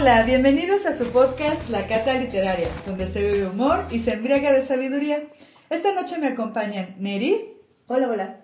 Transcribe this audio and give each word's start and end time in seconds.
Hola, 0.00 0.22
bienvenidos 0.22 0.86
a 0.86 0.96
su 0.96 1.06
podcast 1.08 1.68
La 1.70 1.88
Cata 1.88 2.14
Literaria, 2.14 2.68
donde 2.86 3.08
se 3.08 3.20
bebe 3.20 3.48
humor 3.48 3.84
y 3.90 3.98
se 3.98 4.12
embriaga 4.12 4.52
de 4.52 4.64
sabiduría. 4.64 5.24
Esta 5.70 5.92
noche 5.92 6.18
me 6.18 6.28
acompañan 6.28 6.94
Neri. 7.00 7.56
Hola, 7.88 8.08
hola. 8.08 8.40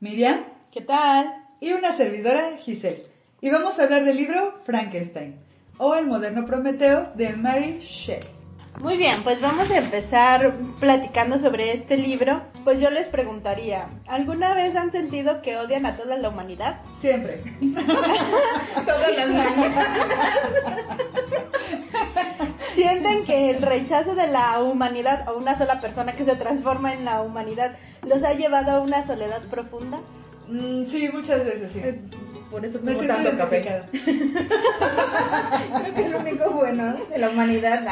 Miriam. 0.00 0.44
¿Qué 0.70 0.82
tal? 0.82 1.32
Y 1.60 1.72
una 1.72 1.96
servidora, 1.96 2.58
Giselle. 2.58 3.06
Y 3.40 3.48
vamos 3.48 3.78
a 3.78 3.84
hablar 3.84 4.04
del 4.04 4.18
libro 4.18 4.60
Frankenstein, 4.66 5.36
o 5.78 5.94
El 5.94 6.06
moderno 6.06 6.44
Prometeo 6.44 7.10
de 7.14 7.32
Mary 7.32 7.78
Shelley. 7.80 8.37
Muy 8.80 8.96
bien, 8.96 9.24
pues 9.24 9.40
vamos 9.40 9.68
a 9.70 9.78
empezar 9.78 10.54
platicando 10.78 11.38
sobre 11.38 11.72
este 11.72 11.96
libro. 11.96 12.42
Pues 12.62 12.78
yo 12.78 12.90
les 12.90 13.06
preguntaría, 13.08 13.88
¿alguna 14.06 14.54
vez 14.54 14.76
han 14.76 14.92
sentido 14.92 15.42
que 15.42 15.56
odian 15.56 15.84
a 15.84 15.96
toda 15.96 16.16
la 16.16 16.28
humanidad? 16.28 16.80
Siempre. 17.00 17.42
Todas 17.60 19.16
las 19.16 19.28
mañanas. 19.28 19.86
¿Sienten 22.76 23.24
que 23.24 23.50
el 23.50 23.62
rechazo 23.62 24.14
de 24.14 24.28
la 24.28 24.60
humanidad 24.60 25.28
o 25.28 25.36
una 25.36 25.58
sola 25.58 25.80
persona 25.80 26.12
que 26.12 26.24
se 26.24 26.36
transforma 26.36 26.94
en 26.94 27.04
la 27.04 27.22
humanidad 27.22 27.76
los 28.06 28.22
ha 28.22 28.34
llevado 28.34 28.70
a 28.70 28.80
una 28.80 29.04
soledad 29.04 29.42
profunda? 29.50 29.98
Mm, 30.46 30.86
sí, 30.86 31.10
muchas 31.12 31.44
veces 31.44 31.72
sí. 31.72 31.80
Por 32.50 32.64
eso 32.64 32.78
Me 32.82 32.94
siento 32.94 33.14
tanto 33.14 33.36
café. 33.36 33.60
Creo 33.62 33.84
que 35.94 36.02
es 36.02 36.10
lo 36.10 36.18
único 36.18 36.50
bueno 36.50 36.94
de 37.10 37.18
la 37.18 37.28
humanidad. 37.28 37.84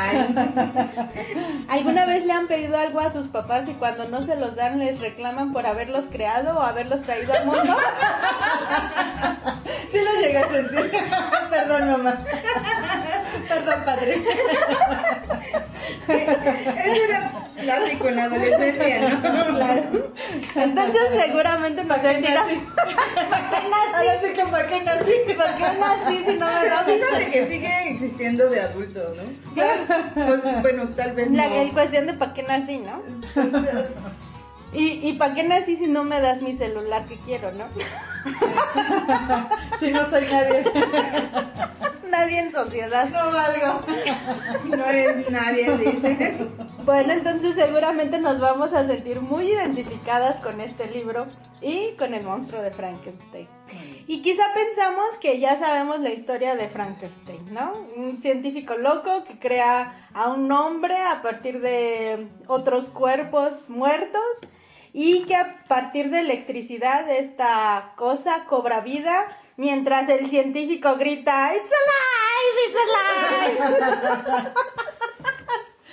¿Alguna 1.69 2.07
vez 2.07 2.25
le 2.25 2.33
han 2.33 2.47
pedido 2.47 2.79
algo 2.79 3.01
a 3.01 3.13
sus 3.13 3.27
papás 3.29 3.69
y 3.69 3.75
cuando 3.75 4.09
no 4.09 4.25
se 4.25 4.35
los 4.37 4.57
dan 4.57 4.79
les 4.79 4.99
reclaman 5.01 5.53
por 5.53 5.67
haberlos 5.67 6.07
creado 6.11 6.57
o 6.57 6.63
haberlos 6.63 7.03
traído 7.03 7.35
al 7.35 7.45
mundo? 7.47 7.77
Sí 9.93 9.99
lo 9.99 10.21
llegué 10.21 10.39
a 10.39 10.49
sentir. 10.51 10.91
Perdón, 11.51 11.91
mamá. 11.91 12.19
Perdón, 13.49 13.85
padre. 13.85 14.23
Eso 16.09 17.05
era 17.05 17.31
clásico 17.57 18.09
en 18.09 18.17
la 18.17 18.25
adolescencia, 18.25 19.09
¿no? 19.09 19.21
Claro. 19.57 20.13
Entonces 20.55 21.03
seguramente 21.21 21.85
me 21.85 22.01
sentirá. 22.01 22.45
Ahora 23.95 24.21
sí 24.21 24.33
que 24.35 24.45
para 24.51 24.69
qué 24.69 24.83
nací. 24.83 25.13
¿Por 25.27 25.57
qué 25.57 25.79
nací 25.79 26.25
si 26.25 26.37
no 26.37 26.47
me 26.47 26.69
das 26.69 26.85
fíjate 26.87 27.31
que 27.31 27.49
sigue 27.49 27.91
existiendo 27.91 28.49
de 28.49 28.61
adulto, 28.61 29.01
¿no? 29.17 29.55
Pues, 30.15 30.63
bueno, 30.63 30.89
tal 30.97 31.13
vez 31.13 31.31
no. 31.31 31.37
La 31.37 31.63
el 31.63 31.73
cuestión 31.73 32.07
de 32.07 32.15
para 32.15 32.35
qué 32.35 32.43
nací, 32.43 32.79
¿no? 32.79 33.03
Y, 34.73 35.09
y 35.09 35.13
para 35.15 35.33
qué 35.35 35.43
nací 35.45 35.77
si 35.77 35.87
no 35.87 36.05
me 36.05 36.21
das 36.21 36.43
mi 36.43 36.55
celular 36.57 37.07
que 37.07 37.17
quiero, 37.19 37.51
¿no? 37.53 37.67
Si 39.81 39.91
no 39.91 40.09
soy 40.09 40.27
nadie. 40.27 40.65
Nadie 42.11 42.39
en 42.39 42.53
sociedad. 42.53 43.09
No 43.09 43.33
valgo. 43.33 43.83
No 44.77 44.85
eres 44.87 45.31
nadie, 45.31 45.77
dice. 45.77 46.49
Bueno, 46.85 47.13
entonces 47.13 47.55
seguramente 47.57 48.19
nos 48.19 48.39
vamos 48.39 48.73
a 48.73 48.87
sentir 48.87 49.21
muy 49.21 49.51
identificadas 49.51 50.37
con 50.43 50.61
este 50.61 50.89
libro 50.89 51.27
y 51.61 51.97
con 51.99 52.15
el 52.15 52.23
monstruo 52.23 52.63
de 52.63 52.71
Frankenstein. 52.71 53.49
Y 54.07 54.23
quizá 54.23 54.45
pensamos 54.55 55.19
que 55.21 55.41
ya 55.41 55.59
sabemos 55.59 56.01
la 56.01 56.11
historia 56.11 56.55
de 56.55 56.69
Frankenstein, 56.69 57.53
¿no? 57.53 57.73
Un 57.97 58.23
científico 58.23 58.77
loco 58.77 59.25
que 59.25 59.39
crea 59.39 60.09
a 60.15 60.29
un 60.29 60.51
hombre 60.53 60.97
a 60.97 61.23
partir 61.23 61.61
de 61.61 62.29
otros 62.47 62.89
cuerpos 62.89 63.69
muertos 63.69 64.23
y 64.99 65.25
que 65.25 65.37
a 65.37 65.59
partir 65.69 66.09
de 66.09 66.21
electricidad 66.21 67.11
esta 67.11 67.93
cosa 67.97 68.47
cobra 68.49 68.81
vida 68.81 69.27
mientras 69.59 70.09
el 70.09 70.31
científico 70.31 70.97
grita 70.97 71.53
¡It's 71.55 71.71
alive! 71.83 72.59
¡It's 72.67 72.79
alive! 72.87 74.53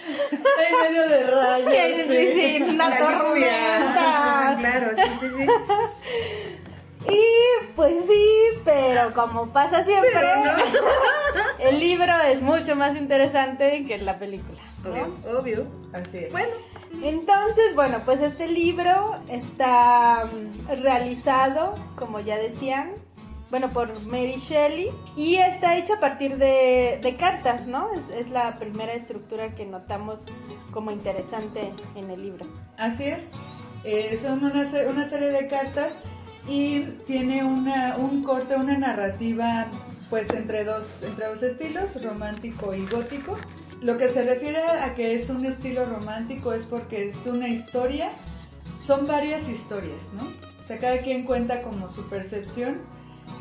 En 0.05 0.81
medio 0.81 1.07
de 1.07 1.23
rayos. 1.31 1.71
Sí, 1.71 2.03
sí, 2.07 2.57
sí, 2.57 2.63
una 2.63 2.97
tormenta. 2.97 4.57
Claro, 4.59 4.91
sí, 4.95 5.11
sí, 5.19 5.27
sí. 5.37 5.45
Y 7.13 7.73
pues 7.75 7.93
sí, 8.07 8.61
pero 8.63 9.13
como 9.13 9.51
pasa 9.51 9.83
siempre, 9.83 10.13
no. 10.13 10.53
el 11.69 11.79
libro 11.79 12.13
es 12.21 12.41
mucho 12.41 12.75
más 12.75 12.95
interesante 12.95 13.85
que 13.85 13.97
la 13.97 14.17
película. 14.17 14.61
¿no? 14.83 14.91
Obvio, 14.91 15.39
obvio. 15.39 15.67
Así 15.93 16.17
es. 16.19 16.31
Bueno, 16.31 16.53
Entonces, 17.01 17.75
bueno, 17.75 18.01
pues 18.05 18.21
este 18.21 18.47
libro 18.47 19.17
está 19.29 20.25
mm, 20.25 20.81
realizado, 20.81 21.75
como 21.95 22.19
ya 22.19 22.37
decían, 22.37 22.91
bueno, 23.53 23.71
por 23.71 24.01
Mary 24.01 24.41
Shelley 24.49 24.89
y 25.15 25.35
está 25.35 25.77
hecho 25.77 25.93
a 25.93 25.99
partir 25.99 26.37
de, 26.37 26.99
de 27.03 27.15
cartas, 27.17 27.67
¿no? 27.67 27.89
Es, 27.93 28.29
la 28.29 28.57
primera 28.57 28.93
estructura 28.93 29.53
que 29.53 29.63
notamos 29.65 30.19
como 30.71 30.89
interesante 30.89 31.71
en 31.95 32.09
el 32.09 32.21
libro. 32.21 32.47
Así 32.77 33.03
es. 33.03 33.23
Eh, 33.83 34.19
son 34.23 34.43
una, 34.43 34.67
una 34.89 35.05
serie 35.05 35.29
de 35.29 35.47
cartas 35.47 35.93
y 36.47 36.79
tiene 37.05 37.43
una, 37.43 37.95
un 37.97 38.23
corte, 38.23 38.55
una 38.55 38.75
narrativa 38.75 39.67
pues 40.09 40.29
entre 40.29 40.63
dos, 40.63 40.85
entre 41.03 41.27
dos 41.27 41.43
estilos, 41.43 42.03
romántico 42.03 42.73
y 42.73 42.85
gótico. 42.87 43.37
Lo 43.83 43.97
que 43.97 44.07
se 44.07 44.23
refiere 44.23 44.59
a 44.63 44.95
que 44.95 45.13
es 45.15 45.29
un 45.29 45.45
estilo 45.45 45.85
romántico 45.85 46.53
es 46.53 46.63
porque 46.65 47.09
es 47.09 47.15
una 47.27 47.49
historia, 47.49 48.11
son 48.87 49.07
varias 49.07 49.47
historias, 49.49 50.01
¿no? 50.13 50.23
O 50.63 50.67
sea, 50.67 50.79
cada 50.79 50.99
quien 50.99 51.25
cuenta 51.25 51.61
como 51.61 51.89
su 51.89 52.07
percepción. 52.07 52.77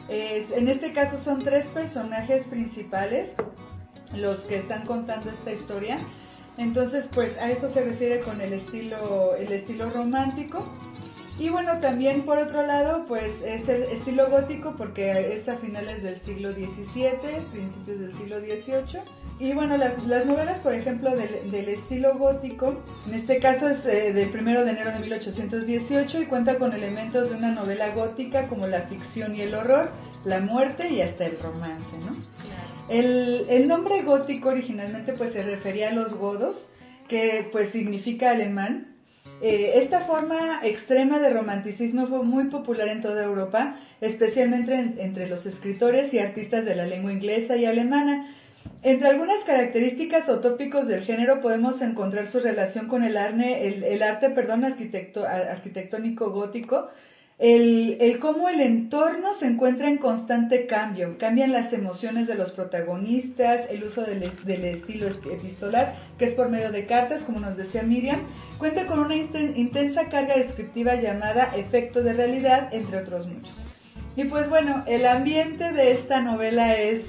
Es- 0.08 0.50
en 0.50 0.66
este 0.66 0.92
caso 0.92 1.18
son 1.22 1.44
tres 1.44 1.66
personajes 1.66 2.44
principales 2.48 3.30
los 4.16 4.40
que 4.40 4.56
están 4.56 4.84
contando 4.84 5.30
esta 5.30 5.52
historia. 5.52 5.98
Entonces, 6.58 7.06
pues 7.14 7.38
a 7.38 7.50
eso 7.50 7.70
se 7.70 7.82
refiere 7.84 8.20
con 8.20 8.40
el 8.40 8.52
estilo, 8.52 9.36
el 9.36 9.52
estilo 9.52 9.90
romántico. 9.90 10.66
Y 11.42 11.48
bueno, 11.48 11.80
también 11.80 12.22
por 12.22 12.38
otro 12.38 12.64
lado, 12.64 13.04
pues 13.08 13.42
es 13.44 13.68
el 13.68 13.82
estilo 13.82 14.30
gótico 14.30 14.76
porque 14.78 15.34
es 15.34 15.48
a 15.48 15.56
finales 15.56 16.00
del 16.04 16.20
siglo 16.20 16.52
XVII, 16.52 17.40
principios 17.50 17.98
del 17.98 18.12
siglo 18.12 18.38
XVIII. 18.38 19.02
Y 19.40 19.52
bueno, 19.52 19.76
las, 19.76 20.00
las 20.06 20.24
novelas, 20.24 20.60
por 20.60 20.72
ejemplo, 20.72 21.10
del, 21.16 21.50
del 21.50 21.68
estilo 21.68 22.16
gótico, 22.16 22.84
en 23.08 23.14
este 23.14 23.40
caso 23.40 23.68
es 23.68 23.84
eh, 23.86 24.12
del 24.12 24.28
1 24.28 24.64
de 24.64 24.70
enero 24.70 24.92
de 24.92 25.00
1818 25.00 26.22
y 26.22 26.26
cuenta 26.26 26.58
con 26.58 26.74
elementos 26.74 27.30
de 27.30 27.34
una 27.34 27.50
novela 27.50 27.92
gótica 27.92 28.46
como 28.46 28.68
la 28.68 28.82
ficción 28.82 29.34
y 29.34 29.40
el 29.40 29.56
horror, 29.56 29.90
la 30.24 30.38
muerte 30.38 30.90
y 30.90 31.00
hasta 31.00 31.26
el 31.26 31.40
romance, 31.40 31.98
¿no? 32.06 32.14
El, 32.88 33.46
el 33.48 33.66
nombre 33.66 34.02
gótico 34.02 34.50
originalmente 34.50 35.12
pues 35.12 35.32
se 35.32 35.42
refería 35.42 35.88
a 35.88 35.92
los 35.92 36.14
godos, 36.14 36.56
que 37.08 37.48
pues 37.50 37.70
significa 37.70 38.30
alemán. 38.30 38.91
Eh, 39.42 39.72
esta 39.82 40.00
forma 40.02 40.60
extrema 40.62 41.18
de 41.18 41.30
romanticismo 41.30 42.06
fue 42.06 42.22
muy 42.22 42.44
popular 42.44 42.86
en 42.88 43.02
toda 43.02 43.24
Europa, 43.24 43.76
especialmente 44.00 44.72
en- 44.74 44.94
entre 44.98 45.28
los 45.28 45.46
escritores 45.46 46.14
y 46.14 46.20
artistas 46.20 46.64
de 46.64 46.76
la 46.76 46.86
lengua 46.86 47.12
inglesa 47.12 47.56
y 47.56 47.66
alemana. 47.66 48.34
Entre 48.84 49.08
algunas 49.08 49.42
características 49.44 50.28
o 50.28 50.38
tópicos 50.38 50.86
del 50.86 51.02
género 51.04 51.40
podemos 51.40 51.82
encontrar 51.82 52.26
su 52.26 52.38
relación 52.38 52.86
con 52.86 53.02
el, 53.02 53.16
arne- 53.16 53.66
el, 53.66 54.02
arte 54.04 54.30
perdón, 54.30 54.64
arquitectónico 54.64 56.30
gótico, 56.30 56.88
el, 57.42 57.96
el 58.00 58.20
cómo 58.20 58.48
el 58.48 58.60
entorno 58.60 59.34
se 59.34 59.46
encuentra 59.46 59.88
en 59.88 59.98
constante 59.98 60.68
cambio, 60.68 61.18
cambian 61.18 61.50
las 61.50 61.72
emociones 61.72 62.28
de 62.28 62.36
los 62.36 62.52
protagonistas, 62.52 63.62
el 63.68 63.82
uso 63.82 64.02
del, 64.02 64.30
del 64.44 64.64
estilo 64.64 65.08
es- 65.08 65.16
epistolar, 65.16 65.96
que 66.18 66.26
es 66.26 66.30
por 66.34 66.48
medio 66.50 66.70
de 66.70 66.86
cartas, 66.86 67.22
como 67.22 67.40
nos 67.40 67.56
decía 67.56 67.82
Miriam, 67.82 68.20
cuenta 68.58 68.86
con 68.86 69.00
una 69.00 69.16
intensa 69.16 70.08
carga 70.08 70.36
descriptiva 70.36 70.94
llamada 70.94 71.50
efecto 71.56 72.04
de 72.04 72.12
realidad, 72.12 72.72
entre 72.72 72.98
otros 72.98 73.26
muchos. 73.26 73.52
Y 74.14 74.22
pues 74.24 74.48
bueno, 74.48 74.84
el 74.86 75.04
ambiente 75.04 75.72
de 75.72 75.92
esta 75.92 76.20
novela 76.20 76.76
es, 76.78 77.06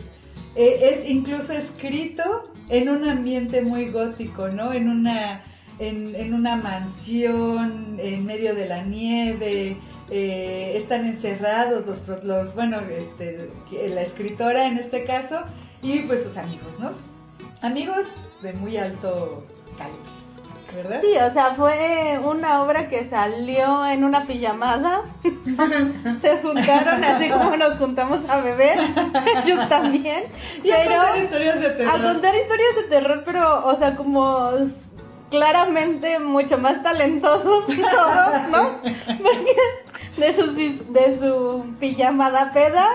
eh, 0.55 0.79
es 1.03 1.09
incluso 1.11 1.53
escrito 1.53 2.23
en 2.69 2.89
un 2.89 3.07
ambiente 3.07 3.61
muy 3.61 3.89
gótico, 3.91 4.47
¿no? 4.47 4.73
En 4.73 4.89
una, 4.89 5.43
en, 5.77 6.15
en 6.15 6.33
una 6.33 6.55
mansión, 6.55 7.97
en 7.99 8.25
medio 8.25 8.55
de 8.55 8.67
la 8.67 8.83
nieve, 8.83 9.77
eh, 10.15 10.77
están 10.77 11.07
encerrados 11.07 11.87
los, 11.87 12.23
los 12.23 12.53
bueno, 12.53 12.77
este, 12.81 13.49
la 13.89 14.03
escritora 14.03 14.67
en 14.67 14.77
este 14.77 15.05
caso, 15.05 15.39
y 15.81 16.01
pues 16.01 16.21
sus 16.21 16.37
amigos, 16.37 16.79
¿no? 16.79 16.91
Amigos 17.63 18.05
de 18.43 18.53
muy 18.53 18.77
alto 18.77 19.43
calibre, 19.75 20.03
¿verdad? 20.75 21.01
Sí, 21.01 21.17
o 21.17 21.33
sea, 21.33 21.55
fue 21.55 22.19
una 22.23 22.61
obra 22.61 22.87
que 22.89 23.05
salió 23.05 23.87
en 23.87 24.03
una 24.03 24.27
pijamada. 24.27 25.01
Se 26.21 26.37
juntaron 26.43 27.03
así 27.03 27.29
como 27.31 27.57
nos 27.57 27.79
juntamos 27.79 28.19
a 28.29 28.39
beber. 28.41 28.77
Ellos 29.45 29.67
también. 29.67 30.25
Y 30.63 30.69
a 30.69 30.85
contar 30.85 31.17
historias 31.17 31.59
de 31.59 31.69
terror. 31.71 31.95
a 31.95 32.03
contar 32.03 32.35
historias 32.35 32.75
de 32.75 32.83
terror, 32.83 33.23
pero, 33.25 33.65
o 33.65 33.75
sea, 33.77 33.95
como 33.95 34.51
claramente 35.33 36.19
mucho 36.19 36.59
más 36.59 36.83
talentosos 36.83 37.65
todos, 37.65 38.49
¿no? 38.51 38.81
Porque 39.23 39.55
de 40.17 40.35
su, 40.35 40.93
de 40.93 41.19
su 41.19 41.75
pijamada 41.79 42.53
peda 42.53 42.87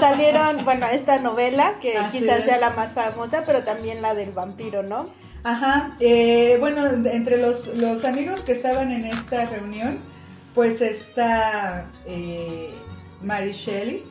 salieron, 0.00 0.64
bueno, 0.64 0.86
esta 0.86 1.18
novela, 1.18 1.74
que 1.82 1.98
Así 1.98 2.20
quizás 2.20 2.38
es. 2.38 2.44
sea 2.46 2.56
la 2.56 2.70
más 2.70 2.92
famosa, 2.94 3.42
pero 3.44 3.62
también 3.62 4.00
la 4.00 4.14
del 4.14 4.30
vampiro, 4.32 4.82
¿no? 4.82 5.10
Ajá, 5.44 5.96
eh, 6.00 6.56
bueno, 6.60 6.86
entre 6.86 7.36
los, 7.36 7.66
los 7.76 8.06
amigos 8.06 8.40
que 8.40 8.52
estaban 8.52 8.90
en 8.90 9.04
esta 9.04 9.44
reunión, 9.44 9.98
pues 10.54 10.80
está 10.80 11.90
eh, 12.06 12.70
Mary 13.20 13.52
Shelley, 13.52 14.02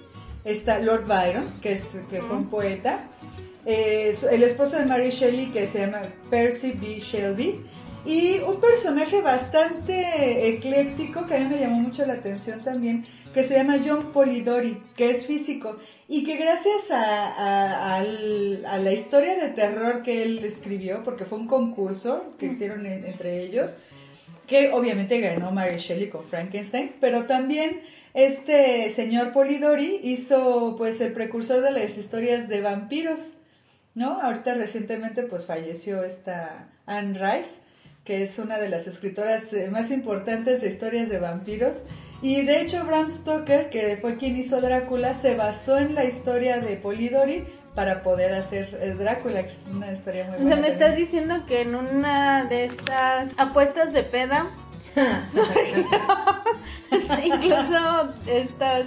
está 0.43 0.77
Lord 0.77 1.07
Byron, 1.07 1.59
que, 1.61 1.73
es, 1.73 1.97
que 2.11 2.21
fue 2.21 2.35
un 2.35 2.47
poeta, 2.47 3.07
eh, 3.65 4.15
el 4.31 4.43
esposo 4.43 4.77
de 4.77 4.85
Mary 4.85 5.09
Shelley, 5.11 5.47
que 5.51 5.67
se 5.67 5.79
llama 5.79 6.01
Percy 6.29 6.71
B. 6.73 6.99
Shelby, 6.99 7.61
y 8.05 8.39
un 8.39 8.59
personaje 8.59 9.21
bastante 9.21 10.47
ecléctico 10.47 11.25
que 11.27 11.35
a 11.35 11.39
mí 11.39 11.45
me 11.45 11.59
llamó 11.59 11.77
mucho 11.79 12.05
la 12.05 12.13
atención 12.13 12.61
también, 12.61 13.05
que 13.33 13.43
se 13.43 13.53
llama 13.55 13.77
John 13.85 14.11
Polidori, 14.11 14.81
que 14.97 15.11
es 15.11 15.25
físico, 15.25 15.77
y 16.07 16.23
que 16.25 16.35
gracias 16.37 16.89
a, 16.91 17.27
a- 17.27 17.99
a 17.99 18.77
la 18.79 18.91
historia 18.91 19.35
de 19.37 19.49
terror 19.49 20.03
que 20.03 20.23
él 20.23 20.43
escribió, 20.43 21.03
porque 21.03 21.25
fue 21.25 21.37
un 21.37 21.47
concurso 21.47 22.33
que 22.39 22.47
hicieron 22.47 22.85
en- 22.85 23.05
entre 23.05 23.41
ellos, 23.43 23.71
que 24.47 24.71
obviamente 24.73 25.21
ganó 25.21 25.51
Mary 25.51 25.77
Shelley 25.77 26.09
con 26.09 26.25
Frankenstein, 26.25 26.93
pero 26.99 27.23
también 27.25 27.81
este 28.13 28.91
señor 28.91 29.31
Polidori 29.31 30.01
hizo 30.03 30.75
pues 30.77 30.99
el 30.99 31.13
precursor 31.13 31.61
de 31.61 31.71
las 31.71 31.97
historias 31.97 32.49
de 32.49 32.59
vampiros, 32.59 33.19
¿no? 33.95 34.21
Ahorita 34.21 34.53
recientemente 34.53 35.23
pues 35.23 35.45
falleció 35.45 36.03
esta 36.03 36.67
Anne 36.85 37.13
Rice, 37.19 37.51
que 38.05 38.23
es 38.23 38.39
una 38.39 38.57
de 38.57 38.69
las 38.69 38.87
escritoras 38.87 39.51
eh, 39.53 39.67
más 39.71 39.91
importantes 39.91 40.61
de 40.61 40.69
historias 40.69 41.09
de 41.09 41.19
vampiros. 41.19 41.77
Y 42.23 42.45
de 42.45 42.61
hecho 42.61 42.83
Bram 42.85 43.09
Stoker, 43.09 43.69
que 43.69 43.97
fue 43.97 44.17
quien 44.17 44.37
hizo 44.37 44.61
Drácula, 44.61 45.15
se 45.15 45.35
basó 45.35 45.77
en 45.77 45.95
la 45.95 46.05
historia 46.05 46.59
de 46.59 46.75
Polidori 46.77 47.45
para 47.75 48.03
poder 48.03 48.33
hacer 48.33 48.77
eh, 48.81 48.93
Drácula, 48.97 49.43
que 49.43 49.49
es 49.49 49.65
una 49.71 49.91
historia 49.91 50.25
muy 50.25 50.35
O 50.35 50.37
sea, 50.37 50.45
buena. 50.45 50.61
me 50.61 50.69
también. 50.69 50.73
estás 50.73 50.95
diciendo 50.97 51.45
que 51.47 51.61
en 51.61 51.73
una 51.75 52.43
de 52.45 52.65
estas 52.65 53.29
apuestas 53.37 53.91
de 53.93 54.03
peda, 54.03 54.51
incluso 57.25 58.13
estas 58.27 58.85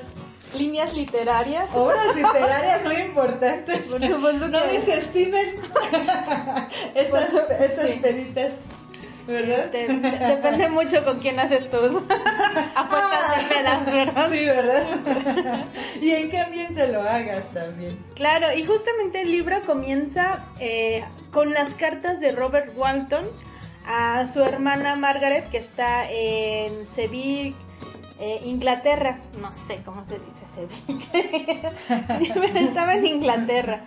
líneas 0.54 0.92
literarias, 0.92 1.68
Obras 1.74 2.14
literarias 2.16 2.82
muy 2.84 2.96
importantes. 2.96 3.86
Por 3.88 4.04
supuesto 4.04 4.48
no 4.48 4.62
que- 4.62 4.78
desestimen 4.78 5.56
esas, 6.94 7.30
su- 7.30 7.38
esas 7.38 7.90
sí. 7.90 7.98
peditas, 8.02 8.54
¿verdad? 9.26 9.70
te- 9.70 9.88
depende 9.88 10.68
mucho 10.68 11.04
con 11.04 11.18
quién 11.20 11.38
haces 11.40 11.70
tus 11.70 11.90
apuestas 12.74 13.36
de 13.36 13.54
pedas, 13.54 13.86
¿verdad? 13.86 14.28
Sí, 14.30 14.44
¿verdad? 14.44 15.64
y 16.00 16.10
en 16.10 16.30
qué 16.30 16.38
ambiente 16.38 16.88
lo 16.88 17.02
hagas 17.02 17.44
también. 17.52 17.98
Claro, 18.14 18.52
y 18.56 18.64
justamente 18.64 19.22
el 19.22 19.30
libro 19.30 19.62
comienza 19.62 20.44
eh, 20.60 21.04
con 21.32 21.52
las 21.52 21.74
cartas 21.74 22.20
de 22.20 22.32
Robert 22.32 22.72
Walton 22.76 23.28
a 23.86 24.28
su 24.32 24.42
hermana 24.42 24.96
Margaret, 24.96 25.50
que 25.50 25.58
está 25.58 26.10
en 26.10 26.86
Seville, 26.94 27.54
eh, 28.19 28.43
Inglaterra. 28.44 29.19
No 29.40 29.52
sé 29.66 29.82
cómo 29.84 30.05
se 30.05 30.19
dice 30.19 30.44
pero 31.12 32.58
estaba 32.58 32.94
en 32.94 33.06
Inglaterra. 33.06 33.84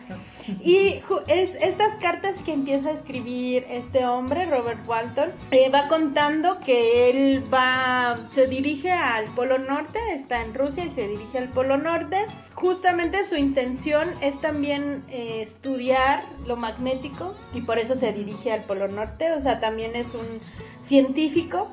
Y 0.63 1.01
estas 1.27 1.93
cartas 1.95 2.35
que 2.45 2.53
empieza 2.53 2.89
a 2.89 2.93
escribir 2.93 3.65
este 3.69 4.05
hombre, 4.05 4.45
Robert 4.45 4.79
Walton, 4.87 5.31
eh, 5.51 5.69
va 5.69 5.89
contando 5.89 6.59
que 6.61 7.09
él 7.09 7.43
va, 7.53 8.17
se 8.31 8.47
dirige 8.47 8.91
al 8.91 9.25
Polo 9.35 9.57
Norte, 9.57 9.99
está 10.13 10.41
en 10.41 10.53
Rusia 10.53 10.85
y 10.85 10.91
se 10.91 11.07
dirige 11.07 11.37
al 11.37 11.49
Polo 11.49 11.77
Norte. 11.77 12.25
Justamente 12.55 13.25
su 13.25 13.35
intención 13.35 14.09
es 14.21 14.39
también 14.39 15.03
eh, 15.09 15.43
estudiar 15.43 16.23
lo 16.45 16.55
magnético 16.55 17.35
y 17.53 17.61
por 17.61 17.77
eso 17.77 17.95
se 17.95 18.13
dirige 18.13 18.51
al 18.51 18.61
Polo 18.61 18.87
Norte, 18.87 19.31
o 19.33 19.41
sea, 19.41 19.59
también 19.59 19.95
es 19.95 20.13
un 20.13 20.39
científico. 20.81 21.69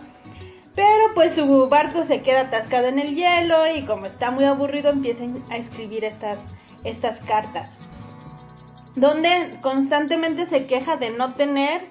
Pero 0.75 1.15
pues 1.15 1.35
su 1.35 1.69
barco 1.69 2.05
se 2.05 2.23
queda 2.23 2.43
atascado 2.43 2.87
en 2.89 2.99
el 2.99 3.15
hielo 3.15 3.67
y 3.73 3.85
como 3.85 4.07
está 4.07 4.31
muy 4.31 4.45
aburrido 4.45 4.91
empiezan 4.91 5.43
a 5.51 5.57
escribir 5.57 6.05
estas, 6.05 6.41
estas 6.85 7.21
cartas 7.21 7.71
donde 8.97 9.59
constantemente 9.61 10.47
se 10.47 10.67
queja 10.67 10.97
de 10.97 11.11
no 11.11 11.35
tener 11.35 11.83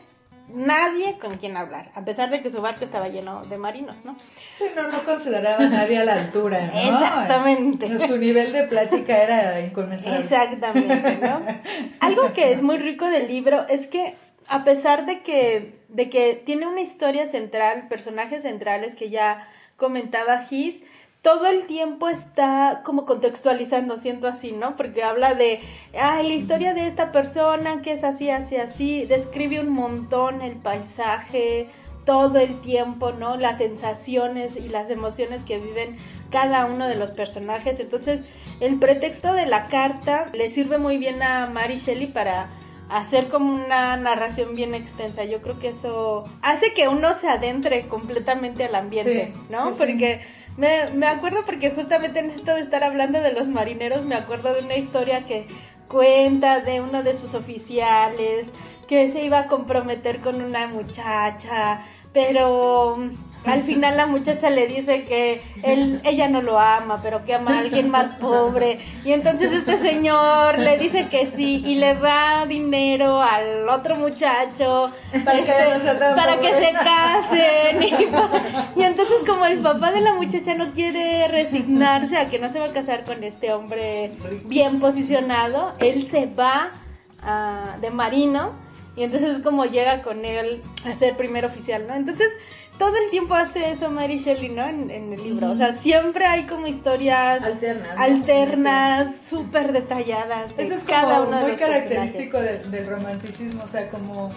nadie 0.54 1.18
con 1.20 1.38
quien 1.38 1.58
hablar, 1.58 1.92
a 1.96 2.04
pesar 2.04 2.30
de 2.30 2.42
que 2.42 2.52
su 2.52 2.62
barco 2.62 2.86
estaba 2.86 3.08
lleno 3.08 3.46
de 3.46 3.58
marinos, 3.58 3.96
¿no? 4.04 4.16
Sí, 4.58 4.66
no, 4.76 4.88
no 4.88 5.04
consideraba 5.04 5.64
a 5.64 5.70
nadie 5.70 5.98
a 5.98 6.06
la 6.06 6.14
altura, 6.14 6.68
¿no? 6.68 6.80
Exactamente. 6.80 7.98
Su 8.08 8.18
nivel 8.18 8.52
de 8.52 8.64
plática 8.64 9.18
era 9.18 9.62
inconmensurable. 9.62 10.24
Exactamente, 10.24 11.18
¿no? 11.22 11.42
Algo 12.00 12.34
que 12.34 12.52
es 12.52 12.62
muy 12.62 12.78
rico 12.78 13.10
del 13.10 13.28
libro 13.28 13.68
es 13.68 13.88
que 13.88 14.16
a 14.54 14.64
pesar 14.64 15.08
de 15.08 15.24
que 15.24 15.74
de 15.90 16.12
que 16.12 16.42
tiene 16.46 16.68
una 16.68 16.82
historia 16.82 17.28
central, 17.28 17.88
personajes 17.88 18.44
centrales 18.44 18.94
que 18.94 19.10
ya 19.10 19.48
comentaba 19.78 20.46
Gis, 20.46 20.76
todo 21.24 21.48
el 21.48 21.66
tiempo 21.66 22.08
está 22.08 22.82
como 22.86 23.08
contextualizando, 23.08 23.98
siento 23.98 24.28
así, 24.28 24.52
¿no? 24.52 24.76
Porque 24.76 25.04
habla 25.04 25.34
de, 25.34 25.62
la 25.94 26.22
historia 26.22 26.76
de 26.76 26.86
esta 26.86 27.12
persona 27.12 27.82
que 27.82 27.94
es 27.94 28.04
así, 28.04 28.30
así, 28.30 28.58
así, 28.58 29.06
describe 29.06 29.60
un 29.60 29.70
montón 29.70 30.44
el 30.44 30.58
paisaje, 30.58 31.70
todo 32.06 32.38
el 32.38 32.62
tiempo, 32.62 33.12
¿no? 33.12 33.38
Las 33.38 33.58
sensaciones 33.58 34.56
y 34.56 34.70
las 34.70 34.92
emociones 34.92 35.44
que 35.46 35.58
viven 35.58 35.98
cada 36.30 36.66
uno 36.66 36.88
de 36.88 36.96
los 36.96 37.10
personajes. 37.12 37.80
Entonces, 37.80 38.22
el 38.60 38.78
pretexto 38.78 39.34
de 39.34 39.48
la 39.48 39.68
carta 39.68 40.28
le 40.34 40.50
sirve 40.50 40.78
muy 40.78 40.98
bien 40.98 41.24
a 41.24 41.48
Mary 41.48 41.80
Shelley 41.80 42.08
para 42.08 42.50
hacer 42.98 43.28
como 43.30 43.54
una 43.54 43.98
narración 43.98 44.56
bien 44.56 44.76
extensa. 44.76 45.24
Yo 45.24 45.42
creo 45.42 45.60
que 45.60 45.70
eso 45.70 46.24
hace 46.42 46.74
que 46.74 46.88
uno 46.88 47.18
se 47.20 47.28
adentre 47.28 47.88
completamente 47.88 48.64
al 48.66 48.76
ambiente, 48.76 49.32
Sí, 49.34 49.40
¿no? 49.50 49.66
sí, 49.68 49.72
sí. 49.74 49.78
Porque 49.80 50.22
me, 50.58 50.90
me 50.94 51.08
acuerdo 51.08 51.44
porque 51.46 51.72
justamente 51.72 52.20
en 52.20 52.30
esto 52.30 52.54
de 52.54 52.62
estar 52.62 52.84
hablando 52.84 53.20
de 53.22 53.32
los 53.34 53.48
marineros, 53.48 54.06
me 54.06 54.16
acuerdo 54.16 54.54
de 54.54 54.62
una 54.62 54.76
historia 54.78 55.26
que 55.26 55.48
cuenta 55.88 56.60
de 56.62 56.82
uno 56.82 57.04
de 57.04 57.18
sus 57.18 57.34
oficiales 57.34 58.48
que 58.88 59.12
se 59.12 59.24
iba 59.24 59.40
a 59.40 59.48
comprometer 59.48 60.20
con 60.22 60.42
una 60.42 60.68
muchacha, 60.68 61.82
pero 62.14 62.98
al 63.46 63.64
final 63.64 63.98
la 63.98 64.06
muchacha 64.06 64.50
le 64.50 64.68
dice 64.68 65.04
que 65.04 65.42
él, 65.64 66.02
ella 66.04 66.28
no 66.30 66.42
lo 66.42 66.60
ama, 66.60 67.02
pero 67.02 67.26
que 67.26 67.34
ama 67.34 67.56
a 67.56 67.60
alguien 67.60 67.90
más 67.90 68.12
pobre. 68.16 68.80
Y 69.04 69.12
entonces 69.12 69.52
este 69.52 69.80
señor 69.80 70.60
le 70.60 70.78
dice 70.78 71.08
que 71.10 71.32
sí 71.36 71.62
y 71.66 71.76
le 71.76 71.96
da 71.96 72.46
dinero 72.46 73.22
al 73.22 73.68
otro 73.68 73.96
muchacho 73.96 74.92
Para 75.26 75.44
que 75.44 75.52
este, 75.52 75.94
no 75.94 76.16
para 76.16 76.40
que 76.40 76.54
se 76.56 76.72
casen. 76.72 77.84
Y, 78.76 78.84
entonces 78.84 79.16
como 79.28 79.46
el 79.46 79.60
papá 79.60 79.92
de 79.92 80.02
la 80.02 80.14
muchacha 80.14 80.54
no 80.54 80.72
quiere 80.72 81.28
resignarse 81.28 82.18
a 82.18 82.30
que 82.30 82.40
no 82.40 82.50
se 82.50 82.60
va 82.60 82.66
a 82.66 82.74
casar 82.74 83.04
con 83.04 83.24
este 83.24 83.52
hombre 83.52 84.12
bien 84.46 84.80
posicionado, 84.80 85.74
él 85.80 86.10
se 86.10 86.28
va 86.28 86.72
ah, 87.22 87.76
de 87.82 87.90
marino 87.90 88.54
y 88.96 89.04
entonces 89.04 89.38
es 89.38 89.44
como 89.44 89.66
llega 89.66 90.04
con 90.04 90.24
él 90.24 90.62
a 90.86 90.94
ser 90.96 91.16
primer 91.18 91.46
oficial, 91.46 91.88
¿no? 91.88 91.96
Entonces 91.96 92.30
todo 92.84 92.98
el 92.98 93.10
tiempo 93.12 93.34
hace 93.34 93.72
eso 93.72 93.90
Mary 93.90 94.20
Shelley, 94.20 94.50
¿no? 94.50 94.68
En, 94.68 94.92
en 94.92 95.14
el 95.14 95.24
libro, 95.24 95.52
o 95.52 95.56
sea, 95.56 95.78
siempre 95.78 96.26
hay 96.26 96.44
como 96.44 96.68
historias 96.68 97.42
Alternas. 97.42 97.96
¿no? 97.96 98.02
alternas, 98.02 99.16
súper 99.30 99.72
detalladas. 99.72 100.54
de 100.58 100.64
Eso 100.64 100.74
es 100.74 100.84
cada 100.84 101.20
como 101.20 101.30
uno 101.30 101.40
muy 101.40 101.56
característico 101.56 102.42
del, 102.42 102.70
del 102.70 102.86
romanticismo, 102.86 103.64
o 103.64 103.68
sea, 103.68 103.90
como 103.90 104.32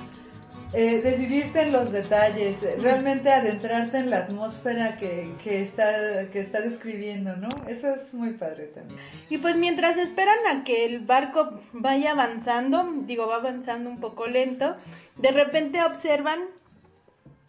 eh, 0.72 1.00
desvivirte 1.02 1.62
en 1.62 1.72
los 1.72 1.90
detalles, 1.90 2.62
eh, 2.62 2.76
realmente 2.80 3.32
adentrarte 3.32 3.98
en 3.98 4.10
la 4.10 4.18
atmósfera 4.18 4.96
que, 4.96 5.32
que, 5.42 5.62
está, 5.62 6.30
que 6.30 6.38
está 6.38 6.60
describiendo, 6.60 7.34
¿no? 7.34 7.48
Eso 7.66 7.92
es 7.92 8.14
muy 8.14 8.34
padre 8.34 8.66
también. 8.66 9.00
Y 9.28 9.38
pues 9.38 9.56
mientras 9.56 9.98
esperan 9.98 10.38
a 10.52 10.62
que 10.62 10.84
el 10.84 11.00
barco 11.00 11.62
vaya 11.72 12.12
avanzando, 12.12 12.88
digo, 13.06 13.26
va 13.26 13.36
avanzando 13.36 13.90
un 13.90 13.98
poco 13.98 14.28
lento, 14.28 14.76
de 15.16 15.32
repente 15.32 15.82
observan 15.82 16.44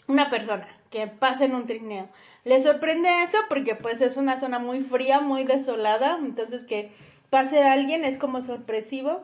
una 0.08 0.32
persona 0.32 0.77
que 0.90 1.08
pasa 1.08 1.46
en 1.46 1.56
un 1.56 1.66
trineo. 1.68 2.08
Les 2.44 2.64
sorprende 2.64 3.10
eso 3.24 3.38
porque 3.50 3.76
pues 3.76 4.00
es 4.02 4.18
una 4.18 4.40
zona 4.40 4.60
muy 4.60 4.82
fría, 4.82 5.20
muy 5.20 5.44
desolada, 5.44 6.18
entonces 6.20 6.64
que 6.66 6.92
pase 7.30 7.62
alguien 7.64 8.06
es 8.06 8.18
como 8.18 8.42
sorpresivo. 8.42 9.24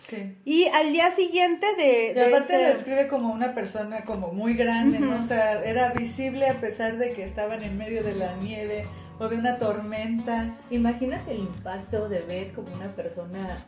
Sí. 0.00 0.36
Y 0.44 0.66
al 0.66 0.92
día 0.92 1.10
siguiente 1.12 1.66
de... 1.76 2.10
Y 2.10 2.14
de 2.14 2.24
aparte 2.26 2.54
este- 2.54 2.66
lo 2.66 2.74
escribe 2.74 3.08
como 3.08 3.32
una 3.32 3.54
persona 3.54 4.04
como 4.04 4.32
muy 4.32 4.54
grande, 4.54 4.98
¿no? 4.98 5.20
O 5.20 5.22
sea, 5.22 5.62
era 5.62 5.92
visible 5.92 6.48
a 6.48 6.54
pesar 6.60 6.96
de 6.98 7.12
que 7.12 7.22
estaban 7.24 7.62
en 7.62 7.78
medio 7.78 8.02
de 8.02 8.14
la 8.14 8.34
nieve 8.36 8.86
o 9.20 9.28
de 9.28 9.36
una 9.36 9.58
tormenta. 9.58 10.56
Imagínate 10.70 11.30
el 11.32 11.40
impacto 11.40 12.08
de 12.08 12.20
ver 12.22 12.52
como 12.52 12.74
una 12.74 12.88
persona 12.96 13.66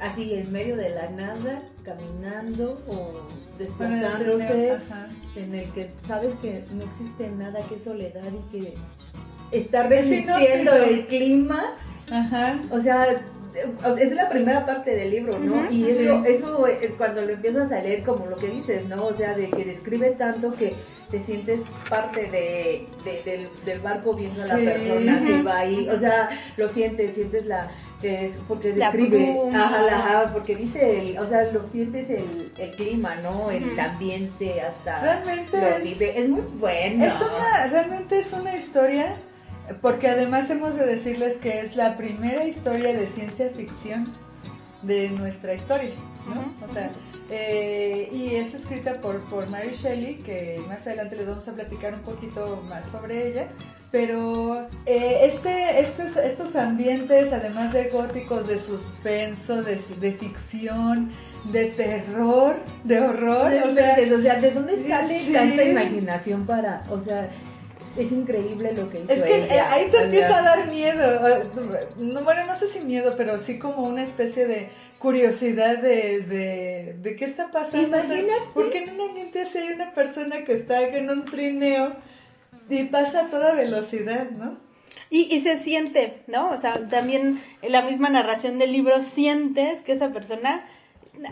así 0.00 0.34
en 0.34 0.52
medio 0.52 0.76
de 0.76 0.90
la 0.90 1.10
nada, 1.10 1.62
caminando 1.84 2.80
o 2.88 3.26
desplazándose, 3.58 4.78
en 5.36 5.54
el 5.54 5.72
que 5.72 5.90
sabes 6.06 6.34
que 6.40 6.64
no 6.72 6.84
existe 6.84 7.30
nada, 7.30 7.60
que 7.68 7.76
es 7.76 7.84
soledad 7.84 8.30
y 8.32 8.58
que 8.58 8.74
está 9.50 9.84
resistiendo 9.84 10.72
el 10.72 11.06
clima. 11.06 11.74
Ajá. 12.10 12.58
O 12.70 12.80
sea, 12.80 13.22
es 13.98 14.12
la 14.12 14.28
primera 14.28 14.64
parte 14.66 14.94
del 14.94 15.10
libro, 15.10 15.38
¿no? 15.38 15.70
Y 15.70 15.88
eso, 15.90 16.22
sí. 16.24 16.32
eso 16.32 16.66
eh, 16.68 16.94
cuando 16.96 17.22
lo 17.22 17.32
empiezas 17.32 17.70
a 17.72 17.80
leer, 17.80 18.02
como 18.02 18.26
lo 18.26 18.36
que 18.36 18.48
dices, 18.48 18.86
¿no? 18.88 19.06
O 19.06 19.14
sea, 19.14 19.34
de 19.34 19.48
que 19.50 19.64
describe 19.64 20.10
tanto 20.12 20.54
que 20.54 20.74
te 21.10 21.20
sientes 21.20 21.60
parte 21.88 22.22
de, 22.30 22.86
de- 23.04 23.22
del, 23.24 23.48
del 23.64 23.78
barco 23.80 24.14
viendo 24.14 24.42
a 24.42 24.46
la 24.46 24.56
persona 24.56 25.24
que 25.26 25.42
va 25.42 25.58
ahí. 25.60 25.88
O 25.88 25.98
sea, 25.98 26.28
lo 26.58 26.68
sientes, 26.68 27.14
sientes 27.14 27.46
la... 27.46 27.70
es 28.02 28.34
porque 28.46 28.72
describe, 28.72 29.40
ajá, 29.54 29.82
la- 29.82 29.96
ajá, 29.98 30.30
porque 30.34 30.54
dice, 30.54 31.00
el, 31.00 31.18
o 31.18 31.26
sea, 31.26 31.44
lo 31.50 31.66
sientes 31.66 32.10
el, 32.10 32.52
el 32.58 32.70
clima, 32.76 33.16
¿no? 33.22 33.50
El 33.50 33.78
ambiente 33.80 34.60
hasta 34.60 35.00
Realmente 35.00 35.58
lo 35.58 35.66
es- 35.68 35.82
vive. 35.82 36.20
Es 36.20 36.28
muy 36.28 36.42
bueno. 36.58 37.04
Es 37.06 37.14
una, 37.14 37.66
realmente 37.70 38.18
es 38.18 38.32
una 38.34 38.54
historia, 38.56 39.16
porque 39.80 40.08
además 40.08 40.50
hemos 40.50 40.74
de 40.76 40.86
decirles 40.86 41.36
que 41.36 41.60
es 41.60 41.76
la 41.76 41.96
primera 41.96 42.44
historia 42.44 42.92
de 42.92 43.06
ciencia 43.08 43.50
ficción 43.50 44.12
de 44.82 45.10
nuestra 45.10 45.54
historia, 45.54 45.94
¿no? 46.26 46.66
O 46.66 46.72
sea, 46.72 46.90
eh, 47.30 48.08
y 48.12 48.36
es 48.36 48.54
escrita 48.54 49.00
por, 49.00 49.20
por 49.24 49.48
Mary 49.48 49.72
Shelley, 49.74 50.16
que 50.16 50.60
más 50.68 50.86
adelante 50.86 51.16
les 51.16 51.26
vamos 51.26 51.46
a 51.48 51.52
platicar 51.52 51.94
un 51.94 52.00
poquito 52.00 52.62
más 52.68 52.86
sobre 52.86 53.28
ella. 53.28 53.48
Pero 53.90 54.68
eh, 54.86 55.20
este, 55.22 55.80
estos, 55.80 56.16
estos 56.16 56.54
ambientes, 56.56 57.32
además 57.32 57.72
de 57.72 57.88
góticos, 57.88 58.46
de 58.46 58.58
suspenso, 58.58 59.62
de, 59.62 59.80
de 60.00 60.12
ficción, 60.12 61.10
de 61.52 61.66
terror, 61.66 62.56
de 62.84 63.00
horror, 63.00 63.52
No 63.52 63.70
o 63.70 63.74
sea, 63.74 63.96
o 64.16 64.20
sea, 64.20 64.40
¿de 64.40 64.50
dónde 64.50 64.88
sale 64.88 65.24
sí. 65.24 65.32
tanta 65.32 65.64
imaginación 65.64 66.46
para, 66.46 66.84
o 66.90 67.00
sea, 67.00 67.28
es 67.98 68.12
increíble 68.12 68.72
lo 68.74 68.88
que 68.90 68.98
hizo 69.00 69.12
Es 69.12 69.22
que 69.22 69.44
ella. 69.44 69.54
eh, 69.56 69.60
ahí 69.68 69.90
te 69.90 69.98
empieza 70.02 70.38
a 70.38 70.42
dar 70.42 70.66
miedo. 70.68 71.20
No, 71.98 72.22
bueno, 72.22 72.46
no 72.46 72.54
sé 72.54 72.68
si 72.68 72.80
miedo, 72.80 73.14
pero 73.16 73.38
sí 73.38 73.58
como 73.58 73.82
una 73.82 74.02
especie 74.04 74.46
de 74.46 74.68
curiosidad 74.98 75.78
de, 75.78 76.20
de, 76.20 76.96
de 77.00 77.16
qué 77.16 77.24
está 77.24 77.50
pasando. 77.50 77.86
Imagínate. 77.86 78.40
¿Por 78.54 78.70
qué 78.70 78.78
en 78.78 78.90
un 78.94 79.08
ambiente 79.10 79.42
así 79.42 79.58
hay 79.58 79.72
una 79.72 79.92
persona 79.92 80.44
que 80.44 80.54
está 80.54 80.80
en 80.82 81.10
un 81.10 81.24
trineo 81.24 81.94
y 82.68 82.84
pasa 82.84 83.22
a 83.26 83.30
toda 83.30 83.54
velocidad, 83.54 84.30
¿no? 84.30 84.56
Y, 85.10 85.34
y 85.34 85.40
se 85.40 85.58
siente, 85.60 86.22
¿no? 86.26 86.50
O 86.50 86.58
sea, 86.60 86.86
también 86.88 87.40
en 87.62 87.72
la 87.72 87.82
misma 87.82 88.10
narración 88.10 88.58
del 88.58 88.72
libro 88.72 89.02
sientes 89.14 89.80
que 89.84 89.92
esa 89.92 90.10
persona, 90.10 90.66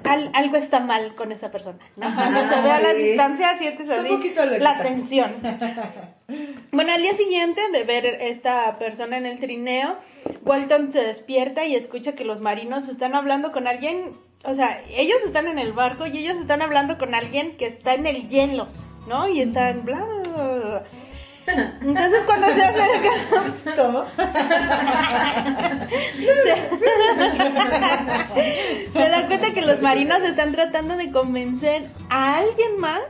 al- 0.05 0.31
algo 0.35 0.57
está 0.57 0.81
mal 0.81 1.14
con 1.14 1.33
esa 1.33 1.50
persona, 1.50 1.78
Cuando 1.95 2.40
se 2.55 2.61
ve 2.62 2.71
a 2.71 2.81
la 2.81 2.95
distancia 2.95 3.59
sientes 3.59 3.87
un 3.88 3.93
así 3.95 4.35
la 4.59 4.83
tensión. 4.83 5.33
Bueno, 6.73 6.93
al 6.93 7.00
día 7.00 7.14
siguiente 7.16 7.61
de 7.73 7.85
ver 7.85 8.05
esta 8.05 8.78
persona 8.78 9.16
en 9.16 9.26
el 9.26 9.38
trineo, 9.38 9.97
Walton 10.45 10.90
se 10.93 11.00
despierta 11.00 11.64
y 11.64 11.76
escucha 11.76 12.14
que 12.16 12.25
los 12.25 12.40
marinos 12.40 12.88
están 12.88 13.14
hablando 13.14 13.52
con 13.52 13.69
alguien, 13.69 14.16
o 14.45 14.52
sea, 14.55 14.83
ellos 14.90 15.19
están 15.25 15.47
en 15.47 15.59
el 15.61 15.73
barco 15.73 16.07
y 16.07 16.19
ellos 16.19 16.37
están 16.40 16.62
hablando 16.62 16.99
con 16.99 17.14
alguien 17.14 17.57
que 17.57 17.66
está 17.66 17.95
en 17.95 18.07
el 18.07 18.28
hielo, 18.28 18.66
¿no? 19.09 19.28
Y 19.28 19.40
están 19.40 19.85
bla, 19.85 20.05
bla, 20.05 20.33
bla, 20.33 20.45
bla. 20.59 20.85
Entonces 21.47 22.23
cuando 22.26 22.47
se 22.49 22.62
acerca, 22.62 23.11
¿Cómo? 23.76 24.05
se 28.93 29.09
da 29.09 29.26
cuenta 29.26 29.55
que 29.55 29.62
los 29.62 29.81
marinos 29.81 30.23
están 30.23 30.53
tratando 30.53 30.97
de 30.97 31.11
convencer 31.11 31.91
a 32.11 32.38
alguien 32.38 32.79
más 32.79 33.03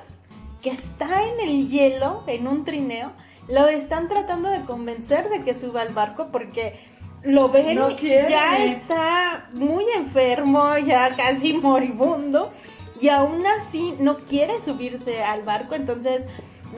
que 0.62 0.70
está 0.70 1.22
en 1.24 1.48
el 1.48 1.68
hielo, 1.68 2.24
en 2.26 2.46
un 2.46 2.64
trineo, 2.64 3.12
lo 3.48 3.68
están 3.68 4.08
tratando 4.08 4.50
de 4.50 4.60
convencer 4.62 5.28
de 5.30 5.42
que 5.42 5.54
suba 5.54 5.82
al 5.82 5.94
barco 5.94 6.28
porque 6.32 6.80
lo 7.22 7.48
ven 7.48 7.76
No 7.76 7.96
ya 7.98 8.58
está 8.64 9.48
muy 9.52 9.84
enfermo, 9.94 10.76
ya 10.78 11.14
casi 11.16 11.54
moribundo. 11.54 12.52
Y 13.00 13.08
aún 13.10 13.42
así 13.46 13.94
no 14.00 14.18
quiere 14.20 14.54
subirse 14.64 15.22
al 15.22 15.42
barco, 15.42 15.74
entonces 15.74 16.22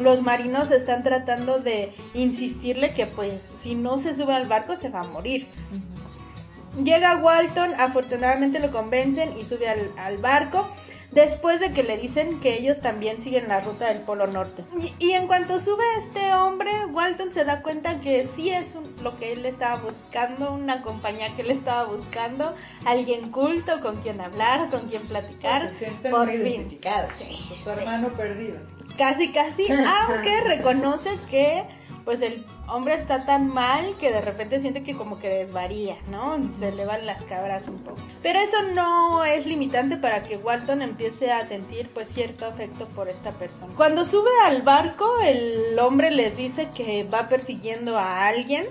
los 0.01 0.23
marinos 0.23 0.71
están 0.71 1.03
tratando 1.03 1.59
de 1.59 1.95
insistirle 2.15 2.95
que 2.95 3.07
pues 3.07 3.35
si 3.63 3.75
no 3.75 3.99
se 3.99 4.15
sube 4.15 4.33
al 4.35 4.47
barco 4.49 4.77
se 4.77 4.89
va 4.89 5.01
a 5.01 5.05
morir. 5.05 5.47
Llega 6.83 7.17
Walton, 7.17 7.75
afortunadamente 7.79 8.61
lo 8.61 8.71
convencen 8.71 9.37
y 9.39 9.45
sube 9.47 9.69
al, 9.69 9.91
al 9.99 10.19
barco. 10.19 10.69
Después 11.11 11.59
de 11.59 11.73
que 11.73 11.83
le 11.83 11.97
dicen 11.97 12.39
que 12.41 12.59
ellos 12.59 12.83
también 12.83 13.23
siguen 13.23 13.49
la 13.49 13.61
ruta 13.61 13.87
del 13.89 14.03
Polo 14.03 14.27
Norte. 14.27 14.63
Y, 14.79 15.07
y 15.07 15.13
en 15.13 15.27
cuanto 15.27 15.59
sube 15.59 15.83
este 16.05 16.35
hombre, 16.35 16.71
Walton 16.93 17.33
se 17.33 17.45
da 17.47 17.63
cuenta 17.63 17.99
que 18.01 18.29
sí 18.37 18.51
es 18.51 18.67
un- 18.77 18.95
lo 19.03 19.17
que 19.17 19.33
él 19.33 19.47
estaba 19.47 19.77
buscando, 19.81 20.53
una 20.53 20.83
compañía 20.83 21.35
que 21.35 21.41
él 21.43 21.51
estaba 21.51 21.85
buscando, 21.85 22.55
alguien 22.85 23.31
culto 23.33 23.81
con 23.81 23.97
quien 24.03 24.21
hablar, 24.21 24.69
con 24.69 24.83
quien 24.89 25.01
platicar. 25.03 25.71
Se 25.73 25.79
sienten 25.87 26.11
por 26.11 26.29
fin. 26.29 26.37
identificados. 26.47 27.11
Su 27.65 27.71
hermano 27.71 28.09
perdido. 28.11 28.59
Casi, 28.97 29.31
casi, 29.33 29.67
aunque 29.71 30.41
reconoce 30.43 31.19
que 31.31 31.65
pues 32.05 32.23
el 32.23 32.47
hombre 32.69 32.95
está 32.95 33.27
tan 33.27 33.49
mal 33.49 33.97
que 34.01 34.11
de 34.11 34.23
repente 34.23 34.61
siente 34.61 34.83
que 34.83 34.95
como 34.95 35.19
que 35.19 35.29
desvaría, 35.29 35.97
¿no? 36.11 36.39
Se 36.59 36.73
le 36.73 36.87
van 36.87 37.05
las 37.05 37.23
cabras 37.25 37.69
un 37.69 37.79
poco. 37.85 37.99
Pero 38.23 38.39
eso 38.41 38.63
no 38.75 39.27
es 39.27 39.45
limitante 39.45 39.99
para 39.99 40.23
que 40.23 40.39
Walton 40.39 40.81
empiece 40.81 41.31
a 41.31 41.47
sentir 41.47 41.91
pues 41.93 42.09
cierto 42.09 42.47
afecto 42.47 42.87
por 42.89 43.11
esta 43.11 43.33
persona. 43.33 43.75
Cuando 43.77 44.07
sube 44.07 44.31
al 44.45 44.63
barco, 44.63 45.21
el 45.23 45.79
hombre 45.79 46.11
les 46.11 46.35
dice 46.37 46.71
que 46.75 47.05
va 47.05 47.29
persiguiendo 47.29 47.99
a 47.99 48.27
alguien 48.27 48.69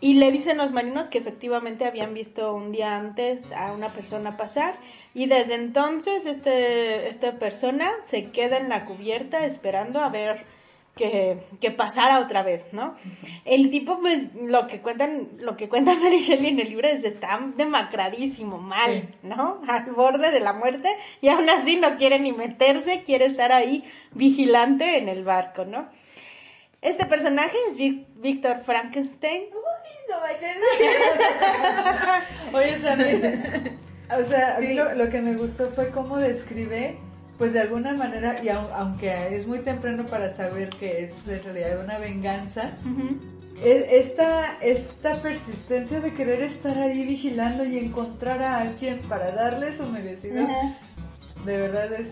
y 0.00 0.14
le 0.14 0.32
dicen 0.32 0.56
los 0.56 0.72
marinos 0.72 1.08
que 1.08 1.18
efectivamente 1.18 1.84
habían 1.84 2.14
visto 2.14 2.54
un 2.54 2.72
día 2.72 2.96
antes 2.96 3.44
a 3.52 3.72
una 3.72 3.88
persona 3.88 4.36
pasar 4.36 4.74
y 5.14 5.26
desde 5.26 5.54
entonces 5.54 6.24
este, 6.26 7.08
esta 7.08 7.38
persona 7.38 7.90
se 8.04 8.30
queda 8.30 8.58
en 8.58 8.68
la 8.70 8.86
cubierta 8.86 9.44
esperando 9.44 10.00
a 10.00 10.08
ver 10.08 10.44
que, 10.96 11.38
que 11.60 11.70
pasara 11.70 12.20
otra 12.20 12.42
vez, 12.42 12.72
¿no? 12.72 12.94
El 13.44 13.70
tipo, 13.70 14.00
pues, 14.00 14.34
lo 14.34 14.66
que 14.66 14.80
cuentan, 14.80 15.28
lo 15.38 15.56
que 15.56 15.68
cuenta 15.68 15.94
Mary 16.02 16.20
Shelley 16.20 16.48
en 16.52 16.60
el 16.60 16.68
libro 16.68 16.88
es 16.88 17.00
que 17.02 17.08
está 17.08 17.38
demacradísimo, 17.56 18.58
mal, 18.58 19.02
Sí. 19.02 19.08
¿no? 19.22 19.62
Al 19.66 19.92
borde 19.92 20.30
de 20.30 20.40
la 20.40 20.52
muerte 20.52 20.88
y 21.22 21.28
aún 21.28 21.48
así 21.48 21.76
no 21.76 21.96
quiere 21.96 22.18
ni 22.18 22.32
meterse, 22.32 23.02
quiere 23.04 23.26
estar 23.26 23.52
ahí 23.52 23.84
vigilante 24.12 24.98
en 24.98 25.08
el 25.08 25.24
barco, 25.24 25.64
¿no? 25.64 25.88
Este 26.82 27.04
personaje 27.06 27.56
es 27.70 27.76
Víctor 28.16 28.62
Frankenstein. 28.64 29.44
Oye, 32.52 32.76
también, 32.78 33.78
o 34.10 34.28
sea, 34.28 34.56
a 34.56 34.60
mí 34.60 34.74
lo, 34.74 34.94
lo 34.94 35.08
que 35.10 35.20
me 35.20 35.34
gustó 35.36 35.70
fue 35.74 35.90
cómo 35.90 36.16
describe, 36.18 36.98
pues 37.38 37.52
de 37.52 37.60
alguna 37.60 37.92
manera, 37.94 38.36
y 38.42 38.48
au- 38.48 38.70
aunque 38.74 39.34
es 39.36 39.46
muy 39.46 39.60
temprano 39.60 40.04
para 40.06 40.34
saber 40.36 40.68
que 40.70 41.04
es 41.04 41.12
en 41.28 41.42
realidad 41.42 41.80
una 41.84 41.98
venganza, 41.98 42.72
e- 43.62 43.86
esta, 44.00 44.56
esta 44.60 45.22
persistencia 45.22 46.00
de 46.00 46.14
querer 46.14 46.42
estar 46.42 46.76
ahí 46.78 47.04
vigilando 47.04 47.64
y 47.64 47.78
encontrar 47.78 48.42
a 48.42 48.58
alguien 48.58 49.00
para 49.08 49.30
darle 49.32 49.76
su 49.76 49.84
merecido, 49.86 50.46
de 51.44 51.56
verdad 51.56 51.92
es... 51.92 52.08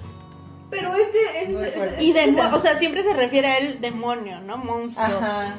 Pero 0.70 0.94
este 0.94 1.18
es, 1.44 1.48
Muy 1.48 1.64
es-. 1.64 2.02
Y 2.02 2.12
demo- 2.12 2.54
o 2.54 2.60
sea, 2.60 2.78
siempre 2.78 3.02
se 3.02 3.14
refiere 3.14 3.46
a 3.48 3.56
él 3.58 3.80
demonio, 3.80 4.40
¿no? 4.40 4.58
Monstruo. 4.58 5.18
Ajá. 5.18 5.54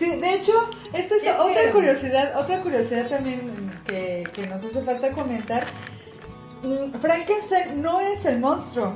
Sí, 0.00 0.08
de 0.08 0.34
hecho, 0.36 0.54
esta 0.94 1.14
es 1.14 1.24
otra 1.38 1.70
curiosidad, 1.70 2.34
otra 2.34 2.62
curiosidad 2.62 3.06
también 3.06 3.70
que, 3.86 4.26
que 4.32 4.46
nos 4.46 4.64
hace 4.64 4.80
falta 4.80 5.12
comentar. 5.12 5.66
Mm, 6.62 6.98
Frankenstein 6.98 7.82
no 7.82 8.00
es 8.00 8.24
el 8.24 8.40
monstruo. 8.40 8.94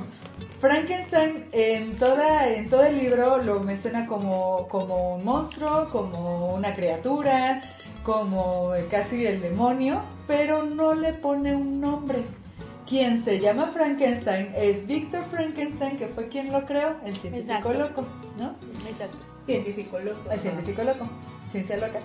Frankenstein 0.59 1.45
en 1.51 1.95
toda 1.95 2.49
en 2.49 2.69
todo 2.69 2.83
el 2.85 2.97
libro 2.97 3.37
lo 3.37 3.59
menciona 3.59 4.07
como, 4.07 4.67
como 4.67 5.17
un 5.17 5.23
monstruo, 5.23 5.91
como 5.91 6.55
una 6.55 6.73
criatura, 6.73 7.61
como 8.01 8.73
casi 8.89 9.27
el 9.27 9.41
demonio, 9.41 10.01
pero 10.25 10.63
no 10.63 10.95
le 10.95 11.13
pone 11.13 11.55
un 11.55 11.79
nombre. 11.79 12.23
Quien 12.89 13.23
se 13.23 13.39
llama 13.39 13.67
Frankenstein 13.67 14.53
es 14.55 14.87
Víctor 14.87 15.23
Frankenstein, 15.29 15.99
que 15.99 16.07
fue 16.07 16.29
quien 16.29 16.51
lo 16.51 16.65
creó, 16.65 16.95
el 17.05 17.15
científico 17.17 17.57
Exacto. 17.59 17.73
loco, 17.73 18.07
¿no? 18.39 18.55
Exacto. 18.89 19.34
Científico 19.45 19.99
loco. 19.99 20.31
El 20.31 20.39
científico 20.39 20.83
loco. 20.83 21.07
Ciencia 21.51 21.77
loca. 21.77 21.99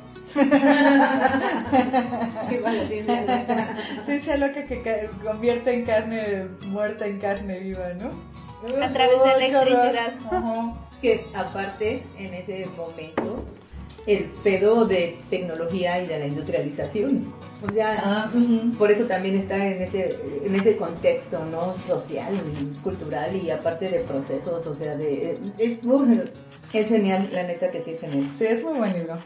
La 2.63 2.87
ciencia 2.89 3.21
loca. 3.21 3.77
Ciencia 4.07 4.37
loca 4.37 4.65
que 4.67 5.09
convierte 5.25 5.73
en 5.75 5.85
carne 5.85 6.47
muerta 6.67 7.07
en 7.07 7.19
carne 7.19 7.59
viva, 7.61 7.89
¿no? 7.95 8.11
A 8.85 8.89
través 8.93 9.19
de 9.25 9.49
qué 9.49 9.57
horror. 9.57 9.69
electricidad. 9.87 10.15
Ajá. 10.31 10.73
Que 11.01 11.25
aparte, 11.35 12.03
en 12.19 12.35
ese 12.35 12.67
momento, 12.77 13.45
el 14.07 14.25
pedo 14.45 14.85
de 14.85 15.19
tecnología 15.31 16.03
y 16.03 16.07
de 16.07 16.19
la 16.19 16.27
industrialización. 16.27 17.33
O 17.67 17.73
sea, 17.73 17.97
Ah, 18.03 18.31
por 18.79 18.91
eso 18.91 19.05
también 19.05 19.37
está 19.37 19.57
en 19.67 19.83
ese, 19.83 20.17
en 20.45 20.55
ese 20.55 20.77
contexto, 20.77 21.43
¿no? 21.47 21.75
Social, 21.87 22.35
cultural 22.83 23.35
y 23.37 23.51
aparte 23.51 23.89
de 23.89 24.01
procesos, 24.01 24.67
o 24.67 24.75
sea, 24.75 24.97
de... 24.97 25.39
Es, 25.59 25.79
uf, 25.85 26.09
es 26.79 26.89
genial, 26.89 27.29
la 27.33 27.43
neta 27.43 27.71
que 27.71 27.83
sí 27.83 27.93
es 27.93 28.01
genial. 28.01 28.31
Sí, 28.39 28.45
es 28.47 28.63
muy 28.63 28.79
buen 28.79 28.93
libro. 28.93 29.19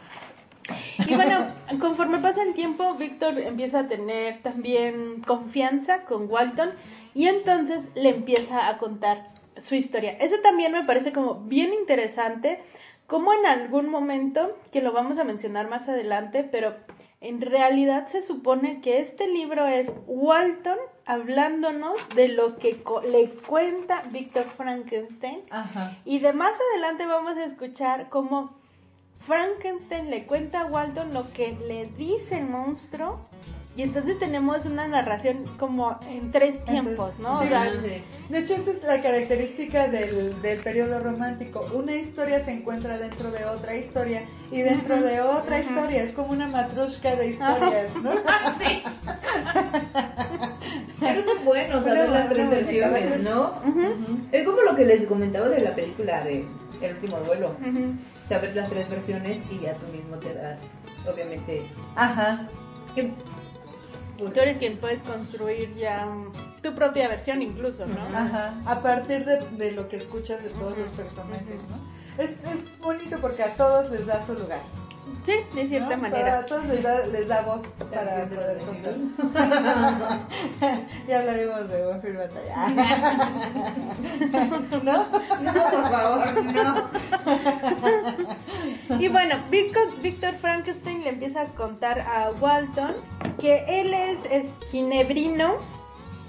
Y 1.07 1.13
bueno, 1.13 1.47
conforme 1.79 2.17
pasa 2.19 2.41
el 2.41 2.53
tiempo, 2.53 2.95
Víctor 2.95 3.37
empieza 3.37 3.81
a 3.81 3.87
tener 3.87 4.41
también 4.41 5.21
confianza 5.21 6.03
con 6.05 6.29
Walton 6.29 6.71
y 7.13 7.27
entonces 7.27 7.83
le 7.93 8.09
empieza 8.09 8.67
a 8.67 8.77
contar 8.77 9.29
su 9.67 9.75
historia. 9.75 10.17
Eso 10.19 10.37
también 10.41 10.71
me 10.71 10.83
parece 10.83 11.11
como 11.11 11.35
bien 11.35 11.73
interesante, 11.73 12.59
como 13.07 13.33
en 13.33 13.45
algún 13.45 13.89
momento, 13.89 14.57
que 14.71 14.81
lo 14.81 14.91
vamos 14.91 15.17
a 15.19 15.23
mencionar 15.23 15.69
más 15.69 15.87
adelante, 15.87 16.43
pero 16.43 16.75
en 17.21 17.41
realidad 17.41 18.07
se 18.07 18.21
supone 18.21 18.81
que 18.81 18.99
este 18.99 19.27
libro 19.27 19.67
es 19.67 19.91
Walton 20.07 20.77
hablándonos 21.05 21.97
de 22.15 22.29
lo 22.29 22.57
que 22.57 22.81
le 23.09 23.29
cuenta 23.29 24.01
Víctor 24.11 24.45
Frankenstein 24.45 25.41
Ajá. 25.51 25.97
y 26.03 26.19
de 26.19 26.33
más 26.33 26.53
adelante 26.71 27.05
vamos 27.05 27.37
a 27.37 27.45
escuchar 27.45 28.09
cómo 28.09 28.55
Frankenstein 29.19 30.09
le 30.09 30.25
cuenta 30.25 30.61
a 30.61 30.65
Walton 30.65 31.13
lo 31.13 31.31
que 31.31 31.57
le 31.67 31.87
dice 31.97 32.37
el 32.39 32.45
monstruo. 32.45 33.27
Y 33.77 33.81
entonces 33.81 34.17
tenemos 34.19 34.65
una 34.65 34.87
narración 34.87 35.43
como 35.59 35.99
en 36.09 36.31
tres 36.31 36.63
tiempos, 36.63 37.19
¿no? 37.19 37.41
Sí. 37.41 37.47
o 37.47 37.49
sea, 37.49 37.63
De 38.29 38.39
hecho, 38.39 38.53
esa 38.55 38.71
es 38.71 38.81
la 38.83 39.01
característica 39.01 39.89
del, 39.89 40.41
del 40.41 40.59
periodo 40.59 40.99
romántico. 41.01 41.65
Una 41.73 41.93
historia 41.93 42.43
se 42.45 42.51
encuentra 42.51 42.97
dentro 42.97 43.31
de 43.31 43.43
otra 43.43 43.75
historia 43.75 44.23
y 44.49 44.61
dentro 44.61 45.01
de 45.01 45.19
otra 45.19 45.59
historia. 45.59 46.03
Es 46.03 46.13
como 46.13 46.31
una 46.31 46.47
matrushka 46.47 47.17
de 47.17 47.27
historias, 47.31 47.93
¿no? 48.01 48.11
Pero 50.99 51.25
no 51.25 51.31
es 51.33 51.43
bueno 51.45 51.83
saber 51.83 51.97
Bueno, 52.07 52.13
las 52.13 52.29
tres 52.29 52.47
bueno, 52.47 52.61
versiones. 52.61 53.23
¿no? 53.23 53.53
Es 54.31 54.45
como 54.45 54.61
lo 54.61 54.75
que 54.75 54.85
les 54.85 55.05
comentaba 55.05 55.49
de 55.49 55.59
la 55.59 55.75
película 55.75 56.23
de 56.23 56.45
El 56.81 56.93
último 56.95 57.17
duelo. 57.19 57.55
ujú. 57.59 57.93
Saber 58.29 58.55
las 58.55 58.69
tres 58.69 58.89
versiones 58.89 59.37
y 59.51 59.59
ya 59.59 59.73
tú 59.73 59.85
mismo 59.87 60.15
te 60.17 60.33
das, 60.33 60.61
obviamente. 61.11 61.61
Ajá. 61.95 62.47
Eres 64.41 64.57
quien 64.57 64.77
puedes 64.77 65.01
construir 65.01 65.73
ya 65.75 66.05
mm, 66.05 66.61
tu 66.61 66.73
propia 66.73 67.07
versión 67.07 67.41
incluso, 67.41 67.85
¿no? 67.85 68.01
Ajá, 68.17 68.55
a 68.65 68.81
partir 68.81 69.25
de, 69.25 69.39
de 69.57 69.71
lo 69.71 69.87
que 69.89 69.97
escuchas 69.97 70.43
de 70.43 70.49
todos 70.49 70.77
los 70.77 70.89
personajes, 70.91 71.59
¿no? 71.69 72.23
Es, 72.23 72.31
es 72.31 72.79
bonito 72.79 73.17
porque 73.19 73.43
a 73.43 73.55
todos 73.55 73.91
les 73.91 74.05
da 74.05 74.25
su 74.25 74.33
lugar. 74.33 74.61
Sí, 75.25 75.33
de 75.53 75.67
cierta 75.67 75.95
¿no? 75.95 76.01
manera. 76.03 76.39
A 76.39 76.45
todos 76.45 76.65
les 76.65 76.83
da, 76.83 77.05
les 77.07 77.27
da 77.27 77.41
voz 77.41 77.63
para 77.91 78.25
poder 78.25 78.57
contar. 78.59 78.93
ya 81.07 81.19
hablaremos 81.19 81.67
de 81.69 81.85
Buffy 81.85 82.11
Batalla. 82.11 82.67
¿No? 84.83 85.07
No, 85.41 85.53
por 85.53 85.89
favor, 85.89 86.43
no. 86.43 86.89
Y 88.99 89.07
bueno, 89.07 89.35
Víctor, 89.49 89.87
Víctor 90.01 90.35
Frankenstein 90.35 91.03
le 91.03 91.09
empieza 91.09 91.41
a 91.41 91.45
contar 91.47 92.01
a 92.01 92.29
Walton 92.39 92.93
que 93.39 93.65
él 93.67 93.93
es, 93.93 94.19
es 94.31 94.47
ginebrino 94.71 95.55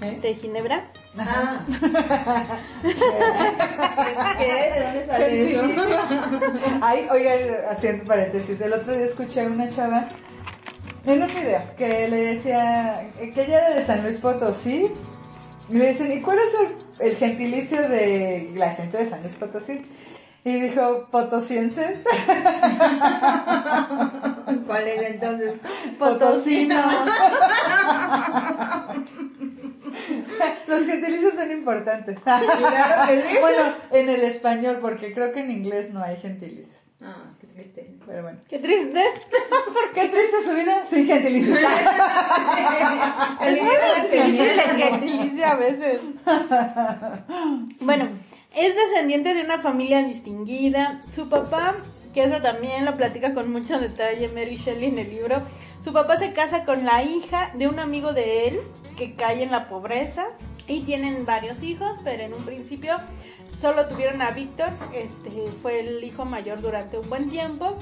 ¿Eh? 0.01 0.19
de 0.21 0.35
Ginebra. 0.35 0.91
Ah. 1.19 1.59
¿Qué? 4.37 4.45
¿De 4.45 4.79
dónde 4.83 5.05
sale 5.05 5.51
eso? 5.51 5.61
Ay, 6.81 7.07
oiga, 7.11 7.31
haciendo 7.71 8.03
paréntesis, 8.05 8.59
el 8.61 8.73
otro 8.73 8.93
día 8.95 9.05
escuché 9.05 9.41
a 9.41 9.45
una 9.45 9.67
chava 9.67 10.07
en 11.05 11.23
un 11.23 11.27
video 11.29 11.61
que 11.77 12.07
le 12.07 12.17
decía 12.35 13.07
que 13.17 13.41
ella 13.43 13.67
era 13.67 13.75
de 13.75 13.81
San 13.83 14.03
Luis 14.03 14.17
Potosí. 14.17 14.91
Y 15.69 15.73
le 15.73 15.89
dicen, 15.91 16.11
¿y 16.11 16.21
cuál 16.21 16.37
es 16.39 16.53
el, 16.59 16.75
el 17.07 17.15
gentilicio 17.17 17.89
de 17.89 18.51
la 18.55 18.71
gente 18.71 18.97
de 18.97 19.09
San 19.09 19.21
Luis 19.21 19.35
Potosí? 19.35 19.81
Y 20.45 20.61
dijo, 20.61 21.07
potosienses, 21.11 21.99
¿Cuál 24.65 24.87
es 24.87 25.01
entonces? 25.11 25.53
potosinos. 25.99 26.85
Los 30.67 30.85
gentilicios 30.85 31.35
son 31.35 31.51
importantes. 31.51 32.19
Claro 32.19 32.47
que 33.07 33.21
sí. 33.21 33.37
Bueno, 33.41 33.75
en 33.91 34.09
el 34.09 34.23
español, 34.23 34.79
porque 34.81 35.13
creo 35.13 35.31
que 35.33 35.41
en 35.41 35.51
inglés 35.51 35.91
no 35.91 36.03
hay 36.03 36.17
gentilicios. 36.17 36.75
Ah, 37.01 37.31
qué 37.39 37.47
triste. 37.47 37.95
Pero 38.05 38.23
bueno. 38.23 38.39
Qué 38.49 38.59
triste. 38.59 38.99
¿Qué 39.93 40.07
triste 40.07 40.43
su 40.43 40.55
vida 40.55 40.85
sin 40.89 41.05
genial. 41.05 41.57
El 43.41 43.59
gentilicio 44.77 45.45
a 45.45 45.55
veces. 45.55 45.99
Bueno, 47.79 48.09
es 48.55 48.75
descendiente 48.75 49.33
de 49.33 49.41
una 49.41 49.59
familia 49.59 50.01
distinguida. 50.01 51.03
Su 51.13 51.29
papá, 51.29 51.75
que 52.13 52.23
eso 52.23 52.41
también 52.41 52.85
lo 52.85 52.97
platica 52.97 53.33
con 53.33 53.51
mucho 53.51 53.79
detalle 53.79 54.29
Mary 54.29 54.57
Shelley 54.57 54.89
en 54.89 54.99
el 54.99 55.09
libro, 55.11 55.43
su 55.83 55.93
papá 55.93 56.17
se 56.17 56.33
casa 56.33 56.65
con 56.65 56.83
la 56.83 57.03
hija 57.03 57.51
de 57.55 57.67
un 57.67 57.79
amigo 57.79 58.13
de 58.13 58.47
él 58.47 58.61
que 58.97 59.15
cae 59.15 59.43
en 59.43 59.51
la 59.51 59.69
pobreza 59.69 60.25
y 60.67 60.81
tienen 60.81 61.25
varios 61.25 61.61
hijos, 61.63 61.91
pero 62.03 62.23
en 62.23 62.33
un 62.33 62.43
principio 62.43 62.97
solo 63.59 63.87
tuvieron 63.87 64.21
a 64.21 64.31
Víctor, 64.31 64.69
este 64.93 65.29
fue 65.61 65.79
el 65.79 66.03
hijo 66.03 66.25
mayor 66.25 66.61
durante 66.61 66.97
un 66.99 67.09
buen 67.09 67.29
tiempo 67.29 67.77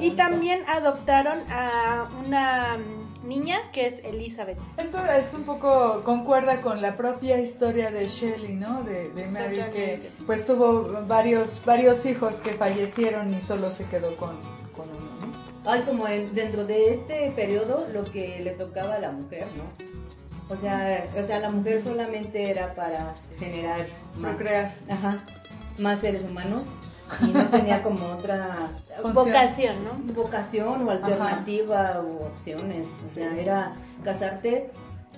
y 0.00 0.12
también 0.12 0.62
adoptaron 0.66 1.38
a 1.50 2.08
una 2.24 2.78
niña 3.24 3.70
que 3.72 3.86
es 3.88 4.02
Elizabeth. 4.04 4.58
Esto 4.78 4.98
es 5.04 5.32
un 5.34 5.44
poco, 5.44 6.02
concuerda 6.04 6.62
con 6.62 6.80
la 6.80 6.96
propia 6.96 7.38
historia 7.38 7.90
de 7.90 8.06
Shelley, 8.08 8.56
¿no? 8.56 8.82
De, 8.82 9.10
de 9.10 9.26
Mary, 9.26 9.56
que 9.72 10.10
pues 10.26 10.46
tuvo 10.46 11.04
varios, 11.06 11.60
varios 11.64 12.04
hijos 12.06 12.36
que 12.36 12.54
fallecieron 12.54 13.32
y 13.34 13.40
solo 13.40 13.70
se 13.70 13.84
quedó 13.84 14.16
con, 14.16 14.36
con 14.74 14.88
uno, 14.88 15.26
¿no? 15.26 15.70
Ay, 15.70 15.82
como 15.82 16.08
en- 16.08 16.34
dentro 16.34 16.64
de 16.64 16.94
este 16.94 17.30
periodo 17.36 17.86
lo 17.92 18.04
que 18.04 18.40
le 18.40 18.52
tocaba 18.52 18.94
a 18.94 18.98
la 18.98 19.12
mujer, 19.12 19.46
¿no? 19.56 19.64
O 20.50 20.56
sea, 20.56 21.06
o 21.16 21.22
sea, 21.24 21.38
la 21.38 21.50
mujer 21.50 21.80
solamente 21.82 22.50
era 22.50 22.74
para 22.74 23.14
generar 23.38 23.86
más, 24.16 24.34
Procrear. 24.34 24.72
ajá, 24.90 25.18
más 25.78 26.00
seres 26.00 26.24
humanos 26.24 26.62
y 27.22 27.26
no 27.28 27.48
tenía 27.48 27.82
como 27.82 28.06
otra 28.06 28.68
Función. 29.00 29.14
Vocación, 29.26 29.76
¿no? 29.84 30.12
vocación 30.14 30.86
o 30.86 30.90
alternativa 30.90 32.02
u 32.02 32.24
opciones. 32.24 32.86
O 33.10 33.14
sea, 33.14 33.36
era 33.36 33.72
casarte 34.04 34.70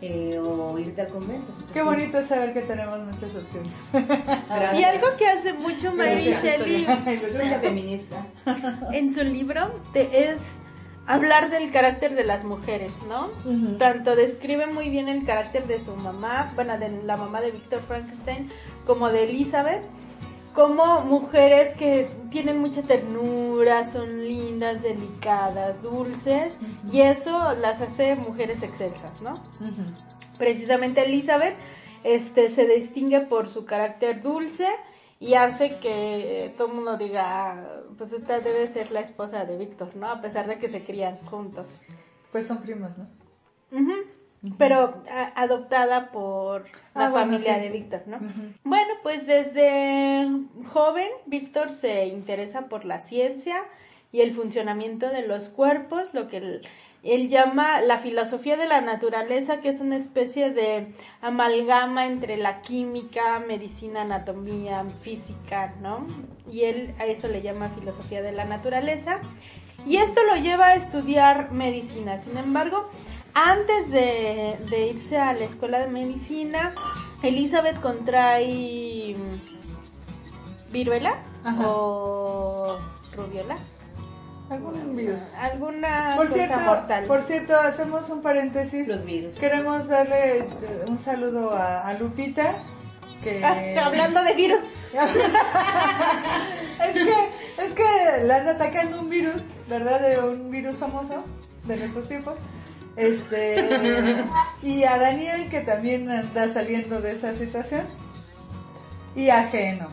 eh, 0.02 0.38
o 0.38 0.78
irte 0.78 1.00
al 1.02 1.08
convento. 1.08 1.52
Qué 1.72 1.82
bonito 1.82 2.18
es 2.18 2.26
saber 2.28 2.52
que 2.52 2.60
tenemos 2.62 2.98
muchas 3.00 3.30
opciones. 3.34 3.72
gracias. 4.48 4.78
Y 4.78 4.84
algo 4.84 5.06
que 5.18 5.28
hace 5.28 5.52
mucho 5.54 5.92
Mary 5.94 6.34
Shelley 6.42 6.86
feminista. 7.60 8.16
en 8.92 9.14
su 9.14 9.22
libro 9.22 9.70
te- 9.92 10.30
es 10.30 10.38
hablar 11.06 11.50
del 11.50 11.70
carácter 11.72 12.14
de 12.14 12.24
las 12.24 12.44
mujeres, 12.44 12.92
¿no? 13.08 13.28
Tanto 13.78 14.14
describe 14.16 14.66
muy 14.66 14.88
bien 14.88 15.08
el 15.08 15.24
carácter 15.24 15.66
de 15.66 15.80
su 15.80 15.94
mamá, 15.96 16.52
bueno, 16.54 16.78
de 16.78 16.90
la 17.04 17.16
mamá 17.16 17.40
de 17.40 17.50
Víctor 17.50 17.82
Frankenstein, 17.86 18.50
como 18.86 19.08
de 19.08 19.24
Elizabeth, 19.24 19.82
como 20.54 21.00
mujeres 21.00 21.74
que 21.74 22.10
tienen 22.30 22.60
mucha 22.60 22.82
ternura, 22.82 23.90
son 23.90 24.24
lindas, 24.24 24.82
delicadas, 24.82 25.82
dulces, 25.82 26.54
y 26.92 27.00
eso 27.00 27.54
las 27.54 27.80
hace 27.80 28.14
mujeres 28.14 28.62
excelsas, 28.62 29.20
¿no? 29.22 29.42
Precisamente 30.38 31.04
Elizabeth 31.04 31.56
este 32.04 32.48
se 32.48 32.66
distingue 32.66 33.20
por 33.20 33.48
su 33.48 33.64
carácter 33.64 34.22
dulce 34.22 34.66
y 35.22 35.34
hace 35.34 35.78
que 35.78 36.46
eh, 36.46 36.54
todo 36.56 36.66
el 36.68 36.74
mundo 36.74 36.96
diga 36.96 37.52
"Ah, 37.52 37.80
pues 37.96 38.12
esta 38.12 38.40
debe 38.40 38.66
ser 38.66 38.90
la 38.90 39.00
esposa 39.00 39.44
de 39.44 39.56
Víctor 39.56 39.94
no 39.94 40.10
a 40.10 40.20
pesar 40.20 40.46
de 40.48 40.58
que 40.58 40.68
se 40.68 40.82
crían 40.84 41.18
juntos 41.30 41.66
Pues 42.32 42.46
son 42.46 42.58
primos, 42.58 42.90
¿no? 42.98 43.06
Ujú. 43.70 43.92
pero 44.58 45.02
a- 45.10 45.32
adoptada 45.40 46.10
por 46.10 46.64
la 46.94 47.06
Ah, 47.06 47.10
bueno, 47.10 47.32
familia 47.32 47.54
sí. 47.54 47.60
de 47.60 47.68
Víctor 47.70 48.02
no 48.06 48.18
bueno 48.64 48.94
pues 49.04 49.26
desde 49.26 50.28
joven 50.72 51.10
Víctor 51.26 51.70
se 51.70 52.06
interesa 52.06 52.62
por 52.68 52.84
la 52.84 53.02
ciencia 53.02 53.62
y 54.10 54.20
el 54.20 54.34
funcionamiento 54.34 55.08
de 55.08 55.22
los 55.26 55.48
cuerpos 55.48 56.12
lo 56.14 56.26
que 56.28 56.38
él, 56.38 56.62
él 57.02 57.28
llama 57.28 57.80
la 57.80 57.98
filosofía 57.98 58.56
de 58.56 58.66
la 58.66 58.80
naturaleza 58.80 59.60
que 59.60 59.68
es 59.68 59.80
una 59.80 59.96
especie 59.96 60.50
de 60.50 60.94
amalgama 61.20 62.06
entre 62.06 62.36
la 62.36 62.60
química 62.60 63.40
medicina 63.40 64.02
anatomía 64.02 64.84
física 65.02 65.74
no 65.80 66.06
y 66.50 66.62
él 66.62 66.94
a 66.98 67.06
eso 67.06 67.28
le 67.28 67.42
llama 67.42 67.70
filosofía 67.70 68.22
de 68.22 68.32
la 68.32 68.44
naturaleza 68.44 69.20
y 69.86 69.96
esto 69.96 70.22
lo 70.22 70.36
lleva 70.36 70.68
a 70.68 70.74
estudiar 70.74 71.50
medicina. 71.50 72.18
Sin 72.18 72.36
embargo, 72.36 72.88
antes 73.34 73.90
de, 73.90 74.58
de 74.70 74.86
irse 74.86 75.18
a 75.18 75.32
la 75.32 75.44
escuela 75.44 75.80
de 75.80 75.88
medicina, 75.88 76.74
Elizabeth 77.22 77.80
contrae 77.80 79.16
viruela 80.70 81.22
Ajá. 81.44 81.68
o 81.68 82.78
rubiola. 83.14 83.58
Algún 84.52 84.96
virus. 84.96 85.20
Alguna 85.38 86.14
Por 86.16 86.28
cierto, 86.28 86.60
mortal. 86.60 87.04
por 87.06 87.22
cierto, 87.22 87.56
hacemos 87.56 88.08
un 88.10 88.22
paréntesis. 88.22 88.86
Los 88.86 89.04
virus. 89.04 89.34
Queremos 89.36 89.88
darle 89.88 90.38
eh, 90.38 90.48
un 90.86 90.98
saludo 90.98 91.54
a, 91.54 91.80
a 91.80 91.94
Lupita. 91.94 92.56
Que... 93.22 93.44
Ah, 93.44 93.56
hablando 93.86 94.22
de 94.22 94.34
virus. 94.34 94.60
es 96.84 96.92
que 96.92 97.14
es 97.58 97.72
que 97.74 98.24
la 98.24 98.36
anda 98.36 98.52
atacando 98.52 99.00
un 99.00 99.08
virus, 99.08 99.42
¿verdad? 99.68 100.00
De 100.00 100.18
un 100.18 100.50
virus 100.50 100.76
famoso 100.76 101.24
de 101.64 101.76
nuestros 101.76 102.08
tiempos. 102.08 102.36
Este 102.96 103.66
y 104.62 104.84
a 104.84 104.98
Daniel 104.98 105.48
que 105.48 105.60
también 105.60 106.10
anda 106.10 106.52
saliendo 106.52 107.00
de 107.00 107.12
esa 107.12 107.34
situación 107.36 107.86
y 109.14 109.30
ajeno, 109.30 109.88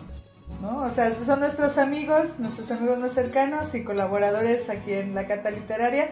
¿no? 0.61 0.83
O 0.83 0.91
sea, 0.91 1.13
son 1.25 1.39
nuestros 1.39 1.77
amigos, 1.77 2.39
nuestros 2.39 2.71
amigos 2.71 2.99
más 2.99 3.13
cercanos 3.13 3.73
y 3.75 3.83
colaboradores 3.83 4.69
aquí 4.69 4.93
en 4.93 5.15
la 5.15 5.27
Cata 5.27 5.51
Literaria. 5.51 6.09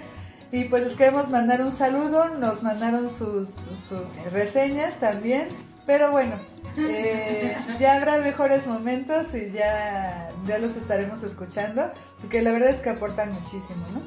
Y 0.52 0.66
pues 0.66 0.86
les 0.88 0.96
queremos 0.96 1.30
mandar 1.30 1.62
un 1.62 1.74
saludo, 1.74 2.30
nos 2.30 2.64
mandaron 2.64 3.10
sus, 3.10 3.50
sus 3.50 4.32
reseñas 4.32 4.98
también. 5.00 5.50
Pero 5.86 6.12
bueno, 6.12 6.36
eh, 6.78 7.58
ya 7.80 7.96
habrá 7.96 8.20
mejores 8.20 8.68
momentos 8.68 9.34
y 9.34 9.52
ya, 9.52 10.30
ya 10.46 10.58
los 10.58 10.76
estaremos 10.76 11.24
escuchando, 11.24 11.92
porque 12.20 12.42
la 12.42 12.52
verdad 12.52 12.70
es 12.70 12.82
que 12.82 12.90
aportan 12.90 13.32
muchísimo, 13.32 13.86
¿no? 13.94 14.02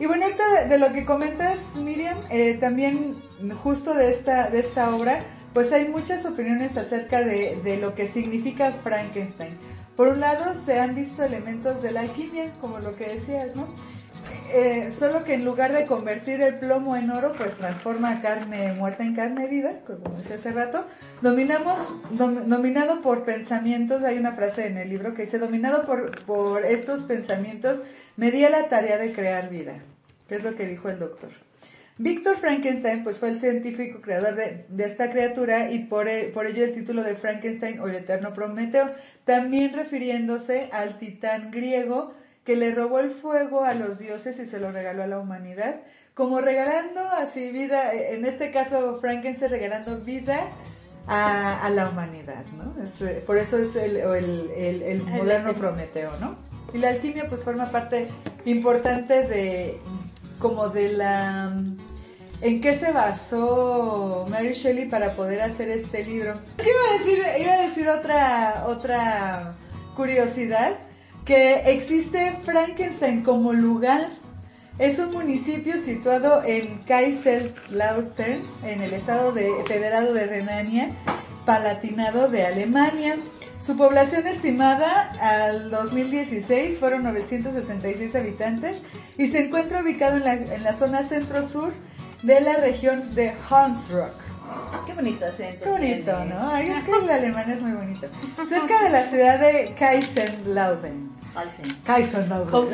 Y 0.00 0.06
bueno, 0.06 0.26
ahorita 0.26 0.66
de, 0.66 0.78
lo 0.78 0.92
que 0.92 1.04
comentas, 1.04 1.58
Miriam, 1.74 2.18
eh, 2.30 2.54
también 2.54 3.16
justo 3.64 3.94
de 3.94 4.12
esta, 4.12 4.48
de 4.48 4.60
esta 4.60 4.94
obra, 4.94 5.24
pues 5.58 5.72
hay 5.72 5.88
muchas 5.88 6.24
opiniones 6.24 6.76
acerca 6.76 7.20
de, 7.24 7.58
de 7.64 7.78
lo 7.78 7.96
que 7.96 8.06
significa 8.06 8.74
Frankenstein. 8.84 9.58
Por 9.96 10.06
un 10.06 10.20
lado, 10.20 10.54
se 10.64 10.78
han 10.78 10.94
visto 10.94 11.24
elementos 11.24 11.82
de 11.82 11.90
la 11.90 12.02
alquimia, 12.02 12.52
como 12.60 12.78
lo 12.78 12.94
que 12.94 13.08
decías, 13.08 13.56
¿no? 13.56 13.66
Eh, 14.52 14.92
solo 14.96 15.24
que 15.24 15.34
en 15.34 15.44
lugar 15.44 15.72
de 15.72 15.84
convertir 15.84 16.40
el 16.42 16.60
plomo 16.60 16.94
en 16.94 17.10
oro, 17.10 17.32
pues 17.36 17.56
transforma 17.56 18.22
carne 18.22 18.72
muerta 18.74 19.02
en 19.02 19.16
carne 19.16 19.48
viva, 19.48 19.72
como 19.84 20.18
decía 20.18 20.36
hace 20.36 20.52
rato. 20.52 20.86
Dominamos, 21.22 21.76
dom- 22.12 22.44
dominado 22.44 23.02
por 23.02 23.24
pensamientos, 23.24 24.04
hay 24.04 24.16
una 24.16 24.36
frase 24.36 24.68
en 24.68 24.78
el 24.78 24.88
libro 24.88 25.12
que 25.14 25.22
dice, 25.22 25.40
dominado 25.40 25.86
por, 25.86 26.24
por 26.24 26.64
estos 26.64 27.02
pensamientos, 27.02 27.80
me 28.16 28.30
di 28.30 28.44
a 28.44 28.50
la 28.50 28.68
tarea 28.68 28.96
de 28.96 29.12
crear 29.12 29.50
vida, 29.50 29.74
que 30.28 30.36
es 30.36 30.44
lo 30.44 30.54
que 30.54 30.66
dijo 30.66 30.88
el 30.88 31.00
doctor. 31.00 31.30
Víctor 31.98 32.36
Frankenstein 32.36 33.02
pues 33.02 33.18
fue 33.18 33.28
el 33.30 33.40
científico 33.40 34.00
creador 34.00 34.36
de, 34.36 34.66
de 34.68 34.84
esta 34.84 35.10
criatura 35.10 35.70
y 35.72 35.80
por, 35.80 36.08
e- 36.08 36.28
por 36.32 36.46
ello 36.46 36.64
el 36.64 36.72
título 36.74 37.02
de 37.02 37.16
Frankenstein 37.16 37.80
o 37.80 37.88
el 37.88 37.96
eterno 37.96 38.32
Prometeo, 38.34 38.90
también 39.24 39.72
refiriéndose 39.72 40.68
al 40.72 40.98
titán 40.98 41.50
griego 41.50 42.14
que 42.44 42.54
le 42.56 42.72
robó 42.74 43.00
el 43.00 43.10
fuego 43.10 43.64
a 43.64 43.74
los 43.74 43.98
dioses 43.98 44.38
y 44.38 44.46
se 44.46 44.60
lo 44.60 44.70
regaló 44.72 45.02
a 45.02 45.06
la 45.08 45.18
humanidad, 45.18 45.80
como 46.14 46.40
regalando 46.40 47.00
así 47.00 47.50
vida, 47.50 47.92
en 47.92 48.24
este 48.24 48.52
caso 48.52 48.98
Frankenstein 49.00 49.50
regalando 49.50 49.98
vida 49.98 50.48
a, 51.08 51.64
a 51.66 51.70
la 51.70 51.88
humanidad, 51.90 52.44
¿no? 52.56 52.74
Es, 52.84 53.00
eh, 53.02 53.22
por 53.26 53.38
eso 53.38 53.58
es 53.58 53.74
el, 53.76 53.96
el, 53.96 54.50
el- 54.56 54.82
el 54.82 55.02
moderno 55.02 55.52
Prometeo, 55.54 56.16
¿no? 56.20 56.36
Y 56.72 56.78
la 56.78 56.90
alquimia 56.90 57.28
pues 57.28 57.42
forma 57.44 57.70
parte 57.70 58.08
importante 58.44 59.22
de 59.26 59.78
como 60.38 60.68
de 60.68 60.92
la 60.92 61.52
en 62.40 62.60
qué 62.60 62.78
se 62.78 62.92
basó 62.92 64.26
Mary 64.28 64.54
Shelley 64.54 64.88
para 64.88 65.16
poder 65.16 65.40
hacer 65.40 65.68
este 65.70 66.04
libro. 66.04 66.34
¿Qué 66.56 66.70
iba 66.70 66.78
a 66.88 66.98
decir? 66.98 67.42
Iba 67.42 67.52
a 67.54 67.62
decir 67.62 67.88
otra 67.88 68.64
otra 68.66 69.54
curiosidad 69.96 70.78
que 71.24 71.72
existe 71.72 72.36
Frankenstein 72.44 73.22
como 73.22 73.52
lugar. 73.52 74.10
Es 74.78 75.00
un 75.00 75.10
municipio 75.10 75.78
situado 75.80 76.44
en 76.44 76.78
Kaiserslautern, 76.84 78.42
en 78.62 78.80
el 78.80 78.92
estado 78.92 79.32
de, 79.32 79.50
federado 79.66 80.14
de 80.14 80.26
Renania, 80.26 80.92
Palatinado 81.44 82.28
de 82.28 82.46
Alemania. 82.46 83.16
Su 83.60 83.76
población 83.76 84.28
estimada 84.28 85.10
al 85.20 85.70
2016 85.70 86.78
fueron 86.78 87.02
966 87.02 88.14
habitantes 88.14 88.80
y 89.18 89.30
se 89.30 89.40
encuentra 89.40 89.82
ubicado 89.82 90.16
en 90.16 90.24
la, 90.24 90.34
en 90.34 90.62
la 90.62 90.76
zona 90.76 91.02
centro-sur 91.02 91.74
de 92.22 92.40
la 92.40 92.56
región 92.56 93.14
de 93.14 93.34
Hansrock. 93.48 94.14
Qué 94.86 94.94
bonito 94.94 95.26
acento. 95.26 95.64
Qué 95.64 95.70
bonito, 95.70 96.16
tiene. 96.16 96.34
¿no? 96.34 96.50
Ay, 96.50 96.68
es 96.70 96.84
que 96.84 96.92
el 96.92 97.10
alemán 97.10 97.50
es 97.50 97.60
muy 97.60 97.72
bonito. 97.72 98.06
Cerca 98.48 98.82
de 98.82 98.90
la 98.90 99.02
ciudad 99.04 99.38
de 99.38 99.74
Kaiserslautern. 99.78 101.10
Alcen. 101.34 101.76
Kaiserslautern. 101.84 102.68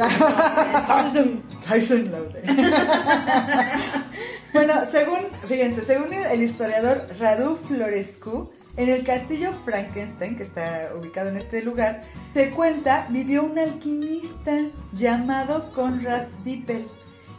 Kaiserslautern. 1.68 2.72
bueno, 4.52 4.74
según, 4.92 5.20
fíjense, 5.46 5.84
según 5.84 6.12
el 6.12 6.42
historiador 6.42 7.08
Radu 7.18 7.58
Florescu, 7.68 8.50
en 8.76 8.88
el 8.88 9.04
castillo 9.04 9.52
Frankenstein, 9.64 10.36
que 10.36 10.42
está 10.44 10.90
ubicado 10.98 11.28
en 11.28 11.36
este 11.36 11.62
lugar, 11.62 12.02
se 12.32 12.50
cuenta 12.50 13.06
vivió 13.08 13.44
un 13.44 13.58
alquimista 13.58 14.52
llamado 14.92 15.72
Conrad 15.72 16.26
Dippel, 16.44 16.88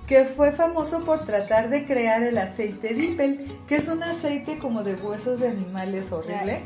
que 0.07 0.25
fue 0.25 0.51
famoso 0.51 1.03
por 1.03 1.25
tratar 1.25 1.69
de 1.69 1.85
crear 1.85 2.21
el 2.23 2.37
aceite 2.37 2.93
Dippel, 2.93 3.59
que 3.67 3.77
es 3.77 3.87
un 3.87 4.03
aceite 4.03 4.59
como 4.59 4.83
de 4.83 4.95
huesos 4.95 5.39
de 5.39 5.47
animales 5.47 6.11
horrible, 6.11 6.61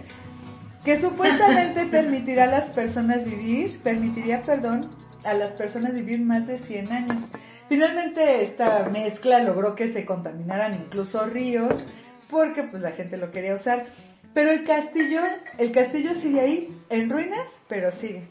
que 0.84 1.00
supuestamente 1.00 1.86
permitirá 1.92 2.46
a 2.46 2.48
las 2.48 2.70
personas 2.70 3.26
vivir, 3.26 3.80
permitiría, 3.82 4.44
perdón, 4.44 4.90
a 5.24 5.34
las 5.34 5.52
personas 5.52 5.94
vivir 5.94 6.20
más 6.20 6.48
de 6.48 6.58
100 6.58 6.92
años. 6.92 7.24
Finalmente 7.70 8.44
esta 8.44 8.90
mezcla 8.90 9.40
logró 9.40 9.76
que 9.76 9.94
se 9.94 10.06
contaminaran 10.06 10.74
incluso 10.74 11.26
ríos, 11.26 11.86
porque 12.30 12.64
pues 12.64 12.82
la 12.82 12.92
gente 12.92 13.18
lo 13.18 13.32
quería 13.32 13.56
usar. 13.56 13.88
Pero 14.34 14.52
el 14.52 14.66
castillo, 14.66 15.22
el 15.58 15.72
castillo 15.72 16.14
sigue 16.14 16.40
ahí, 16.40 16.82
en 16.90 17.10
ruinas, 17.10 17.50
pero 17.68 17.92
sigue. 17.92 18.28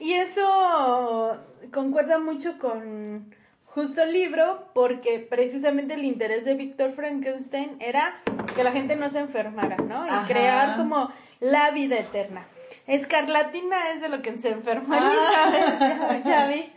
Y 0.00 0.12
eso 0.12 1.40
concuerda 1.72 2.18
mucho 2.18 2.58
con 2.58 3.34
justo 3.74 4.02
el 4.02 4.12
libro, 4.12 4.68
porque 4.72 5.18
precisamente 5.18 5.94
el 5.94 6.04
interés 6.04 6.44
de 6.44 6.54
Víctor 6.54 6.92
Frankenstein 6.92 7.76
era 7.80 8.20
que 8.54 8.62
la 8.62 8.72
gente 8.72 8.94
no 8.96 9.10
se 9.10 9.18
enfermara, 9.18 9.76
¿no? 9.76 10.06
Y 10.06 10.10
Ajá. 10.10 10.26
crear 10.26 10.76
como 10.76 11.10
la 11.40 11.70
vida 11.72 11.98
eterna. 11.98 12.46
Escarlatina 12.86 13.90
es 13.94 14.02
de 14.02 14.08
lo 14.08 14.22
que 14.22 14.36
se 14.38 14.50
enfermó 14.50 14.94
Ah. 14.98 15.52
Elizabeth. 16.14 16.70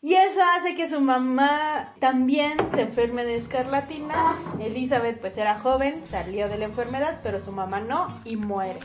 Y 0.00 0.14
eso 0.14 0.40
hace 0.56 0.74
que 0.76 0.88
su 0.88 1.00
mamá 1.00 1.94
también 1.98 2.56
se 2.72 2.82
enferme 2.82 3.24
de 3.24 3.36
escarlatina. 3.36 4.36
Elizabeth 4.60 5.18
pues 5.20 5.36
era 5.36 5.58
joven, 5.58 6.02
salió 6.08 6.48
de 6.48 6.56
la 6.58 6.66
enfermedad, 6.66 7.18
pero 7.22 7.40
su 7.40 7.50
mamá 7.50 7.80
no 7.80 8.20
y 8.24 8.36
muere. 8.36 8.78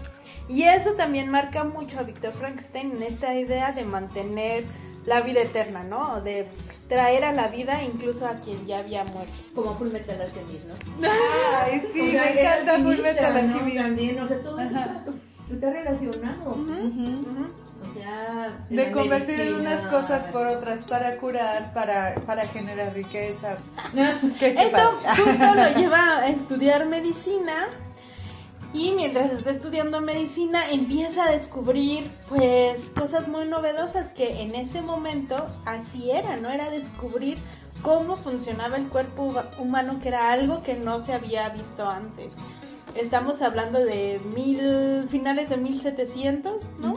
Y 0.49 0.63
eso 0.63 0.93
también 0.93 1.29
marca 1.29 1.63
mucho 1.65 1.99
a 1.99 2.03
Víctor 2.03 2.33
Frankenstein 2.33 2.93
en 2.93 3.03
esta 3.03 3.35
idea 3.35 3.73
de 3.73 3.83
mantener 3.85 4.65
la 5.05 5.21
vida 5.21 5.41
eterna, 5.41 5.83
¿no? 5.83 6.19
De 6.21 6.47
traer 6.87 7.23
a 7.23 7.31
la 7.31 7.47
vida 7.47 7.83
incluso 7.83 8.25
a 8.25 8.35
quien 8.35 8.65
ya 8.65 8.79
había 8.79 9.03
muerto. 9.03 9.33
Como 9.55 9.75
Full 9.75 9.89
Metal 9.91 10.19
Alchemist, 10.21 10.65
¿no? 10.65 11.07
Ay, 11.65 11.81
sí, 11.93 12.09
O 12.09 12.11
sea, 12.11 12.23
me 12.23 12.41
encanta 12.41 12.73
Full 12.79 13.01
Metal 13.01 13.33
¿no? 13.33 13.39
Alchemist. 13.39 13.77
También, 13.77 14.19
o 14.19 14.27
sea, 14.27 14.41
todo 14.41 14.59
eso 14.59 14.79
está, 15.51 15.69
relacionado. 15.69 16.51
O 16.51 17.93
sea, 17.93 18.65
De 18.69 18.91
convertir 18.91 19.41
en 19.41 19.55
unas 19.55 19.81
cosas 19.87 20.23
por 20.31 20.47
otras 20.47 20.85
para 20.85 21.17
curar, 21.17 21.73
para, 21.73 22.15
para 22.25 22.47
generar 22.47 22.93
riqueza. 22.93 23.57
Qué 24.39 24.55
Esto 24.57 25.01
padre. 25.03 25.23
justo 25.23 25.55
lo 25.55 25.79
lleva 25.79 26.17
a 26.19 26.29
estudiar 26.29 26.85
medicina 26.85 27.67
y 28.73 28.91
mientras 28.91 29.31
está 29.31 29.51
estudiando 29.51 30.01
medicina 30.01 30.69
empieza 30.71 31.25
a 31.25 31.31
descubrir 31.31 32.11
pues 32.27 32.79
cosas 32.97 33.27
muy 33.27 33.45
novedosas 33.45 34.09
que 34.09 34.41
en 34.41 34.55
ese 34.55 34.81
momento 34.81 35.45
así 35.65 36.09
era, 36.09 36.37
¿no? 36.37 36.49
Era 36.49 36.69
descubrir 36.71 37.37
cómo 37.83 38.17
funcionaba 38.17 38.77
el 38.77 38.87
cuerpo 38.89 39.31
hu- 39.31 39.59
humano 39.59 39.99
que 40.01 40.07
era 40.09 40.31
algo 40.31 40.63
que 40.63 40.73
no 40.75 41.01
se 41.05 41.13
había 41.13 41.49
visto 41.49 41.87
antes. 41.87 42.31
Estamos 42.95 43.41
hablando 43.41 43.79
de 43.79 44.19
mil 44.35 45.07
finales 45.09 45.49
de 45.49 45.57
1700, 45.57 46.53
¿no? 46.79 46.95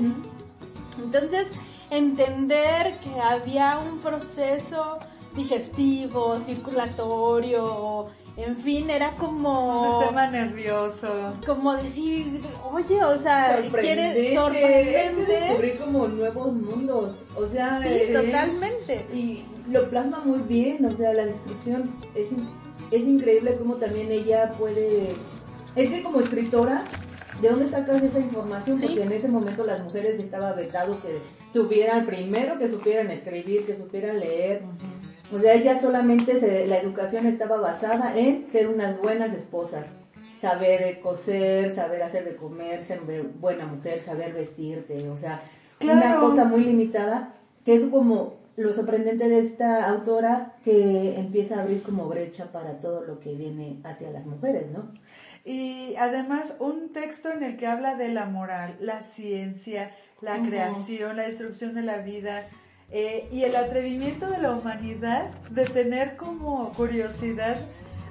Entonces, 1.02 1.46
entender 1.90 2.98
que 2.98 3.20
había 3.20 3.78
un 3.78 3.98
proceso 4.00 4.98
digestivo, 5.34 6.38
circulatorio, 6.46 8.06
en 8.36 8.56
fin, 8.58 8.90
era 8.90 9.12
como... 9.16 9.82
Un 9.96 10.00
sistema 10.02 10.26
nervioso. 10.30 11.34
Como 11.46 11.74
decir, 11.74 12.42
oye, 12.70 13.02
o 13.02 13.18
sea, 13.18 13.60
quieres 13.80 14.14
Es 14.16 14.34
sorprendente. 14.34 15.32
descubrir 15.32 15.78
como 15.78 16.06
nuevos 16.08 16.52
mundos. 16.52 17.16
O 17.34 17.46
sea, 17.46 17.80
Sí, 17.82 17.88
eh, 17.88 18.10
totalmente. 18.12 19.06
Y 19.12 19.44
lo 19.70 19.88
plasma 19.88 20.20
muy 20.24 20.40
bien, 20.40 20.84
o 20.84 20.94
sea, 20.96 21.12
la 21.14 21.24
descripción 21.26 21.90
es, 22.14 22.28
es 22.90 23.02
increíble 23.06 23.54
cómo 23.56 23.76
también 23.76 24.10
ella 24.12 24.52
puede... 24.58 25.14
Es 25.74 25.90
que 25.90 26.02
como 26.02 26.20
escritora, 26.20 26.84
¿de 27.40 27.48
dónde 27.48 27.68
sacas 27.68 28.02
esa 28.02 28.18
información? 28.18 28.78
Sí. 28.78 28.86
Porque 28.86 29.02
en 29.02 29.12
ese 29.12 29.28
momento 29.28 29.64
las 29.64 29.82
mujeres 29.82 30.20
estaba 30.20 30.52
vetado 30.52 31.00
que 31.00 31.20
tuvieran 31.52 32.04
primero 32.04 32.58
que 32.58 32.68
supieran 32.68 33.10
escribir, 33.10 33.64
que 33.64 33.74
supieran 33.74 34.20
leer. 34.20 34.62
O 35.32 35.40
sea, 35.40 35.54
ella 35.54 35.78
solamente 35.78 36.38
se, 36.38 36.66
la 36.66 36.78
educación 36.78 37.26
estaba 37.26 37.58
basada 37.58 38.16
en 38.16 38.46
ser 38.48 38.68
unas 38.68 39.00
buenas 39.00 39.32
esposas, 39.32 39.86
saber 40.40 41.00
coser, 41.00 41.72
saber 41.72 42.02
hacer 42.02 42.24
de 42.24 42.36
comer, 42.36 42.82
ser 42.84 43.00
buena 43.40 43.66
mujer, 43.66 44.00
saber 44.02 44.32
vestirte, 44.32 45.08
o 45.08 45.16
sea, 45.16 45.42
una 45.82 46.20
cosa 46.20 46.44
muy 46.44 46.64
limitada, 46.64 47.34
que 47.64 47.74
es 47.74 47.84
como 47.90 48.36
lo 48.56 48.72
sorprendente 48.72 49.28
de 49.28 49.40
esta 49.40 49.88
autora 49.88 50.54
que 50.64 51.18
empieza 51.18 51.58
a 51.58 51.62
abrir 51.62 51.82
como 51.82 52.06
brecha 52.06 52.52
para 52.52 52.80
todo 52.80 53.02
lo 53.02 53.20
que 53.20 53.34
viene 53.34 53.80
hacia 53.84 54.10
las 54.10 54.24
mujeres, 54.24 54.70
¿no? 54.70 54.92
Y 55.44 55.94
además 55.98 56.56
un 56.58 56.92
texto 56.92 57.30
en 57.30 57.42
el 57.42 57.56
que 57.56 57.66
habla 57.66 57.96
de 57.96 58.08
la 58.08 58.26
moral, 58.26 58.76
la 58.80 59.02
ciencia, 59.02 59.92
la 60.20 60.40
creación, 60.42 61.16
la 61.16 61.24
destrucción 61.24 61.74
de 61.74 61.82
la 61.82 61.98
vida 61.98 62.48
eh, 62.90 63.28
y 63.32 63.42
el 63.42 63.56
atrevimiento 63.56 64.26
de 64.30 64.38
la 64.38 64.52
humanidad 64.52 65.30
de 65.50 65.64
tener 65.64 66.16
como 66.16 66.72
curiosidad 66.72 67.56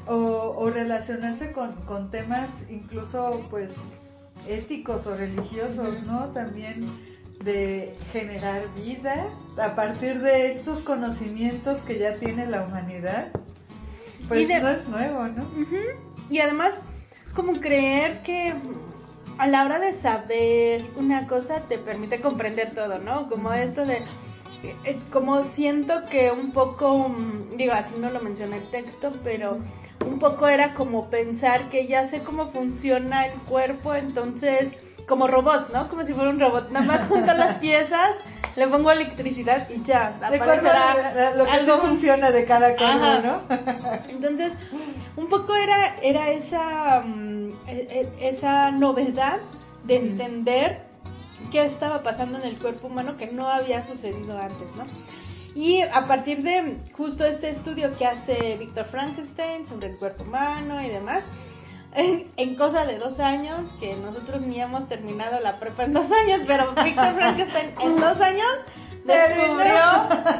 o, 0.07 0.69
relacionarse 0.69 1.51
con, 1.51 2.11
temas 2.11 2.49
incluso 2.69 3.45
pues 3.49 3.71
éticos 4.47 5.07
o 5.07 5.15
religiosos, 5.15 6.03
¿no? 6.03 6.25
También 6.27 6.91
de 7.43 7.95
generar 8.11 8.63
vida 8.75 9.27
a 9.57 9.75
partir 9.75 10.21
de 10.21 10.51
estos 10.51 10.83
conocimientos 10.83 11.79
que 11.79 11.97
ya 11.97 12.15
tiene 12.17 12.45
la 12.45 12.63
humanidad. 12.63 13.29
Pues 14.27 14.47
no 14.47 14.69
es 14.69 14.87
nuevo, 14.87 15.27
¿no? 15.27 15.45
Y 16.29 16.39
además, 16.39 16.73
como 17.33 17.53
creer 17.53 18.21
que 18.21 18.53
a 19.37 19.47
la 19.47 19.65
hora 19.65 19.79
de 19.79 19.93
saber 20.01 20.85
una 20.95 21.27
cosa 21.27 21.61
te 21.67 21.77
permite 21.77 22.21
comprender 22.21 22.73
todo, 22.73 22.99
¿no? 22.99 23.29
Como 23.29 23.53
esto 23.53 23.85
de 23.85 24.03
como 25.11 25.43
siento 25.53 26.05
que 26.09 26.31
un 26.31 26.51
poco, 26.51 27.09
mm, 27.09 27.57
digo, 27.57 27.73
así 27.73 27.93
no 27.99 28.09
lo 28.09 28.19
menciona 28.19 28.57
el 28.57 28.67
texto, 28.69 29.11
pero 29.23 29.59
un 30.05 30.19
poco 30.19 30.47
era 30.47 30.73
como 30.73 31.09
pensar 31.09 31.69
que 31.69 31.87
ya 31.87 32.09
sé 32.09 32.21
cómo 32.21 32.47
funciona 32.47 33.27
el 33.27 33.39
cuerpo, 33.41 33.95
entonces 33.95 34.71
como 35.07 35.27
robot, 35.27 35.71
¿no? 35.71 35.87
Como 35.89 36.03
si 36.05 36.13
fuera 36.13 36.29
un 36.29 36.39
robot. 36.39 36.71
Nada 36.71 36.85
más 36.85 37.07
junto 37.07 37.33
las 37.33 37.55
piezas, 37.59 38.11
le 38.55 38.67
pongo 38.67 38.91
electricidad 38.91 39.69
y 39.69 39.83
ya. 39.83 40.17
Aparecerá 40.21 41.33
lo 41.35 41.45
que 41.45 41.51
algo 41.51 41.79
funciona 41.79 42.31
de 42.31 42.45
cada 42.45 42.75
cuerpo, 42.75 43.27
¿no? 43.27 43.41
Entonces, 44.09 44.53
un 45.15 45.27
poco 45.27 45.55
era, 45.55 45.95
era 46.01 46.31
esa, 46.31 47.01
mm, 47.01 47.51
e, 47.67 48.09
e, 48.19 48.29
esa 48.29 48.71
novedad 48.71 49.37
de 49.83 49.97
entender 49.97 50.84
qué 51.51 51.65
estaba 51.65 52.03
pasando 52.03 52.37
en 52.37 52.45
el 52.45 52.57
cuerpo 52.57 52.87
humano 52.87 53.17
que 53.17 53.27
no 53.27 53.49
había 53.49 53.85
sucedido 53.85 54.37
antes, 54.37 54.67
¿no? 54.75 54.85
Y 55.55 55.81
a 55.81 56.05
partir 56.05 56.43
de 56.43 56.77
justo 56.93 57.25
este 57.25 57.49
estudio 57.49 57.97
que 57.97 58.05
hace 58.05 58.57
Víctor 58.57 58.85
Frankenstein 58.85 59.65
sobre 59.67 59.91
el 59.91 59.97
cuerpo 59.97 60.23
humano 60.23 60.83
y 60.83 60.89
demás, 60.89 61.23
en, 61.93 62.55
cosa 62.55 62.85
de 62.85 62.97
dos 62.97 63.19
años, 63.21 63.71
que 63.79 63.95
nosotros 63.95 64.41
ni 64.41 64.59
hemos 64.59 64.89
terminado 64.89 65.39
la 65.39 65.57
prepa 65.57 65.85
en 65.85 65.93
dos 65.93 66.11
años, 66.11 66.41
pero 66.45 66.73
Víctor 66.83 67.13
Frankenstein 67.15 67.73
en 67.81 67.95
dos 67.95 68.19
años 68.19 68.47
descubrió 69.05 69.81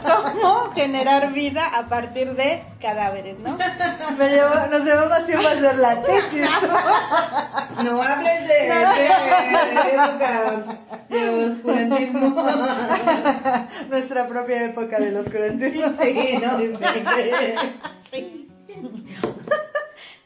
cómo 0.04 0.72
generar 0.74 1.32
vida 1.34 1.68
a 1.68 1.88
partir 1.88 2.36
de 2.36 2.64
cadáveres, 2.82 3.38
¿no? 3.40 3.58
Me 4.18 4.30
llevó, 4.30 4.56
nos 4.72 4.84
llevó 4.84 5.08
más 5.08 5.26
tiempo 5.26 5.48
hacer 5.48 5.78
la 5.78 6.02
tesis. 6.02 6.50
No 7.84 8.02
hables 8.02 8.48
de, 8.48 8.54
de, 8.54 9.08
época 9.94 10.64
de 11.10 11.46
oscurantismo. 11.46 12.46
Nuestra 13.90 14.28
propia 14.28 14.64
época 14.64 15.00
del 15.00 15.18
oscurantismo. 15.18 15.94
Sí, 16.02 16.40
no, 16.42 16.58
sí. 18.10 18.48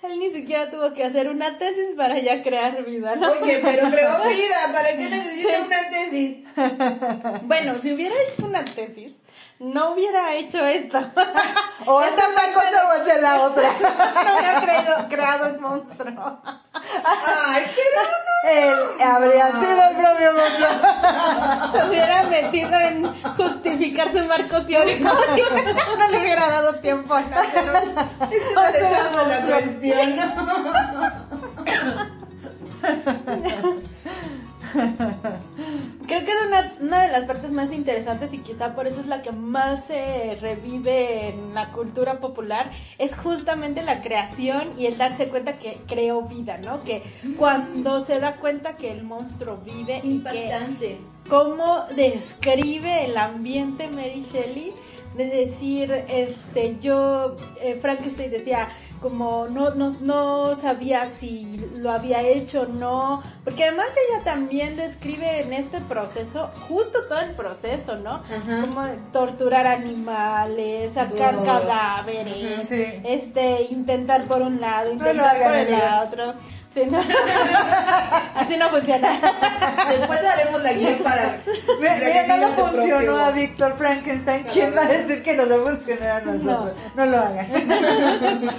Él 0.01 0.17
ni 0.17 0.31
siquiera 0.31 0.71
tuvo 0.71 0.93
que 0.93 1.03
hacer 1.03 1.27
una 1.27 1.57
tesis 1.57 1.89
para 1.97 2.19
ya 2.19 2.41
crear 2.41 2.83
vida, 2.85 3.15
¿no? 3.15 3.31
Oye, 3.31 3.59
pero 3.61 3.89
creó 3.89 4.23
vida, 4.29 4.55
¿para 4.73 4.89
qué 4.95 5.09
necesita 5.09 5.61
una 5.61 5.89
tesis? 5.89 6.37
Bueno, 7.43 7.75
si 7.81 7.91
hubiera 7.93 8.15
hecho 8.15 8.45
una 8.45 8.63
tesis, 8.63 9.13
no 9.59 9.91
hubiera 9.91 10.35
hecho 10.35 10.65
esto. 10.65 10.99
O 11.85 12.01
esa 12.01 12.27
una 12.27 12.53
cosa 12.53 12.85
o 12.87 13.01
hacer 13.01 13.21
la 13.21 13.41
otra. 13.41 13.71
no 13.71 14.37
hubiera 14.37 14.61
creado, 14.61 15.09
creado 15.09 15.47
el 15.47 15.59
monstruo. 15.59 16.41
Ay, 16.73 17.63
pero 17.73 18.01
no. 18.03 18.49
Él 18.51 19.01
habría 19.01 19.47
sido 19.47 19.83
el 19.89 19.95
propio 19.95 20.33
monstruo. 20.33 21.87
Hubiera 21.89 22.18
metido 22.41 22.79
en 22.79 23.13
justificar 23.35 24.11
su 24.11 24.19
marco 24.25 24.65
teórico. 24.65 25.03
no 25.97 26.07
le 26.07 26.19
hubiera 26.19 26.47
dado 26.47 26.75
tiempo 26.75 27.13
a 27.13 27.19
hacer 27.19 27.35
Eso 28.31 29.27
la 29.27 29.41
cuestión. 29.45 30.19
Creo 36.09 36.25
que 36.25 36.31
una, 36.47 36.73
una, 36.79 37.03
de 37.03 37.09
las 37.09 37.25
partes 37.25 37.51
más 37.51 37.71
interesantes 37.71 38.33
y 38.33 38.39
quizá 38.39 38.73
por 38.73 38.87
eso 38.87 38.99
es 38.99 39.05
la 39.05 39.21
que 39.21 39.31
más 39.31 39.85
se 39.85 40.39
revive 40.41 41.29
en 41.29 41.53
la 41.53 41.71
cultura 41.71 42.19
popular 42.19 42.71
es 42.97 43.15
justamente 43.15 43.83
la 43.83 44.01
creación 44.01 44.73
y 44.79 44.87
el 44.87 44.97
darse 44.97 45.27
cuenta 45.27 45.59
que 45.59 45.81
creó 45.85 46.23
vida, 46.23 46.57
¿no? 46.57 46.83
Que 46.83 47.03
cuando 47.37 48.05
se 48.05 48.19
da 48.19 48.37
cuenta 48.37 48.75
que 48.75 48.91
el 48.91 49.03
monstruo 49.03 49.57
vive 49.57 50.01
y 50.03 50.23
que 50.23 50.97
cómo 51.29 51.85
describe 51.95 53.05
el 53.05 53.15
ambiente 53.15 53.87
Mary 53.87 54.25
Shelley 54.33 54.73
de 55.15 55.25
decir, 55.25 55.91
este, 56.07 56.77
yo, 56.81 57.37
eh, 57.61 57.77
Frankenstein 57.79 58.31
decía, 58.31 58.69
como 59.01 59.47
no, 59.47 59.71
no, 59.75 59.95
no 60.01 60.59
sabía 60.61 61.11
si 61.19 61.69
lo 61.75 61.91
había 61.91 62.21
hecho 62.21 62.61
o 62.61 62.65
no, 62.65 63.23
porque 63.43 63.63
además 63.63 63.87
ella 64.09 64.23
también 64.23 64.75
describe 64.75 65.41
en 65.41 65.53
este 65.53 65.79
proceso, 65.81 66.49
justo 66.67 67.05
todo 67.07 67.19
el 67.21 67.31
proceso, 67.31 67.95
¿no? 67.95 68.21
Como 68.61 68.85
torturar 69.11 69.67
animales, 69.67 70.93
sacar 70.93 71.43
cadáveres, 71.43 72.69
este, 72.71 73.63
intentar 73.69 74.25
por 74.25 74.41
un 74.41 74.59
lado, 74.59 74.91
intentar 74.91 75.41
por 75.41 75.55
el 75.55 75.73
otro. 76.03 76.33
Así 78.35 78.57
no 78.57 78.69
funciona. 78.69 79.19
Después 79.89 80.19
haremos 80.23 80.61
la 80.61 80.73
guía 80.73 80.99
para. 81.03 81.41
Mira, 81.79 82.27
no 82.27 82.37
le 82.37 82.47
funcionó 82.53 83.17
a 83.17 83.31
Víctor 83.31 83.75
Frankenstein. 83.77 84.45
¿Quién 84.53 84.75
va 84.75 84.83
a 84.83 84.87
decir 84.87 85.23
que 85.23 85.35
nos 85.35 85.49
va 85.49 85.55
a 85.55 85.75
funcionar 85.75 86.09
a 86.09 86.21
nosotros? 86.21 86.73
No, 86.95 87.05
lo 87.05 87.17
hagan. 87.17 87.47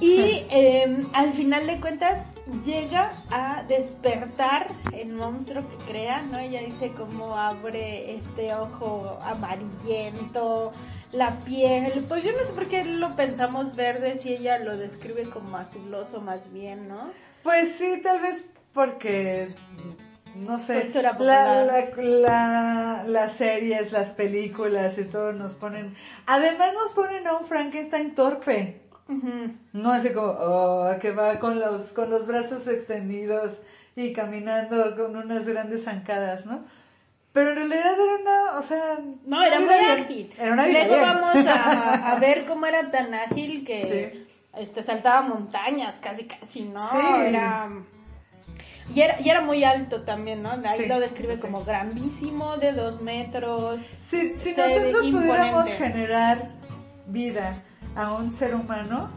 Y 0.00 0.44
eh, 0.50 1.06
al 1.14 1.32
final 1.32 1.66
de 1.66 1.80
cuentas 1.80 2.22
llega 2.64 3.12
a 3.30 3.62
despertar 3.66 4.68
el 4.92 5.08
monstruo 5.14 5.64
que 5.68 5.76
crea, 5.90 6.22
¿no? 6.22 6.38
Ella 6.38 6.60
dice 6.60 6.92
cómo 6.96 7.34
abre 7.34 8.16
este 8.16 8.54
ojo 8.54 9.18
amarillento, 9.22 10.72
la 11.12 11.38
piel, 11.40 12.04
pues 12.08 12.22
yo 12.22 12.32
no 12.32 12.38
sé 12.38 12.52
por 12.52 12.68
qué 12.68 12.84
lo 12.84 13.16
pensamos 13.16 13.74
verde 13.74 14.18
si 14.22 14.34
ella 14.34 14.58
lo 14.58 14.76
describe 14.76 15.24
como 15.24 15.56
azuloso 15.56 16.20
más 16.20 16.52
bien, 16.52 16.88
¿no? 16.88 17.10
Pues 17.42 17.72
sí, 17.78 18.00
tal 18.02 18.20
vez 18.20 18.44
porque 18.72 19.54
no 20.34 20.58
sé, 20.60 20.90
la, 20.94 21.82
la, 21.96 23.04
las 23.06 23.32
series, 23.32 23.90
las 23.90 24.10
películas 24.10 24.98
y 24.98 25.04
todo 25.04 25.32
nos 25.32 25.54
ponen, 25.54 25.96
además 26.26 26.74
nos 26.74 26.92
ponen 26.92 27.26
a 27.26 27.36
un 27.36 27.46
Frankenstein 27.46 28.14
torpe. 28.14 28.82
No 29.72 29.90
así 29.92 30.10
como, 30.10 30.28
oh, 30.28 30.90
que 31.00 31.12
va 31.12 31.38
con 31.38 31.58
los, 31.58 31.92
con 31.92 32.10
los 32.10 32.26
brazos 32.26 32.68
extendidos 32.68 33.56
y 33.96 34.12
caminando 34.12 34.94
con 34.96 35.16
unas 35.16 35.46
grandes 35.46 35.84
zancadas, 35.84 36.44
¿no? 36.44 36.66
Pero 37.38 37.50
en 37.50 37.56
realidad 37.56 37.92
era 37.92 38.14
una, 38.20 38.58
o 38.58 38.62
sea... 38.64 38.98
No, 39.24 39.44
era 39.44 39.60
muy 39.60 39.68
ágil. 39.68 40.34
Era 40.36 40.52
una 40.54 40.66
Luego 40.66 40.96
vamos 40.96 41.46
a, 41.46 42.16
ver 42.20 42.46
cómo 42.46 42.66
era 42.66 42.90
tan 42.90 43.14
ágil 43.14 43.64
que 43.64 44.26
este, 44.56 44.82
saltaba 44.82 45.22
montañas, 45.22 45.94
casi, 46.00 46.24
casi, 46.24 46.62
¿no? 46.62 46.84
Sí. 46.90 46.96
Era... 47.26 47.68
Y 48.92 49.02
era, 49.02 49.20
y 49.20 49.30
era 49.30 49.40
muy 49.40 49.62
alto 49.62 50.02
también, 50.02 50.42
¿no? 50.42 50.50
Ahí 50.50 50.88
lo 50.88 50.98
describe 50.98 51.38
como 51.38 51.62
grandísimo, 51.62 52.56
de 52.56 52.72
dos 52.72 53.00
metros. 53.02 53.82
si 54.10 54.34
nosotros 54.56 55.06
pudiéramos 55.08 55.68
generar 55.68 56.50
vida 57.06 57.62
a 57.94 58.14
un 58.14 58.32
ser 58.32 58.56
humano, 58.56 59.10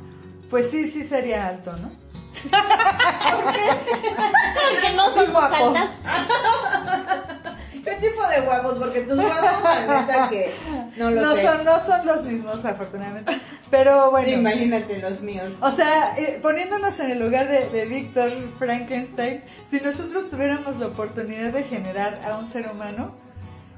pues 0.51 0.69
sí, 0.69 0.91
sí 0.91 1.03
sería 1.05 1.47
alto, 1.47 1.75
¿no? 1.75 1.89
¿Por 3.41 3.53
qué? 3.53 3.63
Porque 4.71 4.95
no 4.95 5.15
son 5.15 5.31
guapos. 5.31 5.79
¿Qué 7.83 7.91
tipo 7.95 8.27
de 8.27 8.41
guapos? 8.41 8.75
Porque 8.77 9.01
tus 9.01 9.15
guapos, 9.15 10.07
la 10.07 10.29
que 10.29 10.51
no 10.97 11.11
lo 11.11 11.21
no 11.21 11.37
Son, 11.37 11.65
no 11.65 11.79
son 11.79 12.05
los 12.05 12.23
mismos, 12.23 12.63
afortunadamente. 12.63 13.39
Pero 13.69 14.11
bueno. 14.11 14.27
Imagínate 14.29 14.99
los 14.99 15.21
míos. 15.21 15.53
O 15.61 15.71
sea, 15.71 16.15
eh, 16.17 16.39
poniéndonos 16.41 16.99
en 16.99 17.11
el 17.11 17.19
lugar 17.19 17.47
de, 17.47 17.69
de 17.69 17.85
Víctor 17.85 18.31
Frankenstein, 18.59 19.43
si 19.69 19.79
nosotros 19.79 20.29
tuviéramos 20.29 20.77
la 20.77 20.87
oportunidad 20.87 21.51
de 21.51 21.63
generar 21.63 22.21
a 22.25 22.37
un 22.37 22.51
ser 22.51 22.69
humano, 22.69 23.15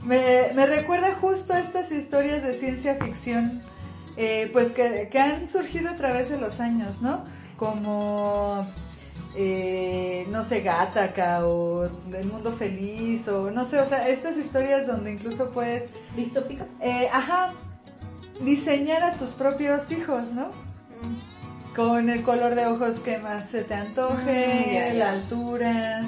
Me, 0.04 0.52
me 0.54 0.66
recuerda 0.66 1.16
justo 1.22 1.54
a 1.54 1.60
estas 1.60 1.90
historias 1.90 2.44
de 2.44 2.56
ciencia 2.60 2.96
ficción, 2.96 3.62
eh, 4.18 4.50
pues 4.52 4.74
que, 4.74 5.08
que 5.10 5.18
han 5.18 5.50
surgido 5.50 5.90
a 5.92 5.96
través 5.96 6.30
de 6.30 6.38
los 6.38 6.60
años, 6.60 7.02
¿no? 7.02 7.24
Como, 7.56 8.68
eh, 9.36 10.28
no 10.30 10.44
sé, 10.44 10.62
Gattaca 10.62 11.46
o 11.48 11.86
El 11.86 12.26
Mundo 12.28 12.54
Feliz 12.54 13.28
o 13.28 13.50
no 13.52 13.66
sé, 13.66 13.80
o 13.80 13.86
sea, 13.88 14.08
estas 14.10 14.38
historias 14.38 14.86
donde 14.88 15.12
incluso 15.14 15.50
puedes, 15.52 15.86
¿Distópicas? 16.16 16.68
eh, 16.82 17.08
ajá, 17.12 17.54
diseñar 18.42 19.04
a 19.04 19.14
tus 19.14 19.30
propios 19.32 19.90
hijos, 19.92 20.32
¿no? 20.34 20.50
Con 21.76 22.10
el 22.10 22.22
color 22.24 22.54
de 22.56 22.68
ojos 22.68 22.96
que 23.00 23.18
más 23.18 23.50
se 23.50 23.64
te 23.64 23.74
antoje, 23.74 24.92
Mm, 24.94 24.98
la 24.98 25.10
altura. 25.12 26.02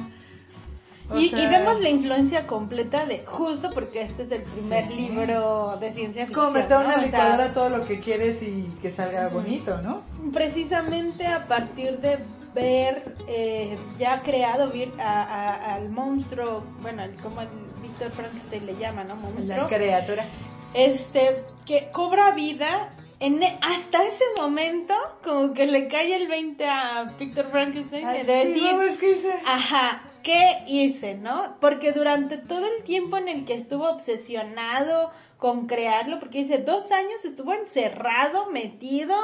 Y, 1.15 1.29
vemos 1.35 1.79
la 1.81 1.89
influencia 1.89 2.47
completa 2.47 3.05
de, 3.05 3.23
justo 3.27 3.69
porque 3.71 4.01
este 4.01 4.23
es 4.23 4.31
el 4.31 4.41
primer 4.41 4.87
Sí. 4.87 4.93
libro 4.95 5.77
de 5.79 5.93
ciencia 5.93 6.23
Es 6.23 6.29
ficción. 6.29 6.45
como 6.47 6.57
meter 6.59 6.79
¿no? 6.79 6.85
una 6.85 6.93
O 6.95 6.97
sea, 6.97 7.05
licuadora 7.05 7.53
todo 7.53 7.69
lo 7.69 7.85
que 7.85 7.99
quieres 7.99 8.41
y 8.41 8.63
que 8.81 8.89
salga 8.89 9.27
bonito, 9.29 9.79
¿no? 9.83 10.01
precisamente 10.33 11.27
a 11.27 11.47
partir 11.47 11.99
de 11.99 12.17
ver 12.55 13.15
eh, 13.27 13.75
ya 13.99 14.21
creado 14.23 14.71
vir- 14.73 14.99
a- 14.99 15.21
a- 15.23 15.75
al 15.75 15.89
monstruo, 15.89 16.63
bueno, 16.81 17.03
el- 17.03 17.15
como 17.17 17.41
el 17.41 17.49
Víctor 17.81 18.11
Frankenstein 18.11 18.65
le 18.65 18.75
llama, 18.77 19.03
¿no? 19.03 19.15
La 19.15 19.21
Monstruo. 19.21 19.67
criatura. 19.67 20.25
Este, 20.73 21.43
que 21.65 21.89
cobra 21.91 22.31
vida. 22.31 22.89
En, 23.19 23.41
e- 23.41 23.57
hasta 23.61 24.03
ese 24.03 24.23
momento, 24.37 24.93
como 25.23 25.53
que 25.53 25.65
le 25.67 25.87
cae 25.87 26.15
el 26.15 26.27
20 26.27 26.65
a 26.67 27.13
Víctor 27.17 27.45
Frankenstein 27.49 28.05
de 28.11 28.19
sí, 28.21 28.25
decir, 28.25 28.69
¿cómo 28.71 28.81
es 28.81 28.97
que 28.97 29.11
hice? 29.11 29.33
Ajá, 29.45 30.01
¿qué 30.25 30.63
hice, 30.67 31.13
no? 31.15 31.55
Porque 31.61 31.91
durante 31.91 32.37
todo 32.37 32.65
el 32.65 32.83
tiempo 32.83 33.15
en 33.17 33.27
el 33.29 33.45
que 33.45 33.53
estuvo 33.53 33.87
obsesionado 33.89 35.11
con 35.37 35.67
crearlo, 35.67 36.19
porque 36.19 36.39
dice, 36.39 36.57
dos 36.57 36.91
años 36.91 37.23
estuvo 37.23 37.53
encerrado, 37.53 38.49
metido 38.49 39.15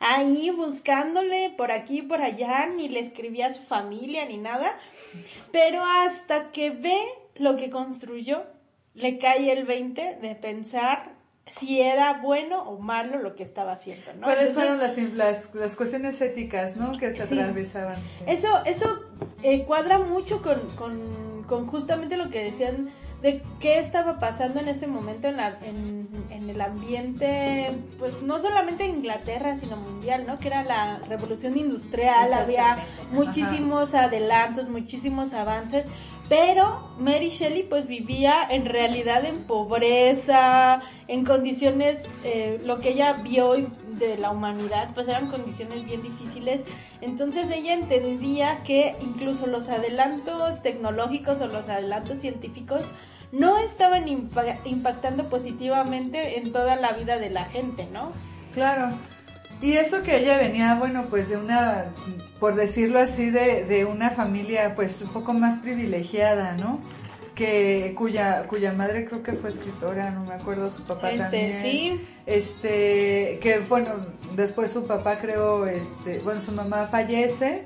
ahí 0.00 0.50
buscándole 0.50 1.50
por 1.56 1.72
aquí 1.72 2.00
y 2.00 2.02
por 2.02 2.20
allá, 2.20 2.66
ni 2.66 2.88
le 2.88 3.00
escribía 3.00 3.46
a 3.46 3.54
su 3.54 3.62
familia 3.62 4.26
ni 4.26 4.36
nada, 4.36 4.78
pero 5.50 5.82
hasta 5.82 6.50
que 6.50 6.70
ve 6.70 6.98
lo 7.36 7.56
que 7.56 7.70
construyó, 7.70 8.42
le 8.94 9.18
cae 9.18 9.50
el 9.52 9.64
20 9.64 10.18
de 10.20 10.34
pensar 10.34 11.12
si 11.46 11.80
era 11.80 12.14
bueno 12.22 12.62
o 12.64 12.78
malo 12.78 13.18
lo 13.18 13.34
que 13.34 13.42
estaba 13.42 13.72
haciendo, 13.72 14.12
¿no? 14.14 14.26
¿Cuáles 14.26 14.52
fueron 14.52 14.78
las, 14.78 14.96
las, 14.98 15.54
las 15.54 15.74
cuestiones 15.74 16.20
éticas, 16.20 16.76
no? 16.76 16.98
Que 16.98 17.12
se 17.14 17.26
Sí. 17.26 17.34
atravesaban. 17.38 17.96
sí. 17.96 18.24
Eso, 18.26 18.48
eso 18.66 19.00
eh, 19.42 19.64
cuadra 19.64 19.98
mucho 19.98 20.42
con, 20.42 20.60
con, 20.76 21.44
con 21.46 21.66
justamente 21.66 22.16
lo 22.16 22.30
que 22.30 22.44
decían 22.44 22.90
de 23.22 23.42
qué 23.60 23.78
estaba 23.80 24.18
pasando 24.18 24.60
en 24.60 24.68
ese 24.68 24.86
momento 24.86 25.28
en, 25.28 25.36
la, 25.36 25.58
en, 25.62 26.08
en 26.30 26.48
el 26.48 26.58
ambiente, 26.60 27.76
pues 27.98 28.22
no 28.22 28.40
solamente 28.40 28.86
en 28.86 28.96
Inglaterra, 28.96 29.58
sino 29.58 29.76
mundial, 29.76 30.26
¿no? 30.26 30.38
Que 30.38 30.48
era 30.48 30.64
la 30.64 31.00
revolución 31.06 31.58
industrial, 31.58 32.32
había 32.32 32.78
muchísimos 33.12 33.94
adelantos, 33.94 34.68
muchísimos 34.70 35.34
avances, 35.34 35.86
pero 36.30 36.88
Mary 36.98 37.30
Shelley 37.30 37.64
pues 37.64 37.88
vivía 37.88 38.46
en 38.48 38.64
realidad 38.64 39.24
en 39.24 39.42
pobreza, 39.44 40.80
en 41.08 41.24
condiciones, 41.24 41.98
eh, 42.22 42.60
lo 42.64 42.78
que 42.80 42.90
ella 42.90 43.14
vio 43.14 43.54
de 43.98 44.16
la 44.16 44.30
humanidad, 44.30 44.90
pues 44.94 45.08
eran 45.08 45.26
condiciones 45.26 45.84
bien 45.84 46.02
difíciles. 46.02 46.62
Entonces 47.00 47.50
ella 47.50 47.74
entendía 47.74 48.62
que 48.62 48.94
incluso 49.02 49.48
los 49.48 49.68
adelantos 49.68 50.62
tecnológicos 50.62 51.40
o 51.40 51.48
los 51.48 51.68
adelantos 51.68 52.20
científicos 52.20 52.82
no 53.32 53.58
estaban 53.58 54.06
impa- 54.06 54.58
impactando 54.64 55.28
positivamente 55.28 56.38
en 56.38 56.52
toda 56.52 56.76
la 56.76 56.92
vida 56.92 57.18
de 57.18 57.30
la 57.30 57.46
gente, 57.46 57.88
¿no? 57.92 58.12
Claro. 58.54 58.90
Y 59.62 59.74
eso 59.74 60.02
que 60.02 60.16
ella 60.18 60.38
venía, 60.38 60.74
bueno, 60.76 61.04
pues 61.10 61.28
de 61.28 61.36
una, 61.36 61.86
por 62.38 62.54
decirlo 62.54 62.98
así, 62.98 63.30
de, 63.30 63.64
de 63.64 63.84
una 63.84 64.10
familia 64.10 64.74
pues 64.74 65.00
un 65.02 65.08
poco 65.08 65.32
más 65.34 65.58
privilegiada, 65.58 66.54
¿no? 66.54 66.80
Que, 67.34 67.94
cuya, 67.96 68.44
cuya 68.48 68.72
madre 68.72 69.04
creo 69.06 69.22
que 69.22 69.32
fue 69.32 69.50
escritora, 69.50 70.10
no 70.10 70.24
me 70.24 70.34
acuerdo, 70.34 70.70
su 70.70 70.82
papá 70.84 71.10
Este, 71.10 71.22
también. 71.22 71.62
sí. 71.62 72.06
Este, 72.26 73.38
que 73.42 73.60
bueno, 73.68 73.90
después 74.34 74.70
su 74.70 74.86
papá 74.86 75.18
creo, 75.18 75.66
este, 75.66 76.18
bueno, 76.20 76.40
su 76.40 76.52
mamá 76.52 76.88
fallece 76.90 77.64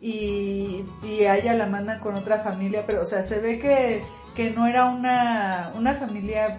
y, 0.00 0.84
y 1.02 1.24
a 1.24 1.36
ella 1.36 1.54
la 1.54 1.66
mandan 1.66 2.00
con 2.00 2.14
otra 2.14 2.40
familia, 2.40 2.84
pero 2.86 3.02
o 3.02 3.06
sea, 3.06 3.22
se 3.22 3.38
ve 3.38 3.58
que, 3.58 4.02
que 4.34 4.50
no 4.50 4.66
era 4.66 4.84
una, 4.86 5.72
una 5.74 5.94
familia 5.94 6.58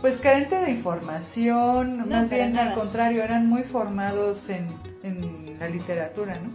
pues 0.00 0.16
carente 0.18 0.56
de 0.56 0.70
información, 0.70 1.98
No, 1.98 2.06
más 2.06 2.30
bien 2.30 2.52
nada. 2.52 2.70
al 2.70 2.74
contrario, 2.74 3.22
eran 3.22 3.46
muy 3.46 3.62
formados 3.62 4.48
en, 4.48 4.68
en 5.02 5.58
la 5.58 5.68
literatura, 5.68 6.36
¿no? 6.40 6.50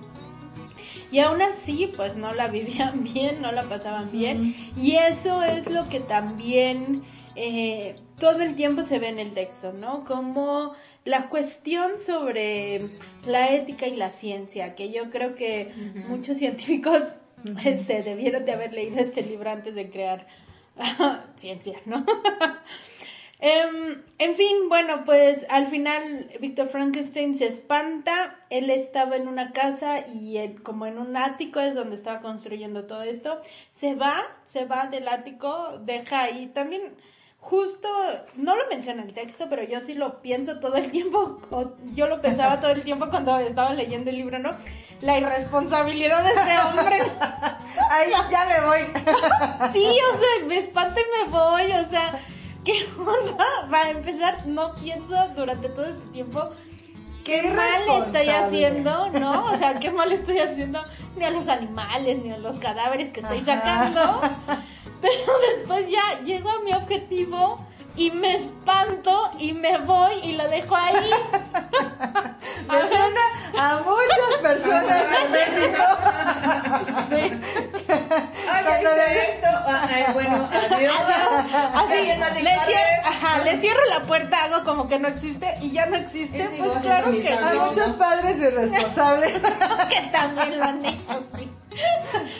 Y 1.11 1.19
aún 1.19 1.41
así, 1.41 1.91
pues 1.95 2.15
no 2.15 2.33
la 2.33 2.47
vivían 2.57 3.03
bien, 3.03 3.41
no 3.41 3.51
la 3.51 3.63
pasaban 3.63 4.11
bien. 4.11 4.55
Y 4.81 4.95
eso 4.95 5.43
es 5.43 5.69
lo 5.69 5.89
que 5.89 5.99
también 5.99 7.03
eh, 7.35 7.95
todo 8.19 8.41
el 8.41 8.55
tiempo 8.55 8.83
se 8.83 8.99
ve 8.99 9.09
en 9.09 9.19
el 9.19 9.33
texto, 9.33 9.73
¿no? 9.73 10.05
Como 10.05 10.73
la 11.05 11.27
cuestión 11.29 11.99
sobre 12.05 12.81
la 13.25 13.51
ética 13.53 13.87
y 13.87 13.95
la 13.95 14.09
ciencia, 14.11 14.73
que 14.75 14.91
yo 14.91 15.09
creo 15.09 15.35
que 15.35 15.71
muchos 16.07 16.37
científicos 16.37 17.01
este, 17.65 18.03
debieron 18.03 18.45
de 18.45 18.53
haber 18.53 18.71
leído 18.73 18.99
este 18.99 19.21
libro 19.21 19.51
antes 19.51 19.75
de 19.75 19.89
crear 19.89 20.27
ciencia, 21.37 21.77
¿no? 21.85 22.05
Em, 23.45 24.01
en 24.19 24.35
fin, 24.37 24.69
bueno, 24.69 25.03
pues 25.03 25.45
al 25.49 25.67
final 25.67 26.31
Víctor 26.39 26.69
Frankenstein 26.69 27.37
se 27.37 27.47
espanta, 27.47 28.37
él 28.49 28.69
estaba 28.69 29.17
en 29.17 29.27
una 29.27 29.51
casa 29.51 30.07
y 30.07 30.37
él, 30.37 30.63
como 30.63 30.85
en 30.85 30.97
un 30.97 31.17
ático 31.17 31.59
es 31.59 31.75
donde 31.75 31.97
estaba 31.97 32.21
construyendo 32.21 32.85
todo 32.85 33.03
esto, 33.03 33.41
se 33.73 33.95
va, 33.95 34.23
se 34.45 34.63
va 34.63 34.87
del 34.87 35.09
ático, 35.09 35.77
deja 35.81 36.21
ahí 36.21 36.47
también 36.53 36.95
justo, 37.37 37.89
no 38.37 38.55
lo 38.55 38.65
menciona 38.69 39.03
el 39.03 39.13
texto, 39.13 39.47
pero 39.49 39.61
yo 39.63 39.81
sí 39.81 39.93
lo 39.93 40.21
pienso 40.21 40.61
todo 40.61 40.77
el 40.77 40.89
tiempo, 40.89 41.41
o 41.51 41.73
yo 41.95 42.07
lo 42.07 42.21
pensaba 42.21 42.61
todo 42.61 42.71
el 42.71 42.83
tiempo 42.83 43.09
cuando 43.09 43.37
estaba 43.39 43.73
leyendo 43.73 44.09
el 44.09 44.15
libro, 44.15 44.39
¿no? 44.39 44.55
La 45.01 45.17
irresponsabilidad 45.19 46.23
de 46.23 46.29
ese 46.29 46.59
hombre. 46.59 47.11
¡Ay, 47.91 48.09
ya 48.31 48.45
me 48.45 48.65
voy! 48.65 48.79
Sí, 49.73 49.85
o 49.85 50.17
sea, 50.17 50.47
me 50.47 50.59
espanto 50.59 51.01
y 51.01 51.25
me 51.25 51.29
voy, 51.29 51.65
o 51.73 51.89
sea, 51.89 52.21
¿qué 52.65 52.87
onda? 52.97 53.67
Para 53.69 53.91
empezar, 53.91 54.45
no 54.47 54.73
pienso 54.75 55.15
durante 55.35 55.69
todo 55.69 55.85
este 55.85 56.05
tiempo 56.07 56.49
qué 57.23 57.41
Qué 57.41 57.51
mal 57.51 58.03
estoy 58.05 58.29
haciendo, 58.29 59.09
¿no? 59.11 59.45
O 59.51 59.57
sea, 59.57 59.79
qué 59.79 59.89
mal 59.91 60.11
estoy 60.11 60.39
haciendo 60.39 60.81
ni 61.15 61.23
a 61.23 61.29
los 61.29 61.47
animales, 61.47 62.21
ni 62.23 62.31
a 62.31 62.37
los 62.37 62.57
cadáveres 62.57 63.11
que 63.11 63.21
estoy 63.21 63.39
Ajá. 63.39 63.45
sacando. 63.45 64.21
Pero 65.01 65.33
después 65.55 65.89
ya 65.89 66.21
llego 66.23 66.49
a 66.49 66.59
mi 66.59 66.73
objetivo 66.73 67.59
y 67.95 68.11
me 68.11 68.35
espanto 68.37 69.31
y 69.39 69.53
me 69.53 69.77
voy 69.79 70.15
y 70.23 70.33
lo 70.33 70.47
dejo 70.49 70.75
ahí. 70.75 71.11
Me 72.69 72.79
suena 72.87 73.21
a 73.57 73.81
muchas 73.83 74.37
personas 74.41 75.03
en 75.25 75.31
México. 75.31 75.83
Ay, 77.11 78.63
ya 78.63 78.63
Cuando 78.63 78.89
esto. 78.91 79.47
Ah, 79.67 79.87
eh, 79.91 80.05
bueno, 80.13 80.49
adiós. 80.51 80.95
Así, 81.73 82.41
le, 82.41 82.51
cierro, 82.65 83.05
ajá, 83.05 83.43
le 83.43 83.59
cierro 83.59 83.85
la 83.89 83.99
puerta, 84.05 84.43
hago 84.45 84.63
como 84.63 84.87
que 84.87 84.97
no 84.99 85.07
existe 85.09 85.57
y 85.61 85.71
ya 85.71 85.85
no 85.87 85.97
existe. 85.97 86.41
Es 86.41 86.49
Pues 86.57 86.71
claro 86.81 87.11
que 87.11 87.33
A 87.33 87.53
no. 87.53 87.65
muchos 87.67 87.89
padres 87.95 88.37
irresponsables. 88.37 89.33
que 89.89 90.01
también 90.11 90.57
lo 90.59 90.63
han 90.63 90.85
hecho, 90.85 91.23
sí. 91.35 91.49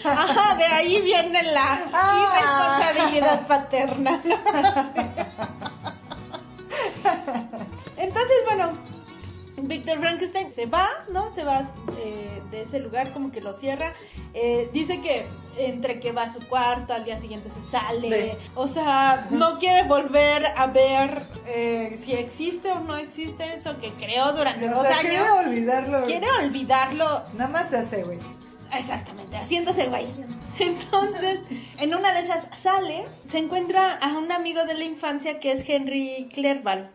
Ajá, 0.06 0.56
de 0.56 0.66
ahí 0.66 1.02
viene 1.02 1.44
la 1.44 1.80
Ah. 1.94 2.80
irresponsabilidad 2.84 3.48
paterna. 3.48 4.22
¿no? 4.24 4.36
Entonces, 7.98 8.38
bueno, 8.46 8.72
Víctor 9.58 10.00
Frankenstein 10.00 10.54
se 10.54 10.66
va, 10.66 10.88
¿no? 11.10 11.34
Se 11.34 11.44
va 11.44 11.64
eh, 11.98 12.42
de 12.52 12.62
ese 12.64 12.80
lugar, 12.80 13.12
como 13.14 13.32
que 13.32 13.42
lo 13.42 13.54
cierra. 13.54 13.94
Eh, 14.34 14.70
dice 14.74 15.00
que 15.02 15.26
entre 15.58 16.00
que 16.00 16.12
va 16.12 16.24
a 16.24 16.34
su 16.34 16.40
cuarto, 16.48 16.94
al 16.94 17.06
día 17.06 17.20
siguiente 17.20 17.50
se 17.50 17.72
sale. 17.72 18.32
Sí. 18.32 18.38
O 18.56 18.68
sea, 18.68 19.28
no 19.30 19.60
quiere 19.60 19.84
volver 19.88 20.48
a 20.48 20.66
ver 20.68 21.24
eh, 21.46 22.00
si 22.04 22.14
existe 22.14 22.72
o 22.72 22.80
no 22.80 22.98
existe 22.98 23.54
eso 23.54 23.78
que 23.80 23.92
creó 23.94 24.34
durante 24.34 24.68
O 24.68 24.74
dos 24.74 24.88
sea, 24.88 24.98
años. 24.98 25.12
quiere 25.12 25.30
olvidarlo. 25.32 26.06
Quiere 26.06 26.28
olvidarlo 26.42 27.24
Nada 27.34 27.50
más 27.50 27.70
se 27.70 27.78
hace, 27.78 28.04
güey. 28.04 28.18
Exactamente, 28.78 29.36
haciéndose 29.38 29.88
güey. 29.88 30.06
Entonces, 30.60 31.40
en 31.78 31.96
una 31.96 32.14
de 32.14 32.22
esas 32.22 32.46
sale, 32.62 33.06
se 33.30 33.38
encuentra 33.40 33.94
a 33.96 34.18
un 34.18 34.32
amigo 34.32 34.66
de 34.66 34.74
la 34.76 34.84
infancia 34.84 35.40
que 35.40 35.52
es 35.52 35.68
Henry 35.68 36.30
Clerval, 36.34 36.90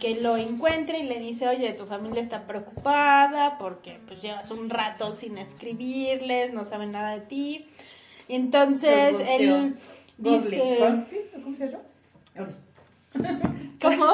que 0.00 0.20
lo 0.20 0.36
encuentra 0.36 0.98
y 0.98 1.04
le 1.04 1.20
dice, 1.20 1.46
oye, 1.48 1.72
tu 1.74 1.86
familia 1.86 2.20
está 2.22 2.46
preocupada 2.46 3.56
porque 3.58 3.98
pues 4.06 4.20
llevas 4.20 4.50
un 4.50 4.68
rato 4.68 5.14
sin 5.16 5.38
escribirles, 5.38 6.52
no 6.52 6.64
saben 6.64 6.92
nada 6.92 7.12
de 7.12 7.20
ti. 7.20 7.66
Entonces, 8.28 9.14
él. 9.28 9.76
Dice-. 10.18 10.78
¿Cómo 11.42 11.56
se 11.56 11.68
llama? 11.68 11.84
¿Cómo? 13.80 14.06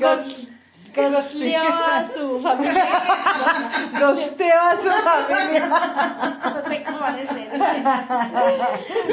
Go- 0.00 0.46
go- 1.02 1.84
A 1.92 2.08
su 2.14 2.40
familia. 2.42 2.86
Gosteó 4.00 4.60
a 4.60 4.72
su 4.76 4.90
familia. 5.02 5.66
No 6.44 6.60
sé 6.70 6.84
cómo 6.84 7.06
decir. 7.16 7.48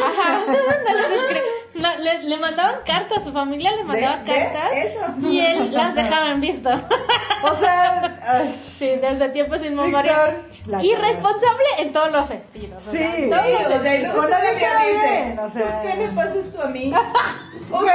Ajá. 0.01 0.43
No 0.47 0.53
les 0.93 1.09
escri- 1.19 1.41
no, 1.76 1.95
le, 1.97 2.24
le 2.24 2.38
mandaban 2.38 2.76
cartas, 2.86 3.24
su 3.24 3.32
familia 3.32 3.71
le 3.76 3.84
mandaba 3.84 4.24
cartas. 4.24 4.69
Eso. 4.74 5.01
Y 5.28 5.39
él 5.39 5.74
las 5.74 5.95
dejaba 5.95 6.32
en 6.32 6.41
visto. 6.41 6.69
O 6.69 7.59
sea, 7.59 8.19
ay, 8.26 8.55
Sí, 8.78 8.91
desde 9.01 9.30
tiempos 9.30 9.59
inmemoriales. 9.65 10.36
Irresponsable 10.82 11.63
en 11.80 11.93
todos 11.93 12.11
los 12.11 12.28
sentidos. 12.28 12.88
o 12.88 12.91
Sí. 12.91 12.97
sea, 12.97 13.17
en 13.17 13.30
todos 13.30 13.43
o 13.43 13.69
sea, 13.69 13.80
bien, 13.80 14.05
o 15.39 15.49
sea. 15.49 15.82
¿por 15.82 15.91
qué 15.91 15.97
me 15.97 16.07
pasas 16.13 16.51
tú 16.53 16.61
a 16.61 16.67
mí? 16.67 16.91
güey. 17.69 17.86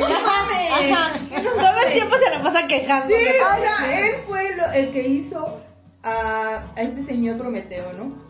no 0.00 0.08
mames. 0.20 0.92
Ajá. 0.92 1.12
Todo 1.42 1.86
el 1.86 1.92
tiempo 1.92 2.16
se 2.16 2.30
la 2.30 2.42
pasa 2.42 2.66
quejando. 2.66 3.06
Sí, 3.08 3.14
o 3.24 3.62
sea, 3.62 4.00
él 4.00 4.14
fue 4.26 4.56
lo- 4.56 4.72
el 4.72 4.90
que 4.90 5.02
hizo 5.08 5.60
a, 6.02 6.62
a 6.76 6.80
este 6.82 7.02
señor 7.04 7.36
Prometeo, 7.38 7.92
¿no? 7.94 8.23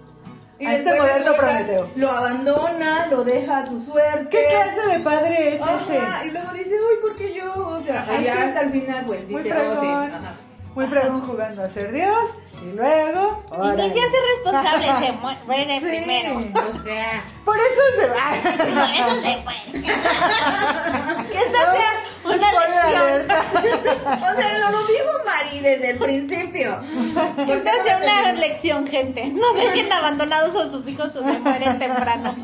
Y 0.59 0.67
A 0.67 0.77
este 0.77 0.95
moderno 1.01 1.35
Prometeo. 1.35 1.91
Lo 1.97 2.11
abandona, 2.11 3.07
lo 3.09 3.25
deja 3.25 3.59
a 3.59 3.67
su 3.67 3.81
suerte. 3.81 4.29
¿Qué 4.31 4.47
clase 4.49 4.93
de 4.99 5.01
padre 5.01 5.55
es 5.57 5.63
Ajá, 5.63 5.77
ese? 6.21 6.27
y 6.27 6.31
luego 6.31 6.53
dice, 6.53 6.75
uy, 6.75 6.97
¿por 7.03 7.17
qué 7.17 7.35
yo? 7.35 7.53
O 7.69 7.81
sea, 7.81 8.03
Ajá, 8.03 8.21
y 8.21 8.25
ya 8.25 8.43
hasta 8.45 8.61
el 8.61 8.71
final, 8.71 9.05
pues, 9.05 9.29
Muy 9.29 9.43
dice, 9.43 9.57
oh, 9.59 9.71
sí. 9.73 9.79
fregón. 9.81 10.15
Ajá. 10.15 10.35
Muy 10.75 10.87
fregón 10.87 11.21
jugando 11.27 11.63
a 11.65 11.71
ser 11.71 11.93
Dios. 11.93 12.25
Y 12.63 12.67
luego. 12.77 13.45
Y 13.51 13.55
órale. 13.61 13.83
ni 13.83 13.91
se 13.93 14.01
hace 14.01 14.17
responsable, 14.37 15.07
se 15.07 15.13
mu- 15.13 15.29
muere 15.47 15.81
Sí. 15.81 15.87
primero. 15.87 16.37
O 16.39 16.83
sea, 16.85 17.25
Por 17.45 17.57
eso 17.59 17.83
se 17.99 18.07
va. 18.07 18.75
no, 18.75 18.85
eso 18.95 19.15
se 19.21 19.37
muere. 19.43 19.73
que 21.33 21.39
esta 21.39 21.73
sea 21.73 21.93
una 22.25 22.37
lección. 22.37 23.27
O 24.07 24.37
sea, 24.41 24.59
lo, 24.59 24.71
lo 24.71 24.87
dijo 24.87 25.11
Mari 25.25 25.61
desde 25.61 25.91
el 25.91 25.99
principio. 25.99 26.81
Sea 27.83 27.97
una 28.03 28.33
lección, 28.33 28.87
gente. 28.87 29.27
No 29.27 29.53
dejen 29.55 29.93
abandonados 29.93 30.67
a 30.67 30.71
sus 30.71 30.87
hijos 30.89 31.15
o 31.15 31.19
se 31.25 31.39
mueren 31.39 31.79
temprano. 31.79 32.35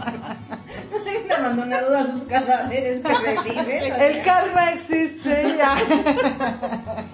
No 0.93 0.99
dejen 1.05 1.33
abandonados 1.33 1.91
a 1.97 2.13
sus 2.13 2.23
cadáveres 2.25 3.01
que 3.03 3.15
reviven. 3.15 3.93
o 3.93 3.97
El 3.97 4.23
karma 4.23 4.73
existe 4.73 5.55
ya. 5.57 5.77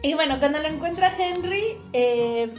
Y 0.00 0.14
bueno, 0.14 0.38
cuando 0.38 0.60
lo 0.60 0.68
encuentra 0.68 1.12
Henry, 1.18 1.76
eh, 1.92 2.54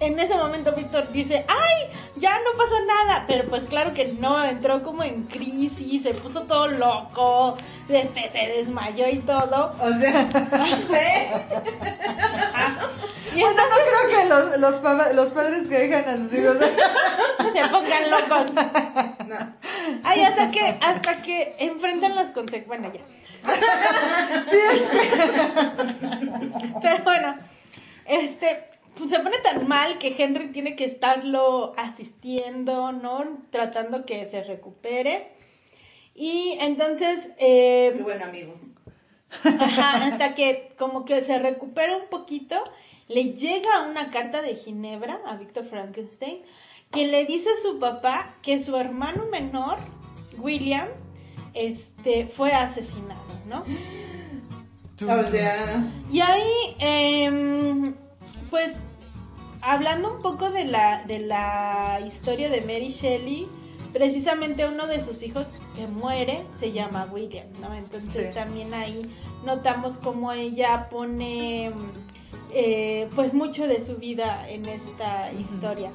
en 0.00 0.18
ese 0.18 0.34
momento 0.34 0.72
Víctor 0.72 1.12
dice, 1.12 1.44
¡ay! 1.46 1.90
Ya 2.16 2.36
no 2.38 2.56
pasó 2.56 2.74
nada. 2.86 3.24
Pero 3.28 3.48
pues 3.48 3.64
claro 3.64 3.94
que 3.94 4.06
no, 4.06 4.44
entró 4.44 4.82
como 4.82 5.04
en 5.04 5.24
crisis, 5.24 6.02
se 6.02 6.14
puso 6.14 6.42
todo 6.42 6.68
loco, 6.68 7.56
este, 7.88 8.30
se 8.32 8.38
desmayó 8.56 9.08
y 9.08 9.18
todo. 9.18 9.76
O 9.80 9.92
sea, 9.92 10.28
¿sí? 10.88 10.98
Y 13.34 13.40
Bueno, 13.42 13.56
no 13.56 13.62
entonces 13.62 13.86
creo 13.86 14.08
que 14.10 14.28
los, 14.58 15.14
los, 15.14 15.28
padres 15.30 15.68
que 15.68 15.78
dejan 15.78 16.08
a 16.08 16.16
sus 16.16 16.32
hijos. 16.32 16.56
se 17.52 17.68
pongan 17.68 18.10
locos. 18.10 18.54
No. 19.26 19.54
Ay, 20.02 20.22
hasta 20.22 20.50
que, 20.50 20.78
hasta 20.80 21.22
que 21.22 21.54
enfrentan 21.58 22.16
las 22.16 22.32
consecuencias. 22.32 22.66
Bueno, 22.66 22.92
ya. 22.92 23.00
Sí, 24.50 24.56
es 24.56 24.82
Pero 26.82 27.04
bueno, 27.04 27.36
este, 28.06 28.69
se 29.08 29.18
pone 29.20 29.38
tan 29.42 29.66
mal 29.68 29.98
que 29.98 30.14
Henry 30.18 30.48
tiene 30.52 30.76
que 30.76 30.84
estarlo 30.84 31.72
asistiendo, 31.76 32.92
¿no? 32.92 33.38
Tratando 33.50 34.04
que 34.04 34.26
se 34.26 34.42
recupere. 34.42 35.32
Y 36.14 36.56
entonces, 36.60 37.18
eh, 37.38 37.92
Qué 37.96 38.02
buen 38.02 38.22
amigo. 38.22 38.54
ajá, 39.44 40.04
hasta 40.06 40.34
que 40.34 40.72
como 40.78 41.04
que 41.04 41.22
se 41.24 41.38
recupera 41.38 41.96
un 41.96 42.08
poquito, 42.08 42.56
le 43.08 43.34
llega 43.34 43.88
una 43.88 44.10
carta 44.10 44.42
de 44.42 44.56
Ginebra 44.56 45.20
a 45.26 45.36
Víctor 45.36 45.66
Frankenstein, 45.66 46.42
quien 46.90 47.10
le 47.10 47.24
dice 47.24 47.48
a 47.48 47.62
su 47.62 47.78
papá 47.78 48.34
que 48.42 48.60
su 48.60 48.76
hermano 48.76 49.26
menor, 49.26 49.78
William, 50.38 50.88
este, 51.54 52.26
fue 52.26 52.52
asesinado, 52.52 53.22
¿no? 53.46 53.64
O 55.02 55.30
sea, 55.30 55.90
Y 56.12 56.20
ahí, 56.20 56.76
em, 56.78 57.94
pues, 58.50 58.72
hablando 59.62 60.14
un 60.16 60.22
poco 60.22 60.50
de 60.50 60.64
la, 60.64 61.04
de 61.06 61.18
la 61.20 62.00
historia 62.06 62.48
de 62.48 62.60
Mary 62.60 62.88
Shelley, 62.90 63.48
precisamente 63.92 64.66
uno 64.66 64.86
de 64.86 65.00
sus 65.04 65.22
hijos 65.22 65.46
que 65.76 65.86
muere 65.86 66.44
se 66.58 66.72
llama 66.72 67.06
William, 67.12 67.46
¿no? 67.60 67.74
Entonces 67.74 68.28
Sí. 68.28 68.34
también 68.34 68.72
ahí 68.74 69.02
notamos 69.44 69.96
cómo 69.98 70.32
ella 70.32 70.88
pone, 70.90 71.72
eh, 72.52 73.08
pues, 73.14 73.34
mucho 73.34 73.66
de 73.66 73.80
su 73.80 73.96
vida 73.96 74.48
en 74.48 74.66
esta 74.66 75.32
historia. 75.32 75.90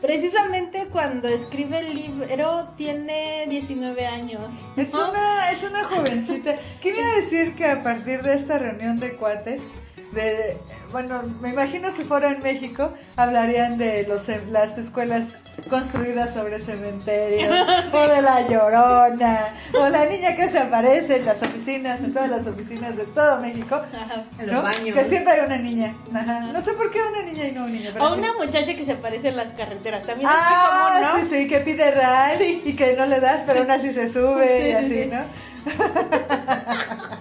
Precisamente 0.00 0.86
cuando 0.92 1.26
escribe 1.26 1.80
el 1.80 1.94
libro 1.94 2.68
tiene 2.76 3.46
19 3.48 4.06
años. 4.06 4.40
Es 4.76 4.94
una, 4.94 5.50
es 5.50 5.62
una 5.64 5.84
jovencita. 5.84 6.54
¿Quién 6.80 6.96
iba 6.98 7.12
a 7.12 7.16
decir 7.16 7.56
que 7.56 7.64
a 7.66 7.82
partir 7.82 8.22
de 8.22 8.34
esta 8.34 8.58
reunión 8.58 9.00
de 9.00 9.14
cuates, 9.16 9.60
de, 10.22 10.56
bueno, 10.92 11.22
me 11.40 11.50
imagino 11.50 11.92
si 11.92 12.04
fuera 12.04 12.30
en 12.30 12.42
México, 12.42 12.92
hablarían 13.16 13.78
de 13.78 14.04
los, 14.06 14.22
las 14.50 14.76
escuelas 14.76 15.24
construidas 15.68 16.32
sobre 16.34 16.60
cementerios, 16.60 17.52
o 17.92 18.06
de 18.06 18.22
la 18.22 18.46
llorona, 18.48 19.54
o 19.74 19.88
la 19.88 20.04
niña 20.06 20.36
que 20.36 20.48
se 20.50 20.58
aparece 20.58 21.16
en 21.16 21.26
las 21.26 21.42
oficinas, 21.42 22.00
en 22.00 22.12
todas 22.12 22.30
las 22.30 22.46
oficinas 22.46 22.96
de 22.96 23.04
todo 23.06 23.40
México. 23.40 23.74
Ajá. 23.74 24.24
en 24.38 24.46
los 24.46 24.62
baños. 24.62 24.96
Que 24.96 25.04
siempre 25.08 25.32
hay 25.34 25.40
una 25.46 25.56
niña. 25.58 25.94
Ajá. 26.14 26.40
No 26.52 26.60
sé 26.60 26.72
por 26.74 26.90
qué 26.92 27.00
una 27.02 27.22
niña 27.22 27.44
y 27.48 27.52
no 27.52 27.64
un 27.64 27.72
niño. 27.72 27.90
O 27.98 28.14
una 28.14 28.32
muchacha 28.34 28.74
que 28.74 28.84
se 28.84 28.92
aparece 28.92 29.28
en 29.28 29.36
las 29.36 29.48
carreteras. 29.54 30.04
También 30.06 30.30
Ah, 30.32 31.00
es 31.02 31.02
¿no? 31.24 31.28
sí, 31.28 31.36
sí, 31.42 31.48
que 31.48 31.58
pide 31.60 31.90
ride 31.90 32.60
y 32.64 32.76
que 32.76 32.94
no 32.96 33.06
le 33.06 33.18
das, 33.20 33.42
pero 33.46 33.60
aún 33.60 33.70
así 33.70 33.92
se 33.92 34.08
sube 34.08 34.46
Sí, 34.60 34.68
y 34.68 34.70
sí, 34.70 34.72
así, 34.74 35.02
sí. 35.02 35.10
¿no? 35.10 35.58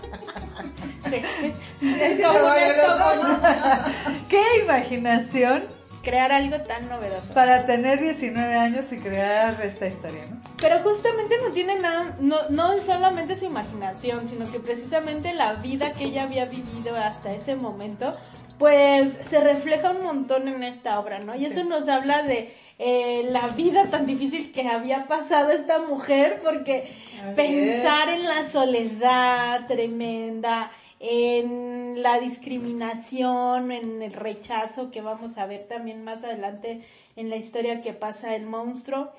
¡Qué 4.30 4.42
imaginación 4.64 5.64
Crear 6.04 6.32
algo 6.32 6.58
tan 6.62 6.88
novedoso. 6.88 7.34
para 7.34 7.66
tener 7.66 8.00
19 8.00 8.56
años 8.56 8.90
y 8.94 8.98
crear 8.98 9.60
esta 9.62 9.88
historia, 9.88 10.26
¿no? 10.30 10.38
Pero 10.58 10.80
justamente 10.80 11.36
no 11.46 11.52
tiene 11.52 11.80
nada, 11.80 12.16
no, 12.22 12.48
no 12.50 12.72
es 12.72 12.84
solamente 12.86 13.36
su 13.36 13.44
imaginación, 13.46 14.30
sino 14.30 14.50
que 14.50 14.60
precisamente 14.60 15.34
la 15.34 15.56
vida 15.56 15.92
que 15.94 16.06
ella 16.06 16.24
había 16.24 16.46
vivido 16.46 16.96
hasta 16.96 17.34
ese 17.34 17.56
momento, 17.56 18.16
pues 18.58 19.14
se 19.30 19.42
refleja 19.42 19.92
un 19.92 20.02
montón 20.04 20.48
en 20.48 20.64
esta 20.64 20.98
obra, 20.98 21.20
¿no? 21.20 21.36
Y 21.36 21.46
eso 21.46 21.62
Sí. 21.62 21.68
nos 21.68 21.90
habla 21.90 22.24
de 22.24 22.56
eh, 22.80 23.24
la 23.30 23.48
vida 23.50 23.88
tan 23.88 24.06
difícil 24.06 24.54
que 24.54 24.66
había 24.68 25.08
pasado 25.08 25.52
esta 25.52 25.80
mujer, 25.80 26.40
porque 26.42 26.90
pensar 27.36 28.08
en 28.10 28.24
la 28.24 28.50
soledad 28.50 29.68
tremenda, 29.68 30.72
en 31.00 32.02
la 32.02 32.20
discriminación, 32.20 33.72
en 33.72 34.02
el 34.02 34.14
rechazo 34.14 34.92
que 34.92 35.02
vamos 35.02 35.38
a 35.38 35.46
ver 35.46 35.68
también 35.68 36.04
más 36.04 36.24
adelante 36.24 36.82
en 37.16 37.30
la 37.30 37.36
historia 37.36 37.82
que 37.82 37.94
pasa 37.94 38.36
el 38.36 38.46
monstruo, 38.46 39.12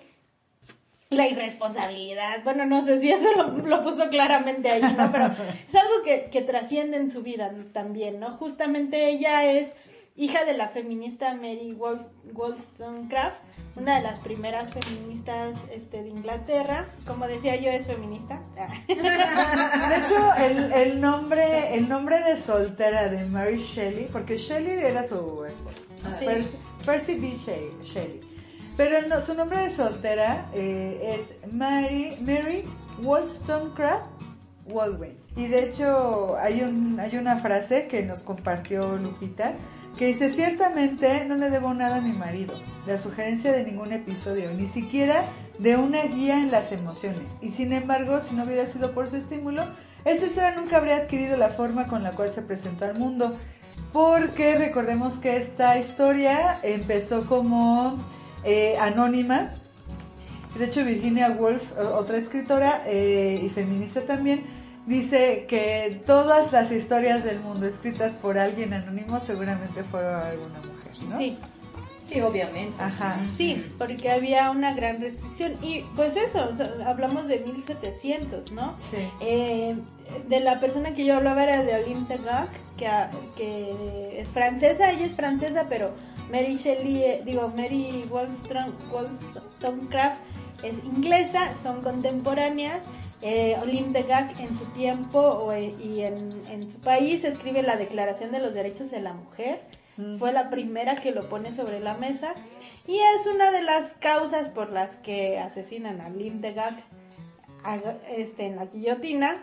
la 1.11 1.27
irresponsabilidad, 1.27 2.45
bueno, 2.45 2.67
no 2.67 2.85
sé 2.85 3.01
si 3.01 3.11
eso 3.11 3.27
lo, 3.65 3.83
puso 3.83 4.11
claramente 4.11 4.69
ahí, 4.71 4.83
¿no? 4.83 5.11
Pero 5.11 5.27
es 5.27 5.75
algo 5.75 6.03
que, 6.05 6.29
que 6.31 6.43
trasciende 6.43 6.99
en 6.99 7.11
su 7.11 7.23
vida 7.23 7.51
también, 7.73 8.21
¿no? 8.21 8.37
Justamente 8.37 9.09
ella 9.09 9.51
es 9.51 9.73
hija 10.19 10.45
de 10.45 10.53
la 10.55 10.69
feminista 10.69 11.33
Mary 11.35 11.75
Woll- 11.79 12.07
Wollstonecraft, 12.35 13.37
una 13.77 13.97
de 13.97 14.03
las 14.03 14.19
primeras 14.19 14.69
feministas 14.75 15.57
este, 15.73 16.03
de 16.03 16.09
Inglaterra. 16.11 16.87
Como 17.07 17.27
decía 17.27 17.57
yo, 17.57 17.71
es 17.71 17.87
feminista. 17.87 18.41
De 18.89 18.95
hecho, 18.95 20.35
el, 20.45 20.73
el 20.73 21.01
nombre 21.01 21.75
el 21.75 21.89
nombre 21.89 22.21
de 22.23 22.37
soltera 22.43 23.09
de 23.09 23.25
Mary 23.25 23.59
Shelley, 23.59 24.09
porque 24.13 24.37
Shelley 24.37 24.85
era 24.85 25.05
su 25.05 25.45
esposo, 25.45 25.83
Sí. 26.19 26.25
Percy, 26.25 26.57
Percy 26.85 27.15
B. 27.15 27.37
Shelley, 27.37 27.71
Shelley. 27.83 28.21
Pero 28.77 29.07
no, 29.09 29.21
su 29.21 29.35
nombre 29.35 29.59
de 29.65 29.71
soltera 29.71 30.47
eh, 30.55 31.17
es 31.19 31.53
Mary, 31.53 32.17
Mary 32.21 32.65
Wollstonecraft 33.03 34.07
Baldwin. 34.73 35.17
Y 35.37 35.47
de 35.49 35.65
hecho 35.65 36.37
hay, 36.41 36.63
un, 36.63 36.99
hay 37.01 37.17
una 37.17 37.39
frase 37.39 37.87
que 37.89 38.03
nos 38.03 38.21
compartió 38.21 38.97
Lupita 38.97 39.55
que 39.99 40.07
dice, 40.07 40.31
ciertamente 40.31 41.25
no 41.25 41.35
le 41.35 41.51
debo 41.51 41.75
nada 41.75 41.97
a 41.97 42.01
mi 42.01 42.13
marido, 42.13 42.55
la 42.87 42.99
sugerencia 42.99 43.53
de 43.53 43.65
ningún 43.65 43.93
episodio, 43.93 44.53
ni 44.53 44.69
siquiera 44.69 45.25
de 45.59 45.77
una 45.77 46.05
guía 46.05 46.39
en 46.39 46.53
las 46.53 46.71
emociones. 46.71 47.29
Y 47.41 47.51
sin 47.51 47.73
embargo, 47.73 48.21
si 48.21 48.35
no 48.37 48.45
hubiera 48.45 48.67
sido 48.67 48.93
por 48.93 49.11
su 49.11 49.17
estímulo, 49.17 49.65
esta 50.05 50.27
historia 50.27 50.55
nunca 50.55 50.77
habría 50.77 50.99
adquirido 50.99 51.37
la 51.37 51.51
forma 51.51 51.89
con 51.89 52.05
la 52.05 52.13
cual 52.13 52.31
se 52.31 52.43
presentó 52.43 52.85
al 52.85 52.97
mundo. 52.97 53.37
Porque 53.93 54.57
recordemos 54.57 55.15
que 55.15 55.37
esta 55.37 55.79
historia 55.79 56.59
empezó 56.63 57.27
como 57.27 57.99
eh, 58.45 58.77
anónima 58.79 59.55
De 60.57 60.67
hecho, 60.67 60.85
Virginia 60.85 61.31
Woolf, 61.31 61.63
otra 61.77 62.19
escritora 62.19 62.83
eh, 62.87 63.41
y 63.45 63.49
feminista 63.49 64.03
también, 64.03 64.45
dice 64.89 65.45
que 65.49 66.03
todas 66.07 66.51
las 66.51 66.73
historias 66.73 67.23
del 67.23 67.39
mundo 67.41 67.67
escritas 67.67 68.15
por 68.15 68.39
alguien 68.39 68.73
anónimo 68.73 69.21
seguramente 69.21 69.85
fueron 69.85 70.23
alguna 70.23 70.59
mujer, 70.61 70.93
¿no? 71.09 71.19
Sí. 71.19 71.37
Sí, 72.09 72.23
obviamente. 72.23 72.83
Ajá. 72.83 73.21
Sí, 73.37 73.71
porque 73.77 74.11
había 74.11 74.51
una 74.51 74.73
gran 74.73 74.99
restricción. 74.99 75.63
Y 75.63 75.83
pues 75.95 76.17
eso, 76.17 76.49
o 76.51 76.57
sea, 76.57 76.73
hablamos 76.87 77.29
de 77.29 77.41
1700, 77.41 78.51
¿no? 78.53 78.77
Sí. 78.91 78.97
Eh, 79.21 79.77
de 80.27 80.41
la 80.41 80.59
persona 80.59 80.95
que 80.95 81.05
yo 81.05 81.17
hablaba 81.17 81.43
era 81.43 81.63
de 81.63 81.75
Olympe 81.75 82.17
de 82.17 82.25
Gaulle, 82.25 82.49
que, 83.37 84.21
es 84.21 84.29
francesa, 84.29 84.91
ella 84.91 85.05
es 85.05 85.13
francesa, 85.13 85.67
pero 85.69 85.91
Mary 86.31 86.57
Shelley, 86.57 87.03
eh, 87.03 87.21
digo, 87.27 87.53
Mary 87.55 88.07
Wollstonecraft 88.11 90.17
es 90.63 90.83
inglesa, 90.85 91.55
son 91.63 91.83
contemporáneas. 91.83 92.83
Eh, 93.21 93.57
Olympe 93.61 94.05
de 94.05 94.13
en 94.39 94.57
su 94.57 94.65
tiempo 94.67 95.19
o, 95.19 95.53
eh, 95.53 95.75
y 95.83 96.03
en, 96.03 96.41
en 96.49 96.71
su 96.71 96.79
país 96.79 97.25
escribe 97.25 97.63
la 97.63 97.77
Declaración 97.77 98.31
de 98.31 98.39
los 98.39 98.55
Derechos 98.55 98.91
de 98.91 99.01
la 99.01 99.13
Mujer. 99.13 99.61
Fue 100.21 100.33
la 100.33 100.49
primera 100.49 100.95
que 100.95 101.11
lo 101.11 101.29
pone 101.29 101.53
sobre 101.57 101.81
la 101.81 101.95
mesa 101.95 102.33
y 102.87 103.01
es 103.01 103.27
una 103.27 103.51
de 103.51 103.63
las 103.63 103.95
causas 103.95 104.49
por 104.49 104.71
las 104.71 104.95
que 104.99 105.41
asesinan 105.41 106.01
a 106.01 106.07
Olympe 106.07 106.53
de 106.53 106.85
a- 107.65 107.97
este, 108.17 108.47
en 108.47 108.55
la 108.55 108.67
guillotina. 108.67 109.43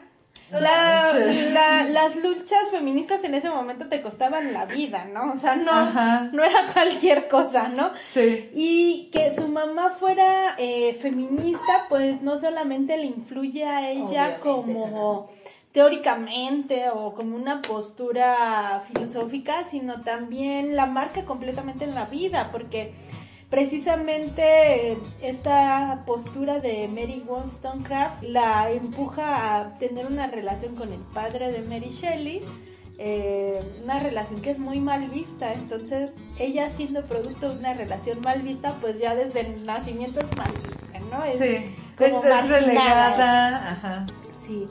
La- 0.52 1.12
la- 1.52 1.84
las 1.84 2.16
luchas 2.18 2.70
feministas 2.72 3.24
en 3.24 3.34
ese 3.36 3.50
momento 3.50 3.88
te 3.88 4.02
costaban 4.02 4.54
la 4.54 4.66
vida, 4.66 5.06
¿no? 5.06 5.34
O 5.34 5.40
sea, 5.40 5.56
no, 5.56 5.72
Ajá. 5.72 6.30
no 6.32 6.44
era 6.44 6.68
cualquier 6.74 7.28
cosa, 7.28 7.68
¿no? 7.68 7.92
Sí. 8.14 8.50
Y 8.54 9.10
que 9.12 9.34
su 9.36 9.48
mamá 9.48 9.90
fuera 9.92 10.56
eh, 10.58 10.94
feminista, 11.02 11.86
pues 11.90 12.22
no 12.22 12.40
solamente 12.40 12.96
le 12.98 13.06
influye 13.08 13.66
a 13.66 13.90
ella 13.90 14.04
Obviamente, 14.06 14.40
como 14.42 15.30
teóricamente 15.72 16.90
o 16.90 17.14
como 17.14 17.36
una 17.36 17.62
postura 17.62 18.82
filosófica, 18.88 19.66
sino 19.72 20.02
también 20.04 20.76
la 20.76 20.86
marca 20.86 21.26
completamente 21.26 21.84
en 21.86 21.96
la 21.96 22.06
vida, 22.06 22.50
porque 22.52 22.94
precisamente 23.50 24.92
eh, 24.92 24.98
esta 25.22 26.04
postura 26.06 26.60
de 26.60 26.88
Mary 26.88 27.24
Wollstonecraft 27.28 28.24
la 28.24 28.72
empuja 28.72 29.60
a 29.60 29.78
tener 29.78 30.06
una 30.08 30.28
relación 30.28 30.76
con 30.76 30.92
el 30.92 31.00
padre 31.14 31.52
de 31.52 31.62
Mary 31.62 31.90
Shelley, 31.92 32.42
eh, 32.98 33.60
una 33.84 34.00
relación 34.00 34.42
que 34.42 34.52
es 34.52 34.60
muy 34.60 34.80
mal 34.80 35.10
vista, 35.10 35.54
entonces 35.54 36.12
ella 36.40 36.70
siendo 36.78 37.04
producto 37.06 37.50
de 37.50 37.60
una 37.60 37.74
relación 37.74 38.22
mal 38.22 38.42
vista, 38.42 38.76
pues 38.82 39.00
ya 39.00 39.16
desde 39.16 39.42
el 39.42 39.66
nacimiento 39.66 40.22
es 40.22 40.38
mal 40.38 40.52
vista, 40.54 41.00
¿no? 41.12 41.24
Es 41.26 41.40
Sí. 41.40 41.76
como 41.98 42.24
Es, 42.24 42.48
relegada. 42.50 43.72
Ajá. 43.72 44.06
Sí. 44.42 44.68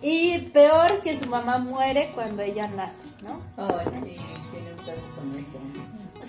Y 0.00 0.38
peor 0.52 1.00
que 1.02 1.18
su 1.18 1.26
mamá 1.26 1.58
muere 1.58 2.10
cuando 2.14 2.42
ella 2.42 2.68
nace, 2.68 3.04
¿no? 3.22 3.40
Ay, 3.56 3.86
sí, 3.94 4.16
tiene 4.50 4.70
un 4.72 4.76
con 5.14 5.40
eso. 5.40 5.58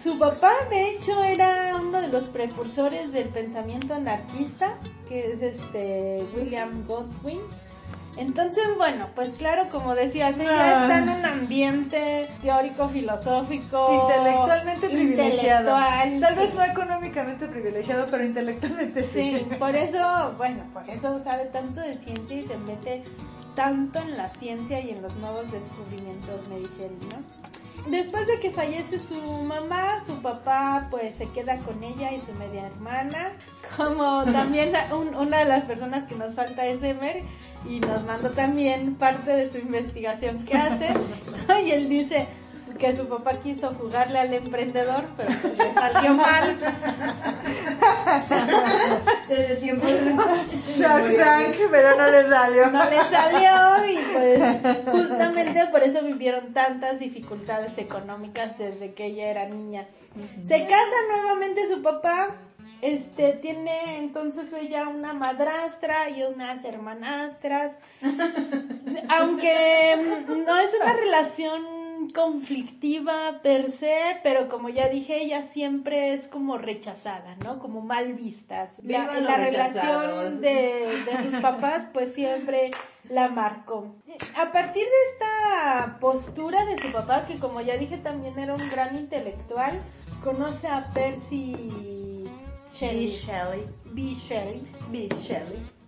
Su 0.04 0.18
papá, 0.18 0.52
de 0.70 0.92
hecho, 0.92 1.22
era 1.24 1.76
uno 1.76 2.00
de 2.02 2.08
los 2.08 2.24
precursores 2.26 3.12
del 3.12 3.28
pensamiento 3.30 3.94
anarquista, 3.94 4.76
que 5.08 5.34
es 5.34 5.42
este 5.42 6.24
William 6.36 6.86
Godwin. 6.88 7.42
Entonces, 8.18 8.64
bueno, 8.78 9.08
pues 9.16 9.30
claro, 9.38 9.70
como 9.72 9.96
decías, 9.96 10.38
ella 10.38 10.52
Ah. 10.52 10.82
está 10.84 11.00
en 11.00 11.10
un 11.10 11.26
ambiente 11.26 12.28
teórico, 12.42 12.90
filosófico, 12.90 14.04
Intelectualmente 14.10 14.90
privilegiado. 14.90 15.70
intelectual, 15.78 16.20
Tal 16.20 16.34
sí. 16.36 16.40
vez 16.42 16.54
no 16.56 16.64
económicamente 16.66 17.48
privilegiado, 17.48 18.08
pero 18.10 18.26
intelectualmente 18.26 19.04
sí. 19.04 19.38
Sí, 19.40 19.56
por 19.58 19.76
eso, 19.76 20.34
bueno, 20.38 20.64
por 20.74 20.90
eso 20.90 21.20
sabe 21.24 21.46
tanto 21.46 21.80
de 21.82 21.96
ciencia 21.96 22.36
y 22.38 22.46
se 22.48 22.58
mete 22.58 23.04
tanto 23.56 24.00
en 24.00 24.18
la 24.18 24.30
ciencia 24.36 24.80
y 24.82 24.90
en 24.92 25.02
los 25.02 25.14
nuevos 25.18 25.50
descubrimientos 25.52 26.46
Mary 26.50 26.68
Shelley, 26.78 27.00
¿no? 27.12 27.39
Después 27.90 28.28
de 28.28 28.40
que 28.40 28.52
fallece 28.52 29.00
su 29.00 29.20
mamá, 29.22 30.04
su 30.06 30.22
papá 30.22 30.88
pues 30.92 31.16
se 31.16 31.28
queda 31.30 31.58
con 31.60 31.84
ella 31.84 32.12
y 32.12 32.22
su 32.22 32.34
media 32.34 32.68
hermana. 32.68 33.32
Como 33.76 34.24
también 34.32 34.74
un- 34.92 35.16
una 35.16 35.40
de 35.40 35.46
las 35.46 35.64
personas 35.66 36.06
que 36.08 36.16
nos 36.16 36.34
falta 36.36 36.66
es 36.68 36.84
Emer 36.84 37.24
y 37.68 37.80
nos 37.80 38.04
mandó 38.06 38.30
también 38.32 38.96
parte 38.96 39.32
de 39.32 39.50
su 39.50 39.58
investigación 39.58 40.46
que 40.46 40.54
hace. 40.56 40.88
Y 41.66 41.72
él 41.72 41.90
dice 41.90 42.28
que 42.80 42.96
su 42.96 43.08
papá 43.08 43.40
quiso 43.44 43.74
jugarle 43.76 44.20
al 44.20 44.34
emprendedor, 44.34 45.04
pero 45.18 45.30
pues 45.42 45.58
le 45.58 45.74
salió 45.74 46.14
mal. 46.14 46.58
Desde 49.28 49.56
tiempo 49.58 49.86
Shark 50.66 51.18
Tank, 51.18 51.56
pero 51.70 51.98
no 51.98 52.10
le 52.10 52.28
salió. 52.28 52.68
no 52.72 52.90
le 52.90 52.98
salió 53.10 53.86
y 53.86 53.98
pues 54.14 54.42
justamente 54.92 55.66
por 55.68 55.84
eso 55.84 56.02
vivieron 56.02 56.54
tantas 56.54 57.00
dificultades 57.00 57.78
económicas 57.78 58.58
desde 58.58 58.94
que 58.94 59.08
ella 59.08 59.28
era 59.28 59.46
niña. 59.46 59.86
Se 60.48 60.66
casa 60.66 60.96
nuevamente 61.12 61.68
su 61.68 61.82
papá, 61.82 62.30
este 62.82 63.34
tiene 63.34 63.98
entonces 63.98 64.52
ella 64.54 64.88
una 64.88 65.14
madrastra 65.14 66.10
y 66.10 66.24
unas 66.24 66.64
hermanastras. 66.64 67.74
Aunque 69.10 70.24
no 70.28 70.58
es 70.58 70.74
una 70.82 70.94
relación 70.94 71.79
conflictiva 72.08 73.40
per 73.44 73.72
se, 73.72 74.20
pero 74.24 74.48
como 74.48 74.70
ya 74.70 74.88
dije, 74.90 75.22
ella 75.22 75.44
siempre 75.52 76.14
es 76.14 76.28
como 76.28 76.58
rechazada, 76.58 77.36
¿no? 77.44 77.60
Como 77.60 77.82
mal 77.82 78.14
vista. 78.14 78.68
La, 78.84 79.20
la 79.20 79.38
relación 79.38 80.42
de, 80.42 81.04
de 81.06 81.24
sus 81.24 81.42
papás, 81.42 81.88
pues 81.94 82.14
siempre 82.14 82.72
la 83.10 83.28
marcó. 83.28 83.96
A 84.36 84.52
partir 84.52 84.84
de 84.84 85.14
esta 85.14 85.98
postura 86.00 86.66
de 86.66 86.78
su 86.78 86.92
papá, 86.92 87.26
que 87.26 87.40
como 87.40 87.62
ya 87.62 87.78
dije 87.78 87.98
también 87.98 88.40
era 88.40 88.54
un 88.54 88.70
gran 88.70 88.96
intelectual, 88.96 89.82
conoce 90.24 90.68
a 90.68 90.92
Percy 90.94 92.26
Shelley. 92.80 93.10
Shelley. 93.10 93.68
B. 93.86 94.16
Shelley 94.16 94.64
B. 94.90 95.10
Shelley. 95.22 95.80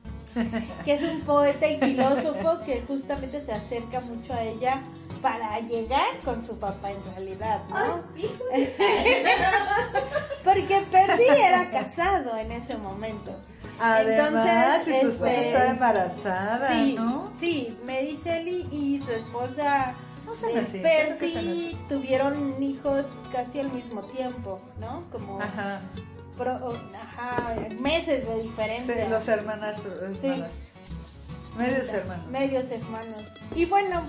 que 0.85 0.93
es 0.93 1.01
un 1.01 1.21
poeta 1.21 1.67
y 1.67 1.77
filósofo 1.77 2.61
que 2.65 2.81
justamente 2.87 3.41
se 3.41 3.51
acerca 3.51 3.99
mucho 3.99 4.33
a 4.33 4.43
ella 4.43 4.81
para 5.21 5.59
llegar 5.61 6.19
con 6.23 6.45
su 6.45 6.57
papá 6.57 6.91
en 6.91 7.03
realidad, 7.13 7.61
¿no? 7.69 8.01
Porque 10.43 10.81
Percy 10.91 11.23
era 11.37 11.69
casado 11.69 12.35
en 12.37 12.51
ese 12.51 12.77
momento. 12.77 13.31
Además, 13.79 14.87
y 14.87 15.01
su 15.01 15.07
esposa 15.09 15.31
este, 15.31 15.47
estaba 15.49 15.69
embarazada, 15.69 16.69
Sí, 16.71 16.93
¿no? 16.93 17.31
sí, 17.39 17.77
Mary 17.85 18.19
Shelley 18.23 18.67
y 18.71 19.01
su 19.03 19.11
esposa 19.11 19.93
No 20.25 20.35
son 20.35 20.51
eh, 20.55 20.65
Percy 20.81 21.77
tuvieron 21.89 22.61
hijos 22.61 23.05
casi 23.31 23.59
al 23.59 23.71
mismo 23.71 24.01
tiempo, 24.03 24.59
¿no? 24.79 25.03
Como 25.11 25.39
Ajá. 25.41 25.81
pro- 26.37 26.73
ajá, 26.95 27.55
meses 27.79 28.27
de 28.27 28.35
Sí, 28.35 28.41
diferencia. 28.43 29.09
los 29.09 29.27
hermanas, 29.27 29.75
hermanas. 30.23 30.51
Medios 31.57 31.89
hermanos. 31.89 32.27
medios 32.27 32.71
hermanos. 32.71 33.23
Y 33.55 33.65
bueno, 33.65 34.03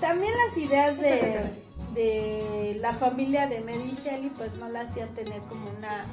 también 0.00 0.32
las 0.46 0.56
ideas 0.56 0.98
de, 1.00 1.50
de 1.94 2.76
la 2.80 2.94
familia 2.94 3.46
de 3.46 3.60
Mary 3.60 3.94
Shelley 4.04 4.30
pues 4.30 4.54
no 4.54 4.68
la 4.68 4.82
hacían 4.82 5.08
tener 5.10 5.40
como 5.42 5.68
una 5.78 6.06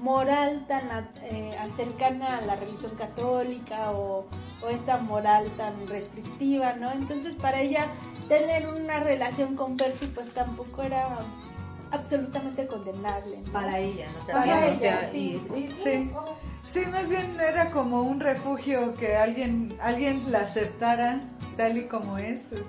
moral 0.00 0.64
tan 0.66 1.08
eh, 1.22 1.56
cercana 1.76 2.38
a 2.38 2.40
la 2.40 2.56
religión 2.56 2.92
católica 2.96 3.92
o, 3.92 4.26
o 4.62 4.68
esta 4.68 4.98
moral 4.98 5.46
tan 5.56 5.74
restrictiva, 5.88 6.72
¿no? 6.74 6.90
Entonces 6.92 7.34
para 7.34 7.60
ella 7.60 7.86
tener 8.28 8.66
una 8.68 8.98
relación 9.00 9.54
con 9.56 9.76
Percy 9.76 10.06
pues 10.06 10.32
tampoco 10.34 10.82
era 10.82 11.06
absolutamente 11.92 12.66
condenable. 12.66 13.38
¿no? 13.46 13.52
Para 13.52 13.78
ella, 13.78 14.06
¿no? 14.26 14.32
Para 14.32 14.66
ella, 14.68 15.08
sí. 15.10 15.40
y- 15.54 15.58
y- 15.58 15.70
Sí. 15.84 16.10
Sí, 16.72 16.80
más 16.90 17.06
bien 17.08 17.36
era 17.38 17.70
como 17.70 18.00
un 18.02 18.18
refugio 18.18 18.94
que 18.94 19.14
alguien 19.14 19.76
alguien 19.82 20.32
la 20.32 20.38
aceptara 20.40 21.20
tal 21.58 21.76
y 21.76 21.82
como 21.84 22.16
es. 22.16 22.50
Es, 22.50 22.62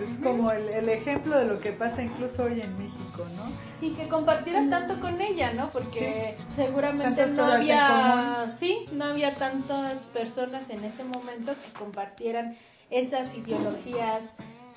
es 0.00 0.22
como 0.22 0.50
el, 0.52 0.68
el 0.68 0.88
ejemplo 0.88 1.38
de 1.38 1.46
lo 1.46 1.60
que 1.60 1.72
pasa 1.72 2.02
incluso 2.02 2.44
hoy 2.44 2.60
en 2.60 2.78
México, 2.78 3.26
¿no? 3.36 3.72
y 3.82 3.90
que 3.90 4.08
compartieran 4.08 4.70
tanto 4.70 5.00
con 5.00 5.20
ella, 5.20 5.52
¿no? 5.52 5.70
Porque 5.70 6.36
seguramente 6.54 7.22
Tantas 7.22 7.30
no 7.30 7.44
había, 7.44 8.56
sí, 8.60 8.86
no 8.92 9.06
había 9.06 9.34
tantas 9.34 9.98
personas 10.14 10.70
en 10.70 10.84
ese 10.84 11.02
momento 11.02 11.52
que 11.52 11.72
compartieran 11.76 12.56
esas 12.90 13.34
ideologías 13.36 14.24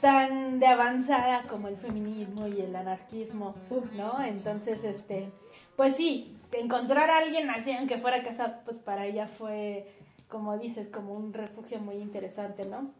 tan 0.02 0.60
de 0.60 0.66
avanzada 0.66 1.44
como 1.44 1.68
el 1.68 1.78
feminismo 1.78 2.48
y 2.48 2.62
el 2.62 2.76
anarquismo, 2.76 3.56
¿no? 3.96 4.24
Entonces, 4.24 4.84
este, 4.84 5.30
pues 5.76 5.96
sí, 5.96 6.36
encontrar 6.52 7.10
a 7.12 7.20
alguien 7.20 7.50
así, 7.52 7.74
aunque 7.74 8.00
fuera 8.00 8.24
casado, 8.24 8.56
pues 8.66 8.78
para 8.78 9.06
ella 9.06 9.28
fue, 9.28 9.88
como 10.30 10.58
dices, 10.58 10.90
como 10.90 11.14
un 11.14 11.34
refugio 11.34 11.80
muy 11.80 11.96
interesante, 11.96 12.66
¿no? 12.66 12.92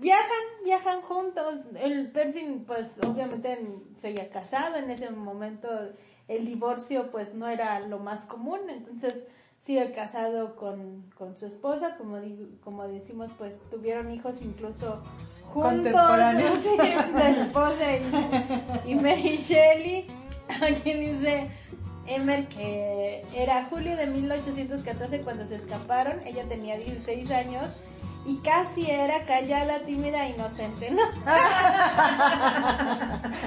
Viajan, 0.00 0.64
viajan 0.64 1.00
juntos. 1.02 1.60
El 1.80 2.10
Percy, 2.10 2.64
pues 2.66 2.88
obviamente 3.06 3.58
seguía 4.00 4.28
casado. 4.30 4.76
En 4.76 4.90
ese 4.90 5.10
momento 5.10 5.68
el 6.28 6.46
divorcio, 6.46 7.10
pues 7.10 7.34
no 7.34 7.48
era 7.48 7.80
lo 7.80 7.98
más 7.98 8.24
común. 8.24 8.60
Entonces 8.68 9.26
sigue 9.60 9.92
casado 9.92 10.56
con, 10.56 11.10
con 11.16 11.36
su 11.36 11.46
esposa, 11.46 11.96
como 11.96 12.20
digo, 12.20 12.46
como 12.64 12.86
decimos, 12.88 13.30
pues 13.38 13.60
tuvieron 13.70 14.10
hijos 14.10 14.34
incluso 14.42 15.00
juntos, 15.52 15.92
Contemporáneos. 15.92 16.58
la 17.14 17.30
esposa 17.30 17.96
y, 18.86 18.90
y 18.90 18.94
Mary 18.96 19.36
Shelley. 19.36 20.06
Aquí 20.60 20.92
dice 20.94 21.48
Emer 22.06 22.48
que 22.48 23.24
era 23.34 23.64
julio 23.70 23.96
de 23.96 24.06
1814 24.06 25.22
cuando 25.22 25.46
se 25.46 25.56
escaparon, 25.56 26.20
ella 26.26 26.44
tenía 26.48 26.76
16 26.76 27.30
años 27.30 27.64
y 28.24 28.36
casi 28.38 28.88
era 28.88 29.24
callada, 29.24 29.80
tímida, 29.80 30.28
inocente, 30.28 30.92
¿no? 30.92 31.02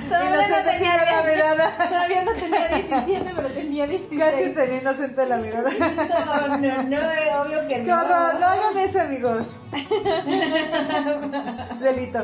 Todavía 0.10 0.48
no 0.50 0.58
tenía 0.70 0.98
la 0.98 1.22
10, 1.22 1.34
mirada. 1.34 1.78
Todavía 1.78 2.26
no 2.26 2.34
tenía 2.34 2.68
17, 2.68 3.32
pero 3.36 3.48
tenía 3.50 3.88
16. 3.88 4.22
Casi 4.22 4.50
tenía 4.50 4.82
inocente 4.82 5.26
la 5.26 5.38
mirada. 5.38 5.72
No, 5.72 6.58
no, 6.58 6.84
no, 6.84 6.98
obvio 7.42 7.66
que 7.70 7.78
no. 7.84 8.02
horror, 8.02 8.38
no 8.40 8.46
hagan 8.46 8.78
eso, 8.80 9.00
amigos. 9.00 9.48
Delito. 11.80 12.20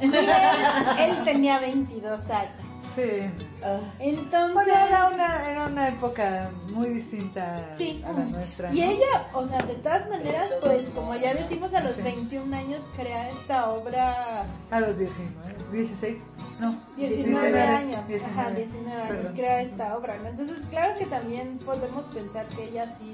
Él 0.00 1.22
tenía 1.24 1.60
22 1.60 2.28
años. 2.30 2.63
Sí. 2.94 3.30
Ah, 3.62 3.78
Entonces, 3.98 4.54
Bueno, 4.54 4.72
era 4.72 5.08
una, 5.08 5.50
era 5.50 5.66
una 5.66 5.88
época 5.88 6.50
muy 6.72 6.88
distinta 6.90 7.70
sí. 7.76 8.02
a 8.06 8.12
la 8.12 8.24
nuestra. 8.24 8.72
Y 8.72 8.80
¿no? 8.80 8.90
ella, 8.92 9.26
o 9.32 9.46
sea, 9.48 9.58
de 9.62 9.74
todas 9.74 10.08
maneras, 10.08 10.50
pues 10.62 10.88
como 10.94 11.14
ya 11.16 11.34
decimos, 11.34 11.72
a 11.74 11.80
los 11.80 11.92
Sí. 11.94 12.02
21 12.02 12.56
años 12.56 12.82
crea 12.96 13.30
esta 13.30 13.70
obra, 13.70 14.44
A 14.70 14.80
los 14.80 14.98
19, 14.98 15.56
16, 15.72 16.18
no. 16.60 16.76
19 16.96 17.60
años, 17.62 18.06
19, 18.06 18.40
ajá, 18.40 18.50
19 18.50 18.92
años, 19.02 19.08
perdón. 19.16 19.32
crea 19.34 19.62
esta 19.62 19.96
obra, 19.96 20.16
¿no? 20.22 20.28
Entonces, 20.28 20.58
claro 20.70 20.98
que 20.98 21.06
también 21.06 21.58
podemos 21.58 22.04
pensar 22.06 22.46
que 22.48 22.64
ella 22.68 22.86
sí 22.98 23.12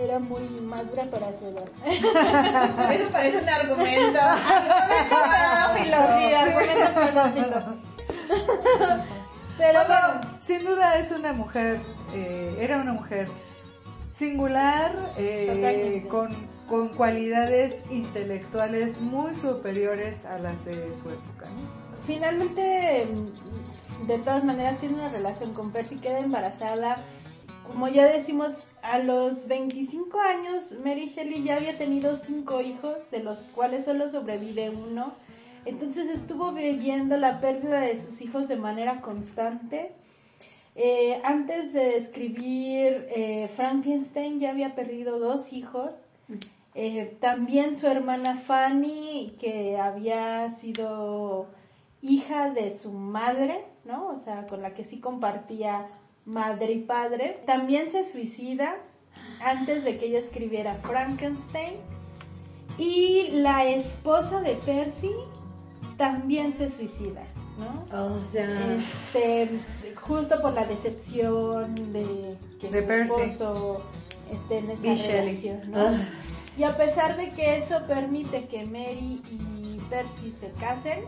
era 0.00 0.18
muy 0.18 0.42
madura 0.62 1.04
para 1.04 1.28
su 1.38 1.46
edad. 1.46 1.64
Eso 2.92 3.08
parece 3.12 3.38
un 3.38 3.48
argumento. 3.48 4.20
Pedófilo, 5.08 5.96
sí, 6.18 6.34
argumento 6.34 6.94
pedófilo. 6.94 7.91
Pero 9.58 9.84
Bueno, 9.86 9.94
bueno, 10.08 10.20
sin 10.42 10.64
duda 10.64 10.96
es 10.98 11.10
una 11.10 11.32
mujer, 11.32 11.80
eh, 12.14 12.56
era 12.58 12.78
una 12.80 12.94
mujer 12.94 13.28
singular, 14.14 15.12
eh, 15.18 16.06
con, 16.08 16.30
con 16.68 16.88
cualidades 16.88 17.74
intelectuales 17.90 19.00
muy 19.00 19.34
superiores 19.34 20.24
a 20.24 20.38
las 20.38 20.64
de 20.64 20.74
su 21.02 21.10
época, 21.10 21.46
¿no? 21.50 21.82
finalmente, 22.06 23.06
mm, 23.06 24.06
de 24.06 24.18
todas 24.18 24.44
maneras, 24.44 24.78
tiene 24.78 24.96
una 24.96 25.08
relación 25.08 25.52
con 25.54 25.70
Percy, 25.72 25.96
queda 25.96 26.18
embarazada. 26.18 26.98
Como 27.66 27.88
ya 27.88 28.06
decimos, 28.06 28.54
a 28.82 28.98
los 28.98 29.46
25 29.46 30.20
años, 30.20 30.64
Mary 30.84 31.12
Shelley 31.14 31.44
ya 31.44 31.56
había 31.56 31.78
tenido 31.78 32.16
cinco 32.16 32.60
hijos, 32.60 32.96
de 33.10 33.20
los 33.20 33.38
cuales 33.54 33.84
solo 33.84 34.10
sobrevive 34.10 34.70
uno. 34.70 35.14
Entonces 35.64 36.08
estuvo 36.08 36.52
viviendo 36.52 37.16
la 37.16 37.40
pérdida 37.40 37.80
de 37.80 38.00
sus 38.00 38.20
hijos 38.20 38.48
de 38.48 38.56
manera 38.56 39.00
constante. 39.00 39.92
Eh, 40.74 41.20
antes 41.24 41.72
de 41.72 41.96
escribir 41.96 43.06
eh, 43.10 43.50
Frankenstein 43.54 44.40
ya 44.40 44.50
había 44.50 44.74
perdido 44.74 45.18
dos 45.18 45.52
hijos. 45.52 45.92
Eh, 46.74 47.16
también 47.20 47.76
su 47.76 47.86
hermana 47.86 48.38
Fanny, 48.38 49.36
que 49.38 49.76
había 49.76 50.50
sido 50.56 51.48
hija 52.00 52.50
de 52.50 52.76
su 52.76 52.90
madre, 52.92 53.64
¿no? 53.84 54.08
O 54.08 54.18
sea, 54.18 54.46
con 54.46 54.62
la 54.62 54.74
que 54.74 54.84
sí 54.84 54.98
compartía 54.98 55.88
madre 56.24 56.72
y 56.72 56.80
padre. 56.80 57.40
También 57.46 57.90
se 57.90 58.10
suicida 58.10 58.76
antes 59.40 59.84
de 59.84 59.98
que 59.98 60.06
ella 60.06 60.18
escribiera 60.18 60.74
Frankenstein. 60.76 61.74
Y 62.78 63.28
la 63.32 63.66
esposa 63.66 64.40
de 64.40 64.54
Percy 64.54 65.12
también 65.96 66.54
se 66.54 66.70
suicida, 66.70 67.22
¿no? 67.58 68.04
O 68.16 68.26
sea, 68.32 68.74
Este, 68.74 69.60
justo 69.96 70.40
por 70.40 70.52
la 70.54 70.64
decepción 70.64 71.74
de 71.92 72.36
que 72.60 72.68
De 72.70 72.80
su 72.82 72.86
Percy. 72.86 73.12
esposo 73.26 73.82
esté 74.30 74.58
en 74.58 74.70
esa 74.70 74.94
relación, 75.06 75.60
¿no? 75.70 75.78
Ah. 75.78 75.92
Y 76.56 76.64
a 76.64 76.76
pesar 76.76 77.16
de 77.16 77.30
que 77.30 77.56
eso 77.58 77.80
permite 77.86 78.46
que 78.46 78.64
Mary 78.66 79.22
y 79.30 79.80
Percy 79.88 80.32
se 80.40 80.50
casen, 80.60 81.00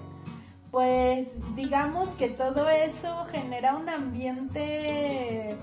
pues 0.71 1.29
digamos 1.55 2.09
que 2.11 2.29
todo 2.29 2.69
eso 2.69 3.25
genera 3.31 3.77
un 3.77 3.89
ambiente 3.89 5.55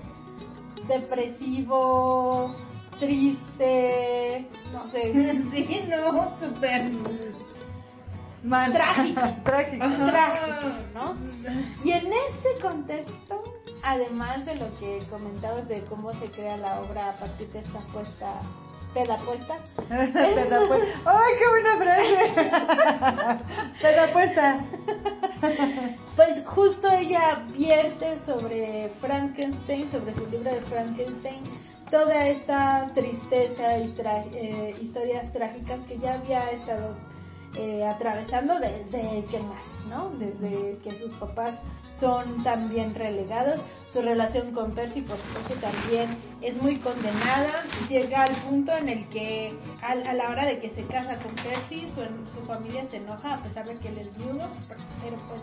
depresivo, 0.88 2.54
triste, 2.98 4.46
no 4.72 4.88
sé, 4.90 5.12
sí, 5.52 5.82
no, 5.88 6.32
súper. 6.40 6.90
Man- 8.42 8.72
Trágico. 8.72 9.20
Trágico. 9.44 9.84
trágico, 10.06 10.66
¿no? 10.94 11.14
Y 11.84 11.92
en 11.92 12.06
ese 12.06 12.60
contexto, 12.60 13.42
además 13.82 14.44
de 14.46 14.56
lo 14.56 14.76
que 14.78 15.00
comentabas 15.10 15.68
de 15.68 15.82
cómo 15.84 16.12
se 16.14 16.26
crea 16.26 16.56
la 16.56 16.80
obra 16.80 17.10
a 17.10 17.12
partir 17.12 17.48
de 17.52 17.60
esta 17.60 17.78
puesta, 17.92 18.32
pedapuesta, 18.94 19.56
Pedapuesta. 19.88 20.86
¡Ay, 21.04 21.32
qué 21.38 21.48
buena 21.48 21.76
frase! 21.76 23.44
Pedapuesta. 23.80 24.60
pues 26.16 26.46
justo 26.46 26.90
ella 26.90 27.42
vierte 27.56 28.18
sobre 28.26 28.90
Frankenstein, 29.00 29.88
sobre 29.88 30.14
su 30.14 30.26
libro 30.30 30.52
de 30.52 30.60
Frankenstein, 30.62 31.42
toda 31.90 32.26
esta 32.26 32.90
tristeza 32.94 33.78
y 33.78 33.94
eh, 34.34 34.76
historias 34.80 35.32
trágicas 35.32 35.80
que 35.88 35.98
ya 35.98 36.14
había 36.14 36.50
estado 36.50 36.94
eh, 37.56 37.84
atravesando 37.86 38.58
desde 38.58 39.24
que 39.30 39.38
nace, 39.38 39.88
¿no? 39.88 40.10
Desde 40.18 40.78
que 40.82 40.92
sus 40.92 41.10
papás 41.14 41.56
son 41.98 42.42
también 42.42 42.94
relegados. 42.94 43.60
Su 43.92 44.00
relación 44.00 44.52
con 44.52 44.72
Percy, 44.72 45.02
por 45.02 45.18
supuesto, 45.18 45.54
también 45.60 46.16
es 46.40 46.56
muy 46.62 46.76
condenada. 46.78 47.64
Llega 47.90 48.22
al 48.22 48.34
punto 48.36 48.74
en 48.74 48.88
el 48.88 49.06
que, 49.10 49.52
al- 49.82 50.06
a, 50.06 50.14
la 50.14 50.30
hora 50.30 50.46
de 50.46 50.58
que 50.58 50.70
se 50.70 50.84
casa 50.86 51.18
con 51.18 51.34
Percy, 51.34 51.86
su, 51.94 52.00
su 52.32 52.46
familia 52.46 52.86
se 52.90 52.96
enoja, 52.96 53.34
a 53.34 53.38
pesar 53.42 53.66
de 53.66 53.74
que 53.74 53.88
él 53.88 53.98
es 53.98 54.16
viudo, 54.16 54.48
pero 55.02 55.16
pues 55.28 55.42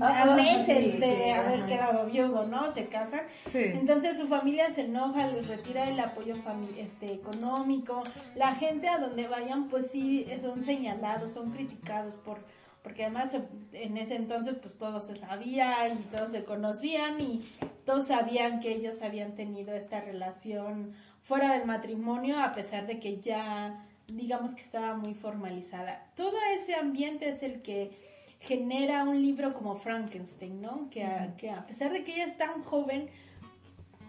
A 0.00 0.24
meses 0.34 0.66
sí, 0.66 0.98
de 0.98 1.14
sí, 1.14 1.30
haber 1.30 1.60
ajá. 1.60 1.66
quedado 1.66 2.06
viudo, 2.06 2.46
¿no? 2.46 2.72
Se 2.72 2.86
casan. 2.86 3.22
Sí. 3.52 3.58
Entonces 3.64 4.16
su 4.16 4.26
familia 4.26 4.70
se 4.70 4.82
enoja, 4.82 5.28
les 5.28 5.46
retira 5.46 5.88
el 5.88 5.98
apoyo 6.00 6.34
este, 6.76 7.12
económico. 7.12 8.02
La 8.34 8.54
gente 8.54 8.88
a 8.88 8.98
donde 8.98 9.28
vayan, 9.28 9.68
pues 9.68 9.90
sí, 9.90 10.26
son 10.42 10.64
señalados, 10.64 11.32
son 11.32 11.50
criticados 11.52 12.14
por 12.24 12.38
porque 12.86 13.02
además 13.02 13.34
eh, 13.34 13.42
en 13.72 13.96
ese 13.96 14.14
entonces 14.14 14.54
pues 14.62 14.78
todo 14.78 15.02
se 15.02 15.16
sabía 15.16 15.88
y 15.88 15.96
todos 16.16 16.30
se 16.30 16.44
conocían 16.44 17.20
y 17.20 17.50
todos 17.84 18.06
sabían 18.06 18.60
que 18.60 18.70
ellos 18.70 19.02
habían 19.02 19.34
tenido 19.34 19.74
esta 19.74 20.00
relación 20.00 20.94
fuera 21.24 21.54
del 21.54 21.66
matrimonio 21.66 22.38
a 22.38 22.52
pesar 22.52 22.86
de 22.86 23.00
que 23.00 23.20
ya 23.20 23.84
digamos 24.06 24.54
que 24.54 24.62
estaba 24.62 24.94
muy 24.94 25.14
formalizada. 25.14 26.06
Todo 26.14 26.36
ese 26.54 26.76
ambiente 26.76 27.28
es 27.28 27.42
el 27.42 27.60
que 27.60 27.90
genera 28.46 29.02
un 29.04 29.20
libro 29.20 29.52
como 29.54 29.76
Frankenstein, 29.76 30.60
¿no? 30.62 30.88
Que 30.90 31.04
a, 31.04 31.34
que 31.36 31.50
a 31.50 31.66
pesar 31.66 31.92
de 31.92 32.04
que 32.04 32.14
ella 32.14 32.26
es 32.26 32.38
tan 32.38 32.62
joven, 32.64 33.08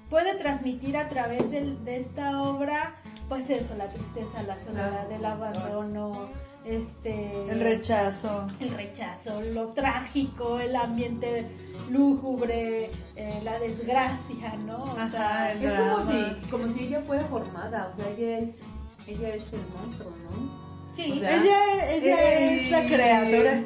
puede 0.09 0.35
transmitir 0.35 0.95
a 0.95 1.09
través 1.09 1.49
del- 1.51 1.83
de 1.83 1.97
esta 1.97 2.41
obra, 2.41 2.95
pues 3.27 3.49
eso, 3.49 3.75
la 3.75 3.89
tristeza, 3.89 4.41
la 4.43 4.57
soledad, 4.61 5.11
el 5.11 5.25
abandono, 5.25 6.29
este... 6.65 7.49
El 7.49 7.59
rechazo. 7.59 8.47
el 8.59 8.69
rechazo, 8.71 9.41
lo 9.41 9.67
trágico, 9.73 10.59
el 10.59 10.75
ambiente 10.75 11.45
lúgubre, 11.89 12.89
eh, 13.15 13.41
la 13.43 13.59
desgracia, 13.59 14.55
¿no? 14.65 14.83
O 14.83 14.91
Ajá, 14.97 15.09
sea, 15.11 15.51
el 15.53 15.63
Es 15.65 15.79
como 15.79 16.11
si, 16.11 16.49
como 16.51 16.67
si 16.69 16.79
ella 16.85 17.01
fuera 17.01 17.23
formada, 17.25 17.91
o 17.93 17.95
sea, 17.95 18.09
ella 18.11 18.39
es, 18.39 18.61
ella 19.07 19.29
es 19.35 19.53
el 19.53 19.61
monstruo, 19.77 20.11
¿no? 20.11 20.67
sí, 20.95 21.11
o 21.11 21.19
sea, 21.19 21.35
Ella, 21.41 21.93
ella 21.93 22.39
Eh, 22.39 22.55
es 22.65 22.71
la 22.71 22.85
creadora. 22.87 23.61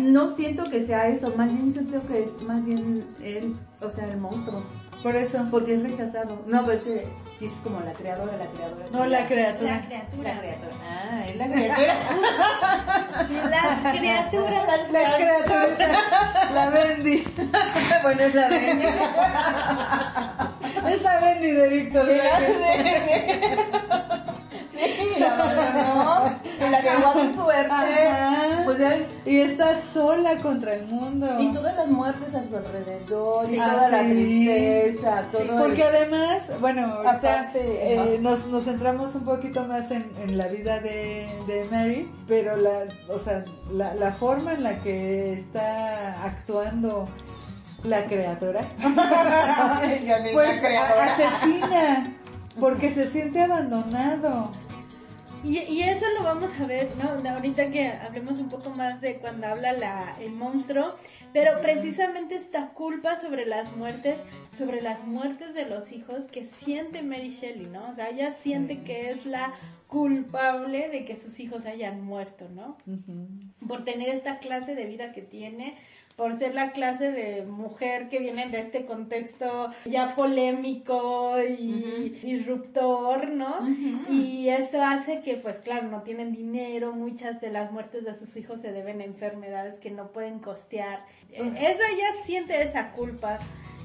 No 0.00 0.28
siento 0.34 0.64
que 0.64 0.84
sea 0.84 1.08
eso, 1.08 1.32
más 1.36 1.52
bien 1.52 1.72
yo 1.72 1.82
creo 1.84 2.06
que 2.06 2.22
es 2.22 2.40
más 2.42 2.64
bien 2.64 3.04
él, 3.22 3.54
o 3.80 3.90
sea, 3.90 4.10
el 4.10 4.18
monstruo, 4.18 4.62
Por 5.02 5.16
eso. 5.16 5.38
porque 5.50 5.74
es 5.74 5.82
rechazado. 5.82 6.38
No, 6.46 6.64
pero 6.64 6.78
es 6.78 6.84
que 6.84 7.06
sí 7.38 7.46
es 7.46 7.52
como 7.64 7.80
la 7.80 7.92
creadora, 7.92 8.36
la 8.36 8.46
creadora. 8.46 8.86
No, 8.92 8.98
la 9.06 9.20
la 9.20 9.26
criatura. 9.26 9.82
criatura. 9.86 10.34
La 10.34 10.40
criatura. 10.40 10.74
Ah, 10.88 11.26
es 11.26 11.36
la 11.36 11.46
criatura. 11.46 11.94
Las 13.50 13.94
criaturas, 13.98 14.66
las 14.68 14.92
La 14.92 15.16
criatura. 15.16 15.88
La 16.54 16.70
Bendy. 16.70 17.24
bueno, 18.02 18.22
es 18.22 18.34
la 18.34 18.48
reina. 18.48 18.88
Es 20.88 21.02
la 21.02 21.20
Bendy 21.20 21.50
de 21.50 21.68
Víctor. 21.68 22.08
Sí, 24.72 25.10
la 25.18 25.34
abandonó. 25.34 26.32
la 26.70 26.82
dejó 26.82 27.08
a 27.08 27.12
su 27.12 27.34
suerte. 27.34 27.70
Ajá. 27.72 28.64
O 28.66 28.74
sea, 28.76 28.98
Y 29.26 29.40
está 29.40 29.80
sola 29.92 30.36
contra 30.38 30.74
el 30.74 30.86
mundo. 30.86 31.26
y 31.40 31.52
todas 31.52 31.76
las 31.76 31.88
muertes 31.88 32.34
a 32.34 32.42
su 32.44 32.56
alrededor, 32.56 33.50
y 33.50 33.56
toda 33.56 33.88
la 33.88 33.98
Ah, 33.98 34.02
sí. 34.92 34.98
tristeza, 34.98 35.28
todo 35.32 35.42
Sí, 35.42 35.48
el- 35.48 35.54
porque 35.58 35.82
además, 35.84 36.42
bueno, 36.60 36.86
ahorita 36.86 37.10
Aparte, 37.40 37.94
eh, 38.14 38.18
nos, 38.20 38.46
nos 38.46 38.64
centramos 38.64 39.14
un 39.14 39.24
poquito 39.24 39.64
más 39.66 39.90
en, 39.90 40.10
en 40.22 40.38
la 40.38 40.46
vida 40.48 40.78
de, 40.80 41.28
de 41.46 41.66
Mary, 41.70 42.10
pero 42.28 42.56
la, 42.56 42.84
o 43.08 43.18
sea, 43.18 43.44
la, 43.72 43.94
la 43.94 44.12
forma 44.12 44.52
en 44.54 44.62
la 44.62 44.80
que 44.80 45.32
está 45.34 46.22
actuando 46.24 47.08
la 47.84 48.04
creadora, 48.04 48.60
pues 50.32 50.62
a- 50.64 51.04
asesina, 51.14 52.12
porque 52.60 52.94
se 52.94 53.08
siente 53.08 53.40
abandonado. 53.42 54.50
Y, 55.44 55.58
y 55.58 55.82
eso 55.82 56.04
lo 56.16 56.22
vamos 56.24 56.50
a 56.60 56.66
ver, 56.66 56.90
¿no? 57.02 57.28
Ahorita 57.30 57.66
que 57.70 57.88
hablemos 57.88 58.38
un 58.38 58.48
poco 58.48 58.70
más 58.70 59.00
de 59.00 59.16
cuando 59.16 59.48
habla 59.48 59.72
la, 59.72 60.14
el 60.20 60.32
monstruo, 60.32 60.94
pero 61.32 61.60
precisamente 61.60 62.34
esta 62.36 62.68
culpa 62.70 63.16
sobre 63.16 63.46
las 63.46 63.74
muertes, 63.76 64.16
sobre 64.56 64.80
las 64.80 65.04
muertes 65.06 65.54
de 65.54 65.66
los 65.66 65.92
hijos 65.92 66.24
que 66.30 66.44
siente 66.64 67.02
Mary 67.02 67.30
Shelley, 67.30 67.66
¿no? 67.66 67.88
O 67.90 67.94
sea, 67.94 68.10
ella 68.10 68.32
siente 68.32 68.82
que 68.82 69.10
es 69.10 69.24
la 69.24 69.54
culpable 69.88 70.88
de 70.88 71.04
que 71.04 71.16
sus 71.16 71.38
hijos 71.38 71.66
hayan 71.66 72.02
muerto, 72.02 72.48
¿no? 72.48 72.78
Por 73.66 73.84
tener 73.84 74.08
esta 74.08 74.38
clase 74.38 74.74
de 74.74 74.86
vida 74.86 75.12
que 75.12 75.22
tiene, 75.22 75.76
por 76.16 76.36
ser 76.38 76.54
la 76.54 76.72
clase 76.72 77.10
de 77.10 77.42
mujer 77.42 78.08
que 78.08 78.18
viene 78.18 78.48
de 78.48 78.60
este 78.60 78.84
contexto 78.84 79.70
ya 79.84 80.14
polémico 80.14 81.34
y 81.42 82.20
disruptor, 82.22 83.28
¿no? 83.30 83.56
Y 84.10 84.48
eso 84.48 84.82
hace 84.82 85.20
que, 85.22 85.36
pues 85.36 85.58
claro, 85.58 85.88
no 85.88 86.02
tienen 86.02 86.32
dinero, 86.32 86.92
muchas 86.92 87.40
de 87.40 87.50
las 87.50 87.72
muertes 87.72 88.04
de 88.04 88.14
sus 88.14 88.36
hijos 88.36 88.60
se 88.60 88.72
deben 88.72 89.00
a 89.00 89.04
enfermedades 89.04 89.78
que 89.78 89.90
no 89.90 90.08
pueden 90.08 90.38
costear. 90.38 91.04
Eh, 91.32 91.40
Eso 91.56 91.80
ella 91.92 92.22
siente 92.24 92.62
esa 92.62 92.92
culpa 92.92 93.38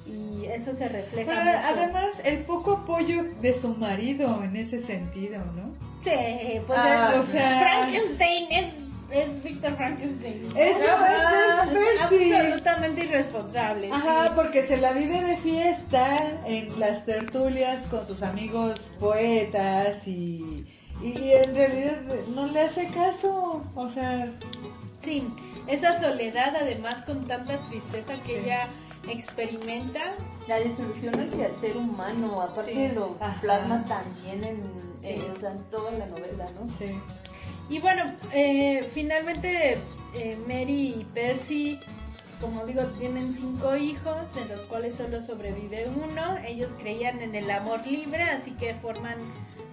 y 0.05 0.45
eso 0.45 0.73
se 0.75 0.87
refleja. 0.87 1.29
Pero 1.31 1.43
mucho. 1.43 1.59
además 1.65 2.21
el 2.23 2.39
poco 2.39 2.71
apoyo 2.73 3.23
de 3.41 3.53
su 3.53 3.73
marido 3.75 4.43
en 4.43 4.55
ese 4.55 4.79
sentido, 4.79 5.39
¿no? 5.55 5.75
Sí, 6.03 6.59
pues 6.65 6.79
Ah, 6.81 7.09
es- 7.13 7.19
o 7.19 7.23
sea- 7.23 7.59
Frankenstein 7.59 8.47
es, 8.51 8.65
es 9.11 9.43
Víctor 9.43 9.75
Frankenstein. 9.77 10.47
Eso 10.55 10.57
es- 10.57 11.71
es 11.71 12.09
Percy. 12.09 12.33
absolutamente 12.33 13.05
irresponsable. 13.05 13.89
Ajá, 13.91 14.27
sí. 14.27 14.31
porque 14.35 14.63
se 14.63 14.77
la 14.77 14.91
vive 14.93 15.21
de 15.21 15.37
fiesta 15.37 16.17
en 16.45 16.79
las 16.79 17.05
tertulias 17.05 17.87
con 17.87 18.05
sus 18.05 18.21
amigos 18.23 18.79
poetas 18.99 20.05
y, 20.07 20.65
y 21.01 21.31
en 21.31 21.55
realidad 21.55 22.01
no 22.33 22.47
le 22.47 22.61
hace 22.61 22.87
caso. 22.87 23.63
O 23.75 23.89
sea, 23.89 24.31
Sí, 25.03 25.25
esa 25.67 25.99
soledad 26.01 26.53
además 26.59 26.95
con 27.05 27.25
tanta 27.27 27.57
tristeza 27.69 28.13
que 28.25 28.33
Sí. 28.33 28.39
ella 28.43 28.67
experimenta. 29.09 30.01
La 30.49 30.57
disolución 30.59 31.13
hacia 31.19 31.45
el 31.47 31.55
ser 31.61 31.77
humano, 31.77 32.41
aparte 32.41 32.73
Sí. 32.89 32.95
lo 32.95 33.15
Ajá. 33.19 33.39
plasma 33.39 33.85
también 33.85 34.43
en, 34.43 34.63
en, 35.03 35.31
o 35.31 35.39
sea, 35.39 35.51
en 35.51 35.63
toda 35.69 35.91
la 35.91 36.07
novela, 36.07 36.47
¿no? 36.59 36.67
sí. 36.77 36.99
Y 37.69 37.79
bueno, 37.79 38.13
eh, 38.33 38.89
finalmente 38.93 39.77
eh, 40.13 40.37
Mary 40.47 40.95
y 40.99 41.07
Percy, 41.13 41.79
como 42.39 42.65
digo, 42.65 42.83
tienen 42.99 43.33
cinco 43.33 43.75
hijos, 43.75 44.33
de 44.35 44.45
los 44.45 44.61
cuales 44.67 44.95
solo 44.95 45.21
sobrevive 45.23 45.85
uno. 45.89 46.37
Ellos 46.45 46.69
creían 46.79 47.21
en 47.21 47.35
el 47.35 47.49
amor 47.49 47.85
libre, 47.85 48.23
así 48.23 48.51
que 48.51 48.75
forman 48.75 49.17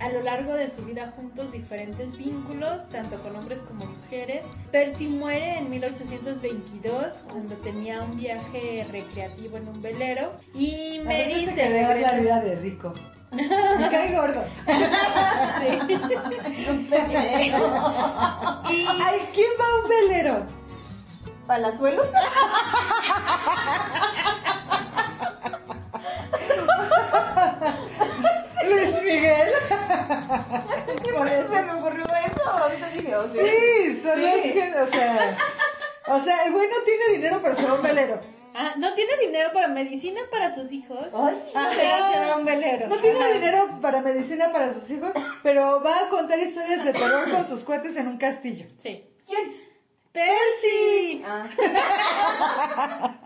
a 0.00 0.08
lo 0.08 0.22
largo 0.22 0.54
de 0.54 0.70
su 0.70 0.84
vida 0.84 1.12
juntos 1.16 1.52
diferentes 1.52 2.16
vínculos, 2.16 2.88
tanto 2.90 3.20
con 3.22 3.36
hombres 3.36 3.60
como 3.60 3.86
mujeres. 3.86 4.44
Percy 4.72 5.06
muere 5.06 5.58
en 5.58 5.70
1822, 5.70 7.12
cuando 7.30 7.54
tenía 7.56 8.00
un 8.00 8.16
viaje 8.16 8.86
recreativo 8.90 9.56
en 9.56 9.68
un 9.68 9.80
velero. 9.80 10.32
Y 10.52 11.00
Mary 11.04 11.44
se 11.46 11.54
se 11.54 11.70
la 11.70 11.88
regresa. 11.94 12.18
vida 12.18 12.40
de 12.40 12.56
rico. 12.56 12.92
Me 13.34 13.90
cae 13.90 14.14
gordo. 14.14 14.44
Y 18.70 18.86
Ay, 19.02 19.28
¿quién 19.34 19.50
va 19.60 19.64
a 19.66 19.82
un 19.82 19.88
velero? 19.88 20.46
¿Palazuelos? 21.46 22.06
Luis 28.68 29.02
Miguel. 29.02 29.48
Por 31.16 31.28
eso 31.28 31.48
se 31.54 31.62
me 31.62 31.72
ocurrió 31.72 32.04
eso. 32.04 32.50
Ahorita 32.50 32.88
dije, 32.90 33.14
o 33.16 33.32
sea, 33.32 33.44
Sí, 33.44 34.00
solo 34.02 34.26
Sí. 34.42 34.52
que, 34.52 34.74
o 34.80 34.90
sea, 34.90 35.36
o 36.06 36.24
sea, 36.24 36.44
el 36.44 36.52
güey 36.52 36.68
no 36.68 36.76
tiene 36.84 37.04
dinero, 37.12 37.40
pero 37.42 37.56
se 37.56 37.64
va 37.66 37.74
un 37.74 37.82
velero. 37.82 38.20
Ah, 38.54 38.74
no 38.76 38.94
tiene 38.94 39.16
dinero 39.18 39.50
para 39.52 39.66
medicina 39.68 40.20
para 40.30 40.54
sus 40.54 40.70
hijos. 40.70 41.06
Ay, 41.12 41.42
Ajá. 41.54 41.70
Pero 41.74 42.12
se 42.12 42.18
va 42.20 42.32
a 42.34 42.36
un 42.36 42.44
velero. 42.44 42.88
No 42.88 42.96
tiene 42.98 43.18
Ajá. 43.20 43.32
dinero 43.32 43.78
para 43.82 44.00
medicina 44.00 44.52
para 44.52 44.72
sus 44.72 44.88
hijos, 44.90 45.12
pero 45.42 45.82
va 45.82 46.06
a 46.06 46.08
contar 46.08 46.38
historias 46.38 46.84
de 46.84 46.92
terror 46.92 47.30
con 47.30 47.44
sus 47.44 47.64
cohetes 47.64 47.96
en 47.96 48.06
un 48.08 48.16
castillo. 48.16 48.66
Sí. 48.82 49.04
¿quién? 49.26 49.64
Percy. 50.12 51.24
Ah. 51.26 51.48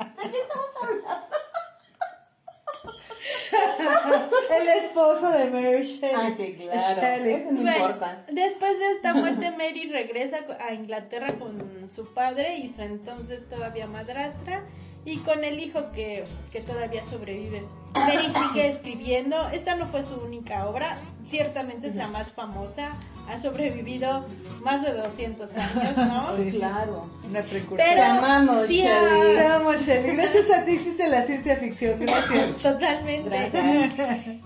El 4.51 4.69
esposo 4.69 5.31
de 5.31 5.51
Mary 5.51 5.83
Shelley. 5.85 6.15
Ah, 6.17 6.33
sí, 6.37 6.55
claro. 6.55 7.01
Shelley. 7.01 7.35
Eso 7.35 7.53
no 7.53 7.63
Bueno, 7.63 7.77
importa. 7.77 8.25
después 8.31 8.79
de 8.79 8.91
esta 8.93 9.15
muerte, 9.15 9.51
Mary 9.51 9.89
regresa 9.91 10.39
a 10.61 10.73
Inglaterra 10.73 11.35
con 11.39 11.91
su 11.95 12.13
padre 12.15 12.57
y 12.59 12.73
su 12.73 12.83
entonces 12.83 13.49
todavía 13.49 13.87
madrastra 13.87 14.65
y 15.09 15.17
con 15.19 15.43
el 15.43 15.59
hijo 15.59 15.91
que, 15.93 16.25
que 16.53 16.61
todavía 16.61 17.05
sobrevive. 17.07 17.63
Mary 17.95 18.31
sigue 18.31 18.69
escribiendo. 18.69 19.49
Esta 19.49 19.75
no 19.75 19.87
fue 19.87 20.05
su 20.05 20.15
única 20.17 20.67
obra, 20.67 20.99
ciertamente 21.29 21.89
es 21.89 21.95
la 21.95 22.09
más 22.09 22.31
famosa. 22.33 22.97
Ha 23.29 23.41
sobrevivido 23.43 24.25
más 24.63 24.83
de 24.83 24.93
200 24.93 25.55
años, 25.57 25.97
¿no? 25.97 26.37
Sí. 26.37 26.51
Claro. 26.53 27.11
Una 27.25 27.43
precursora. 27.43 27.85
Pero 27.85 27.95
Te 27.97 28.03
amamos, 28.03 28.67
sí 28.67 28.77
Shelley. 28.83 29.39
amo, 29.39 29.75
Shelley. 29.75 30.17
Gracias 30.17 30.51
a 30.51 30.65
ti 30.65 30.73
existe 30.73 31.09
la 31.09 31.23
ciencia 31.23 31.57
ficción. 31.57 32.01
Gracias. 32.01 32.57
Totalmente. 32.63 33.51
Gracias. 33.51 33.95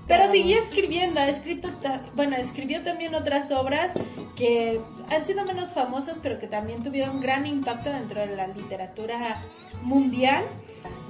Pero 0.06 0.32
siguió 0.32 0.58
escribiendo, 0.58 1.20
ha 1.20 1.28
escrito, 1.28 1.68
bueno, 2.14 2.36
escribió 2.36 2.82
también 2.82 3.14
otras 3.14 3.50
obras 3.52 3.92
que 4.36 4.80
han 5.10 5.24
sido 5.26 5.44
menos 5.44 5.70
famosas, 5.72 6.16
pero 6.22 6.40
que 6.40 6.46
también 6.48 6.82
tuvieron 6.82 7.20
gran 7.20 7.46
impacto 7.46 7.90
dentro 7.90 8.20
de 8.20 8.34
la 8.34 8.48
literatura 8.48 9.42
mundial, 9.82 10.44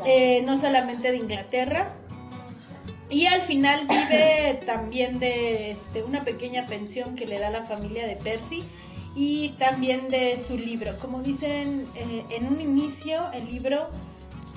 eh, 0.04 0.42
no 0.44 0.58
solamente 0.58 1.10
de 1.10 1.16
Inglaterra. 1.16 1.92
Y 3.12 3.26
al 3.26 3.42
final 3.42 3.86
vive 3.86 4.60
también 4.66 5.18
de 5.18 5.72
este, 5.72 6.02
una 6.02 6.24
pequeña 6.24 6.66
pensión 6.66 7.14
que 7.14 7.26
le 7.26 7.38
da 7.38 7.50
la 7.50 7.64
familia 7.64 8.06
de 8.06 8.16
Percy 8.16 8.64
y 9.14 9.50
también 9.58 10.08
de 10.08 10.38
su 10.46 10.56
libro. 10.56 10.98
Como 10.98 11.20
dicen 11.22 11.86
eh, 11.94 12.24
en 12.30 12.46
un 12.48 12.60
inicio, 12.60 13.30
el 13.32 13.46
libro 13.52 13.88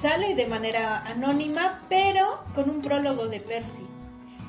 sale 0.01 0.33
de 0.35 0.45
manera 0.45 1.03
anónima, 1.05 1.81
pero 1.89 2.39
con 2.53 2.69
un 2.69 2.81
prólogo 2.81 3.27
de 3.27 3.39
Percy. 3.41 3.83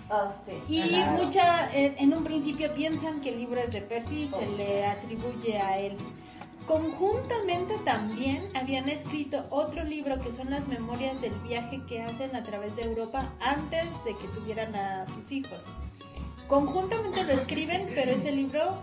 Ah, 0.09 0.32
sí. 0.44 0.52
Y 0.68 0.88
Claro. 0.88 1.12
mucha, 1.24 1.74
en, 1.74 1.96
en 1.98 2.14
un 2.16 2.22
principio 2.22 2.72
piensan 2.74 3.20
que 3.20 3.30
el 3.30 3.38
libro 3.38 3.61
es 3.61 3.72
de 3.72 3.80
Percy 3.80 4.22
y 4.24 4.28
se 4.28 4.36
Oh. 4.36 4.57
le 4.57 4.86
atribuye 4.86 5.59
a 5.59 5.80
él. 5.80 5.96
Conjuntamente 6.66 7.74
también 7.84 8.48
habían 8.54 8.88
escrito 8.88 9.44
otro 9.50 9.84
libro 9.84 10.20
que 10.20 10.32
son 10.32 10.50
las 10.50 10.66
memorias 10.66 11.20
del 11.20 11.34
viaje 11.40 11.80
que 11.88 12.02
hacen 12.02 12.34
a 12.34 12.42
través 12.44 12.74
de 12.74 12.82
Europa 12.82 13.32
antes 13.40 13.84
de 14.04 14.16
que 14.16 14.26
tuvieran 14.28 14.74
a 14.74 15.06
sus 15.14 15.30
hijos. 15.30 15.60
Conjuntamente 16.48 17.22
lo 17.24 17.32
escriben, 17.34 17.86
pero 17.94 18.12
ese 18.12 18.32
libro 18.32 18.78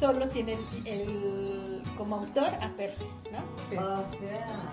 solo 0.00 0.28
tiene 0.28 0.54
el, 0.84 0.86
el- 0.86 1.82
como 1.96 2.16
autor 2.16 2.48
a 2.60 2.70
Percy, 2.76 3.04
¿no? 3.32 3.38
Sí. 3.70 3.76
O 3.76 4.18
sea. 4.20 4.72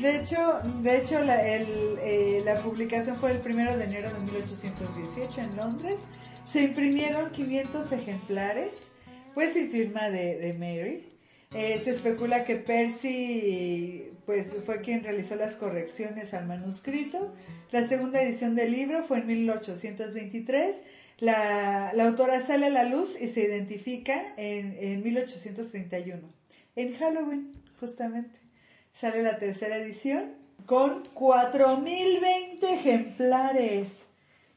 De 0.00 0.16
hecho, 0.20 0.60
de 0.82 0.98
hecho 0.98 1.22
la, 1.24 1.46
el, 1.46 1.98
eh, 2.00 2.42
la 2.44 2.54
publicación 2.56 3.16
fue 3.16 3.32
el 3.32 3.38
primero 3.38 3.76
de 3.76 3.84
enero 3.84 4.12
de 4.12 4.20
1818 4.20 5.40
en 5.40 5.56
Londres. 5.56 6.00
Se 6.46 6.62
imprimieron 6.62 7.30
500 7.30 7.92
ejemplares, 7.92 8.90
pues 9.34 9.52
sin 9.54 9.70
firma 9.70 10.08
de, 10.08 10.38
de 10.38 10.52
Mary. 10.54 11.04
Eh, 11.54 11.80
se 11.82 11.90
especula 11.90 12.44
que 12.44 12.56
Percy 12.56 14.12
pues 14.26 14.48
fue 14.66 14.82
quien 14.82 15.02
realizó 15.02 15.34
las 15.34 15.54
correcciones 15.54 16.34
al 16.34 16.46
manuscrito. 16.46 17.34
La 17.70 17.88
segunda 17.88 18.22
edición 18.22 18.54
del 18.54 18.72
libro 18.72 19.04
fue 19.04 19.18
en 19.18 19.26
1823. 19.26 20.76
La, 21.20 21.90
autora 21.90 22.42
sale 22.42 22.66
a 22.66 22.70
la 22.70 22.84
luz 22.84 23.18
y 23.18 23.28
se 23.28 23.40
identifica 23.40 24.34
en, 24.36 24.76
en 24.78 25.02
1831, 25.02 26.28
en 26.76 26.96
Halloween, 26.96 27.54
justamente. 27.80 28.38
Sale 28.92 29.22
la 29.22 29.38
tercera 29.38 29.78
edición 29.78 30.34
con 30.66 31.04
4020 31.14 32.74
ejemplares. 32.74 33.94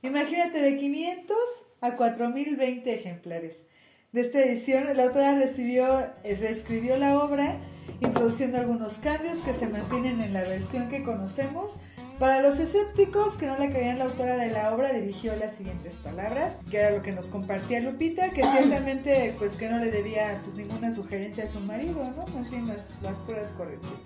Imagínate 0.04 0.62
de 0.62 0.78
500 0.78 1.38
a 1.80 1.96
4020 1.96 2.94
ejemplares. 2.94 3.66
De 4.12 4.22
esta 4.22 4.44
edición, 4.44 4.86
la 4.96 5.04
autora 5.04 5.36
recibió, 5.36 6.00
eh, 6.24 6.36
reescribió 6.40 6.98
la 6.98 7.18
obra, 7.24 7.58
introduciendo 8.02 8.58
algunos 8.58 8.94
cambios 8.96 9.38
que 9.40 9.54
se 9.54 9.68
mantienen 9.68 10.20
en 10.22 10.34
la 10.34 10.42
versión 10.42 10.90
que 10.90 11.04
conocemos. 11.04 11.78
Para 12.20 12.42
los 12.42 12.60
escépticos 12.60 13.36
que 13.38 13.48
no 13.48 13.58
le 13.58 13.72
creían 13.72 13.98
la 13.98 14.06
autora 14.06 14.38
de 14.38 14.52
la 14.52 14.76
obra, 14.76 14.94
dirigió 14.94 15.36
las 15.38 15.56
siguientes 15.56 15.94
palabras, 16.04 16.56
que 16.70 16.78
era 16.78 16.92
lo 16.92 17.02
que 17.02 17.14
nos 17.14 17.26
compartía 17.26 17.80
Lupita, 17.80 18.30
que 18.32 18.42
ciertamente 18.42 19.34
pues 19.40 19.54
que 19.54 19.70
no 19.70 19.80
le 19.80 19.90
debía 19.90 20.40
pues 20.44 20.56
ninguna 20.56 20.94
sugerencia 20.94 21.46
a 21.46 21.48
su 21.48 21.60
marido, 21.62 22.04
¿no? 22.16 22.28
Más 22.28 22.50
bien 22.52 22.68
las, 22.68 22.90
las 23.02 23.18
puras 23.20 23.48
correcciones. 23.58 24.02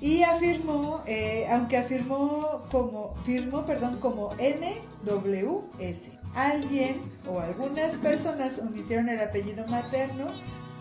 Y 0.00 0.22
afirmó, 0.22 1.02
eh, 1.06 1.46
aunque 1.50 1.76
afirmó 1.76 2.62
como, 2.70 3.16
firmó, 3.26 3.66
perdón, 3.66 3.98
como 3.98 4.30
MWS. 4.36 6.17
Alguien 6.34 7.02
o 7.28 7.40
algunas 7.40 7.96
personas 7.96 8.58
omitieron 8.58 9.08
el 9.08 9.20
apellido 9.20 9.66
materno, 9.66 10.26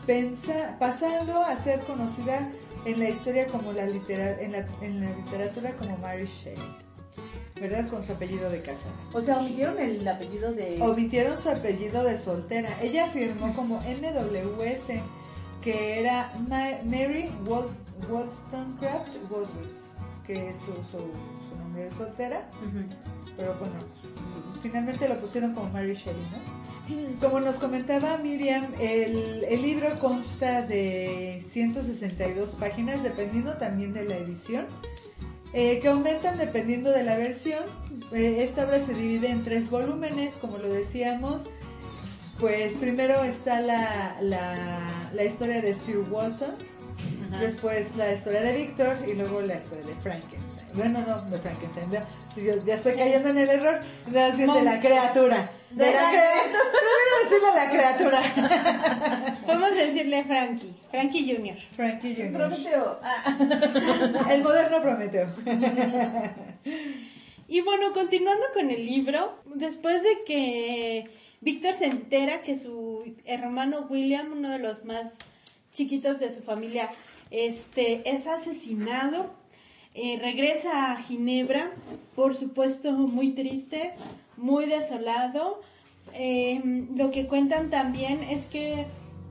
pensa, 0.05 0.75
pasando 0.79 1.41
a 1.43 1.55
ser 1.57 1.79
conocida 1.81 2.49
en 2.85 2.99
la 2.99 3.09
historia 3.09 3.47
como 3.47 3.71
la, 3.73 3.85
litera, 3.85 4.39
en, 4.39 4.51
la, 4.53 4.65
en 4.81 5.01
la 5.01 5.09
literatura 5.15 5.71
como 5.77 5.97
Mary 5.97 6.25
Shelley. 6.25 6.87
¿Verdad? 7.59 7.87
Con 7.89 8.03
su 8.03 8.11
apellido 8.11 8.51
de 8.51 8.61
casa. 8.61 8.85
O 9.13 9.21
sea, 9.21 9.39
omitieron 9.39 9.79
el 9.79 10.07
apellido 10.07 10.53
de... 10.53 10.79
Omitieron 10.79 11.35
su 11.37 11.49
apellido 11.49 12.03
de 12.03 12.15
soltera. 12.19 12.69
Ella 12.83 13.07
firmó 13.07 13.51
como 13.55 13.77
MWS, 13.79 15.01
que 15.63 15.99
era 15.99 16.31
Ma- 16.47 16.77
Mary 16.85 17.31
Wol- 17.45 17.71
Wollstonecraft 18.11 19.09
Woodward, 19.31 19.71
que 20.27 20.49
es 20.49 20.55
su, 20.57 20.71
su, 20.91 20.99
su 21.49 21.55
nombre 21.57 21.85
de 21.85 21.91
soltera. 21.97 22.47
Ujú. 22.61 22.85
Pero 23.35 23.55
bueno, 23.55 23.73
finalmente 24.61 25.07
lo 25.07 25.17
pusieron 25.19 25.53
como 25.53 25.69
Mary 25.69 25.93
Shelley, 25.93 26.21
¿no? 26.31 26.57
Como 27.19 27.41
nos 27.41 27.57
comentaba 27.57 28.17
Miriam, 28.17 28.67
el, 28.79 29.43
el 29.49 29.61
libro 29.61 29.99
consta 29.99 30.61
de 30.61 31.43
162 31.51 32.51
páginas, 32.51 33.03
dependiendo 33.03 33.53
también 33.57 33.91
de 33.93 34.05
la 34.05 34.15
edición, 34.15 34.67
eh, 35.51 35.79
que 35.81 35.89
aumentan 35.89 36.37
dependiendo 36.37 36.91
de 36.91 37.03
la 37.03 37.17
versión. 37.17 37.63
Eh, 38.13 38.43
esta 38.43 38.65
obra 38.65 38.85
se 38.85 38.93
divide 38.93 39.29
en 39.29 39.43
tres 39.43 39.69
volúmenes, 39.69 40.35
como 40.35 40.57
lo 40.59 40.69
decíamos. 40.69 41.43
Pues 42.39 42.71
primero 42.73 43.23
está 43.23 43.59
la, 43.59 44.17
la, 44.21 45.09
la 45.13 45.23
historia 45.23 45.61
de 45.61 45.73
Sir 45.73 46.05
Walton, 46.09 46.55
Ajá. 47.31 47.41
después 47.41 47.95
la 47.97 48.13
historia 48.13 48.41
de 48.41 48.53
Víctor 48.55 48.95
y 49.07 49.13
luego 49.13 49.41
la 49.41 49.55
historia 49.57 49.85
de 49.87 49.93
Frankenstein. 49.95 50.46
Bueno, 50.77 51.03
no, 51.07 51.21
de 51.23 51.39
Frankenstein, 51.39 51.89
ya, 51.89 52.07
ya 52.63 52.75
estoy 52.75 52.93
cayendo 52.93 53.29
en 53.29 53.37
el 53.39 53.49
error, 53.49 53.81
de, 54.05 54.19
decir 54.19 54.51
de 54.51 54.61
la 54.61 54.79
criatura. 54.79 55.51
De, 55.71 55.85
De 55.85 55.91
la, 55.91 56.01
la 56.03 56.09
criatura. 56.11 56.59
Primero 56.77 57.13
decirle 57.23 57.47
a 57.47 57.55
la 57.55 57.69
criatura. 57.71 59.37
Vamos 59.47 59.71
a 59.71 59.73
decirle 59.73 60.23
Frankie, 60.25 60.75
Frankie 60.91 61.35
Jr. 61.35 61.57
Frankie 61.75 62.15
Jr. 62.15 62.31
Prometeo. 62.31 62.99
Ah. 63.01 63.37
El 64.31 64.43
moderno 64.43 64.81
Prometeo. 64.81 65.27
Y 67.47 67.61
bueno, 67.61 67.93
continuando 67.93 68.45
con 68.53 68.69
el 68.69 68.85
libro, 68.85 69.39
después 69.55 70.03
de 70.03 70.23
que 70.25 71.05
Víctor 71.41 71.75
se 71.75 71.85
entera 71.85 72.41
que 72.41 72.57
su 72.57 73.15
hermano 73.25 73.87
William, 73.89 74.33
uno 74.33 74.49
de 74.49 74.59
los 74.59 74.83
más 74.83 75.07
chiquitos 75.73 76.19
de 76.19 76.35
su 76.35 76.43
familia, 76.43 76.91
este, 77.31 78.09
es 78.09 78.27
asesinado, 78.27 79.31
eh, 79.99 80.19
regresa 80.21 80.91
a 80.91 80.97
Ginebra, 80.97 81.71
por 82.15 82.35
supuesto 82.35 82.91
muy 82.91 83.31
triste, 83.31 83.95
muy 84.37 84.67
desolado. 84.67 85.61
Eh, 86.13 86.85
lo 86.95 87.09
que 87.09 87.25
cuentan 87.25 87.71
también 87.71 88.21
es 88.21 88.45
que 88.45 88.85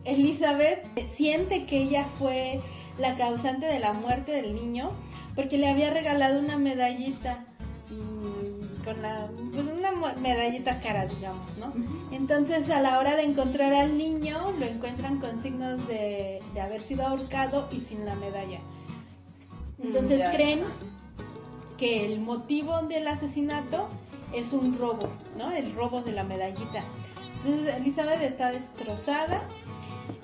Elizabeth 0.04 0.84
siente 1.14 1.66
que 1.66 1.82
ella 1.82 2.06
fue 2.18 2.60
la 2.98 3.14
causante 3.14 3.66
de 3.66 3.78
la 3.78 3.92
muerte 3.92 4.32
del 4.32 4.56
niño 4.56 4.90
porque 5.36 5.56
le 5.56 5.68
había 5.68 5.90
regalado 5.90 6.40
una 6.40 6.58
medallita 6.58 7.44
con 8.84 9.02
la 9.02 9.28
pues, 9.52 9.66
una 9.66 10.14
medallita 10.14 10.80
cara 10.80 11.06
digamos 11.06 11.58
no 11.58 11.72
entonces 12.12 12.70
a 12.70 12.80
la 12.80 12.98
hora 12.98 13.16
de 13.16 13.24
encontrar 13.24 13.74
al 13.74 13.98
niño 13.98 14.52
lo 14.58 14.64
encuentran 14.64 15.18
con 15.18 15.42
signos 15.42 15.86
de, 15.88 16.40
de 16.54 16.60
haber 16.60 16.80
sido 16.80 17.04
ahorcado 17.04 17.68
y 17.72 17.80
sin 17.80 18.04
la 18.06 18.14
medalla 18.14 18.60
entonces 19.82 20.18
ya. 20.18 20.32
creen 20.32 20.64
que 21.76 22.06
el 22.06 22.20
motivo 22.20 22.82
del 22.82 23.06
asesinato 23.06 23.88
es 24.32 24.52
un 24.52 24.78
robo, 24.78 25.08
¿no? 25.36 25.52
El 25.52 25.74
robo 25.74 26.02
de 26.02 26.12
la 26.12 26.24
medallita. 26.24 26.84
Entonces 27.44 27.76
Elizabeth 27.76 28.22
está 28.22 28.50
destrozada 28.50 29.42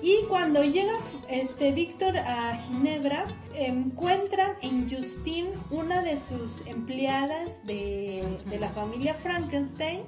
y 0.01 0.23
cuando 0.27 0.63
llega 0.63 0.93
este 1.29 1.71
Víctor 1.71 2.17
a 2.17 2.57
Ginebra 2.67 3.25
encuentra 3.53 4.57
en 4.61 4.89
Justine 4.89 5.51
una 5.71 6.01
de 6.01 6.17
sus 6.27 6.65
empleadas 6.67 7.51
de, 7.65 8.39
de 8.45 8.59
la 8.59 8.69
familia 8.69 9.13
Frankenstein 9.13 10.01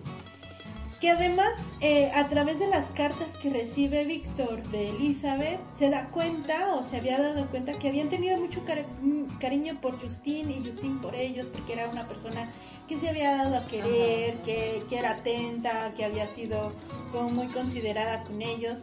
que 1.05 1.11
además 1.11 1.49
eh, 1.81 2.09
a 2.15 2.27
través 2.29 2.57
de 2.57 2.65
las 2.65 2.87
cartas 2.89 3.27
que 3.39 3.51
recibe 3.51 4.05
Víctor 4.05 4.63
de 4.69 4.89
Elizabeth 4.89 5.59
se 5.77 5.91
da 5.91 6.07
cuenta 6.07 6.73
o 6.73 6.83
se 6.89 6.97
había 6.97 7.21
dado 7.21 7.45
cuenta 7.51 7.73
que 7.73 7.89
habían 7.89 8.09
tenido 8.09 8.39
mucho 8.39 8.65
cari- 8.65 8.87
mm, 9.03 9.37
cariño 9.37 9.77
por 9.81 10.01
Justine 10.01 10.51
y 10.57 10.63
Justine 10.65 10.99
por 11.03 11.13
ellos 11.13 11.45
porque 11.53 11.73
era 11.73 11.89
una 11.89 12.07
persona 12.07 12.51
que 12.87 12.97
se 12.99 13.07
había 13.07 13.37
dado 13.37 13.55
a 13.55 13.67
querer, 13.67 14.37
que, 14.37 14.81
que 14.89 14.97
era 14.97 15.11
atenta, 15.11 15.93
que 15.95 16.05
había 16.05 16.25
sido 16.29 16.73
como 17.11 17.29
muy 17.29 17.47
considerada 17.49 18.23
con 18.23 18.41
ellos. 18.41 18.81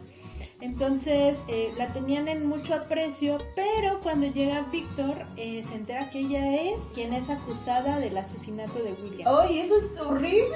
Entonces 0.63 1.35
eh, 1.49 1.73
la 1.77 1.87
tenían 1.91 2.29
en 2.29 2.47
mucho 2.47 2.73
aprecio, 2.73 3.37
pero 3.53 3.99
cuando 4.01 4.27
llega 4.27 4.65
Víctor 4.71 5.25
eh, 5.35 5.61
se 5.67 5.75
entera 5.75 6.09
que 6.09 6.19
ella 6.19 6.55
es 6.55 6.77
quien 6.93 7.13
es 7.13 7.29
acusada 7.29 7.99
del 7.99 8.17
asesinato 8.17 8.79
de 8.81 8.93
William. 8.93 9.27
¡Ay, 9.41 9.59
eso 9.59 9.75
es 9.75 9.99
horrible! 9.99 10.55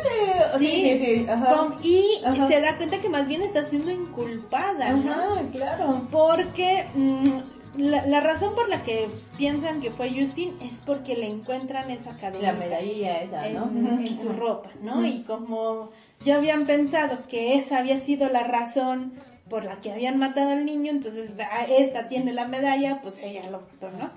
Sí, 0.59 0.67
sí, 0.97 0.97
sí. 1.05 1.25
Ajá. 1.29 1.53
Con- 1.57 1.75
y 1.83 2.21
Ajá. 2.25 2.47
se 2.47 2.61
da 2.61 2.77
cuenta 2.77 3.01
que 3.01 3.09
más 3.09 3.27
bien 3.27 3.41
está 3.41 3.67
siendo 3.69 3.91
inculpada, 3.91 4.91
¿no? 4.93 5.11
Ajá, 5.11 5.41
claro. 5.51 6.01
Porque 6.09 6.85
mm, 6.95 7.29
la, 7.77 8.05
la 8.07 8.21
razón 8.21 8.55
por 8.55 8.69
la 8.69 8.83
que 8.83 9.09
piensan 9.37 9.81
que 9.81 9.91
fue 9.91 10.09
Justin 10.09 10.55
es 10.61 10.75
porque 10.85 11.17
le 11.17 11.27
encuentran 11.27 11.91
esa 11.91 12.11
cadena 12.17 12.53
La 12.53 12.57
medallilla 12.57 13.21
esa, 13.23 13.49
¿no? 13.49 13.65
en, 13.65 14.07
en 14.07 14.21
su 14.21 14.29
ropa, 14.29 14.69
¿no? 14.81 15.05
Y 15.05 15.23
como 15.23 15.89
ya 16.23 16.35
habían 16.37 16.65
pensado 16.65 17.27
que 17.27 17.55
esa 17.55 17.79
había 17.79 17.99
sido 17.99 18.29
la 18.29 18.43
razón 18.43 19.13
por 19.49 19.65
la 19.65 19.79
que 19.81 19.91
habían 19.91 20.17
matado 20.17 20.51
al 20.51 20.65
niño, 20.65 20.91
entonces 20.91 21.31
ah, 21.39 21.65
esta 21.69 22.07
tiene 22.07 22.33
la 22.33 22.47
medalla, 22.47 22.99
pues 23.01 23.15
ella 23.21 23.49
lo 23.49 23.61
mató, 23.61 23.89
¿no? 23.91 24.09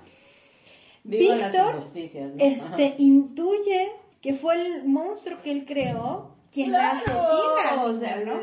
Viva 1.03 1.35
Víctor. 1.35 1.79
Este 2.37 2.85
Ajá. 2.87 2.93
intuye 2.97 3.91
que 4.21 4.33
fue 4.35 4.55
el 4.55 4.83
monstruo 4.85 5.41
que 5.43 5.51
él 5.51 5.65
creó 5.65 6.35
quien 6.51 6.71
la 6.73 6.91
asesina, 6.91 7.83
o 7.83 7.99
sea, 7.99 8.17
¿no? 8.25 8.33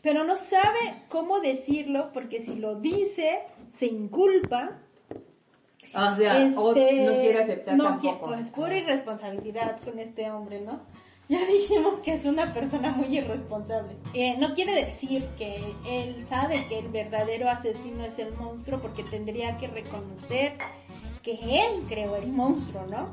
pero 0.00 0.24
no 0.24 0.36
sabe 0.36 0.78
cómo 1.08 1.40
decirlo 1.40 2.10
porque 2.14 2.40
si 2.40 2.54
lo 2.54 2.76
dice 2.76 3.40
se 3.78 3.86
inculpa. 3.86 4.78
O 5.94 6.16
sea, 6.16 6.48
o 6.56 6.74
Este, 6.74 7.04
no 7.04 7.12
quiere 7.20 7.38
aceptar 7.40 7.76
no 7.76 7.84
tampoco. 7.84 8.26
quiere- 8.26 8.42
pues 8.42 8.50
pura 8.50 8.76
irresponsabilidad 8.76 9.80
con 9.80 9.98
este 9.98 10.30
hombre, 10.30 10.60
¿no? 10.60 10.80
Ya 11.28 11.44
dijimos 11.44 12.00
que 12.00 12.14
es 12.14 12.24
una 12.24 12.54
persona 12.54 12.90
muy 12.92 13.18
irresponsable. 13.18 13.96
Eh, 14.14 14.36
no 14.38 14.54
quiere 14.54 14.74
decir 14.86 15.26
que 15.36 15.74
él 15.86 16.24
sabe 16.26 16.66
que 16.68 16.78
el 16.78 16.88
verdadero 16.88 17.50
asesino 17.50 18.04
es 18.04 18.18
el 18.18 18.32
monstruo 18.34 18.80
porque 18.80 19.02
tendría 19.02 19.58
que 19.58 19.66
reconocer 19.66 20.54
que 21.22 21.32
él 21.32 21.84
creó 21.86 22.16
el 22.16 22.28
monstruo, 22.28 22.86
¿no? 22.86 23.10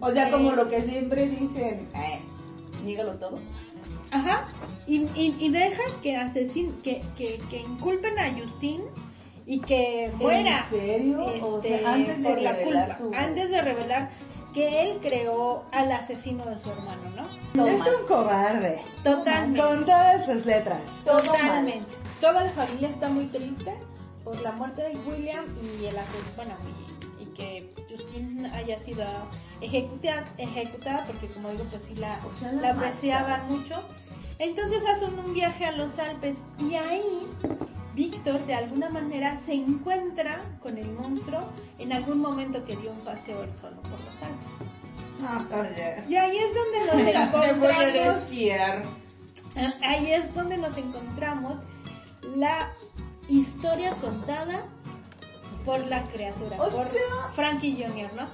O 0.00 0.10
sea, 0.10 0.28
Eh, 0.28 0.30
como 0.32 0.50
lo 0.52 0.66
que 0.68 0.82
siempre 0.82 1.28
dicen, 1.28 1.88
eh, 1.94 2.18
nígalo 2.84 3.14
todo. 3.18 3.38
Ajá. 4.10 4.48
Y, 4.88 5.02
y, 5.14 5.36
y 5.38 5.48
deja 5.50 5.82
que 6.02 6.16
asesin, 6.16 6.72
que, 6.82 7.02
que, 7.16 7.40
que 7.50 7.60
inculpen 7.60 8.18
a 8.18 8.32
Justin 8.32 8.82
y 9.46 9.60
que 9.60 10.10
muera. 10.16 10.64
¿En 10.72 10.78
serio? 10.78 11.22
o 11.24 11.56
este, 11.58 11.78
sea, 11.78 11.92
antes 11.94 12.22
de 12.22 12.34
revelar 12.34 12.62
culpa, 12.64 12.98
su... 12.98 13.10
antes 13.14 13.50
de 13.50 13.60
revelar 13.60 14.10
que 14.54 14.82
él 14.82 14.98
creó 15.02 15.64
al 15.72 15.90
asesino 15.90 16.46
de 16.46 16.58
su 16.58 16.70
hermano, 16.70 17.02
¿no? 17.54 17.66
Es 17.66 17.80
un 17.80 18.06
cobarde. 18.06 18.80
Totalmente. 19.02 19.60
Con 19.60 19.84
todas 19.84 20.24
sus 20.24 20.46
letras. 20.46 20.80
Todo 21.04 21.20
Totalmente. 21.20 21.86
Toda 22.20 22.44
la 22.44 22.50
familia 22.52 22.88
está 22.88 23.08
muy 23.08 23.26
triste 23.26 23.74
por 24.22 24.40
la 24.40 24.52
muerte 24.52 24.82
de 24.82 24.96
William 24.98 25.44
y 25.60 25.84
el 25.84 25.98
asesino, 25.98 26.32
bueno, 26.36 26.54
y, 27.20 27.22
y 27.22 27.26
que 27.26 27.74
Justine 27.90 28.48
haya 28.54 28.78
sido 28.78 29.04
ejecutada, 29.60 30.24
ejecutada 30.38 31.04
porque 31.06 31.26
como 31.26 31.50
digo, 31.50 31.64
pues 31.64 31.82
sí 31.86 31.94
la, 31.96 32.20
O 32.24 32.38
sea, 32.38 32.52
la 32.52 32.62
la 32.62 32.70
apreciaban 32.70 33.48
mucho. 33.48 33.82
Entonces 34.44 34.82
hacen 34.86 35.18
un 35.18 35.32
viaje 35.34 35.64
a 35.64 35.72
los 35.72 35.98
Alpes 35.98 36.36
y 36.58 36.74
ahí 36.74 37.26
Víctor 37.94 38.44
de 38.46 38.54
alguna 38.54 38.88
manera 38.90 39.40
se 39.46 39.54
encuentra 39.54 40.42
con 40.62 40.76
el 40.78 40.90
monstruo 40.92 41.40
en 41.78 41.92
algún 41.92 42.18
momento 42.20 42.64
que 42.64 42.76
dio 42.76 42.90
un 42.90 43.00
paseo 43.00 43.42
él 43.44 43.50
solo 43.60 43.76
por 43.82 43.92
los 43.92 44.22
Alpes. 44.22 44.52
Ah, 45.22 46.04
Y 46.08 46.16
ahí 46.16 46.36
es 46.36 46.52
donde 46.54 46.78
nos 46.86 46.96
Me 46.96 47.52
voy 47.52 47.68
a 47.70 47.88
encontramos 47.88 48.20
desfiar. 48.20 48.82
Ah, 49.56 49.74
Ahí 49.82 50.12
es 50.12 50.34
donde 50.34 50.58
nos 50.58 50.76
encontramos 50.76 51.54
la 52.36 52.72
historia 53.28 53.92
contada 53.94 54.64
por 55.64 55.86
la 55.86 56.02
criatura, 56.08 56.56
O 56.60 56.68
por 56.68 56.90
sea- 56.92 57.30
Frankie 57.34 57.76
Jr., 57.82 58.10
¿no? 58.14 58.26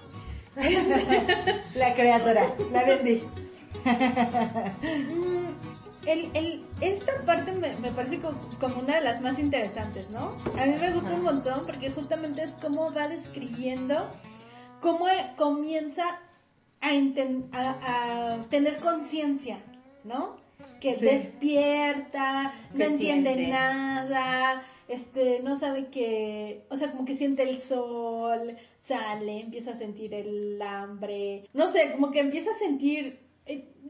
La 1.76 1.94
criatura, 1.94 2.42
la 2.72 2.84
vendí. 2.84 3.22
El, 6.06 6.30
el, 6.34 6.64
esta 6.80 7.12
parte 7.26 7.52
me, 7.52 7.76
me 7.76 7.90
parece 7.92 8.18
co- 8.20 8.34
como, 8.58 8.80
una 8.80 8.96
de 8.96 9.02
las 9.02 9.20
más 9.20 9.38
interesantes, 9.38 10.08
¿no? 10.10 10.30
A 10.58 10.64
mí 10.66 10.74
me 10.80 10.92
gusta 10.92 11.10
un 11.12 11.22
montón 11.22 11.62
porque 11.66 11.90
justamente 11.90 12.42
es 12.42 12.52
como 12.52 12.92
va 12.92 13.08
describiendo 13.08 14.08
cómo 14.80 15.08
eh, 15.08 15.26
comienza 15.36 16.20
a, 16.80 16.92
inten- 16.92 17.48
a, 17.52 18.32
a 18.36 18.42
tener 18.48 18.78
conciencia, 18.78 19.58
¿no? 20.04 20.36
Que 20.80 20.96
Sí. 20.96 21.04
despierta, 21.04 22.54
no 22.72 22.84
entiende 22.84 23.34
siente. 23.34 23.52
nada, 23.52 24.62
este, 24.88 25.40
no 25.40 25.58
sabe 25.58 25.88
que, 25.88 26.62
o 26.70 26.76
sea, 26.76 26.90
como 26.92 27.04
que 27.04 27.16
siente 27.16 27.42
el 27.42 27.60
sol, 27.62 28.56
sale, 28.86 29.40
empieza 29.40 29.72
a 29.72 29.76
sentir 29.76 30.14
el 30.14 30.60
hambre, 30.62 31.44
no 31.52 31.70
sé, 31.70 31.92
como 31.92 32.10
que 32.10 32.20
empieza 32.20 32.50
a 32.50 32.58
sentir 32.58 33.20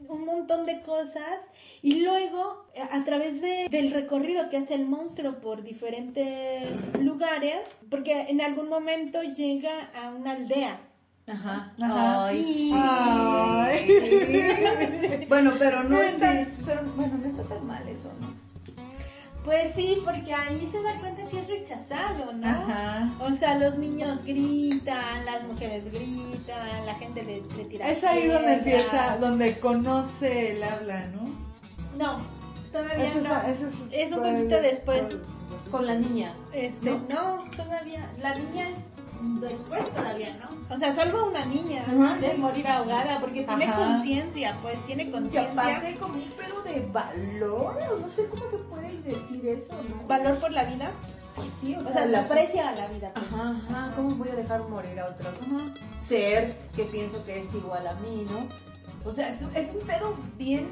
un 0.07 0.25
montón 0.25 0.65
de 0.65 0.81
cosas 0.81 1.39
y 1.81 2.01
luego 2.01 2.65
a 2.91 3.03
través 3.03 3.41
de- 3.41 3.67
del 3.69 3.91
recorrido 3.91 4.49
que 4.49 4.57
hace 4.57 4.73
el 4.75 4.85
monstruo 4.85 5.39
por 5.39 5.63
diferentes 5.63 6.69
lugares, 6.99 7.61
porque 7.89 8.21
en 8.29 8.41
algún 8.41 8.69
momento 8.69 9.21
llega 9.23 9.89
a 9.95 10.09
una 10.09 10.31
aldea. 10.33 10.79
Ajá. 11.27 11.73
Ajá. 11.81 12.25
Ay, 12.25 12.71
Ay. 12.73 13.87
sí. 13.87 15.25
bueno, 15.29 15.53
pero 15.57 15.83
no 15.83 16.01
está, 16.01 16.47
pero 16.65 16.81
bueno, 16.95 17.17
no 17.17 17.27
está 17.27 17.43
tan 17.43 17.65
mal 17.65 17.87
eso, 17.87 18.11
¿no? 18.19 18.30
Pues 19.43 19.73
sí, 19.75 19.97
porque 20.05 20.31
ahí 20.33 20.69
se 20.71 20.81
da 20.83 20.99
cuenta 20.99 21.23
que 21.25 21.39
es 21.39 21.47
rechazado, 21.47 22.31
¿no? 22.33 22.47
Ajá. 22.47 23.09
O 23.19 23.35
sea, 23.37 23.57
los 23.57 23.75
niños 23.77 24.23
gritan, 24.23 25.25
las 25.25 25.43
mujeres 25.43 25.83
gritan, 25.91 26.85
la 26.85 26.93
gente 26.95 27.23
le, 27.23 27.41
le 27.57 27.65
tira 27.65 27.89
Es 27.89 28.03
ahí 28.03 28.27
donde 28.27 28.53
empieza, 28.53 29.17
donde 29.17 29.59
conoce 29.59 30.51
el 30.51 30.63
habla, 30.63 31.07
¿no? 31.07 31.23
No, 31.97 32.21
todavía 32.71 33.05
es- 33.05 33.23
no. 33.23 33.41
es- 33.47 33.65
Es 33.91 34.11
un 34.11 34.19
poquito 34.19 34.61
después. 34.61 35.03
Con 35.71 35.87
la 35.87 35.95
niña. 35.95 36.33
Este, 36.53 36.91
no, 36.91 37.37
todavía. 37.55 38.09
La 38.21 38.35
niña 38.35 38.67
es 38.69 38.75
después 39.21 39.93
todavía, 39.93 40.37
¿no? 40.37 40.75
O 40.75 40.77
sea, 40.79 40.95
salva 40.95 41.19
a 41.19 41.23
una 41.25 41.45
niña 41.45 41.83
Ajá. 41.83 42.15
de 42.17 42.33
morir 42.35 42.67
ahogada 42.67 43.19
porque 43.19 43.43
tiene 43.43 43.65
Ajá. 43.65 43.77
conciencia, 43.95 44.55
pues 44.61 44.79
tiene 44.85 45.03
Y 45.03 45.11
conciencia. 45.11 45.51
aparte 45.51 45.95
como 45.99 46.13
un 46.15 46.29
pedo 46.31 46.61
de 46.63 46.87
valor, 46.91 47.77
o 47.93 47.99
no 47.99 48.09
sé 48.09 48.25
cómo 48.27 48.43
se 48.49 48.57
puede 48.57 49.01
decir 49.01 49.45
eso, 49.47 49.73
¿no? 49.89 50.07
Valor 50.07 50.39
por 50.39 50.51
la 50.51 50.63
vida. 50.65 50.91
Pues 51.35 51.47
sí, 51.61 51.75
O 51.75 51.91
sea, 51.93 52.05
la 52.07 52.21
aprecia 52.21 52.69
a 52.69 52.75
la 52.75 52.87
vida. 52.87 53.11
pues. 53.13 53.25
Ajá, 53.31 53.55
ajá, 53.69 53.93
¿cómo 53.95 54.15
voy 54.15 54.29
a 54.29 54.35
dejar 54.35 54.67
morir 54.67 54.99
a 54.99 55.05
otro 55.07 55.29
ser 56.07 56.55
que 56.75 56.83
pienso 56.85 57.23
que 57.23 57.39
es 57.39 57.53
igual 57.55 57.87
a 57.87 57.93
mí, 57.95 58.25
no? 58.29 58.47
O 59.09 59.13
sea, 59.13 59.29
es, 59.29 59.41
es 59.55 59.73
un 59.73 59.87
pedo 59.87 60.13
bien, 60.37 60.67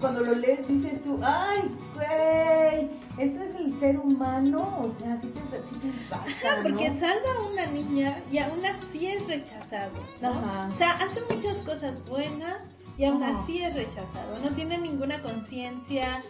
cuando 0.00 0.20
lo 0.20 0.34
lees 0.34 0.66
dices 0.68 1.02
tú, 1.02 1.18
ay, 1.22 1.70
güey, 1.94 2.90
esto 3.18 3.42
es 3.42 3.54
el 3.56 3.78
ser 3.80 3.98
humano, 3.98 4.60
o 4.82 4.94
sea, 4.98 5.18
sí 5.20 5.28
te, 5.28 5.40
sí 5.68 5.74
te 5.80 5.86
impacta, 5.86 6.52
Ajá, 6.52 6.62
porque 6.62 6.90
¿no? 6.90 7.00
salva 7.00 7.30
a 7.38 7.42
una 7.52 7.66
niña 7.66 8.22
y 8.30 8.38
aún 8.38 8.64
así 8.64 9.06
es 9.06 9.26
rechazado, 9.26 9.92
¿no? 10.20 10.30
Ajá. 10.30 10.68
O 10.72 10.76
sea, 10.76 10.90
hace 10.92 11.20
muchas 11.34 11.56
cosas 11.58 12.04
buenas 12.06 12.58
y 12.98 13.04
aún 13.04 13.22
Ajá. 13.22 13.42
así 13.42 13.62
es 13.62 13.74
rechazado. 13.74 14.38
No 14.42 14.50
tiene 14.54 14.78
ninguna 14.78 15.20
conciencia, 15.22 16.22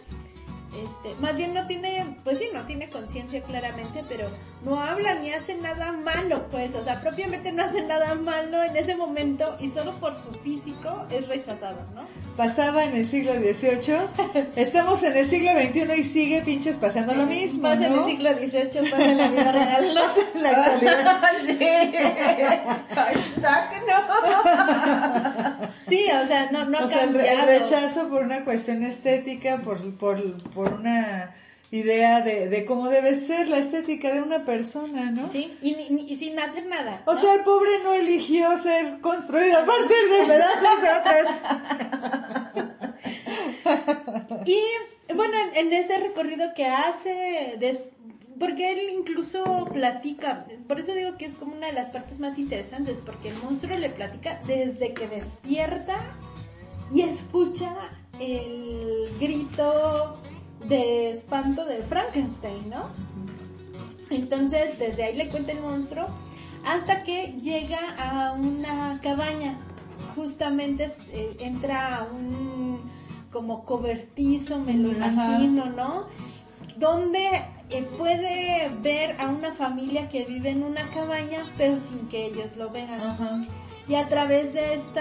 este, 0.73 1.15
más 1.21 1.35
bien 1.35 1.53
no 1.53 1.65
tiene, 1.67 2.17
pues 2.23 2.39
sí, 2.39 2.49
no 2.53 2.65
tiene 2.65 2.89
conciencia 2.89 3.41
claramente, 3.43 4.03
pero 4.07 4.29
no 4.63 4.81
habla 4.81 5.15
ni 5.15 5.31
hace 5.31 5.55
nada 5.55 5.91
malo, 5.91 6.45
pues, 6.51 6.73
o 6.75 6.83
sea, 6.83 6.99
propiamente 7.01 7.51
no 7.51 7.63
hace 7.63 7.81
nada 7.83 8.15
malo 8.15 8.61
en 8.63 8.75
ese 8.75 8.95
momento 8.95 9.55
y 9.59 9.69
solo 9.71 9.93
por 9.99 10.15
su 10.21 10.31
físico 10.43 11.05
es 11.09 11.27
rechazado, 11.27 11.77
¿no? 11.95 12.05
Pasaba 12.35 12.83
en 12.83 12.95
el 12.95 13.07
siglo 13.07 13.33
XVIII, 13.33 13.97
estamos 14.55 15.01
en 15.03 15.17
el 15.17 15.27
siglo 15.27 15.51
XXI 15.51 15.93
y 15.99 16.03
sigue 16.03 16.41
pinches 16.41 16.75
pasando 16.77 17.13
lo 17.15 17.25
mismo, 17.25 17.61
Pasa 17.63 17.87
en 17.87 17.93
el 17.93 18.05
siglo 18.05 18.33
XVIII, 18.33 18.91
pasa 18.91 19.05
en 19.05 19.17
la 19.17 19.27
vida 19.29 19.51
real, 19.51 19.95
¿no? 19.95 20.01
En 20.35 20.43
la 20.43 20.49
actualidad. 20.65 21.21
sí, 21.45 21.57
hashtag 22.93 23.83
no. 23.87 25.66
Sí, 25.89 26.05
o 26.11 26.27
sea, 26.27 26.49
no, 26.51 26.65
no 26.65 26.77
ha 26.79 26.85
O 26.85 26.87
sea, 26.87 27.03
el, 27.03 27.13
re- 27.13 27.29
el 27.31 27.37
cambiado. 27.37 27.63
rechazo 27.63 28.07
por 28.09 28.23
una 28.23 28.43
cuestión 28.45 28.83
estética, 28.83 29.57
por, 29.57 29.97
por, 29.97 30.41
por 30.53 30.73
una 30.73 31.35
idea 31.71 32.21
de, 32.21 32.47
de 32.47 32.63
cómo 32.65 32.87
debe 32.89 33.15
ser 33.15 33.47
la 33.49 33.57
estética 33.57 34.13
de 34.13 34.21
una 34.21 34.45
persona, 34.45 35.11
¿no? 35.11 35.29
Sí, 35.29 35.57
y, 35.61 35.75
ni- 35.75 35.89
ni- 35.89 36.11
y 36.11 36.15
sin 36.17 36.39
hacer 36.39 36.65
nada. 36.65 37.01
O 37.05 37.15
sea, 37.17 37.33
el 37.33 37.41
pobre 37.41 37.79
no 37.83 37.93
eligió 37.93 38.57
ser 38.57 38.99
construido 39.01 39.59
a 39.59 39.65
partir 39.65 39.97
de 40.17 40.25
pedazos 40.25 40.81
de 40.81 40.89
otros. 40.89 41.33
Y 44.45 44.61
bueno, 45.13 45.33
en, 45.53 45.67
en 45.67 45.73
este 45.73 45.97
recorrido 45.99 46.53
que 46.55 46.65
hace, 46.65 47.55
des- 47.59 47.79
porque 48.39 48.71
él 48.71 48.89
incluso 48.93 49.65
platica, 49.71 50.45
por 50.67 50.79
eso 50.79 50.93
digo 50.93 51.17
que 51.17 51.25
es 51.25 51.35
como 51.35 51.55
una 51.55 51.67
de 51.67 51.73
las 51.73 51.89
partes 51.89 52.19
más 52.19 52.37
interesantes, 52.37 52.99
porque 53.05 53.29
el 53.29 53.37
monstruo 53.37 53.77
le 53.77 53.89
platica 53.89 54.41
desde 54.45 54.93
que 54.93 55.07
despierta 55.07 56.15
y 56.93 57.01
escucha 57.01 57.73
el 58.19 59.09
grito 59.19 60.17
de 60.67 61.11
espanto 61.11 61.65
de 61.65 61.83
Frankenstein, 61.83 62.69
¿no? 62.69 62.89
Entonces, 64.09 64.79
desde 64.79 65.03
ahí 65.03 65.15
le 65.15 65.29
cuenta 65.29 65.51
el 65.51 65.59
monstruo 65.59 66.07
hasta 66.65 67.03
que 67.03 67.33
llega 67.41 67.95
a 67.97 68.33
una 68.33 68.99
cabaña. 69.01 69.57
Justamente 70.15 70.91
eh, 71.11 71.37
entra 71.39 71.97
a 71.97 72.03
un 72.03 72.79
como 73.31 73.65
cobertizo, 73.65 74.59
me 74.59 74.73
lo 74.73 74.91
Ajá. 74.91 75.09
imagino, 75.11 75.65
¿no? 75.67 76.07
Donde 76.77 77.43
eh, 77.69 77.83
puede 77.97 78.69
ver 78.81 79.19
a 79.19 79.27
una 79.27 79.53
familia 79.53 80.09
que 80.09 80.25
vive 80.25 80.51
en 80.51 80.63
una 80.63 80.89
cabaña, 80.91 81.43
pero 81.57 81.79
sin 81.79 82.07
que 82.07 82.27
ellos 82.27 82.55
lo 82.55 82.69
vean. 82.69 83.01
Ajá. 83.01 83.41
Y 83.87 83.95
a 83.95 84.07
través 84.09 84.53
de 84.53 84.73
este 84.75 84.99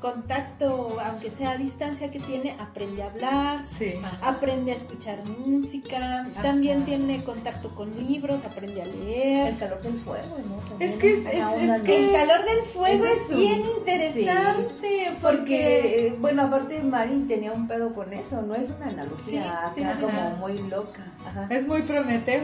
contacto, 0.00 0.96
aunque 1.04 1.30
sea 1.30 1.50
a 1.52 1.56
distancia 1.58 2.10
que 2.10 2.18
tiene, 2.20 2.56
aprende 2.58 3.02
a 3.02 3.06
hablar, 3.06 3.64
Sí. 3.78 3.94
aprende 4.22 4.72
a 4.72 4.76
escuchar 4.76 5.22
música, 5.26 6.26
también 6.42 6.84
tiene 6.86 7.22
contacto 7.22 7.74
con 7.74 7.94
libros, 8.06 8.42
aprende 8.44 8.80
a 8.80 8.86
leer. 8.86 9.48
El 9.48 9.58
calor 9.58 9.82
del 9.82 9.98
fuego, 10.00 10.38
¿no? 10.48 10.56
También 10.70 10.90
Es 10.92 10.98
que 10.98 11.18
es- 11.18 11.82
que- 11.82 12.06
El 12.06 12.12
calor 12.12 12.44
del 12.46 12.64
fuego 12.66 13.04
es 13.04 13.20
es 13.20 13.30
un- 13.30 13.36
bien 13.36 13.62
interesante 13.78 15.10
porque 15.20 15.40
Porque, 15.40 16.06
eh, 16.08 16.16
bueno, 16.18 16.42
aparte 16.44 16.82
Mari 16.82 17.24
tenía 17.28 17.52
un 17.52 17.66
pedo 17.68 17.92
con 17.94 18.12
eso, 18.12 18.40
no 18.42 18.54
es 18.54 18.68
una 18.70 18.86
analogía 18.88 19.70
Sí, 19.74 19.82
como 20.00 20.30
muy 20.36 20.58
loca. 20.68 21.04
Ajá. 21.26 21.46
Es 21.50 21.66
muy 21.66 21.82
Prometeo. 21.82 22.42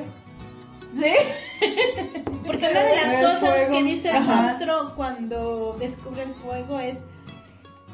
porque 2.47 2.69
una 2.71 2.83
de 2.83 2.97
las 2.97 3.39
cosas 3.41 3.69
que 3.69 3.83
dice 3.83 4.11
el 4.11 4.17
Ajá. 4.17 4.43
monstruo 4.43 4.95
cuando 4.97 5.77
descubre 5.79 6.23
el 6.23 6.35
fuego 6.35 6.81
es 6.81 6.99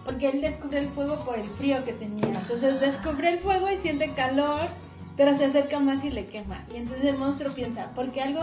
porque 0.04 0.28
él 0.28 0.40
descubre 0.40 0.78
el 0.78 0.88
fuego 0.88 1.16
por 1.24 1.38
el 1.38 1.48
frío 1.48 1.84
que 1.84 1.92
tenía. 1.92 2.26
Entonces 2.26 2.80
descubre 2.80 3.28
el 3.28 3.38
fuego 3.38 3.70
y 3.70 3.76
siente 3.78 4.12
calor, 4.12 4.68
pero 5.16 5.36
se 5.36 5.44
acerca 5.44 5.78
más 5.78 6.04
y 6.04 6.10
le 6.10 6.26
quema. 6.26 6.64
Y 6.72 6.78
entonces 6.78 7.04
el 7.04 7.18
monstruo 7.18 7.54
piensa, 7.54 7.90
porque 7.94 8.20
algo, 8.20 8.40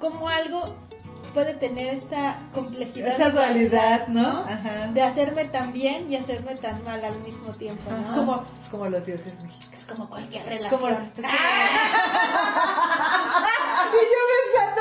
como 0.00 0.28
algo 0.28 0.74
puede 1.32 1.54
tener 1.54 1.94
esta 1.94 2.36
complejidad. 2.54 3.08
Esa 3.08 3.30
dualidad, 3.30 4.06
¿no? 4.08 4.40
Ajá. 4.40 4.88
De 4.92 5.02
hacerme 5.02 5.44
tan 5.46 5.72
bien 5.72 6.10
y 6.10 6.16
hacerme 6.16 6.54
tan 6.56 6.82
mal 6.84 7.02
al 7.04 7.18
mismo 7.20 7.52
tiempo. 7.54 7.90
¿no? 7.90 8.00
Es 8.00 8.06
como, 8.08 8.44
es 8.62 8.68
como 8.70 8.88
los 8.88 9.04
dioses 9.06 9.32
mexicanos. 9.42 9.78
Es 9.78 9.84
como 9.86 10.08
cualquier 10.08 10.42
Es 10.42 10.48
relación. 10.62 10.80
como, 10.80 10.88
es 10.88 10.94
como- 11.14 11.28
y 13.92 14.00
yo 14.12 14.20
pensando, 14.32 14.80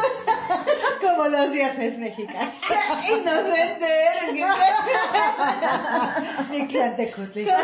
como 1.01 1.27
los 1.27 1.51
dioses 1.51 1.97
mexicanos. 1.97 2.53
Inocente 3.09 3.85
eres, 4.05 4.33
Mi 6.49 6.67
clan 6.67 6.95
de 6.97 7.11
Cutli. 7.11 7.45
¿Cómo 7.45 7.57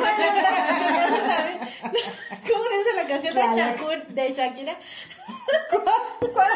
dice 2.64 2.94
la 2.96 3.06
canción 3.08 3.36
de. 3.36 3.42
Shakur- 3.42 4.08
de 4.08 4.34
Shakira? 4.34 4.76
¿Cuál 6.34 6.52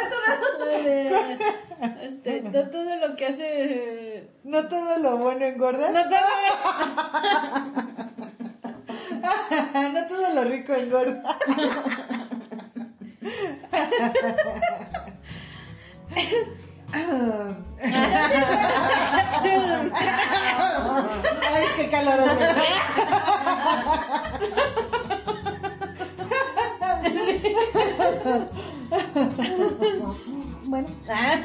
es 0.72 0.84
de, 0.86 1.38
este, 2.04 2.42
no 2.42 2.70
todo 2.70 2.96
lo 2.96 3.16
que 3.16 3.26
hace. 3.26 4.30
No 4.44 4.68
todo 4.68 4.98
lo 5.00 5.18
bueno 5.18 5.46
engorda. 5.46 5.90
No 5.90 6.04
todo 6.10 6.20
no 9.94 10.08
todo 10.08 10.34
lo 10.34 10.44
rico 10.46 10.74
engorda. 10.74 11.38
Ay, 21.44 21.66
qué 21.78 21.90
calor. 21.90 22.20
Bueno, 30.64 30.88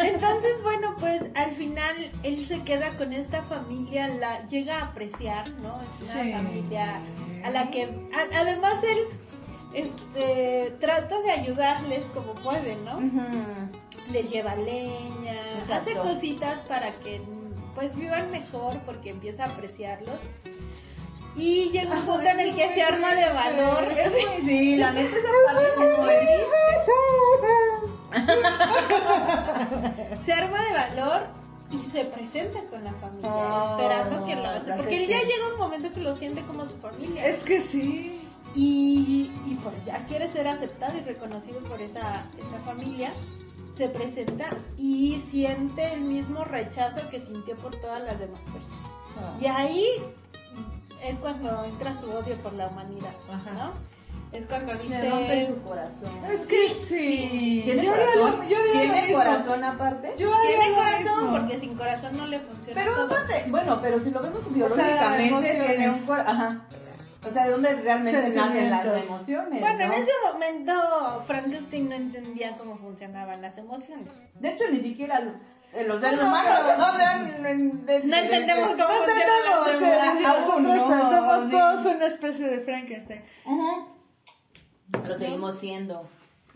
entonces, 0.04 0.52
bueno, 0.62 0.94
pues 1.00 1.22
al 1.34 1.52
final 1.56 1.96
él 2.22 2.46
se 2.46 2.62
queda 2.62 2.90
con 2.96 3.12
esta 3.12 3.42
familia, 3.42 4.06
la 4.08 4.46
llega 4.46 4.78
a 4.78 4.84
apreciar, 4.86 5.48
¿no? 5.62 5.80
Es 5.82 6.02
una 6.02 6.22
Sí. 6.22 6.32
familia 6.32 7.00
a 7.44 7.50
la 7.50 7.68
que, 7.70 7.84
a- 7.84 8.38
además 8.40 8.74
él, 8.84 8.98
este, 9.76 10.74
trata 10.80 11.20
de 11.20 11.30
ayudarles 11.30 12.02
como 12.14 12.34
puede, 12.34 12.76
¿no? 12.76 12.98
Les 14.10 14.30
lleva 14.30 14.54
leña, 14.56 15.62
hace 15.70 15.94
cositas 15.96 16.60
para 16.60 16.92
que, 17.00 17.20
pues, 17.74 17.94
vivan 17.94 18.30
mejor 18.30 18.78
porque 18.86 19.10
empieza 19.10 19.44
a 19.44 19.48
apreciarlos. 19.48 20.18
Y 21.36 21.68
llega 21.70 21.94
un 21.94 22.06
punto 22.06 22.26
en 22.26 22.40
el 22.40 22.54
que 22.54 22.72
se 22.72 22.82
arma 22.82 23.14
de 23.14 23.30
valor. 23.30 23.88
Sí, 24.46 24.76
la 24.76 24.92
neta 24.92 25.16
buenísima. 25.98 26.56
se 30.24 30.32
arma 30.32 30.64
de 30.64 30.72
valor 30.72 31.26
y 31.70 31.90
se 31.90 32.04
presenta 32.06 32.60
con 32.70 32.82
la 32.84 32.92
familia, 32.94 33.30
Oh, 33.30 33.72
esperando 33.72 34.24
que 34.24 34.36
lo 34.36 34.46
hace. 34.48 34.72
Porque 34.72 34.96
él 34.96 35.08
ya 35.08 35.20
llega 35.20 35.52
un 35.52 35.58
momento 35.58 35.92
que 35.92 36.00
lo 36.00 36.14
siente 36.14 36.40
como 36.42 36.64
su 36.66 36.76
familia. 36.78 37.26
Es 37.26 37.42
que 37.42 37.60
sí. 37.60 38.25
Y, 38.56 39.30
y 39.46 39.54
pues 39.62 39.84
ya 39.84 40.04
quiere 40.06 40.32
ser 40.32 40.48
aceptado 40.48 40.96
y 40.96 41.02
reconocido 41.02 41.60
por 41.60 41.80
esa, 41.80 42.24
esa 42.38 42.58
familia. 42.64 43.12
Se 43.76 43.88
presenta 43.90 44.46
y 44.78 45.22
siente 45.30 45.92
el 45.92 46.00
mismo 46.00 46.42
rechazo 46.44 47.06
que 47.10 47.20
sintió 47.20 47.54
por 47.56 47.76
todas 47.76 48.02
las 48.02 48.18
demás 48.18 48.40
personas. 48.40 49.40
Y 49.40 49.46
ahí 49.46 49.84
es 51.04 51.18
cuando 51.18 51.62
entra 51.64 51.94
su 52.00 52.10
odio 52.10 52.36
por 52.38 52.54
la 52.54 52.68
humanidad, 52.68 53.12
Ajá. 53.30 53.52
¿no? 53.52 53.72
Es 54.32 54.44
cuando 54.46 54.72
Me 54.74 54.78
dice... 54.80 55.10
rompe 55.10 55.46
su 55.46 55.62
corazón. 55.62 56.10
Es 56.32 56.40
que 56.46 56.68
sí. 56.86 57.60
¿Tiene 57.64 57.84
Yo 57.84 57.92
haría 57.92 58.06
corazón? 58.06 58.40
lo- 58.40 58.48
yo 58.48 58.56
haría 58.58 58.74
lo 58.74 58.80
¿Tiene 58.94 59.12
corazón 59.12 59.64
aparte? 59.64 60.14
Yo 60.18 60.32
Tiene 60.46 60.74
corazón 60.74 61.20
mismo. 61.22 61.38
porque 61.38 61.58
sin 61.60 61.74
corazón 61.76 62.16
no 62.16 62.26
le 62.26 62.40
funciona 62.40 62.80
Pero 62.82 62.94
todo. 62.96 63.04
aparte, 63.06 63.44
bueno, 63.48 63.78
pero 63.82 63.98
si 63.98 64.10
lo 64.10 64.20
vemos 64.22 64.54
biológicamente, 64.54 65.26
emociones. 65.28 65.66
tiene 65.66 65.90
un 65.90 65.98
corazón. 66.00 66.34
Ajá. 66.34 66.60
O 67.28 67.32
sea, 67.32 67.44
¿de 67.44 67.50
dónde 67.50 67.72
realmente 67.74 68.28
nacen 68.30 68.70
las 68.70 68.86
emociones? 68.86 69.60
Bueno, 69.60 69.80
en 69.84 69.92
ese 69.92 70.12
momento 70.24 71.24
Frankenstein 71.26 71.88
no 71.88 71.94
entendía 71.94 72.56
cómo 72.56 72.76
funcionaban 72.78 73.42
las 73.42 73.56
emociones. 73.58 74.12
De 74.34 74.48
hecho, 74.50 74.64
ni 74.70 74.80
siquiera 74.80 75.20
lo- 75.20 75.32
eh, 75.72 75.84
los 75.84 76.00
seres 76.00 76.20
No, 76.20 76.28
humanos 76.28 76.60
no. 76.78 76.86
o 76.94 76.96
sea, 76.98 77.16
no, 77.18 77.54
No 78.04 78.16
entendemos 78.16 78.70
cómo 78.70 78.88
funcionan 78.88 79.26
las 79.44 79.68
emociones. 79.68 80.22
nosotros 80.22 80.62
no, 80.62 81.10
somos 81.10 81.42
sí. 81.44 81.50
todos 81.50 81.86
una 81.96 82.06
especie 82.06 82.48
de 82.48 82.60
Frankenstein. 82.60 83.22
Lo 85.06 85.18
seguimos 85.18 85.58
siendo. 85.58 86.08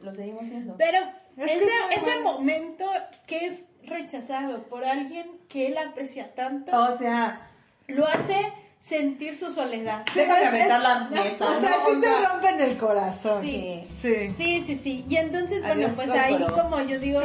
Lo 0.03 0.15
seguimos 0.15 0.45
siendo. 0.47 0.77
Pero 0.77 0.99
Es 1.37 1.47
que 1.47 1.57
ese, 1.57 1.71
ese 1.97 2.21
momento 2.21 2.87
que 3.27 3.47
es 3.47 3.61
rechazado 3.83 4.63
por 4.65 4.85
alguien 4.85 5.39
que 5.49 5.67
él 5.69 5.79
aprecia 5.79 6.35
tanto, 6.35 6.71
O 6.77 6.97
sea, 6.99 7.49
lo 7.89 8.07
hace 8.07 8.53
sentir 8.81 9.37
su 9.37 9.53
soledad. 9.53 10.05
déjame 10.15 10.43
es- 10.43 10.49
aventar 10.49 10.81
la 10.83 11.09
mesa. 11.11 11.45
O 11.57 11.61
sea, 11.61 11.73
sí 11.87 12.01
te 12.01 12.27
rompen 12.27 12.61
el 12.61 12.77
corazón. 12.79 13.43
Sí. 13.43 13.85
Sí. 14.03 14.31
Sí, 14.37 14.65
sí, 14.67 14.81
sí. 14.83 15.05
Y 15.09 15.17
entonces, 15.17 15.63
bueno, 15.63 15.89
pues 15.95 16.11
ahí 16.11 16.37
como 16.55 16.81
yo 16.83 16.99
digo, 16.99 17.21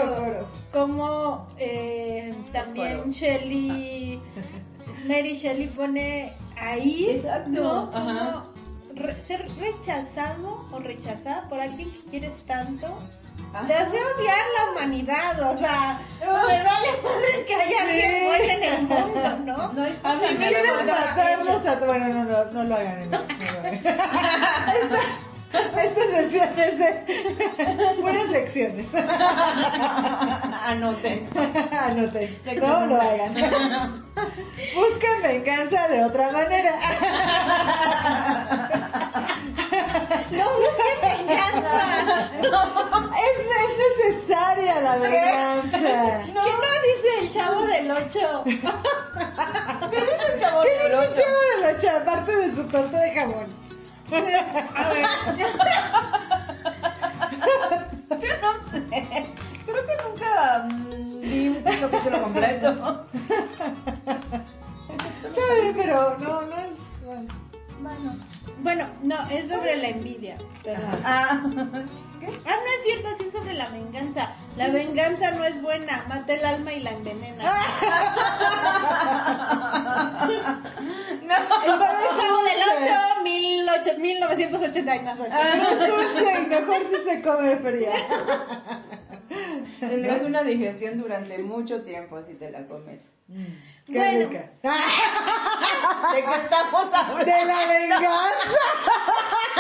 como 0.72 1.48
eh, 1.58 2.34
también 2.52 2.94
Kokoro. 2.98 3.12
Shelley, 3.12 4.22
Mary 5.08 5.36
Shelley 5.38 5.68
pone 5.68 6.34
ahí, 6.58 7.08
Exacto, 7.12 7.50
¿no? 7.50 7.90
ajá. 7.94 8.44
Como 8.44 8.56
re- 8.96 9.22
ser 9.24 9.48
rechazado 9.58 10.66
o 10.72 10.80
rechazada 10.80 11.48
por 11.50 11.60
alguien 11.60 11.92
que 11.92 12.00
quieres 12.12 12.34
tanto. 12.46 12.88
Te 13.68 13.74
hace 13.74 13.98
odiar 14.04 14.46
la 14.58 14.72
humanidad, 14.72 15.40
o 15.54 15.58
sea, 15.58 16.00
me 16.20 16.64
vale 16.64 16.90
madre 17.02 17.46
que 17.48 17.56
haya 17.56 17.82
alguien 17.84 18.26
bueno 18.26 18.54
en 18.54 18.64
el 18.64 18.82
mundo, 18.82 19.38
¿no? 19.46 19.58
No 19.74 19.84
a 20.04 20.16
mí 20.16 20.26
me 20.38 20.48
¿Quieres 20.48 20.72
mata 20.86 21.06
matarlos 21.16 21.66
a 21.66 21.76
Bueno, 21.86 22.08
no, 22.10 22.24
no, 22.26 22.46
no 22.52 22.64
lo 22.66 22.76
hagan. 22.76 23.10
no, 23.10 23.20
no 23.20 23.28
lo 23.28 23.60
hagan. 23.60 23.76
Esta, 25.54 25.84
esta 25.84 26.02
sesión 26.12 26.50
es 26.60 26.78
de 26.78 27.96
puras 28.02 28.30
lecciones. 28.30 28.88
Anoten. 30.66 31.30
Anoten. 31.72 32.38
No 32.60 32.86
lo 32.88 33.02
hagan. 33.02 34.04
Busquen 34.76 35.22
venganza 35.24 35.88
de 35.88 36.04
otra 36.04 36.30
manera. 36.32 36.74
No 40.32 40.44
busques 40.56 41.15
Es, 42.34 43.36
es 43.40 43.74
necesaria 44.18 44.82
la 44.82 44.98
venganza. 44.98 46.24
¿Qué 46.26 46.32
no 46.34 46.42
dice 46.42 47.10
el 47.22 47.34
chavo 47.34 47.62
del 47.66 47.92
8? 47.92 48.44
¿Qué 48.46 49.98
dice 50.02 50.34
el 50.34 50.40
chavo 50.40 50.62
¿Qué 50.62 50.70
del 50.70 50.80
dice 50.80 50.96
ocho? 50.96 51.10
un 51.10 51.14
chavo 51.16 51.40
de 51.50 51.62
la 51.62 51.68
ocho, 51.78 51.90
aparte 51.98 52.32
de 52.36 52.56
su 52.56 52.64
torta 52.68 53.00
de 53.00 53.12
jamón? 53.12 53.48
A 54.12 54.20
ver, 54.90 55.06
Yo 58.22 58.30
no 58.42 58.52
sé. 58.72 59.28
Creo 59.66 59.84
que 59.86 59.96
nunca 60.04 60.30
mm, 60.70 61.22
vi 61.22 61.48
un 61.50 61.64
capítulo 61.64 62.22
completo. 62.22 62.68
Está 65.24 65.54
bien, 65.62 65.74
pero 65.76 66.18
no, 66.20 66.42
no 66.42 66.56
es. 66.60 66.76
bueno. 67.82 68.16
Bueno. 68.60 68.88
No, 69.04 69.28
es 69.30 69.48
sobre 69.50 69.76
la 69.78 69.88
envidia. 69.90 70.38
Perdón. 70.64 71.02
Ah, 71.04 71.42
Ah, 72.46 72.56
no 72.56 72.66
es 72.66 72.84
cierto, 72.84 73.10
sí 73.18 73.26
es 73.28 73.34
sobre 73.34 73.54
la 73.54 73.70
venganza. 73.70 74.36
La 74.58 74.70
venganza 74.70 75.32
no 75.32 75.44
es 75.44 75.62
buena, 75.62 76.06
mata 76.08 76.34
el 76.34 76.46
alma 76.46 76.74
y 76.74 76.80
la 76.82 76.92
envenena. 76.92 77.44
no. 81.24 81.36
El 81.64 81.80
chavo 82.18 82.44
del 82.44 82.62
8, 82.82 83.22
1800, 83.24 84.00
1980 84.00 84.96
y 84.96 85.00
no 85.02 85.16
sé. 85.18 85.30
No 85.30 85.70
es 85.70 85.80
dulce 85.90 86.42
y 86.42 86.46
mejor 86.48 86.82
si 86.90 87.10
se 87.10 87.22
come 87.22 87.58
fría. 87.58 87.94
Tendrás 89.80 90.24
una 90.24 90.44
digestión 90.44 90.98
durante 90.98 91.38
mucho 91.40 91.84
tiempo 91.84 92.22
si 92.24 92.34
te 92.36 92.52
la 92.52 92.66
comes. 92.68 93.15
Qué 93.28 93.34
Bueno. 93.88 94.30
rica. 94.30 94.52
¿De 96.14 96.24
qué 96.24 96.36
estamos 96.36 96.86
hablando? 96.94 97.26
De 97.26 97.46
la 97.46 97.66
venganza. 97.66 98.06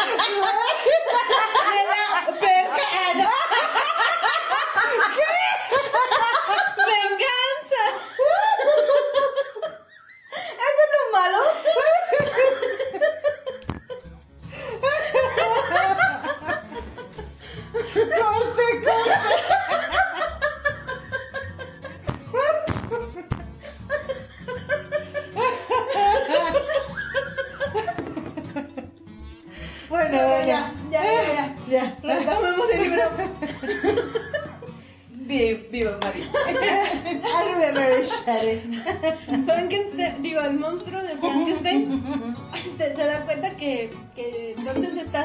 De 0.05 0.11
la 0.39 0.51
verga- 1.71 2.39
Venganza. 2.41 3.29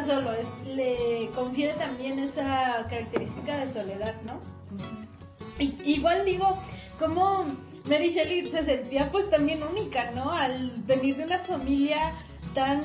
está 0.01 0.15
solo. 0.15 0.33
es- 0.33 0.75
le 0.75 1.31
confiere 1.35 1.75
también 1.75 2.19
esa 2.19 2.87
característica 2.89 3.59
de 3.65 3.73
soledad, 3.73 4.15
¿no? 4.25 4.41
Y- 5.59 5.77
igual 5.85 6.25
digo, 6.25 6.59
como 6.99 7.45
Mary 7.85 8.11
Shelley 8.11 8.51
se 8.51 8.65
sentía 8.65 9.11
pues 9.11 9.29
también 9.31 9.63
única, 9.63 10.11
¿no? 10.13 10.31
Al 10.33 10.73
venir 10.87 11.17
de 11.17 11.25
una 11.25 11.39
familia 11.41 12.13
tan... 12.55 12.83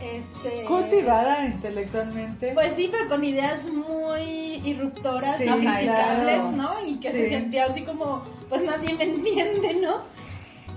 Este, 0.00 0.64
Cultivada 0.64 1.44
intelectualmente. 1.46 2.52
Pues 2.54 2.74
sí, 2.76 2.88
pero 2.90 3.08
con 3.08 3.24
ideas 3.24 3.64
muy 3.64 4.60
irruptoras 4.64 5.36
Sí, 5.38 5.44
claro. 5.44 6.52
¿no? 6.52 6.86
Y 6.86 7.00
que 7.00 7.10
se 7.10 7.28
sentía 7.30 7.64
así 7.66 7.82
como, 7.82 8.22
pues 8.48 8.62
nadie 8.62 8.94
me 8.94 9.04
entiende, 9.04 9.74
¿no? 9.74 10.02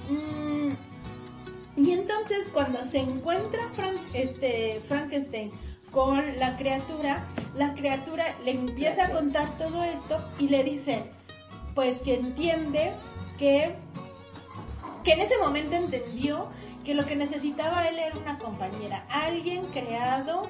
Mm, 0.09 0.40
y 1.81 1.91
entonces 1.91 2.47
cuando 2.53 2.85
se 2.85 2.99
encuentra 2.99 3.69
Frank, 3.75 3.97
este, 4.13 4.81
Frankenstein 4.87 5.51
con 5.91 6.39
la 6.39 6.55
criatura, 6.57 7.25
la 7.55 7.73
criatura 7.73 8.35
le 8.45 8.51
empieza 8.51 9.05
a 9.05 9.09
contar 9.09 9.57
todo 9.57 9.83
esto 9.83 10.23
y 10.39 10.47
le 10.47 10.63
dice, 10.63 11.03
pues 11.73 11.99
que 11.99 12.15
entiende 12.15 12.93
que, 13.37 13.75
que 15.03 15.13
en 15.13 15.21
ese 15.21 15.37
momento 15.37 15.75
entendió 15.75 16.47
que 16.85 16.93
lo 16.93 17.05
que 17.05 17.15
necesitaba 17.15 17.87
él 17.87 17.99
era 17.99 18.15
una 18.15 18.37
compañera, 18.37 19.05
alguien 19.09 19.65
creado 19.67 20.43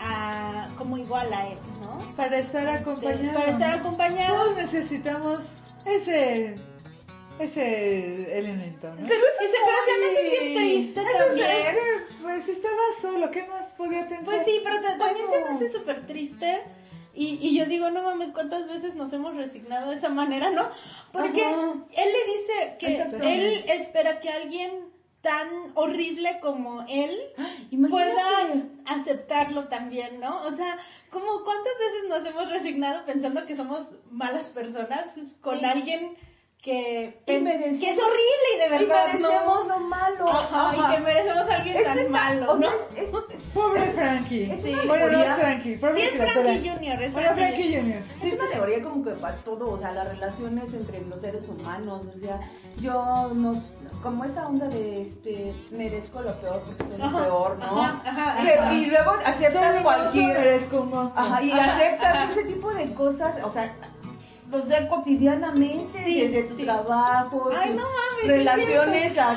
a, 0.00 0.68
como 0.78 0.96
igual 0.98 1.32
a 1.32 1.48
él, 1.48 1.58
¿no? 1.82 1.98
Para 2.16 2.38
estar 2.38 2.66
acompañado. 2.66 3.38
Para 3.38 3.52
estar 3.52 3.74
acompañado. 3.74 4.36
Todos 4.36 4.56
necesitamos 4.56 5.40
ese 5.84 6.56
ese 7.42 8.38
elemento, 8.38 8.88
¿no? 8.94 9.06
Pero 9.08 9.20
es 9.26 9.38
que 9.38 9.46
se, 9.46 9.52
pero 9.64 9.78
se 9.86 10.00
me 10.00 10.06
hace 10.06 10.22
bien 10.42 10.54
triste 10.56 11.00
Eso 11.00 11.10
es- 11.10 11.26
también. 11.26 11.50
es 11.50 11.68
que, 11.68 12.22
pues 12.22 12.48
estaba 12.48 12.82
solo, 13.00 13.30
¿qué 13.30 13.44
más 13.46 13.66
podía 13.76 14.08
pensar? 14.08 14.24
Pues 14.24 14.42
sí, 14.44 14.60
pero 14.64 14.80
ta- 14.80 14.98
también 14.98 15.26
se 15.30 15.40
me 15.44 15.50
hace 15.56 15.72
súper 15.72 16.06
triste. 16.06 16.62
Y, 17.14 17.38
y 17.46 17.58
yo 17.58 17.66
digo, 17.66 17.90
no 17.90 18.02
mames, 18.02 18.30
¿cuántas 18.32 18.66
veces 18.66 18.94
nos 18.94 19.12
hemos 19.12 19.36
resignado 19.36 19.90
de 19.90 19.96
esa 19.96 20.08
manera, 20.08 20.50
no? 20.50 20.70
Porque 21.12 21.44
Ajá. 21.44 21.74
él 21.92 22.08
le 22.10 22.32
dice 22.38 22.76
que 22.78 23.34
él 23.36 23.64
espera 23.68 24.18
que 24.20 24.30
alguien 24.30 24.90
tan 25.20 25.46
horrible 25.74 26.40
como 26.40 26.82
él 26.88 27.16
Imagínate. 27.70 27.90
pueda 27.90 28.26
aceptarlo 28.86 29.68
también, 29.68 30.20
¿no? 30.20 30.42
O 30.46 30.52
sea, 30.52 30.78
como 31.10 31.44
cuántas 31.44 31.72
veces 31.78 32.08
nos 32.08 32.26
hemos 32.26 32.50
resignado 32.50 33.04
pensando 33.04 33.46
que 33.46 33.56
somos 33.56 33.86
malas 34.10 34.48
personas 34.48 35.06
con 35.40 35.60
Sí. 35.60 35.64
alguien 35.64 36.16
que, 36.62 37.20
Y 37.26 37.38
merecemos- 37.40 37.80
que 37.80 37.90
es 37.90 37.98
horrible 37.98 38.46
y 38.54 38.58
de 38.60 38.66
Y 38.66 38.78
verdad 38.86 39.06
merecemos 39.08 39.66
no. 39.66 39.68
lo 39.68 39.80
malo. 39.80 40.28
Ajá, 40.28 40.70
Ajá. 40.70 40.76
y 40.92 40.94
que 40.94 41.00
merecemos 41.02 41.50
a 41.50 41.54
alguien 41.56 41.76
Es 41.76 41.82
que 41.82 41.88
tan 41.88 41.98
está- 41.98 42.10
malo, 42.12 42.52
o 42.52 42.58
sea, 42.58 42.70
¿no? 42.70 42.76
es- 42.76 43.02
es- 43.02 43.10
Pobre 43.54 43.82
Frankie. 43.92 44.50
Es 44.50 44.62
Sí. 44.62 44.72
una 44.72 44.84
Bueno, 44.84 45.08
no 45.10 45.22
es. 45.24 45.34
Frankie, 45.34 45.76
pobre 45.76 46.00
Sí, 46.00 46.06
es. 46.06 46.32
Frankie 46.32 46.70
Junior, 46.70 47.02
es 47.02 47.12
Bueno, 47.12 47.30
Frankie 47.34 47.76
Junior. 47.76 48.02
Es 48.22 48.32
una 48.32 48.44
alegoría 48.44 48.82
como 48.82 49.04
que 49.04 49.10
para 49.10 49.36
todo, 49.38 49.70
o 49.72 49.78
sea, 49.78 49.90
las 49.92 50.06
relaciones 50.08 50.72
entre 50.72 51.00
los 51.02 51.20
seres 51.20 51.48
humanos, 51.48 52.02
o 52.14 52.18
sea, 52.20 52.40
yo 52.80 53.30
nos, 53.34 53.58
como 54.00 54.24
esa 54.24 54.46
onda 54.46 54.68
de 54.68 55.02
este, 55.02 55.52
merezco 55.72 56.22
lo 56.22 56.40
peor 56.40 56.62
porque 56.64 56.86
soy 56.86 57.02
Ajá, 57.02 57.10
lo 57.18 57.24
peor, 57.24 57.58
¿no? 57.58 57.82
ajá, 57.82 58.02
ajá, 58.08 58.36
Pero- 58.44 58.62
ajá. 58.62 58.72
y 58.74 58.86
luego 58.86 59.10
aceptas 59.26 59.82
cualquier, 59.82 60.38
merezco 60.38 60.80
un 60.80 60.90
monstruo. 60.90 61.26
ajá, 61.26 61.42
y 61.42 61.50
Ajá, 61.50 61.74
aceptas 61.76 62.14
ajá. 62.16 62.30
ese 62.30 62.44
tipo 62.44 62.70
de 62.72 62.94
cosas, 62.94 63.44
o 63.44 63.50
sea, 63.50 63.74
o 64.52 64.66
sea, 64.68 64.88
cotidianamente, 64.88 66.04
Sí, 66.04 66.20
desde 66.20 66.42
tu 66.44 66.56
sí. 66.56 66.64
trabajo, 66.64 67.50
Ay, 67.58 67.70
tus 67.70 67.76
no 67.76 67.82
mames, 67.84 68.26
relaciones 68.26 69.18
a- 69.18 69.36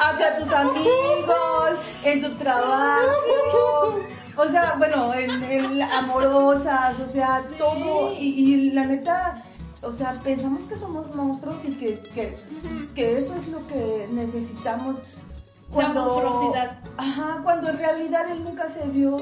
hacia 0.00 0.36
tus 0.38 0.50
amigos, 0.52 1.70
en 2.04 2.20
tu 2.22 2.34
trabajo, 2.36 4.00
o 4.36 4.46
sea, 4.48 4.74
bueno, 4.78 5.12
en, 5.14 5.30
en 5.44 5.82
amorosas, 5.82 6.98
o 7.00 7.12
sea, 7.12 7.42
todo, 7.58 8.12
y, 8.12 8.26
y 8.54 8.70
la 8.72 8.86
neta, 8.86 9.42
o 9.82 9.92
sea, 9.92 10.18
pensamos 10.22 10.62
que 10.64 10.76
somos 10.76 11.14
monstruos 11.14 11.56
y 11.64 11.72
que, 11.74 11.98
que, 12.14 12.36
que 12.94 13.18
eso 13.18 13.34
es 13.36 13.48
lo 13.48 13.66
que 13.66 14.08
necesitamos. 14.12 14.96
La 15.74 15.88
monstruosidad. 15.90 16.78
Ajá, 16.96 17.40
cuando 17.44 17.70
en 17.70 17.78
realidad 17.78 18.28
él 18.30 18.42
nunca 18.42 18.68
se 18.70 18.82
vio, 18.88 19.18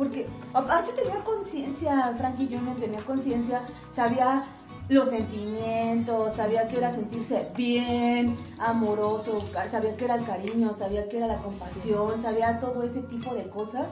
porque 0.00 0.26
aparte 0.54 0.92
tenía 0.94 1.22
conciencia, 1.22 2.14
Frankie 2.16 2.46
Junior 2.46 2.74
tenía 2.76 3.00
conciencia, 3.04 3.60
sabía 3.92 4.46
los 4.88 5.10
sentimientos, 5.10 6.34
sabía 6.36 6.66
que 6.66 6.78
era 6.78 6.90
sentirse 6.90 7.48
bien, 7.54 8.34
amoroso, 8.58 9.44
sabía 9.70 9.94
que 9.98 10.06
era 10.06 10.14
el 10.14 10.24
cariño, 10.24 10.72
sabía 10.72 11.06
que 11.06 11.18
era 11.18 11.26
la 11.26 11.36
compasión, 11.36 12.22
sabía 12.22 12.58
todo 12.60 12.82
ese 12.82 13.02
tipo 13.02 13.34
de 13.34 13.46
cosas, 13.50 13.88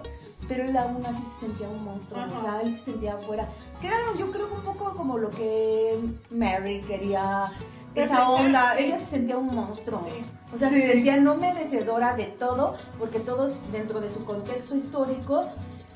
pero 0.49 0.65
él 0.65 0.75
aún 0.79 1.05
así 1.05 1.23
se 1.35 1.47
sentía 1.47 1.69
un 1.69 1.85
monstruo, 1.85 2.25
o 2.39 2.41
sea, 2.41 2.63
él 2.63 2.75
se 2.75 2.85
sentía 2.87 3.13
afuera. 3.13 3.47
Que 3.79 3.89
era 3.89 3.99
yo 4.19 4.31
creo 4.31 4.49
que 4.49 4.55
un 4.55 4.63
poco 4.63 4.97
como 4.97 5.19
lo 5.19 5.29
que 5.29 6.01
Mary 6.31 6.81
quería, 6.89 7.53
esa 7.95 8.31
onda, 8.31 8.79
ella 8.79 8.99
se 8.99 9.07
sentía 9.07 9.37
un 9.37 9.55
monstruo. 9.55 10.01
Sí. 10.07 10.25
O 10.55 10.59
sea, 10.59 10.71
Sí. 10.71 10.81
se 10.81 10.93
sentía 10.93 11.19
no 11.19 11.35
merecedora 11.35 12.17
de 12.17 12.25
todo, 12.25 12.77
porque 12.99 13.21
todos 13.21 13.53
dentro 13.71 14.01
de 14.01 14.09
su 14.09 14.25
contexto 14.25 14.75
histórico 14.75 15.45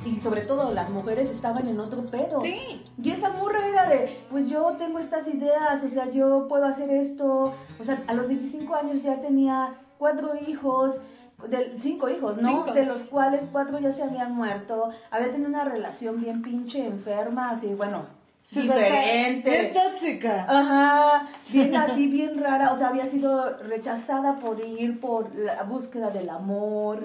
y 0.05 0.21
sobre 0.21 0.43
todo 0.43 0.73
las 0.73 0.91
mujeres 0.91 1.31
estaban 1.31 1.67
en 1.69 1.79
otro 1.79 2.05
pedo. 2.07 2.41
Sí. 2.43 2.85
Y 3.03 3.11
esa 3.11 3.31
morra 3.31 3.67
era 3.67 3.89
de, 3.89 4.23
pues 4.31 4.49
yo 4.49 4.75
tengo 4.79 4.99
estas 4.99 5.27
ideas, 5.29 5.83
o 5.85 5.89
sea, 5.89 6.11
yo 6.11 6.47
puedo 6.49 6.65
hacer 6.67 6.91
esto. 6.91 7.55
O 7.81 7.85
sea, 7.85 8.03
a 8.07 8.15
los 8.15 8.29
25 8.29 8.75
años 8.75 9.03
ya 9.03 9.21
tenía 9.21 9.75
cuatro 9.99 10.33
hijos, 10.49 11.01
de, 11.49 11.77
cinco 11.81 12.09
hijos, 12.09 12.37
¿no? 12.39 12.49
Cinco. 12.49 12.73
De 12.73 12.87
los 12.87 13.03
cuales 13.03 13.43
cuatro 13.53 13.79
ya 13.79 13.93
se 13.93 14.03
habían 14.03 14.35
muerto. 14.35 14.91
Había 15.11 15.31
tenido 15.31 15.49
una 15.49 15.65
relación 15.65 16.21
bien 16.21 16.43
pinche 16.43 16.85
enferma, 16.87 17.51
así, 17.51 17.75
bueno, 17.75 18.07
diferente. 18.51 19.51
Bien 19.51 19.73
tóxica. 19.73 20.47
Ajá, 20.49 21.29
bien 21.51 21.75
así, 21.77 22.07
bien 22.07 22.43
rara, 22.43 22.73
o 22.73 22.77
sea, 22.77 22.89
había 22.89 23.07
sido 23.07 23.57
rechazada 23.59 24.39
por 24.39 24.61
ir 24.61 25.01
por 25.01 25.35
la 25.35 25.63
búsqueda 25.63 26.11
del 26.11 26.31
amor, 26.31 27.03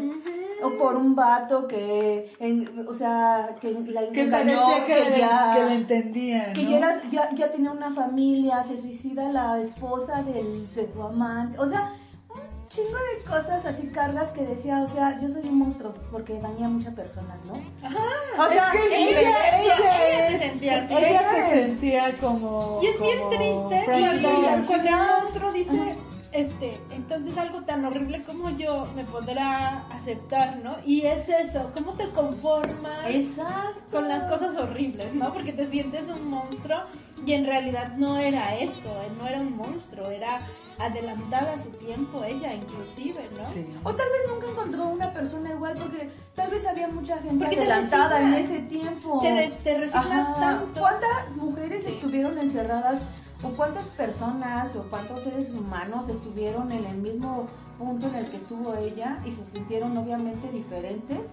o 0.63 0.69
por 0.77 0.95
un 0.95 1.15
vato 1.15 1.67
que, 1.67 2.31
en- 2.39 2.87
o 2.87 2.93
sea, 2.93 3.55
que 3.61 3.71
la 3.71 4.01
Que 4.11 4.23
engañó, 4.23 4.85
que, 4.87 4.93
que 4.93 5.19
ya, 5.19 5.53
que 5.55 5.63
le 5.65 5.73
entendía, 5.75 6.53
que 6.53 6.63
¿no? 6.63 6.69
ya, 6.71 6.77
era- 6.77 7.01
ya, 7.11 7.29
ya 7.35 7.51
tenía 7.51 7.71
una 7.71 7.93
familia, 7.93 8.63
se 8.63 8.77
suicida 8.77 9.31
la 9.31 9.61
esposa 9.61 10.23
del, 10.23 10.67
de 10.73 10.91
su 10.91 11.01
amante, 11.03 11.59
o 11.59 11.69
sea, 11.69 11.93
un 12.29 12.69
chingo 12.69 12.97
de 12.97 13.23
cosas 13.23 13.65
así, 13.65 13.87
cargas 13.87 14.29
que 14.31 14.41
decía, 14.45 14.81
o 14.83 14.87
sea, 14.89 15.19
yo 15.21 15.29
soy 15.29 15.43
un 15.47 15.59
monstruo, 15.59 15.93
porque 16.11 16.39
dañé 16.39 16.65
a 16.65 16.69
muchas 16.69 16.93
personas, 16.95 17.37
¿no? 17.45 17.53
Ajá. 17.85 17.97
O 18.39 18.49
sea, 18.51 18.71
es 18.73 18.89
que 18.89 19.09
ella- 19.19 19.19
ella, 19.19 19.61
ella 19.61 20.27
ella 20.27 20.39
se 20.39 20.49
sentía 20.49 20.83
así. 20.83 20.93
ella 20.95 21.31
se 21.33 21.49
sentía 21.55 22.17
como. 22.19 22.79
Y 22.81 22.87
es 22.87 22.99
bien 22.99 23.17
como 23.19 23.29
triste 23.29 23.83
cuando, 23.85 24.67
cuando 24.67 24.89
el 24.89 24.95
monstruo 25.21 25.51
dice, 25.53 25.95
este, 26.37 26.79
entonces 26.91 27.35
algo 27.35 27.61
tan 27.61 27.83
horrible 27.83 28.23
como 28.23 28.51
yo 28.51 28.87
me 28.95 29.03
podrá 29.03 29.87
aceptar, 29.87 30.57
¿no? 30.57 30.75
Y 30.85 31.01
es 31.01 31.27
eso, 31.27 31.71
¿cómo 31.73 31.93
te 31.93 32.07
conformas 32.09 33.07
Exacto. 33.07 33.81
con 33.91 34.07
las 34.07 34.29
cosas 34.29 34.55
horribles, 34.55 35.15
¿no? 35.15 35.33
Porque 35.33 35.51
te 35.51 35.67
sientes 35.67 36.03
un 36.07 36.29
monstruo 36.29 36.77
y 37.25 37.33
en 37.33 37.45
realidad 37.45 37.95
no 37.97 38.19
era 38.19 38.55
eso, 38.55 38.93
no 39.19 39.27
era 39.27 39.39
un 39.39 39.57
monstruo, 39.57 40.11
era 40.11 40.41
adelantada 40.77 41.53
a 41.53 41.63
su 41.63 41.71
tiempo 41.71 42.23
ella 42.23 42.53
inclusive, 42.53 43.27
¿no? 43.35 43.43
Sí. 43.47 43.65
O 43.83 43.95
tal 43.95 44.07
vez 44.07 44.31
nunca 44.31 44.51
encontró 44.51 44.89
una 44.89 45.11
persona 45.11 45.49
igual 45.49 45.75
porque 45.79 46.09
tal 46.35 46.51
vez 46.51 46.67
había 46.67 46.87
mucha 46.87 47.17
gente 47.17 47.43
Porque 47.45 47.57
adelantada 47.57 48.21
en 48.21 48.33
ese 48.35 48.59
tiempo. 48.59 49.21
Te, 49.23 49.51
te 49.63 49.77
resignas 49.79 50.39
tanto. 50.39 50.79
¿Cuántas 50.79 51.31
mujeres 51.35 51.83
estuvieron 51.83 52.37
encerradas 52.37 53.01
o 53.43 53.49
cuántas 53.49 53.85
personas 53.87 54.75
o 54.75 54.83
cuántos 54.89 55.23
seres 55.23 55.49
humanos 55.53 56.09
estuvieron 56.09 56.71
en 56.71 56.85
el 56.85 56.97
mismo 56.97 57.47
punto 57.77 58.07
en 58.07 58.15
el 58.15 58.25
que 58.29 58.37
estuvo 58.37 58.73
ella 58.75 59.19
y 59.25 59.31
se 59.31 59.45
sintieron 59.45 59.95
obviamente 59.97 60.49
diferentes 60.51 61.29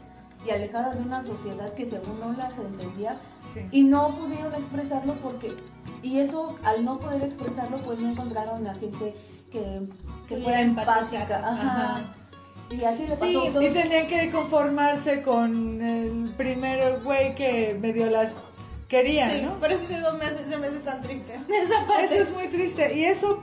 y 0.46 0.50
alejadas 0.50 0.96
de 0.98 1.02
una 1.02 1.22
sociedad 1.22 1.72
que 1.72 1.88
según 1.88 2.20
no 2.20 2.32
las 2.34 2.56
entendía 2.58 3.16
Sí. 3.54 3.60
y 3.70 3.82
no 3.82 4.14
pudieron 4.16 4.52
expresarlo 4.54 5.14
porque 5.22 5.52
y 6.02 6.18
eso 6.18 6.56
al 6.64 6.84
no 6.84 6.98
poder 6.98 7.22
expresarlo 7.22 7.78
pues 7.78 7.98
no 8.00 8.10
encontraron 8.10 8.66
a 8.66 8.74
gente 8.74 9.14
que, 9.50 9.80
que 10.28 10.36
fuera 10.38 10.60
empática 10.60 11.38
ajá. 11.38 11.50
Ajá. 11.52 12.00
y 12.70 12.84
así 12.84 13.06
le 13.06 13.16
pasó 13.16 13.42
Sí. 13.58 13.64
Y 13.66 13.70
tenían 13.70 14.06
que 14.08 14.30
conformarse 14.30 15.22
con 15.22 15.80
el 15.80 16.30
primer 16.36 17.00
güey 17.02 17.34
que 17.34 17.78
medio 17.80 18.06
las 18.10 18.32
quería, 18.88 19.30
Sí, 19.30 19.42
¿no? 19.42 19.58
por 19.58 19.70
eso 19.72 19.82
digo, 19.88 20.12
me 20.12 20.24
hace- 20.26 20.44
se 20.48 20.56
me 20.56 20.66
hace 20.66 20.78
tan 20.78 21.00
triste. 21.00 21.34
Esa 21.48 21.86
parte. 21.86 22.04
Eso 22.04 22.14
es 22.14 22.32
muy 22.32 22.48
triste. 22.48 22.94
Y 22.96 23.04
eso, 23.04 23.42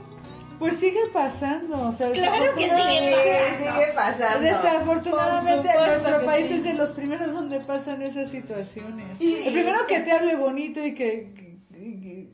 pues 0.58 0.76
sigue 0.78 1.00
pasando. 1.12 1.88
O 1.88 1.92
sea, 1.92 2.10
Claro 2.12 2.52
que 2.54 2.60
sigue 2.64 2.74
desafortunadamente- 2.74 3.58
sigue 3.58 3.92
pasando 3.94 4.40
Desafortunadamente, 4.44 5.68
nuestro 5.86 6.26
país 6.26 6.46
sí. 6.48 6.54
es 6.54 6.64
de 6.64 6.74
los 6.74 6.90
primeros 6.90 7.32
donde 7.32 7.60
pasan 7.60 8.02
esas 8.02 8.30
situaciones. 8.30 9.20
Y- 9.20 9.34
el 9.46 9.52
primero 9.52 9.86
que 9.86 10.00
te 10.00 10.12
hable 10.12 10.36
bonito 10.36 10.84
y 10.84 10.94
que, 10.94 11.52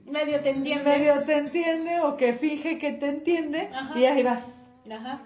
Medio 0.04 0.40
te 0.40 0.50
entiende. 0.50 0.84
medio 0.84 1.22
te 1.24 1.36
entiende 1.36 2.00
o 2.00 2.16
que 2.16 2.32
finge 2.34 2.78
que 2.78 2.92
te 2.92 3.08
entiende 3.08 3.70
Ajá. 3.74 3.98
y 3.98 4.04
ahí 4.06 4.22
vas. 4.22 4.44
Ajá. 4.90 5.20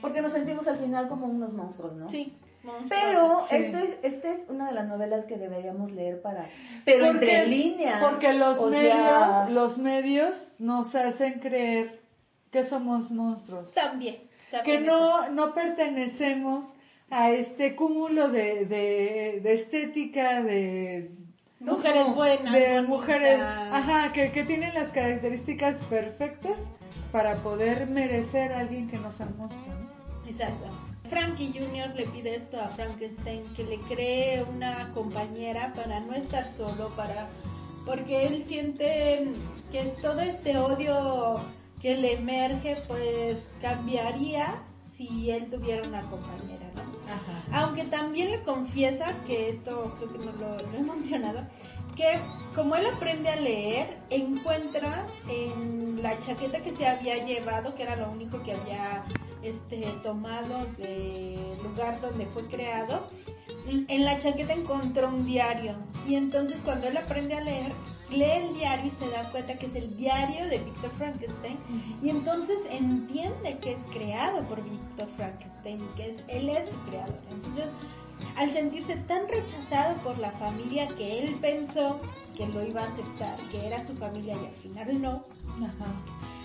porque 0.00 0.20
nos 0.22 0.32
sentimos 0.32 0.66
al 0.66 0.78
final 0.78 1.08
como 1.08 1.26
unos 1.26 1.52
monstruos 1.54 1.94
no 1.94 2.10
Sí. 2.10 2.36
Pero 2.88 3.40
Sí. 3.48 3.56
este, 3.56 3.98
este 4.02 4.30
es 4.32 4.40
una 4.48 4.68
de 4.68 4.74
las 4.74 4.86
novelas 4.88 5.24
que 5.26 5.36
deberíamos 5.36 5.90
leer 5.92 6.22
para 6.22 6.48
pero 6.84 7.06
entre 7.06 7.46
líneas 7.46 8.00
Porque 8.02 8.32
los 8.32 8.58
O 8.58 8.68
medios, 8.70 8.92
sea, 8.94 9.48
los 9.50 9.78
medios 9.78 10.48
nos 10.58 10.94
hacen 10.94 11.40
creer 11.40 12.00
que 12.50 12.64
somos 12.64 13.10
monstruos. 13.10 13.72
También. 13.74 14.18
que 14.64 14.80
no, 14.80 15.28
no 15.30 15.52
pertenecemos 15.54 16.66
a 17.10 17.30
este 17.30 17.74
cúmulo 17.76 18.28
de, 18.28 18.64
de, 18.66 19.40
de 19.42 19.52
estética, 19.54 20.42
de, 20.42 21.10
Mujeres 21.60 22.14
buenas. 22.14 22.52
de 22.52 22.60
bonitas. 22.60 22.88
mujeres, 22.88 23.40
ajá, 23.40 24.12
que, 24.12 24.32
que 24.32 24.44
tienen 24.44 24.74
las 24.74 24.90
características 24.90 25.78
perfectas 25.90 26.58
para 27.10 27.36
poder 27.36 27.86
merecer 27.86 28.52
a 28.52 28.60
alguien 28.60 28.88
que 28.88 28.98
nos. 28.98 29.18
¿no? 29.20 29.48
Exacto. 30.28 30.66
Frankie 31.08 31.52
Jr. 31.52 31.94
le 31.94 32.06
pide 32.06 32.36
esto 32.36 32.60
a 32.60 32.68
Frankenstein, 32.68 33.44
que 33.54 33.64
le 33.64 33.78
cree 33.80 34.42
una 34.42 34.90
compañera 34.92 35.72
para 35.74 36.00
no 36.00 36.14
estar 36.14 36.48
solo, 36.56 36.90
para 36.96 37.28
porque 37.84 38.26
él 38.26 38.44
siente 38.44 39.32
que 39.70 39.82
todo 40.00 40.20
este 40.20 40.56
odio 40.56 41.40
que 41.80 41.96
le 41.96 42.14
emerge, 42.14 42.76
pues 42.88 43.38
cambiaría 43.60 44.62
si 44.96 45.30
él 45.30 45.50
tuviera 45.50 45.86
una 45.86 46.00
compañera, 46.02 46.66
¿no? 46.74 46.82
Ajá. 47.12 47.42
Aunque 47.52 47.84
también 47.84 48.30
le 48.30 48.42
confiesa, 48.42 49.06
que 49.26 49.50
esto 49.50 49.94
creo 49.98 50.12
que 50.12 50.18
no 50.18 50.32
lo, 50.32 50.56
lo 50.56 50.78
he 50.78 50.82
mencionado, 50.82 51.42
que 51.94 52.18
como 52.54 52.74
él 52.76 52.86
aprende 52.86 53.28
a 53.28 53.36
leer, 53.36 53.98
encuentra 54.08 55.06
en 55.28 56.02
la 56.02 56.18
chaqueta 56.20 56.62
que 56.62 56.72
se 56.72 56.86
había 56.86 57.24
llevado, 57.24 57.74
que 57.74 57.82
era 57.82 57.96
lo 57.96 58.10
único 58.10 58.42
que 58.42 58.52
había 58.52 59.04
este, 59.44 59.82
tomado 60.02 60.66
del 60.78 61.62
lugar 61.62 62.00
donde 62.00 62.26
fue 62.26 62.44
creado, 62.46 63.08
en 63.66 64.04
la 64.04 64.18
chaqueta 64.18 64.52
encontró 64.52 65.08
un 65.08 65.26
diario. 65.26 65.76
Y 66.06 66.16
entonces 66.16 66.58
cuando 66.64 66.88
él 66.88 66.96
aprende 66.96 67.34
a 67.34 67.40
leer, 67.40 67.72
lee 68.10 68.46
el 68.48 68.54
diario 68.54 68.86
y 68.86 69.04
se 69.04 69.10
da 69.10 69.30
cuenta 69.30 69.56
que 69.56 69.66
es 69.66 69.74
el 69.74 69.96
diario 69.96 70.46
de 70.48 70.58
Víctor 70.58 70.90
Frankenstein. 70.92 71.58
Y 72.02 72.10
entonces 72.10 72.58
entiende 72.70 73.58
que 73.58 73.72
es 73.72 73.80
creado 73.92 74.42
por 74.42 74.62
Víctor 74.62 75.08
Frankenstein 75.16 75.82
y 75.82 75.96
que 75.96 76.10
es, 76.10 76.16
él 76.28 76.48
es 76.48 76.70
su 76.70 76.78
creador. 76.90 77.18
Entonces, 77.30 77.66
al 78.36 78.52
sentirse 78.52 78.96
tan 78.96 79.28
rechazado 79.28 79.96
por 80.02 80.18
la 80.18 80.30
familia 80.32 80.88
que 80.96 81.20
él 81.20 81.36
pensó 81.40 82.00
que 82.36 82.46
lo 82.46 82.64
iba 82.64 82.82
a 82.82 82.88
aceptar, 82.88 83.36
que 83.50 83.66
era 83.66 83.86
su 83.86 83.94
familia 83.94 84.34
y 84.34 84.46
al 84.46 84.54
final 84.56 85.02
no, 85.02 85.24
Ajá. 85.62 85.86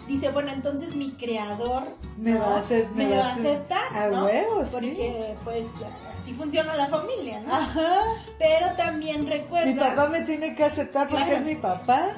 Dice, 0.10 0.30
bueno, 0.30 0.52
entonces 0.52 0.94
mi 0.95 1.11
creador 1.14 1.95
Me 2.18 2.31
¿no? 2.31 2.40
va 2.41 2.56
a 2.56 2.60
hacer- 2.60 2.90
me 2.95 3.07
me 3.07 3.18
va 3.18 3.27
a 3.30 3.34
aceptar, 3.36 3.95
a 3.95 4.07
¿no? 4.10 4.26
huevo, 4.26 4.65
sí. 4.65 4.72
Porque 4.73 5.36
pues 5.45 5.65
así 6.22 6.34
funciona 6.34 6.76
la 6.76 6.88
familia, 6.88 7.40
¿no? 7.41 7.53
Ajá. 7.53 8.02
Pero 8.38 8.73
también 8.76 9.26
recuerda 9.27 9.65
Mi 9.68 9.76
papá 9.80 10.07
me 10.10 10.22
tiene 10.23 10.56
que 10.56 10.64
aceptar 10.65 11.07
porque 11.07 11.23
Claro. 11.26 11.40
es 11.40 11.45
mi 11.45 11.56
papá. 11.56 12.10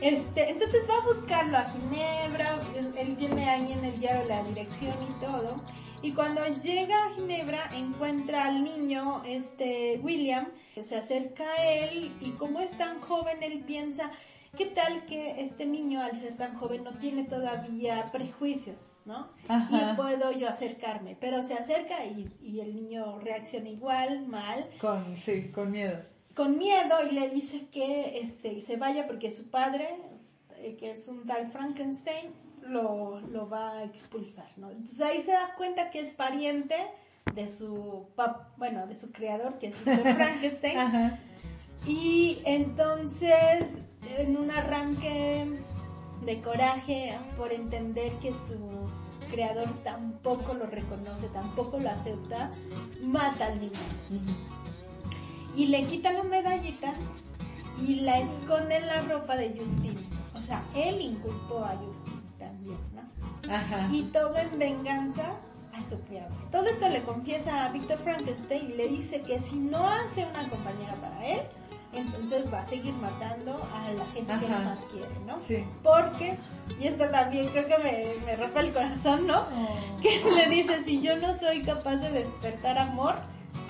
Este, 0.00 0.50
entonces 0.50 0.82
va 0.90 0.96
a 0.96 1.14
buscarlo 1.14 1.56
a 1.56 1.64
Ginebra, 1.70 2.58
él, 2.76 2.92
él 2.98 3.16
tiene 3.16 3.48
ahí 3.48 3.72
en 3.72 3.84
el 3.84 3.98
diario 3.98 4.28
la 4.28 4.42
dirección 4.42 4.94
y 5.08 5.20
todo. 5.20 5.56
Y 6.02 6.12
cuando 6.12 6.44
llega 6.62 7.06
a 7.06 7.10
Ginebra 7.14 7.70
encuentra 7.74 8.44
al 8.46 8.62
niño, 8.64 9.22
este 9.24 9.98
William, 10.02 10.48
que 10.74 10.82
se 10.82 10.96
acerca 10.96 11.44
a 11.44 11.64
él 11.66 12.12
y 12.20 12.30
como 12.32 12.60
es 12.60 12.76
tan 12.76 13.00
joven 13.00 13.42
él 13.42 13.60
piensa, 13.66 14.10
¿qué 14.56 14.66
tal 14.66 15.06
que 15.06 15.42
este 15.42 15.66
niño 15.66 16.00
al 16.02 16.18
ser 16.20 16.36
tan 16.36 16.54
joven 16.56 16.84
no 16.84 16.92
tiene 16.98 17.24
todavía 17.24 18.10
prejuicios, 18.12 18.76
¿no? 19.04 19.28
Ajá. 19.48 19.92
Y 19.92 19.96
puedo 19.96 20.32
yo 20.32 20.48
acercarme, 20.48 21.16
pero 21.20 21.42
se 21.42 21.54
acerca 21.54 22.04
y, 22.04 22.30
y 22.42 22.60
el 22.60 22.74
niño 22.74 23.18
reacciona 23.20 23.68
igual, 23.68 24.26
mal, 24.26 24.68
Con, 24.80 25.16
sí, 25.18 25.50
con 25.52 25.70
miedo. 25.70 25.98
con 26.34 26.56
miedo 26.58 26.94
y 27.10 27.14
le 27.14 27.30
dice 27.30 27.66
que 27.72 28.18
este 28.20 28.60
se 28.62 28.76
vaya 28.76 29.04
porque 29.04 29.30
su 29.30 29.50
padre, 29.50 29.88
eh, 30.56 30.76
que 30.78 30.92
es 30.92 31.06
un 31.08 31.26
tal 31.26 31.48
Frankenstein, 31.50 32.32
lo, 32.62 33.20
lo 33.20 33.48
va 33.48 33.78
a 33.78 33.84
expulsar, 33.84 34.48
¿no? 34.56 34.70
Entonces 34.70 35.00
ahí 35.00 35.22
se 35.22 35.32
da 35.32 35.54
cuenta 35.56 35.90
que 35.90 36.00
es 36.00 36.12
pariente 36.14 36.76
de 37.34 37.48
su 37.48 38.06
pap 38.16 38.56
bueno, 38.56 38.86
de 38.86 38.96
su 38.96 39.10
creador, 39.12 39.58
que 39.58 39.68
es 39.68 39.76
Frankenstein. 39.82 40.78
Ajá. 40.78 41.18
Y 41.86 42.38
entonces, 42.46 43.66
en 44.06 44.36
un 44.36 44.50
arranque 44.50 45.60
de 46.24 46.40
coraje 46.40 47.18
por 47.36 47.52
entender 47.52 48.12
que 48.14 48.32
su 48.32 48.88
creador 49.30 49.68
tampoco 49.82 50.54
lo 50.54 50.66
reconoce, 50.66 51.28
tampoco 51.32 51.78
lo 51.78 51.90
acepta, 51.90 52.50
mata 53.02 53.46
al 53.46 53.60
niño 53.60 53.72
y 55.56 55.66
le 55.66 55.84
quita 55.86 56.12
la 56.12 56.22
medallita 56.22 56.92
y 57.80 57.96
la 57.96 58.20
esconde 58.20 58.76
en 58.76 58.86
la 58.86 59.02
ropa 59.02 59.36
de 59.36 59.50
Justin. 59.50 59.96
O 60.34 60.42
sea, 60.42 60.62
él 60.74 61.00
inculpó 61.00 61.64
a 61.64 61.76
Justin 61.76 62.22
también, 62.38 62.78
¿no? 62.94 63.52
Ajá. 63.52 63.88
Y 63.92 64.02
todo 64.04 64.36
en 64.36 64.58
venganza 64.58 65.36
a 65.72 65.88
su 65.88 65.98
creador. 66.00 66.36
Todo 66.50 66.66
esto 66.66 66.88
le 66.88 67.02
confiesa 67.02 67.66
a 67.66 67.72
Víctor 67.72 67.98
Frankenstein 67.98 68.70
y 68.70 68.74
le 68.74 68.88
dice 68.88 69.20
que 69.22 69.40
si 69.40 69.56
no 69.56 69.88
hace 69.88 70.24
una 70.24 70.48
compañera 70.48 70.94
para 70.94 71.26
él, 71.26 71.40
entonces 71.96 72.52
va 72.52 72.60
a 72.60 72.68
seguir 72.68 72.92
matando 72.94 73.60
a 73.74 73.90
la 73.92 74.04
gente 74.06 74.32
que 74.46 74.52
Ajá. 74.52 74.64
más 74.64 74.78
quiere, 74.92 75.08
¿no? 75.26 75.40
Sí. 75.40 75.64
Porque, 75.82 76.36
y 76.80 76.86
esto 76.88 77.04
también 77.10 77.48
creo 77.48 77.66
que 77.66 77.78
me, 77.78 78.14
me 78.26 78.36
rompe 78.36 78.60
el 78.60 78.72
corazón, 78.72 79.26
¿no? 79.26 79.46
Que 80.02 80.22
le 80.24 80.48
dice, 80.48 80.82
si 80.84 81.00
yo 81.00 81.16
no 81.16 81.36
soy 81.38 81.62
capaz 81.62 81.96
de 81.96 82.10
despertar 82.10 82.78
amor, 82.78 83.14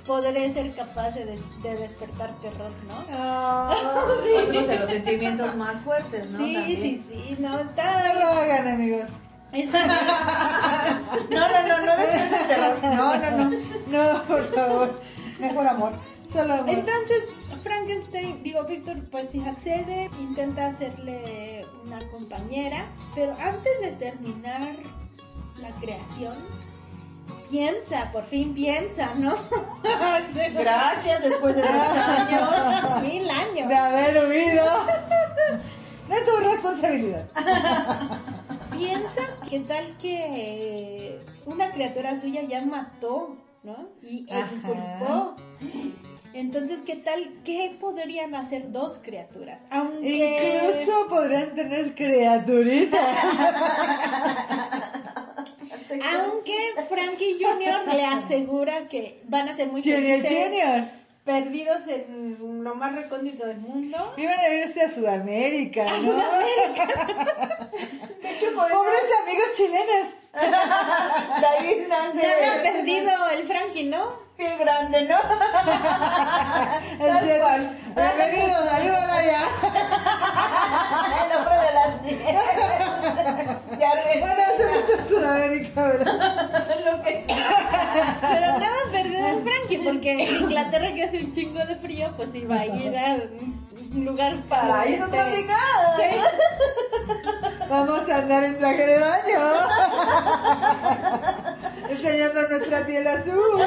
podré 0.06 0.52
ser 0.52 0.74
capaz 0.74 1.10
de, 1.12 1.24
des- 1.24 1.62
de 1.62 1.76
despertar 1.76 2.30
terror, 2.42 2.70
¿no? 2.88 3.04
Ah, 3.10 3.74
Otro 4.04 4.22
de 4.66 4.78
los 4.78 4.90
sentimientos 4.90 5.54
más 5.56 5.76
fuertes, 5.80 6.30
¿no? 6.30 6.38
sí, 6.38 6.54
También. 6.54 6.82
sí, 6.82 7.04
sí, 7.08 7.36
no, 7.40 7.50
no 7.50 7.60
está... 7.60 8.12
lo 8.14 8.28
hagan, 8.28 8.68
amigos. 8.68 9.10
No, 11.30 11.48
no, 11.48 11.68
no, 11.68 11.86
no. 11.86 11.92
No, 12.96 13.16
no, 13.16 13.30
no. 13.30 13.50
No, 14.14 14.22
por 14.24 14.42
favor. 14.54 15.00
Mejor 15.38 15.66
amor. 15.66 15.92
Solo 16.34 16.54
amor. 16.54 16.68
Entonces, 16.68 17.24
Frankenstein, 17.62 18.42
digo, 18.42 18.64
Víctor, 18.64 18.96
pues 19.10 19.30
sí 19.30 19.40
accede, 19.46 20.10
intenta 20.20 20.66
hacerle 20.66 21.64
una 21.84 22.00
compañera, 22.10 22.86
pero 23.14 23.36
antes 23.38 23.80
de 23.80 23.92
terminar 23.92 24.74
la 25.62 25.70
creación, 25.80 26.34
piensa, 27.48 28.10
por 28.10 28.26
fin 28.26 28.52
piensa, 28.52 29.14
¿no? 29.14 29.36
Gracias, 30.54 31.22
después 31.22 31.54
de 31.54 31.62
dos 31.62 31.70
años. 31.70 33.02
Mil 33.02 33.30
años. 33.30 33.68
de 33.68 33.76
haber 33.76 34.26
huido 34.28 34.64
de 36.08 36.20
tu 36.22 36.36
responsabilidad. 36.50 37.28
Piensa 38.72 39.22
qué 39.48 39.60
tal 39.60 39.96
que 39.98 41.20
una 41.46 41.70
criatura 41.70 42.20
suya 42.20 42.42
ya 42.42 42.60
mató, 42.62 43.36
¿no? 43.62 43.88
Y 44.02 44.26
Ajá. 44.30 44.50
inculpó. 44.52 45.36
Entonces, 46.34 46.80
¿qué 46.84 46.96
tal? 46.96 47.32
¿Qué 47.44 47.76
podrían 47.80 48.34
hacer 48.34 48.72
dos 48.72 48.98
criaturas? 49.04 49.62
Aunque... 49.70 50.62
Incluso 50.72 51.06
podrán 51.08 51.54
tener 51.54 51.94
criaturitas. 51.94 53.00
Aunque 56.12 56.56
Frankie 56.88 57.38
Jr. 57.40 57.94
le 57.94 58.04
asegura 58.04 58.88
que 58.88 59.22
van 59.28 59.48
a 59.48 59.54
ser 59.54 59.68
muy 59.68 59.80
Junior, 59.80 60.22
felices, 60.22 60.44
Junior. 60.44 60.88
perdidos 61.24 61.86
en 61.86 62.64
lo 62.64 62.74
más 62.74 62.96
recóndito 62.96 63.46
del 63.46 63.58
mundo. 63.58 64.12
Iban 64.16 64.40
a 64.40 64.48
irse 64.48 64.82
a 64.82 64.88
Sudamérica, 64.90 65.84
A 65.88 65.98
¿no? 65.98 66.14
Pobres 68.54 69.04
amigos 69.22 69.46
chilenos. 69.56 70.08
Nace. 71.88 72.20
Se 72.20 72.26
había 72.26 72.60
perdido 72.72 73.12
el 73.32 73.46
Frankie, 73.46 73.84
¿no? 73.84 74.23
Qué 74.36 74.56
grande, 74.58 75.02
¿no? 75.08 75.16
Tal 77.06 77.24
jet- 77.24 77.40
cual. 77.40 77.78
Bienvenidos 77.94 78.68
a 78.72 78.80
Himalaya. 78.82 79.40
El 81.24 81.36
hombre 81.36 81.56
de 81.56 81.70
las 81.72 82.02
nieves. 82.02 82.36
Ya 83.78 83.90
Bueno, 84.20 84.42
se 84.56 84.64
viste 84.66 84.92
en 84.94 85.08
Sudamérica, 85.08 85.80
¿verdad? 85.86 86.16
lo 86.84 87.02
que. 87.02 87.24
Pero 87.28 88.46
nada 88.58 88.78
perdido 88.90 89.26
el 89.28 89.42
Frankie, 89.44 89.78
porque 89.84 90.10
en 90.12 90.20
Inglaterra 90.20 90.92
que 90.94 91.04
hace 91.04 91.18
un 91.18 91.32
chingo 91.32 91.64
de 91.64 91.76
frío, 91.76 92.12
pues 92.16 92.34
iba 92.34 92.56
a 92.56 92.66
ir 92.66 92.96
a 92.98 93.14
un 93.14 94.04
lugar 94.04 94.42
para... 94.48 94.84
Este, 94.84 95.04
sí. 95.96 96.18
Vamos 97.70 98.08
a 98.10 98.16
andar 98.16 98.42
en 98.44 98.58
traje 98.58 98.86
de 98.86 98.98
baño. 98.98 99.40
Enseñando 102.04 102.48
nuestra 102.48 102.84
piel 102.86 103.06
azul. 103.06 103.58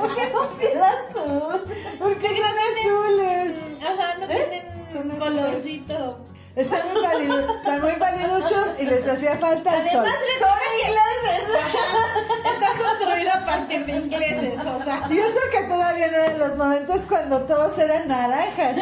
¿Por 0.00 0.14
qué 0.14 0.32
son 0.32 0.48
piel 0.56 0.82
azul? 0.82 1.64
Porque 1.98 2.28
son 2.28 2.58
azules. 2.70 3.52
Ajá, 3.82 4.14
no 4.18 4.26
tienen 4.26 4.66
un 4.76 5.10
azules. 5.10 5.18
colorcito. 5.18 6.18
Están 6.56 6.92
muy, 6.92 7.02
pálidos, 7.02 7.56
están 7.58 7.80
muy 7.80 7.92
paliduchos 7.94 8.66
y 8.78 8.84
les 8.86 9.06
hacía 9.06 9.36
falta 9.38 9.76
el 9.76 9.90
sol. 9.90 10.06
Además, 10.06 10.18
ingleses. 10.86 11.42
está 12.44 12.68
construido 12.78 13.32
a 13.32 13.44
partir 13.44 13.86
de 13.86 13.92
ingleses, 13.92 14.60
o 14.60 14.84
sea... 14.84 15.06
Y 15.10 15.18
eso 15.18 15.40
que 15.50 15.62
todavía 15.64 16.10
no 16.12 16.16
eran 16.16 16.38
los 16.38 16.56
momentos 16.56 17.02
cuando 17.08 17.40
todos 17.42 17.76
eran 17.76 18.06
naranjas. 18.06 18.74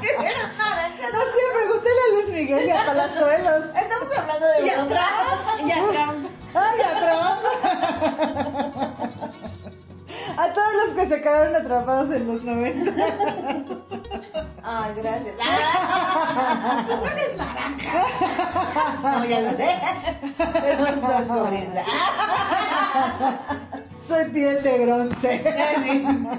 ¿Qué 0.00 0.10
eran 0.10 0.56
naranjas? 0.56 1.12
No 1.12 1.20
sé, 1.20 1.42
pregúntale 1.54 2.00
a 2.00 2.14
Luis 2.14 2.28
Miguel 2.30 2.64
y 2.66 2.70
a 2.70 2.86
Palazuelos. 2.86 3.64
Estamos 3.76 4.16
hablando 4.16 4.46
de 4.46 4.64
Ya 4.66 4.76
nosotras. 4.76 5.08
Trump, 5.58 5.68
ya 5.68 5.76
Trump. 5.92 6.37
¡Ay, 6.54 6.80
a 6.80 6.90
Trump! 7.00 7.40
A 10.36 10.52
todos 10.52 10.72
los 10.86 10.94
que 10.94 11.06
se 11.08 11.20
quedaron 11.20 11.56
atrapados 11.56 12.14
en 12.14 12.26
los 12.28 12.42
90. 12.44 12.92
Ay, 14.62 14.94
gracias. 14.96 15.34
Tú 16.86 16.96
no 16.96 17.06
eres 17.06 17.36
naranja. 17.36 18.04
No, 19.02 19.24
ya 19.24 19.40
lo 19.40 19.50
sé. 19.56 19.78
Soy 24.06 24.24
piel 24.30 24.62
de 24.62 24.86
bronce. 24.86 25.42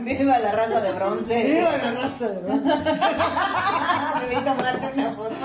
Viva 0.01 0.39
la 0.39 0.51
raza 0.51 0.79
de 0.81 0.91
bronce. 0.93 1.43
Viva 1.43 1.71
la 1.77 1.91
raza 1.91 2.27
de 2.27 2.39
bronce. 2.41 2.73
Debí 4.29 4.35
tomarte 4.45 4.91
una 4.95 5.11
foto. 5.13 5.35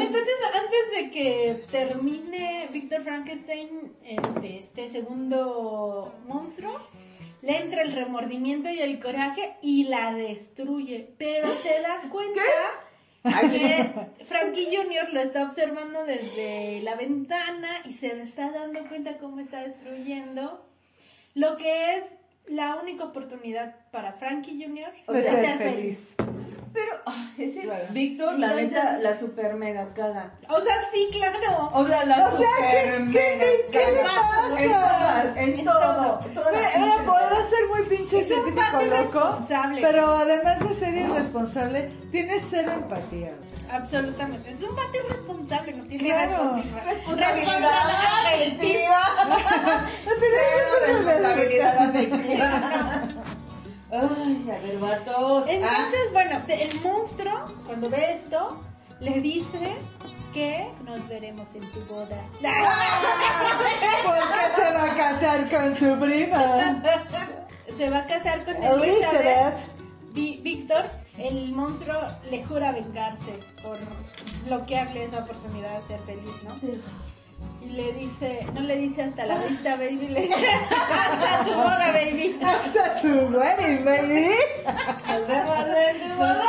Bueno, 0.00 0.16
entonces 0.16 0.34
antes 0.54 0.90
de 0.96 1.10
que 1.10 1.64
termine 1.70 2.68
Víctor 2.72 3.02
Frankenstein, 3.02 3.92
este, 4.02 4.60
este 4.60 4.88
segundo 4.88 6.14
monstruo, 6.26 6.80
le 7.42 7.58
entra 7.58 7.82
el 7.82 7.92
remordimiento 7.92 8.70
y 8.70 8.80
el 8.80 8.98
coraje 8.98 9.56
y 9.60 9.84
la 9.84 10.14
destruye. 10.14 11.12
Pero 11.18 11.54
se 11.62 11.82
da 11.82 12.08
cuenta 12.10 12.40
que 13.50 14.24
Frankie 14.24 14.74
Jr. 14.74 15.12
lo 15.12 15.20
está 15.20 15.44
observando 15.44 16.06
desde 16.06 16.80
la 16.80 16.94
ventana 16.94 17.82
y 17.84 17.92
se 17.92 18.14
le 18.14 18.22
está 18.22 18.50
dando 18.52 18.88
cuenta 18.88 19.18
cómo 19.18 19.40
está 19.40 19.64
destruyendo 19.64 20.64
lo 21.34 21.58
que 21.58 21.96
es 21.96 22.04
la 22.46 22.76
única 22.76 23.04
oportunidad 23.04 23.74
para 23.90 24.12
Frankie 24.14 24.62
Jr. 24.64 24.92
De 25.14 25.22
ser 25.22 25.58
feliz. 25.58 26.14
Pero, 26.72 26.92
ay, 27.04 27.34
ese 27.38 27.62
Claro. 27.62 27.84
Víctor, 27.90 28.38
la 28.38 28.54
neta, 28.54 28.98
la 28.98 29.18
super 29.18 29.54
mega 29.54 29.92
caga. 29.92 30.34
O 30.48 30.60
sea, 30.60 30.74
sí, 30.92 31.08
claro. 31.10 31.68
O 31.72 31.84
sea, 31.86 32.04
la 32.06 32.28
O 32.28 32.38
sea, 32.38 32.46
¿qué- 32.60 32.80
super 32.80 32.92
qué- 32.92 32.98
mega 33.00 33.44
qué- 33.44 33.66
qué 33.72 33.78
le 33.92 34.02
caga. 34.02 34.10
pasa? 34.12 34.62
En 34.62 34.70
todas, 34.70 35.36
en 35.36 35.58
En 35.58 35.64
todo. 35.64 35.80
todo. 35.80 36.20
pinches 36.20 36.42
podrá 37.04 37.28
cosas. 37.28 37.50
ser 37.50 37.68
muy 37.68 37.82
pinche 37.88 38.24
científico 38.24 38.62
loco, 38.72 38.84
irresponsable. 38.84 39.80
pero 39.82 40.06
además 40.14 40.60
de 40.68 40.74
ser 40.76 40.94
irresponsable, 40.94 41.92
tiene 42.12 42.40
cero 42.50 42.72
empatía. 42.72 43.32
o 43.40 43.44
sea. 43.58 43.59
Absolutamente. 43.72 44.50
Es 44.52 44.62
un 44.62 44.74
vato 44.74 44.90
irresponsable, 45.06 45.72
no 45.74 45.84
tiene 45.84 46.04
Claro. 46.04 46.56
responsabilidad. 46.56 46.84
Responsabilidad 46.86 48.26
afectiva. 48.26 49.00
No 50.06 50.12
tiene 50.20 50.38
responsabilidad 50.86 51.78
afectiva. 51.78 52.46
Ay, 53.92 54.48
a 54.48 54.58
ver, 54.60 54.78
vatos. 54.78 55.44
Ah, 55.46 55.50
Entonces, 55.50 56.12
bueno, 56.12 56.42
te- 56.46 56.62
el 56.64 56.80
monstruo, 56.80 57.54
cuando 57.66 57.90
ve 57.90 58.12
esto, 58.14 58.62
le 59.00 59.20
dice 59.20 59.78
que 60.32 60.70
nos 60.84 61.06
veremos 61.08 61.48
en 61.54 61.70
tu 61.72 61.80
boda. 61.86 62.16
Porque 64.04 64.62
se 64.62 64.72
va 64.72 64.84
a 64.84 64.94
casar 64.96 65.48
con 65.50 65.76
su 65.76 65.98
prima. 65.98 66.82
Se 67.76 67.90
va 67.90 67.98
a 67.98 68.06
casar 68.06 68.44
con 68.44 68.56
Elizabeth. 68.56 68.84
Elizabeth. 68.84 69.60
Víctor, 70.42 70.90
el 71.20 71.52
monstruo, 71.52 72.00
le 72.30 72.44
jura 72.44 72.72
vengarse 72.72 73.40
por 73.62 73.78
bloquearle 74.46 75.04
esa 75.04 75.18
oportunidad 75.18 75.80
de 75.80 75.86
ser 75.86 76.00
feliz, 76.00 76.32
¿no? 76.44 76.56
Y 77.62 77.70
le 77.70 77.92
dice, 77.92 78.46
no 78.54 78.60
le 78.60 78.76
dice 78.76 79.02
hasta 79.02 79.26
la 79.26 79.36
vista, 79.38 79.76
baby, 79.76 80.08
le 80.08 80.22
dice 80.22 80.46
hasta 80.70 81.44
tu 81.44 81.54
boda, 81.54 81.92
baby. 81.92 82.38
Hasta 82.42 83.00
tu 83.00 83.08
wedding, 83.08 83.84
baby. 83.84 84.30
Nos 85.08 85.26
vemos 85.28 85.66
en 85.66 86.08
tu 86.08 86.16
boda. 86.16 86.44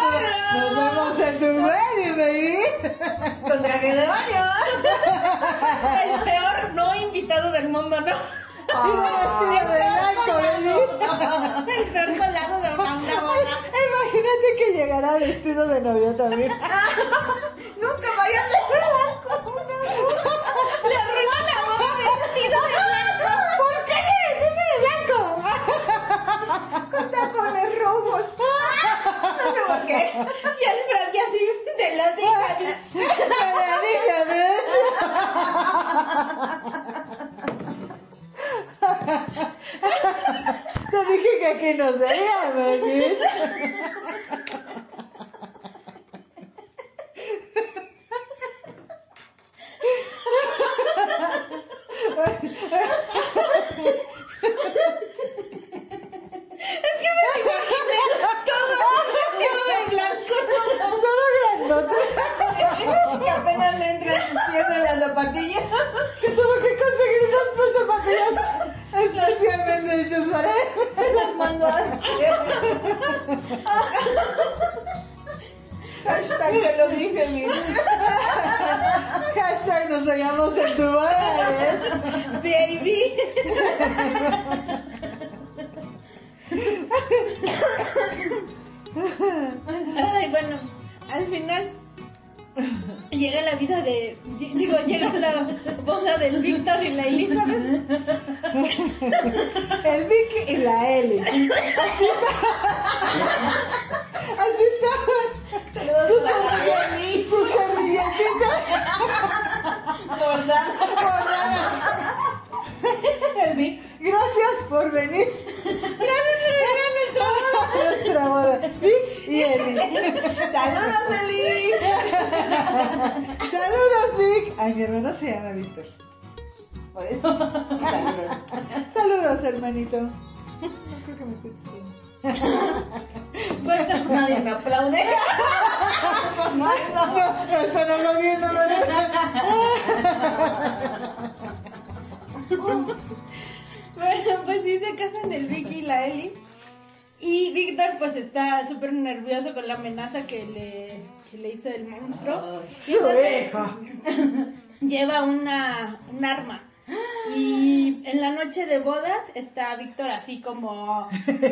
Nos 0.54 0.76
vemos 0.76 1.20
en 1.28 1.40
tu 1.40 1.46
wedding, 1.46 2.18
baby. 2.18 2.58
Con 3.42 3.62
traje 3.62 3.96
de 3.96 4.08
baño. 4.08 4.46
El 6.06 6.24
peor 6.24 6.74
no 6.74 6.96
invitado 6.96 7.52
del 7.52 7.70
mundo, 7.70 8.02
¿no? 8.02 8.16
Y 8.72 8.92
de 8.92 9.12
vestido 9.22 9.68
de 9.74 9.84
blanco, 9.92 10.32
baby. 10.34 10.76
El 11.72 11.86
peor 11.92 12.10
colado 12.18 12.56
de 12.62 12.70
una, 12.74 12.92
una 12.96 13.18
boda. 13.22 13.54
Imagínate 13.88 14.48
que 14.58 14.66
llegara 14.74 15.10
vestido 15.18 15.62
de 15.68 15.82
novio 15.82 16.16
también. 16.16 16.52
Nunca 17.82 18.10
vayas 18.18 18.48
de 18.50 18.60
blanco. 18.70 19.32
Le 20.88 20.96
arruinó 20.96 21.38
la 21.50 21.58
boda 21.68 21.90
vestido 21.98 22.58
de 22.62 22.80
blanco. 22.90 23.30
¿Por 23.58 23.76
qué 23.86 23.98
te 24.08 24.14
vestiste 24.30 24.64
de 24.72 24.76
blanco? 24.82 25.18
Con 26.92 27.04
tacones 27.12 27.70
rojos. 27.80 28.24
No 29.38 29.46
sé 29.54 29.62
por 29.68 29.82
qué. 29.86 30.02
Y 30.14 30.64
el 30.70 30.78
Frankie 30.90 31.22
así 31.28 31.44
de 31.78 31.88
la 31.96 32.08
dicha. 32.16 32.50
Te 32.94 33.46
lo 33.68 33.76
dije, 33.82 34.18
bitch. 34.30 34.70
Te 40.92 41.06
dije 41.06 41.40
que 41.40 41.48
aquí 41.48 41.74
no 41.76 41.98
sería, 41.98 42.52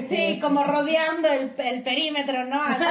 sí, 0.10 0.40
como 0.41 0.64
rodeando 0.64 1.27
el, 1.30 1.53
el 1.57 1.84
perímetro, 1.84 2.45
¿no? 2.45 2.61
Así, 2.64 2.84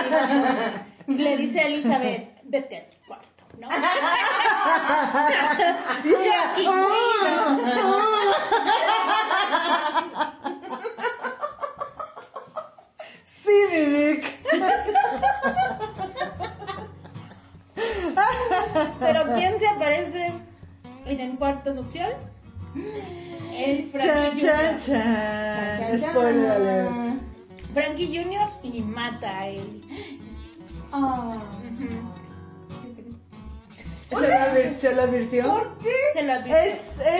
le 1.06 1.36
dice 1.36 1.60
a 1.60 1.66
Elizabeth, 1.66 2.40
vete 2.44 2.76
a 2.76 2.90
tu 2.90 2.96
cuarto, 3.06 3.44
¿no? 3.58 3.68
Y 6.04 6.08
ella, 6.08 6.52
aquí, 6.52 6.66
Sí, 13.24 13.86
Vic. 13.86 14.24
Pero 19.00 19.34
¿quién 19.34 19.58
se 19.58 19.68
aparece 19.68 20.32
en 21.06 21.20
el 21.20 21.38
cuarto 21.38 21.72
nupcial? 21.72 22.14
El 22.74 23.88
Frankie 23.90 24.40
chan, 24.40 24.78
chan. 24.78 25.98
Spoiler 25.98 26.50
alert. 26.50 26.90
Frankie 27.74 28.06
Jr. 28.06 28.48
y 28.62 28.80
mata 28.82 29.38
a 29.38 29.48
él. 29.48 29.82
Ah. 30.92 31.36
¿Se 34.08 34.14
lo, 34.16 34.26
advir- 34.26 34.76
se 34.78 34.94
lo 34.94 35.02
advirtió? 35.02 35.44
¿Por 35.50 35.78
qué? 35.78 35.92
Se 36.14 36.22
lo 36.22 36.32
advierte. 36.32 36.70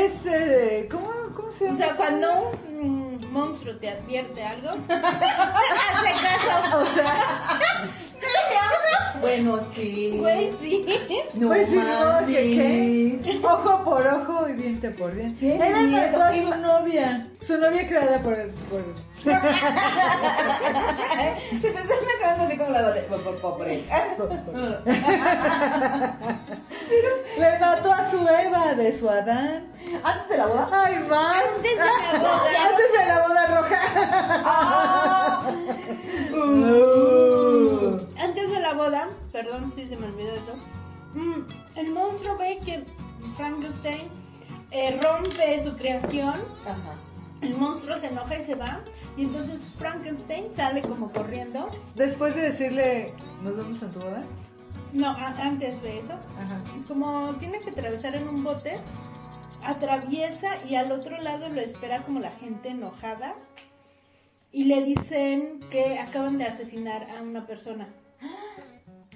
Es, 0.07 0.13
es, 0.15 0.27
eh, 0.27 0.89
¿cómo, 0.91 1.11
¿cómo 1.37 1.51
se 1.53 1.65
O 1.65 1.69
llama? 1.69 1.79
sea, 1.85 1.97
cuando 1.97 2.51
un 2.71 3.21
monstruo 3.33 3.77
te 3.77 3.91
advierte 3.91 4.43
algo, 4.43 4.71
hazle 4.89 6.11
caso. 6.23 6.79
O 6.79 6.87
sea, 6.95 7.91
Bueno, 9.21 9.61
sí. 9.75 10.15
Güey, 10.17 10.53
sí. 10.61 10.87
No 11.35 11.49
Pues 11.49 11.69
sí, 11.69 11.75
no, 11.75 12.27
que 12.27 12.33
qué. 12.33 13.41
Ojo 13.43 13.85
por 13.85 14.07
ojo 14.07 14.49
y 14.49 14.53
diente 14.53 14.91
por 14.91 15.15
diente. 15.15 15.55
Él 15.55 15.89
miedo. 15.89 16.19
mató 16.19 16.23
a 16.23 16.35
su 16.35 16.55
novia. 16.61 17.27
Su 17.41 17.59
novia 17.59 17.89
creada 17.89 18.23
por 18.23 18.35
el. 18.35 18.51
Por... 18.51 18.83
Se 19.23 19.31
te 21.61 21.69
están 21.69 21.99
acabando 22.17 22.45
así 22.45 22.57
como 22.57 22.71
la 22.71 22.83
voz 22.83 22.95
de 22.95 23.01
por 23.03 23.41
pobre. 23.41 23.85
Le 27.39 27.59
mató 27.59 27.93
a 27.93 28.11
su 28.11 28.29
Eva 28.29 28.75
de 28.75 28.99
su 28.99 29.09
Adán. 29.11 29.73
Antes 30.03 30.29
de 30.29 30.37
la 30.37 30.47
boda. 30.47 30.69
Ay, 30.71 30.99
más. 31.09 31.45
Antes 31.57 31.77
de 31.77 31.77
la 31.77 32.19
boda. 32.19 32.43
Antes 32.69 32.93
de 32.93 33.07
la 33.07 33.21
boda 33.27 33.47
roja. 33.47 33.81
Ah. 34.45 35.43
Uh. 36.39 38.08
La 38.69 38.75
boda, 38.75 39.09
perdón 39.33 39.73
si 39.75 39.89
se 39.89 39.97
me 39.97 40.07
olvidó 40.07 40.33
eso, 40.35 40.55
mm, 41.15 41.79
el 41.79 41.91
monstruo 41.91 42.37
ve 42.37 42.59
que 42.65 42.85
Frankenstein 43.37 44.09
eh, 44.71 45.01
rompe 45.03 45.65
su 45.65 45.75
creación, 45.75 46.35
Ajá. 46.67 46.95
el 47.41 47.57
monstruo 47.57 47.99
se 47.99 48.09
enoja 48.09 48.39
y 48.39 48.45
se 48.45 48.55
va, 48.55 48.81
y 49.17 49.25
entonces 49.25 49.63
Frankenstein 49.79 50.55
sale 50.55 50.83
como 50.83 51.11
corriendo. 51.11 51.71
Después 51.95 52.35
de 52.35 52.43
decirle, 52.43 53.15
¿nos 53.43 53.57
vemos 53.57 53.81
en 53.83 53.91
tu 53.91 54.01
boda? 54.01 54.23
No, 54.93 55.09
antes 55.09 55.83
de 55.83 56.01
eso, 56.01 56.13
Ajá. 56.13 56.61
como 56.87 57.35
tiene 57.37 57.61
que 57.61 57.71
atravesar 57.71 58.17
en 58.17 58.29
un 58.29 58.45
bote, 58.45 58.79
atraviesa 59.65 60.63
y 60.69 60.75
al 60.75 60.93
otro 60.93 61.21
lado 61.23 61.49
lo 61.49 61.61
espera 61.63 62.03
como 62.03 62.21
la 62.21 62.33
gente 62.33 62.69
enojada 62.69 63.35
y 64.53 64.65
le 64.65 64.83
dicen 64.83 65.61
que 65.71 65.99
acaban 65.99 66.37
de 66.37 66.45
asesinar 66.45 67.09
a 67.11 67.23
una 67.23 67.47
persona 67.47 67.89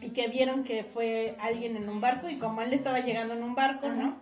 y 0.02 0.10
que 0.10 0.28
vieron 0.28 0.64
que 0.64 0.84
fue 0.84 1.36
alguien 1.40 1.76
en 1.76 1.88
un 1.88 2.00
barco 2.00 2.28
y 2.28 2.36
como 2.36 2.60
él 2.62 2.72
estaba 2.72 3.00
llegando 3.00 3.34
en 3.34 3.42
un 3.42 3.54
barco, 3.54 3.88
¿no? 3.88 4.16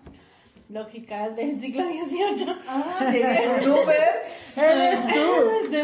Lógica 0.69 1.28
del 1.31 1.61
siglo 1.61 1.82
XVIII. 1.82 2.47
Ah, 2.69 3.12
súper. 3.61 4.23
Eres 4.57 5.07
tú. 5.12 5.74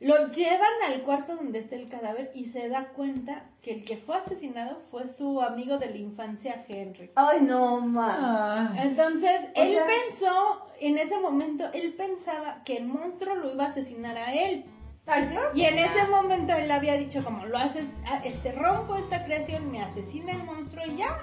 Lo 0.00 0.28
llevan 0.28 0.70
al 0.86 1.02
cuarto 1.02 1.34
donde 1.34 1.58
está 1.58 1.74
el 1.74 1.88
cadáver 1.88 2.30
y 2.34 2.46
se 2.46 2.68
da 2.68 2.88
cuenta 2.94 3.42
que 3.60 3.72
el 3.72 3.84
que 3.84 3.96
fue 3.96 4.16
asesinado 4.18 4.80
fue 4.90 5.08
su 5.08 5.40
amigo 5.42 5.78
de 5.78 5.90
la 5.90 5.96
infancia, 5.96 6.64
Henry. 6.68 7.10
Ay, 7.16 7.40
no, 7.40 7.80
ma. 7.80 8.16
Ah. 8.20 8.74
Entonces, 8.82 9.40
O 9.56 9.62
él 9.62 9.72
sea- 9.74 9.84
pensó, 9.86 10.66
en 10.80 10.98
ese 10.98 11.18
momento, 11.18 11.64
él 11.72 11.92
pensaba 11.94 12.62
que 12.64 12.76
el 12.76 12.86
monstruo 12.86 13.34
lo 13.34 13.52
iba 13.52 13.64
a 13.64 13.68
asesinar 13.68 14.16
a 14.16 14.32
él. 14.32 14.64
Claro. 15.04 15.50
Y 15.54 15.62
en 15.64 15.78
ese 15.78 16.06
momento 16.06 16.52
él 16.54 16.70
había 16.70 16.96
dicho 16.96 17.24
como, 17.24 17.44
lo 17.46 17.58
haces, 17.58 17.84
ah, 18.06 18.20
este, 18.24 18.52
rompo 18.52 18.96
esta 18.96 19.24
creación, 19.24 19.70
me 19.70 19.82
asesina 19.82 20.32
el 20.32 20.44
monstruo 20.44 20.84
y 20.86 20.96
ya. 20.96 21.18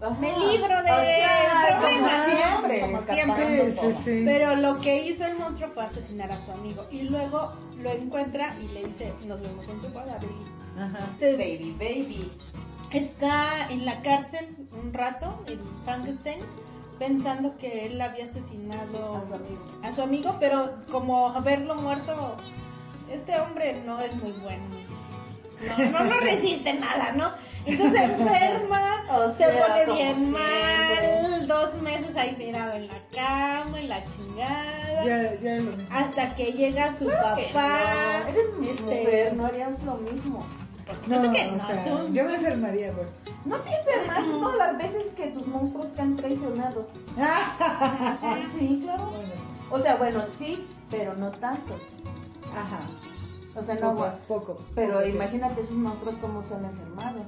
Ajá. 0.00 0.14
me 0.20 0.28
libro 0.28 0.82
de 0.82 0.90
O 0.92 0.94
sea. 0.94 1.78
Como 1.80 2.08
siempre. 2.08 2.80
Como 2.80 2.98
escapando 2.98 3.34
siempre. 3.36 3.70
Sí, 3.72 3.76
todo. 3.76 3.90
sí, 3.90 3.96
sí. 4.04 4.22
Pero 4.24 4.56
lo 4.56 4.78
que 4.80 5.06
hizo 5.08 5.24
el 5.26 5.36
monstruo 5.36 5.70
fue 5.70 5.84
asesinar 5.84 6.30
a 6.30 6.44
su 6.44 6.52
amigo. 6.52 6.86
Y 6.90 7.02
luego 7.02 7.52
lo 7.78 7.90
encuentra 7.90 8.56
y 8.60 8.68
le 8.68 8.86
dice, 8.86 9.12
nos 9.26 9.40
vemos 9.40 9.68
en 9.68 9.80
tu 9.80 9.88
boda, 9.88 10.18
baby". 10.20 10.44
Ajá. 10.78 11.06
Baby, 11.20 11.74
baby. 11.78 12.32
Está 12.92 13.66
en 13.68 13.84
la 13.84 14.00
cárcel 14.00 14.56
un 14.72 14.94
rato, 14.94 15.42
el 15.48 15.60
Frankenstein, 15.84 16.38
pensando 16.98 17.56
que 17.58 17.86
él 17.86 18.00
había 18.00 18.26
asesinado 18.26 19.16
A 19.16 19.26
su 19.26 19.34
amigo. 19.34 19.64
a 19.82 19.92
su 19.92 20.02
amigo, 20.02 20.36
pero 20.40 20.74
como 20.90 21.28
haberlo 21.30 21.74
muerto, 21.74 22.36
este 23.12 23.40
hombre 23.40 23.80
no 23.84 24.00
es 24.00 24.14
muy 24.16 24.32
bueno. 24.32 24.64
No, 25.66 25.90
no, 25.90 26.04
no 26.04 26.20
resiste 26.20 26.72
nada, 26.74 27.10
¿no? 27.12 27.32
Entonces 27.66 27.98
se 28.00 28.04
enferma, 28.04 29.04
O 29.10 29.30
se 29.32 29.38
sea, 29.38 29.66
pone 29.66 29.84
como 29.86 29.96
bien 29.96 30.14
siempre. 30.16 30.32
mal, 30.40 31.48
dos 31.48 31.74
meses 31.82 32.16
ahí 32.16 32.34
tirado 32.36 32.74
en 32.74 32.86
la 32.86 33.00
cama, 33.12 33.80
en 33.80 33.88
la 33.88 34.04
chingada, 34.04 35.04
Ya, 35.04 35.34
ya 35.40 35.54
es 35.56 35.64
lo 35.64 35.72
mismo. 35.76 35.88
hasta 35.96 36.34
que 36.36 36.52
llega 36.52 36.96
su 36.96 37.06
papá. 37.06 38.22
No, 38.22 38.28
eres 38.28 38.46
este, 38.70 38.82
mujer, 38.82 39.34
no 39.34 39.46
harías 39.46 39.82
lo 39.82 39.94
mismo. 39.96 40.46
por 40.86 40.94
No, 41.08 41.16
supuesto 41.16 41.32
que 41.32 41.46
o 41.48 41.52
no, 41.56 41.66
sea, 41.66 41.84
tú- 41.84 42.12
yo 42.14 42.24
me 42.24 42.34
enfermaría, 42.36 42.92
pues. 42.92 43.08
No 43.44 43.56
te 43.56 43.70
enfermas 43.74 44.24
todas 44.40 44.56
las 44.58 44.78
veces 44.78 45.06
que 45.16 45.26
tus 45.30 45.46
monstruos 45.48 45.92
te 45.94 46.02
han 46.02 46.16
traicionado. 46.16 46.88
Sí, 48.58 48.80
claro. 48.84 49.04
Bueno, 49.06 49.32
sí. 49.34 49.66
O 49.70 49.80
sea, 49.80 49.96
bueno, 49.96 50.22
sí, 50.38 50.66
pero 50.90 51.14
no 51.14 51.30
tanto. 51.32 51.74
Ajá. 52.56 52.80
O 53.56 53.62
sea, 53.62 53.74
no, 53.76 53.94
Poco, 53.94 54.10
poco. 54.28 54.58
pero 54.74 54.94
poco. 54.94 55.06
imagínate 55.06 55.62
esos 55.62 55.76
monstruos 55.76 56.14
cómo 56.20 56.42
se 56.44 56.54
han 56.54 56.64
enfermado. 56.64 57.24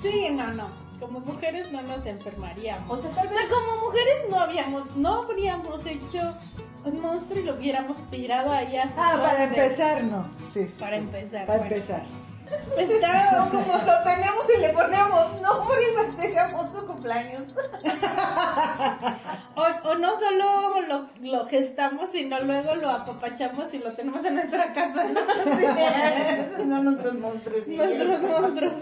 Sí, 0.00 0.28
no, 0.32 0.52
no. 0.52 0.68
Como 1.00 1.20
mujeres 1.20 1.70
no 1.72 1.82
nos 1.82 2.04
enfermaríamos. 2.06 2.90
O 2.98 3.02
sea, 3.02 3.10
tal 3.10 3.26
O 3.26 3.30
vez 3.30 3.38
sea, 3.40 3.48
como 3.56 3.84
mujeres 3.86 4.14
no 4.30 4.38
habíamos, 4.40 4.96
no 4.96 5.14
habríamos 5.22 5.84
hecho 5.84 6.34
un 6.84 7.00
monstruo 7.00 7.38
y 7.40 7.42
lo 7.42 7.54
hubiéramos 7.54 7.96
tirado 8.10 8.50
allá. 8.52 8.84
a 8.84 8.88
su 8.88 8.94
Ah, 8.96 9.18
para 9.22 9.44
empezar, 9.44 10.04
no. 10.04 10.24
Sí, 10.54 10.64
sí, 10.68 10.74
Para 10.78 10.98
sí. 10.98 11.02
empezar, 11.04 11.46
Para 11.46 11.58
bueno. 11.58 11.74
empezar. 11.74 12.02
Está 12.76 13.48
como 13.50 13.78
lo 13.84 14.02
tenemos 14.02 14.44
y 14.56 14.60
le 14.60 14.68
ponemos 14.70 15.40
nombre 15.40 15.78
y 15.82 15.96
festejamos 15.96 16.72
su 16.72 16.86
cumpleaños. 16.86 17.42
O, 19.58 19.62
o 19.62 19.94
no 19.94 20.20
solo 20.20 20.82
lo, 20.82 21.08
lo 21.22 21.46
gestamos, 21.46 22.10
sino 22.12 22.38
luego 22.40 22.74
lo 22.74 22.90
apapachamos 22.90 23.72
y 23.72 23.78
lo 23.78 23.90
tenemos 23.92 24.22
en 24.22 24.34
nuestra 24.34 24.74
casa. 24.74 25.04
¿no? 25.04 25.22
no 26.66 26.82
nuestros 26.82 27.14
monstruos. 27.14 27.66
Nuestros 27.66 28.20
monstruos. 28.20 28.74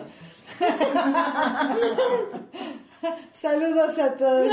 Saludos 3.32 3.98
a 3.98 4.14
todos. 4.14 4.46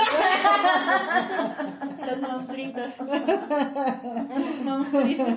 Los 2.06 2.22
monstruitos. 2.22 2.90
Monstruitos. 4.64 5.28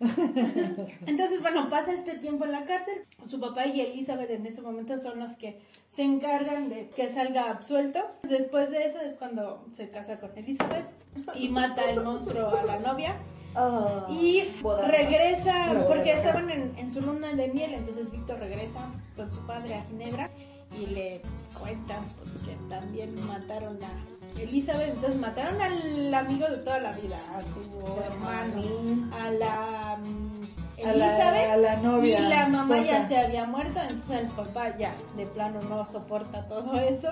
Entonces, 1.06 1.42
bueno, 1.42 1.68
pasa 1.68 1.92
este 1.92 2.16
tiempo 2.18 2.44
en 2.46 2.52
la 2.52 2.64
cárcel. 2.64 3.02
Su 3.28 3.38
papá 3.38 3.66
y 3.66 3.80
Elizabeth 3.80 4.30
en 4.30 4.46
ese 4.46 4.62
momento 4.62 4.96
son 4.98 5.20
los 5.20 5.32
que 5.36 5.60
se 5.94 6.02
encargan 6.02 6.68
de 6.70 6.88
que 6.90 7.08
salga 7.10 7.50
absuelto. 7.50 8.00
Después 8.22 8.70
de 8.70 8.86
eso 8.86 9.00
es 9.00 9.14
cuando 9.16 9.66
se 9.74 9.90
casa 9.90 10.18
con 10.18 10.36
Elizabeth 10.36 10.86
y 11.34 11.48
mata 11.50 11.90
el 11.90 12.02
monstruo 12.02 12.48
a 12.48 12.62
la 12.64 12.78
novia. 12.78 13.14
Ah, 13.54 14.06
Y 14.08 14.42
regresa, 14.86 15.84
porque 15.88 16.12
estaban 16.12 16.48
en, 16.50 16.72
en 16.78 16.92
su 16.92 17.00
luna 17.00 17.32
de 17.34 17.48
miel, 17.48 17.74
entonces 17.74 18.08
Víctor 18.10 18.38
regresa 18.38 18.78
con 19.16 19.30
su 19.32 19.44
padre 19.44 19.74
a 19.74 19.82
Ginebra 19.86 20.30
y 20.80 20.86
le 20.86 21.20
cuentan 21.58 22.04
pues, 22.18 22.38
que 22.38 22.56
también 22.68 23.26
mataron 23.26 23.82
a 23.82 23.90
Elizabeth, 24.38 24.88
entonces 24.94 25.18
mataron 25.20 25.60
al 25.60 26.14
amigo 26.14 26.46
de 26.48 26.56
toda 26.58 26.78
la 26.80 26.92
vida, 26.92 27.18
a 27.36 27.40
su 27.42 28.02
hermano, 28.02 28.62
a 29.18 29.30
la 29.30 29.98
mm, 29.98 30.40
A 30.82 30.92
la- 30.92 31.06
Elizabeth 31.14 31.50
a 31.50 31.56
la 31.56 31.76
novia, 31.76 32.20
y 32.20 32.22
la 32.28 32.46
mamá 32.48 32.78
ya 32.80 33.06
se 33.08 33.16
había 33.18 33.44
muerto, 33.44 33.80
entonces 33.80 34.18
el 34.20 34.28
papá 34.28 34.76
ya 34.78 34.94
de 35.16 35.26
plano 35.26 35.60
no 35.68 35.84
soporta 35.90 36.46
todo 36.48 36.78
eso. 36.80 37.08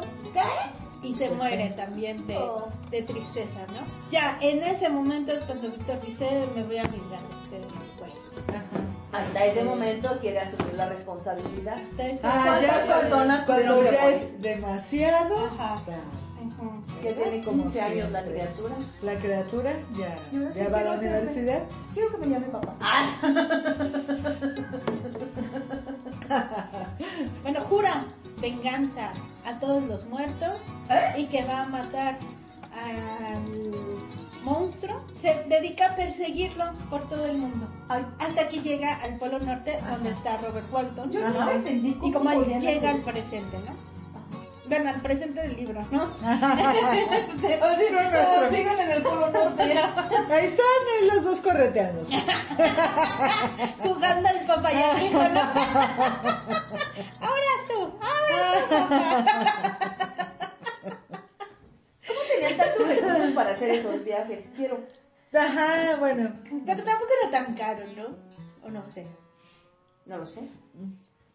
Y 1.03 1.15
se 1.15 1.27
Pues 1.27 1.39
muere 1.39 1.69
sí. 1.69 1.75
también 1.77 2.27
de, 2.27 2.37
Oh. 2.37 2.67
de 2.91 3.03
tristeza, 3.03 3.61
¿no? 3.69 3.87
Ya, 4.11 4.37
en 4.41 4.63
ese 4.65 4.89
momento 4.89 5.31
es 5.33 5.41
cuando 5.43 5.69
Víctor 5.71 6.01
dice, 6.01 6.49
me 6.57 6.65
voy 6.65 6.79
a 6.79 6.83
vengar 6.83 7.21
de 7.51 7.59
este 7.61 7.79
güey. 7.99 8.13
Ajá. 8.49 9.23
Hasta 9.23 9.45
ese 9.47 9.63
momento 9.63 10.19
quiere 10.21 10.41
asumir 10.41 10.75
la 10.75 10.89
responsabilidad. 10.89 11.79
Hasta 11.81 12.07
ese 12.09 12.21
Ah, 12.25 12.43
¿Cuántas 12.45 12.89
ya 12.89 13.01
personas 13.01 13.43
cuando 13.45 13.85
ya 13.85 14.09
es 14.11 14.43
demasiado, 14.43 15.47
Ajá. 15.47 15.81
ya, 15.87 15.99
Que 17.03 17.13
tiene 17.13 17.45
Como 17.45 17.63
15 17.65 17.81
años 17.81 18.11
la 18.11 18.23
criatura. 18.25 18.75
la 19.03 19.15
criatura 19.19 19.73
ya, 19.97 20.17
no 20.33 20.53
sé 20.53 20.59
ya 20.59 20.65
qué 20.67 20.71
va 20.71 20.79
a 20.81 20.85
la 20.85 20.93
universidad. 20.93 21.63
Quiero 21.95 22.11
que 22.11 22.17
me 22.19 22.29
llame 22.29 22.47
papá. 22.49 22.75
Bueno, 27.43 27.61
jura 27.63 28.05
venganza 28.41 29.13
a 29.47 29.59
todos 29.59 29.83
los 29.85 30.05
muertos 30.07 30.57
¿Eh? 30.91 31.15
y 31.21 31.25
que 31.27 31.43
va 31.45 31.63
a 31.63 31.67
matar 31.67 32.19
al 32.75 33.71
monstruo. 34.45 35.01
Se 35.23 35.45
dedica 35.49 35.93
a 35.93 35.97
perseguirlo 35.97 36.65
por 36.91 37.09
todo 37.09 37.25
el 37.27 37.39
mundo. 37.39 37.67
Ay, 37.89 38.05
Hasta 38.19 38.49
que 38.49 38.61
llega 38.61 38.97
al 38.97 39.17
Polo 39.19 39.39
Norte, 39.39 39.79
donde 39.89 40.11
está 40.11 40.37
Robert 40.37 40.71
Walton. 40.73 41.11
yo 41.11 41.27
no 41.29 41.51
entendí 41.51 41.95
cómo 41.95 42.09
Y 42.09 42.13
como 42.13 42.43
llega 42.45 42.91
al 42.91 43.01
presente, 43.01 43.59
¿no? 43.59 43.88
Bueno, 44.69 44.91
al 44.91 45.01
presente 45.01 45.41
del 45.41 45.57
libro, 45.57 45.83
¿no? 45.91 46.03
Así, 46.23 47.85
No, 47.91 48.03
nuestro. 48.11 48.51
sigan 48.51 48.79
en 48.81 48.91
el 48.91 49.03
polo 49.03 49.31
norte. 49.31 49.63
Ahí 49.63 50.47
están 50.47 50.67
los 51.15 51.25
dos 51.25 51.41
correteando. 51.41 52.05
Jugando 53.79 54.29
al 54.29 55.03
hijo, 55.03 55.29
¿no? 55.29 55.41
Ahora 57.21 57.53
tú, 57.69 57.99
ahora 58.01 58.69
tú, 58.69 58.89
papá. 58.89 59.79
¿Cómo 62.07 62.21
tenían 62.33 62.57
tantos 62.57 62.89
recursos 62.89 63.33
para 63.33 63.51
hacer 63.53 63.71
esos 63.71 64.05
viajes? 64.05 64.45
Quiero. 64.57 64.81
Ajá, 65.33 65.97
bueno. 65.99 66.33
Pero 66.67 66.83
tampoco 66.85 67.11
era 67.23 67.31
tan 67.31 67.55
caro, 67.55 67.85
¿no? 67.97 68.17
O 68.67 68.71
no 68.71 68.85
sé. 68.85 69.07
No 70.07 70.19
lo 70.19 70.27
sé. 70.27 70.41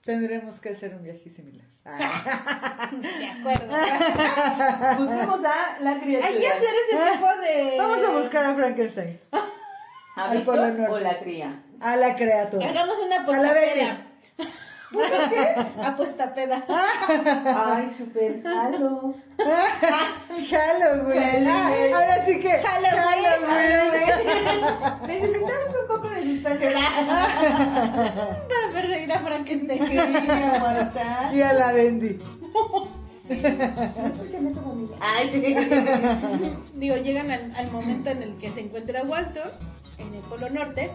Tendremos 0.03 0.59
que 0.59 0.69
hacer 0.69 0.95
un 0.95 1.03
viaje 1.03 1.29
similar. 1.29 1.67
Ah. 1.85 2.89
De 2.91 3.27
acuerdo. 3.27 3.67
Busquemos 4.99 5.45
a 5.45 5.79
la 5.81 5.99
criatura. 5.99 6.27
Hay 6.27 6.39
que 6.39 6.47
hacer 6.47 6.69
ese 6.73 7.11
tipo 7.11 7.27
de... 7.41 7.75
Vamos 7.77 8.03
a 8.03 8.11
buscar 8.11 8.45
a 8.45 8.55
Frankenstein. 8.55 9.19
¿A 10.15 10.31
Víctor 10.31 10.59
o 10.89 10.99
la 10.99 11.19
cría? 11.19 11.63
A 11.79 11.95
la 11.95 12.15
criatura. 12.15 12.69
Hagamos 12.69 12.97
una 12.99 13.15
A 13.17 13.37
la 13.41 13.53
Betty. 13.53 13.87
Apuesta 15.83 16.33
peda. 16.33 16.63
Ay, 16.67 17.89
super 17.97 18.41
jalo. 18.43 19.13
Halloween. 20.49 21.47
Ah, 21.47 21.71
Ahora 21.95 22.25
sí 22.25 22.39
que. 22.39 22.61
Necesitamos 25.07 25.75
un 25.81 25.87
poco 25.87 26.09
de 26.09 26.23
suspense. 26.23 26.73
Para 26.73 28.71
perseguir 28.73 29.11
a 29.11 29.19
Frankenstein. 29.19 29.81
Y 31.33 31.41
a 31.41 31.53
la 31.53 31.73
Bendy. 31.73 32.19
Escuchen 33.29 34.47
eso, 34.47 34.61
familia. 34.61 34.97
Ay. 34.99 36.55
Digo, 36.75 36.95
llegan 36.97 37.31
al, 37.31 37.55
al 37.55 37.71
momento 37.71 38.09
en 38.09 38.21
el 38.23 38.37
que 38.37 38.51
se 38.51 38.61
encuentra 38.61 39.01
Walton, 39.03 39.49
en 39.97 40.13
el 40.13 40.21
Polo 40.21 40.49
Norte, 40.49 40.91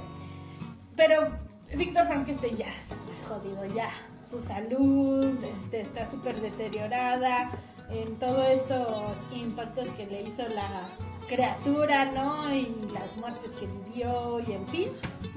pero 0.97 1.29
Víctor 1.74 2.07
Frankenstein 2.07 2.57
ya 2.57 2.69
está 2.69 2.95
muy 2.97 3.16
jodido, 3.28 3.65
ya. 3.74 3.90
Su 4.28 4.43
salud 4.43 5.43
este, 5.43 5.82
está 5.82 6.11
súper 6.11 6.40
deteriorada 6.40 7.51
en 7.90 8.16
todos 8.19 8.47
estos 8.49 9.16
impactos 9.35 9.89
que 9.90 10.07
le 10.07 10.23
hizo 10.23 10.47
la 10.49 10.89
criatura, 11.27 12.05
¿no? 12.07 12.55
Y 12.55 12.69
las 12.93 13.16
muertes 13.16 13.51
que 13.53 13.66
vivió 13.66 14.40
y 14.40 14.53
en 14.53 14.66
fin. 14.69 14.89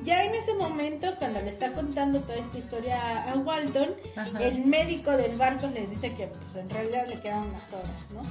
Ya 0.04 0.26
en 0.26 0.36
ese 0.36 0.54
momento, 0.56 1.08
cuando 1.20 1.42
le 1.42 1.50
está 1.50 1.72
contando 1.74 2.20
toda 2.22 2.36
esta 2.36 2.58
historia 2.58 3.32
a 3.32 3.38
Walton, 3.38 3.92
Ajá. 4.16 4.44
el 4.44 4.66
médico 4.66 5.12
del 5.12 5.38
barco 5.38 5.68
les 5.68 5.90
dice 5.90 6.14
que 6.16 6.28
pues 6.28 6.56
en 6.56 6.70
realidad 6.70 7.08
le 7.08 7.20
quedan 7.22 7.48
unas 7.48 7.64
horas, 7.74 8.12
¿no? 8.14 8.22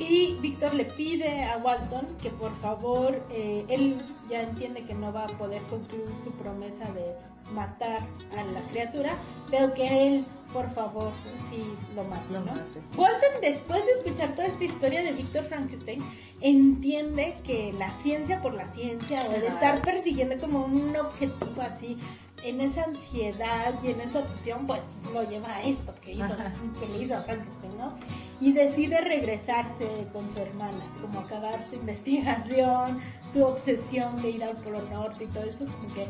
Y 0.00 0.38
Víctor 0.40 0.72
le 0.72 0.86
pide 0.86 1.44
a 1.44 1.58
Walton 1.58 2.16
que 2.22 2.30
por 2.30 2.56
favor, 2.60 3.22
eh, 3.30 3.66
él 3.68 4.00
ya 4.30 4.42
entiende 4.42 4.82
que 4.84 4.94
no 4.94 5.12
va 5.12 5.24
a 5.24 5.38
poder 5.38 5.60
concluir 5.64 6.08
su 6.24 6.30
promesa 6.32 6.90
de 6.92 7.14
matar 7.52 8.06
a 8.36 8.44
la 8.44 8.62
criatura, 8.70 9.18
pero 9.50 9.74
que 9.74 10.06
él, 10.06 10.24
por 10.54 10.70
favor, 10.72 11.12
sí 11.50 11.62
lo 11.94 12.04
mate, 12.04 12.32
¿no? 12.32 13.00
Walton, 13.00 13.40
después 13.42 13.84
de 13.84 13.92
escuchar 13.92 14.34
toda 14.34 14.48
esta 14.48 14.64
historia 14.64 15.02
de 15.02 15.12
Víctor 15.12 15.44
Frankenstein, 15.44 16.02
entiende 16.40 17.36
que 17.44 17.74
la 17.74 17.90
ciencia 18.02 18.40
por 18.40 18.54
la 18.54 18.68
ciencia 18.68 19.26
o 19.28 19.34
el 19.34 19.42
estar 19.42 19.82
persiguiendo 19.82 20.38
como 20.38 20.64
un 20.64 20.96
objetivo 20.96 21.60
así, 21.60 21.98
en 22.42 22.60
esa 22.60 22.84
ansiedad 22.84 23.74
y 23.82 23.90
en 23.90 24.00
esa 24.00 24.20
obsesión, 24.20 24.66
pues 24.66 24.80
lo 25.12 25.28
lleva 25.28 25.56
a 25.56 25.62
esto 25.62 25.94
que 26.02 26.12
hizo, 26.12 26.24
Ajá. 26.24 26.52
que 26.78 26.86
le 26.88 27.04
hizo 27.04 27.16
a 27.16 27.20
Frankenstein, 27.22 27.78
¿no? 27.78 27.98
Y 28.40 28.52
decide 28.52 29.00
regresarse 29.00 29.86
con 30.12 30.30
su 30.32 30.38
hermana, 30.38 30.84
como 31.00 31.20
acabar 31.20 31.66
su 31.66 31.74
investigación, 31.76 33.00
su 33.32 33.44
obsesión 33.44 34.20
de 34.22 34.30
ir 34.30 34.44
al 34.44 34.56
Polo 34.56 34.82
Norte 34.90 35.24
y 35.24 35.26
todo 35.28 35.44
eso, 35.44 35.66
como 35.66 35.94
que 35.94 36.06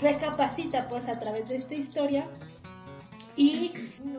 recapacita 0.00 0.88
pues 0.88 1.08
a 1.08 1.18
través 1.18 1.48
de 1.48 1.56
esta 1.56 1.74
historia 1.74 2.26
y 3.38 3.72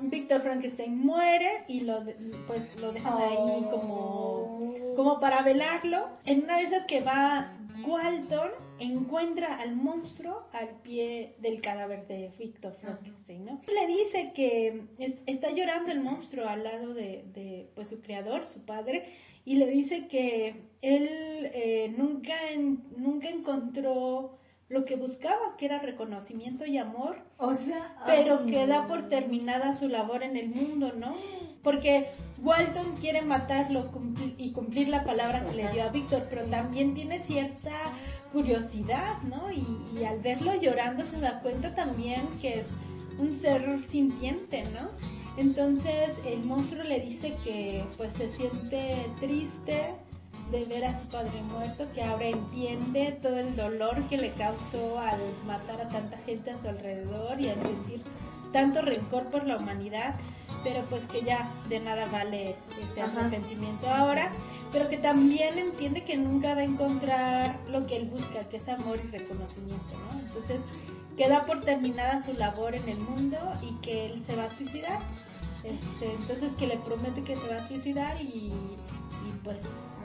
Víctor 0.03 0.41
Frankenstein 0.41 0.97
muere 0.97 1.63
y 1.67 1.81
lo 1.81 2.03
pues 2.47 2.61
lo 2.81 2.91
dejan 2.91 3.17
ahí 3.21 3.35
como 3.71 4.73
como 4.95 5.19
para 5.19 5.41
velarlo. 5.43 6.07
En 6.25 6.43
una 6.43 6.57
de 6.57 6.63
esas 6.63 6.85
que 6.85 7.01
va 7.01 7.53
Walton 7.85 8.49
encuentra 8.79 9.55
al 9.59 9.75
monstruo 9.75 10.47
al 10.53 10.69
pie 10.83 11.35
del 11.39 11.61
cadáver 11.61 12.07
de 12.07 12.31
Víctor 12.37 12.75
Frankenstein, 12.79 13.45
¿no? 13.45 13.61
Le 13.73 13.87
dice 13.87 14.31
que 14.33 14.83
es- 14.97 15.15
está 15.25 15.51
llorando 15.51 15.91
el 15.91 16.01
monstruo 16.01 16.47
al 16.47 16.63
lado 16.63 16.93
de, 16.93 17.23
de, 17.33 17.69
pues 17.75 17.89
su 17.89 18.01
creador, 18.01 18.45
su 18.45 18.61
padre, 18.65 19.05
y 19.45 19.55
le 19.55 19.67
dice 19.67 20.07
que 20.07 20.63
él 20.81 21.07
eh, 21.53 21.93
nunca 21.97 22.33
nunca 22.97 23.29
encontró 23.29 24.38
lo 24.69 24.85
que 24.85 24.95
buscaba, 24.95 25.57
que 25.57 25.65
era 25.65 25.79
reconocimiento 25.79 26.65
y 26.65 26.77
amor, 26.77 27.17
O 27.37 27.55
sea, 27.55 27.95
pero 28.05 28.39
ay. 28.41 28.51
que 28.51 28.67
da 28.67 28.87
por 28.87 29.09
terminada 29.09 29.73
su 29.73 29.87
labor 29.87 30.23
en 30.23 30.37
el 30.37 30.49
mundo, 30.49 30.93
¿no? 30.95 31.15
Porque 31.63 32.11
Walton 32.41 32.95
quiere 32.97 33.21
matarlo 33.21 33.89
y 34.37 34.51
cumplir 34.51 34.87
la 34.87 35.03
palabra 35.03 35.43
que 35.43 35.55
le 35.55 35.71
dio 35.71 35.83
a 35.83 35.89
Víctor, 35.89 36.27
pero 36.29 36.43
también 36.45 36.93
tiene 36.93 37.19
cierta 37.19 37.71
curiosidad, 38.31 39.21
¿no? 39.23 39.51
Y, 39.51 39.65
y 39.99 40.05
al 40.05 40.19
verlo 40.19 40.53
llorando 40.55 41.05
se 41.05 41.19
da 41.19 41.41
cuenta 41.41 41.73
también 41.75 42.21
que 42.39 42.59
es 42.59 42.67
un 43.17 43.35
ser 43.35 43.81
sintiente, 43.87 44.63
¿no? 44.65 44.89
Entonces 45.35 46.09
el 46.25 46.43
monstruo 46.43 46.83
le 46.83 46.99
dice 46.99 47.33
que 47.43 47.83
pues 47.97 48.13
se 48.13 48.29
siente 48.31 49.07
triste 49.19 49.95
de 50.51 50.65
ver 50.65 50.85
a 50.85 50.99
su 50.99 51.05
padre 51.07 51.41
muerto, 51.43 51.85
que 51.93 52.03
ahora 52.03 52.27
entiende 52.27 53.17
todo 53.21 53.37
el 53.39 53.55
dolor 53.55 54.07
que 54.09 54.17
le 54.17 54.31
causó 54.31 54.99
al 54.99 55.19
matar 55.45 55.81
a 55.81 55.89
tanta 55.89 56.17
gente 56.19 56.51
a 56.51 56.57
su 56.57 56.67
alrededor 56.67 57.39
y 57.39 57.49
al 57.49 57.61
sentir 57.61 58.01
tanto 58.51 58.81
rencor 58.81 59.25
por 59.25 59.45
la 59.45 59.57
humanidad, 59.57 60.15
pero 60.63 60.83
pues 60.89 61.03
que 61.05 61.21
ya 61.21 61.51
de 61.69 61.79
nada 61.79 62.05
vale 62.11 62.55
ese 62.81 63.01
arrepentimiento 63.01 63.89
ahora, 63.89 64.31
pero 64.71 64.89
que 64.89 64.97
también 64.97 65.57
entiende 65.57 66.03
que 66.03 66.17
nunca 66.17 66.55
va 66.55 66.61
a 66.61 66.63
encontrar 66.63 67.59
lo 67.69 67.85
que 67.85 67.97
él 67.97 68.05
busca, 68.05 68.49
que 68.49 68.57
es 68.57 68.67
amor 68.67 68.99
y 69.03 69.07
reconocimiento, 69.07 69.93
¿no? 70.11 70.19
Entonces 70.19 70.61
queda 71.15 71.45
por 71.45 71.61
terminada 71.61 72.23
su 72.23 72.33
labor 72.33 72.75
en 72.75 72.87
el 72.89 72.97
mundo 72.97 73.37
y 73.61 73.73
que 73.81 74.07
él 74.07 74.23
se 74.25 74.35
va 74.35 74.45
a 74.45 74.51
suicidar. 74.51 74.99
Este, 75.63 76.13
entonces 76.13 76.53
que 76.53 76.67
le 76.67 76.77
promete 76.77 77.21
que 77.21 77.35
se 77.35 77.47
va 77.47 77.57
a 77.57 77.67
suicidar 77.67 78.21
y 78.21 78.53
pues 79.43 79.57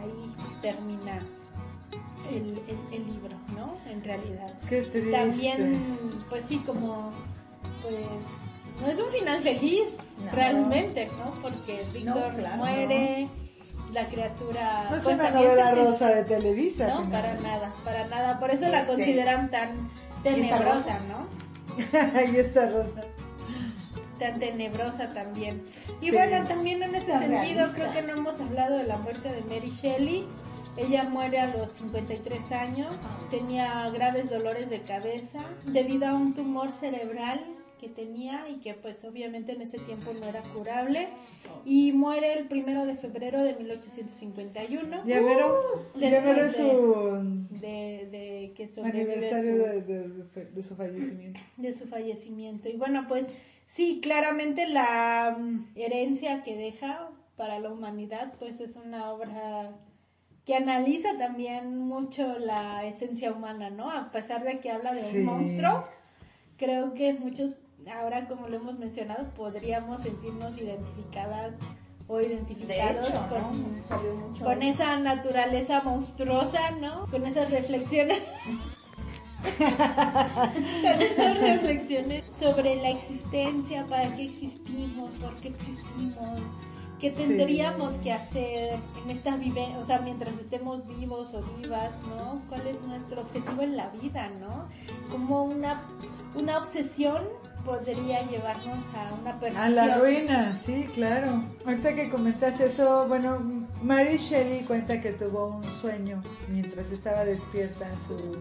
ahí 0.02 0.34
termina 0.62 1.20
el, 2.30 2.58
el- 2.68 2.94
el 2.94 3.06
libro, 3.12 3.36
¿no? 3.56 3.76
En 3.90 4.02
realidad. 4.02 4.52
Qué 4.68 4.82
triste. 4.82 5.10
También, 5.10 6.20
pues 6.28 6.44
sí, 6.46 6.58
como, 6.66 7.10
pues, 7.82 7.96
no 8.80 8.88
es 8.88 8.98
un 8.98 9.10
final 9.12 9.42
feliz, 9.42 9.82
No. 10.24 10.32
realmente, 10.32 11.06
¿no? 11.18 11.32
Porque 11.42 11.84
Víctor 11.92 12.32
No, 12.32 12.38
claro, 12.38 12.56
muere, 12.56 13.28
la 13.92 14.06
criatura... 14.06 14.86
No 14.90 14.96
es 14.96 15.02
pues, 15.04 15.14
una 15.16 15.30
novela 15.30 15.70
se- 15.70 15.74
rosa 15.84 16.08
de 16.08 16.24
Televisa. 16.24 16.88
No, 16.88 17.10
para 17.10 17.34
nada, 17.34 17.72
para 17.84 18.06
nada. 18.08 18.40
Por 18.40 18.50
eso 18.50 18.66
la 18.68 18.84
consideran 18.86 19.50
tan 19.50 19.70
¿y 20.24 20.28
esta 20.28 20.58
tenebrosa, 20.58 20.74
rosa? 20.74 20.98
¿no? 21.08 21.44
Ahí 22.18 22.36
está 22.36 22.66
Rosa. 22.70 23.02
Tan 24.18 24.38
tenebrosa 24.38 25.12
también. 25.12 25.62
Y 26.00 26.06
Sí. 26.06 26.10
bueno, 26.12 26.44
también 26.46 26.82
en 26.82 26.94
ese 26.94 27.06
sentido 27.06 27.28
realista. 27.30 27.72
creo 27.74 27.92
que 27.92 28.02
no 28.02 28.12
hemos 28.18 28.40
hablado 28.40 28.76
de 28.78 28.84
la 28.84 28.96
muerte 28.98 29.28
de 29.30 29.40
Mary 29.42 29.70
Shelley. 29.82 30.24
Ella 30.76 31.04
muere 31.04 31.38
a 31.38 31.54
los 31.54 31.70
53 31.72 32.50
años, 32.50 32.88
tenía 33.30 33.88
graves 33.90 34.28
dolores 34.28 34.68
de 34.70 34.80
cabeza 34.80 35.40
debido 35.66 36.06
a 36.08 36.14
un 36.14 36.34
tumor 36.34 36.72
cerebral 36.72 37.40
que 37.78 37.88
tenía 37.88 38.48
y 38.48 38.56
que 38.60 38.74
pues 38.74 39.04
obviamente 39.04 39.52
en 39.52 39.60
ese 39.62 39.78
tiempo 39.78 40.12
no 40.18 40.26
era 40.26 40.40
curable 40.54 41.08
y 41.64 41.92
muere 41.92 42.32
el 42.38 42.46
primero 42.48 42.86
de 42.86 42.96
febrero 42.96 43.42
de 43.44 43.54
1851 43.54 45.04
Ya 45.06 45.20
veró 45.20 45.84
de- 45.94 46.50
su 46.50 47.46
de, 47.50 48.08
de 48.10 48.52
que 48.56 48.70
aniversario 48.82 49.56
su- 49.56 49.62
de, 49.62 49.80
de- 49.82 50.44
de 50.46 50.62
su 50.62 50.74
fallecimiento. 50.76 51.40
de 51.56 51.74
su 51.74 51.86
fallecimiento. 51.86 52.68
Y 52.68 52.76
bueno, 52.76 53.04
pues 53.08 53.26
sí, 53.66 54.00
claramente 54.02 54.66
la 54.68 55.36
mm, 55.38 55.72
herencia 55.76 56.42
que 56.42 56.56
deja 56.56 57.08
para 57.36 57.58
la 57.58 57.70
humanidad, 57.72 58.34
pues 58.38 58.60
es 58.60 58.76
una 58.76 59.10
obra 59.12 59.72
que 60.44 60.54
analiza 60.54 61.16
también 61.18 61.78
mucho 61.78 62.38
la 62.38 62.84
esencia 62.84 63.32
humana, 63.32 63.70
¿no? 63.70 63.90
A 63.90 64.10
pesar 64.10 64.44
de 64.44 64.60
que 64.60 64.70
habla 64.70 64.92
de 64.92 65.02
Sí. 65.10 65.18
un 65.18 65.24
monstruo, 65.24 65.84
creo 66.58 66.94
que 66.94 67.14
muchos, 67.14 67.52
ahora 67.92 68.28
como 68.28 68.48
lo 68.48 68.56
hemos 68.56 68.78
mencionado, 68.78 69.24
podríamos 69.34 70.02
sentirnos 70.02 70.56
identificadas 70.58 71.54
o 72.06 72.18
De 72.18 72.26
identificados 72.26 73.08
hecho, 73.08 73.26
con, 73.30 74.38
con 74.38 74.62
esa 74.62 74.98
naturaleza 74.98 75.80
monstruosa, 75.82 76.72
¿no? 76.72 77.06
Con 77.10 77.26
esas 77.26 77.50
reflexiones. 77.50 78.20
con 79.58 81.02
esas 81.02 81.40
reflexiones 81.40 82.24
sobre 82.38 82.76
la 82.76 82.90
existencia, 82.90 83.86
para 83.86 84.14
qué 84.16 84.24
existimos, 84.24 85.12
por 85.12 85.34
qué 85.36 85.48
existimos, 85.48 86.40
qué 87.00 87.10
tendríamos 87.10 87.92
que 87.94 88.12
hacer 88.12 88.78
en 89.04 89.10
esta 89.10 89.36
vivencia, 89.36 89.78
o 89.78 89.84
sea, 89.84 89.98
mientras 90.00 90.34
estemos 90.38 90.86
vivos 90.86 91.34
o 91.34 91.42
vivas, 91.58 91.92
¿no? 92.08 92.42
¿Cuál 92.48 92.66
es 92.66 92.80
nuestro 92.82 93.22
objetivo 93.22 93.62
en 93.62 93.76
la 93.76 93.88
vida, 93.90 94.30
¿no? 94.40 94.68
Como 95.10 95.44
una, 95.44 95.82
una 96.34 96.58
obsesión 96.58 97.22
podría 97.64 98.22
llevarnos 98.28 98.84
a 98.94 99.14
una 99.20 99.38
perdición. 99.40 99.64
A 99.64 99.68
la 99.70 99.98
ruina, 99.98 100.56
sí, 100.64 100.86
claro. 100.94 101.44
Ahorita 101.64 101.94
que 101.94 102.10
comentas 102.10 102.60
eso, 102.60 103.06
bueno, 103.08 103.38
Mary 103.82 104.16
Shelley 104.16 104.64
cuenta 104.64 105.00
que 105.00 105.12
tuvo 105.12 105.46
un 105.46 105.64
sueño 105.80 106.22
mientras 106.48 106.90
estaba 106.90 107.24
despierta 107.24 107.86
su, 108.06 108.38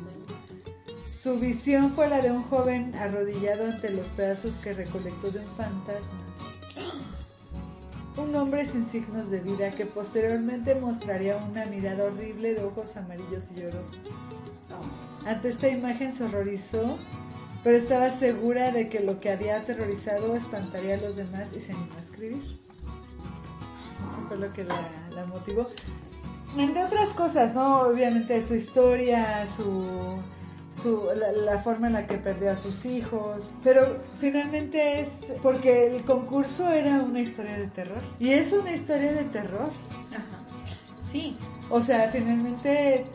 Su 1.24 1.40
visión 1.40 1.94
fue 1.94 2.10
la 2.10 2.22
de 2.22 2.32
un 2.32 2.44
joven 2.44 2.94
arrodillado 2.96 3.64
ante 3.64 3.90
los 3.90 4.06
pedazos 4.08 4.54
que 4.56 4.74
recolectó 4.74 5.32
de 5.32 5.40
un 5.40 5.56
fantasma. 5.56 6.20
Un 8.18 8.36
hombre 8.36 8.66
sin 8.66 8.86
signos 8.88 9.32
de 9.32 9.40
vida 9.40 9.72
que 9.72 9.86
posteriormente 9.86 10.76
mostraría 10.76 11.38
una 11.38 11.66
mirada 11.66 12.04
horrible 12.04 12.56
de 12.56 12.66
ojos 12.66 12.98
amarillos 12.98 13.46
y 13.56 13.62
llorosos. 13.62 13.98
Ante 15.26 15.52
esta 15.52 15.70
imagen 15.70 16.12
se 16.12 16.26
horrorizó, 16.26 16.98
pero 17.64 17.78
estaba 17.78 18.20
segura 18.20 18.74
de 18.74 18.90
que 18.90 19.00
lo 19.00 19.22
que 19.22 19.32
había 19.32 19.60
aterrorizado 19.60 20.36
espantaría 20.36 20.96
a 20.96 20.98
los 20.98 21.16
demás 21.16 21.48
y 21.56 21.62
se 21.62 21.72
animó 21.72 21.96
a 21.96 22.02
escribir. 22.02 22.44
Eso 22.44 24.28
fue 24.28 24.38
lo 24.40 24.52
que 24.52 24.66
la, 24.66 24.90
la 25.10 25.26
motivó. 25.26 25.70
Entre 26.58 26.84
otras 26.84 27.14
cosas, 27.14 27.56
¿no? 27.56 27.84
Obviamente 27.84 28.44
su 28.44 28.56
historia, 28.56 29.48
su, 29.56 30.22
su 30.82 31.08
la, 31.16 31.32
la 31.32 31.60
forma 31.60 31.88
en 31.88 31.94
la 31.94 32.08
que 32.08 32.18
perdió 32.18 32.52
a 32.52 32.56
sus 32.56 32.86
hijos, 32.86 33.50
pero 33.64 33.98
finalmente 34.20 35.02
es 35.02 35.10
porque 35.42 35.88
el 35.88 36.04
concurso 36.04 36.70
era 36.70 37.02
una 37.02 37.22
historia 37.22 37.58
de 37.58 37.68
terror 37.68 38.02
y 38.20 38.32
es 38.32 38.52
una 38.52 38.72
historia 38.76 39.14
de 39.14 39.24
terror. 39.26 39.70
Ajá. 40.12 40.44
Sí. 41.12 41.38
O 41.70 41.82
sea, 41.82 42.10
finalmente 42.10 42.96
eh, 42.96 43.06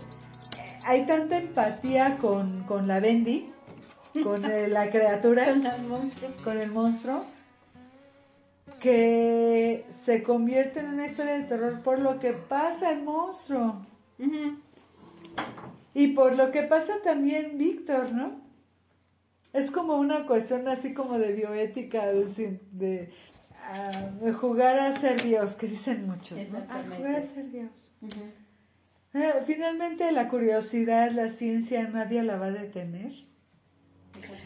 hay 0.84 1.04
tanta 1.06 1.38
empatía 1.38 2.16
con, 2.18 2.62
con 2.64 2.86
la 2.86 3.00
Bendy, 3.00 3.52
con 4.22 4.44
eh, 4.44 4.68
la 4.68 4.90
criatura, 4.90 5.46
Con 5.52 5.66
el 5.66 5.82
monstruo. 5.82 6.30
con 6.44 6.58
el 6.58 6.70
monstruo, 6.70 7.24
que 8.80 9.84
se 10.04 10.22
convierte 10.22 10.80
en 10.80 10.86
una 10.86 11.06
historia 11.06 11.34
de 11.34 11.44
terror 11.44 11.82
por 11.82 11.98
lo 11.98 12.18
que 12.20 12.32
pasa 12.32 12.90
el 12.90 13.02
monstruo. 13.02 13.86
Y 16.02 16.08
por 16.08 16.36
lo 16.36 16.50
que 16.50 16.62
pasa 16.62 16.92
también 17.02 17.58
Víctor, 17.58 18.12
¿no? 18.12 18.40
Es 19.52 19.70
como 19.70 19.96
una 19.96 20.26
cuestión 20.26 20.68
así 20.68 20.92
como 20.94 21.18
de 21.18 21.32
bioética, 21.32 22.06
de, 22.06 22.60
de- 22.72 23.10
ah, 23.64 24.10
de 24.20 24.32
jugar 24.32 24.78
a 24.78 25.00
ser 25.00 25.22
Dios, 25.22 25.52
que 25.54 25.66
dicen 25.66 26.06
muchos, 26.06 26.32
¿no? 26.32 26.36
A 26.38 26.42
Exactamente. 26.42 26.96
jugar 26.96 27.14
a 27.16 27.22
ser 27.22 27.50
Dios. 27.50 27.70
Eh, 29.14 29.32
Finalmente 29.46 30.12
la 30.12 30.28
curiosidad, 30.28 31.10
la 31.12 31.30
ciencia, 31.30 31.88
nadie 31.88 32.22
la 32.22 32.36
va 32.36 32.46
a 32.46 32.50
detener. 32.50 33.12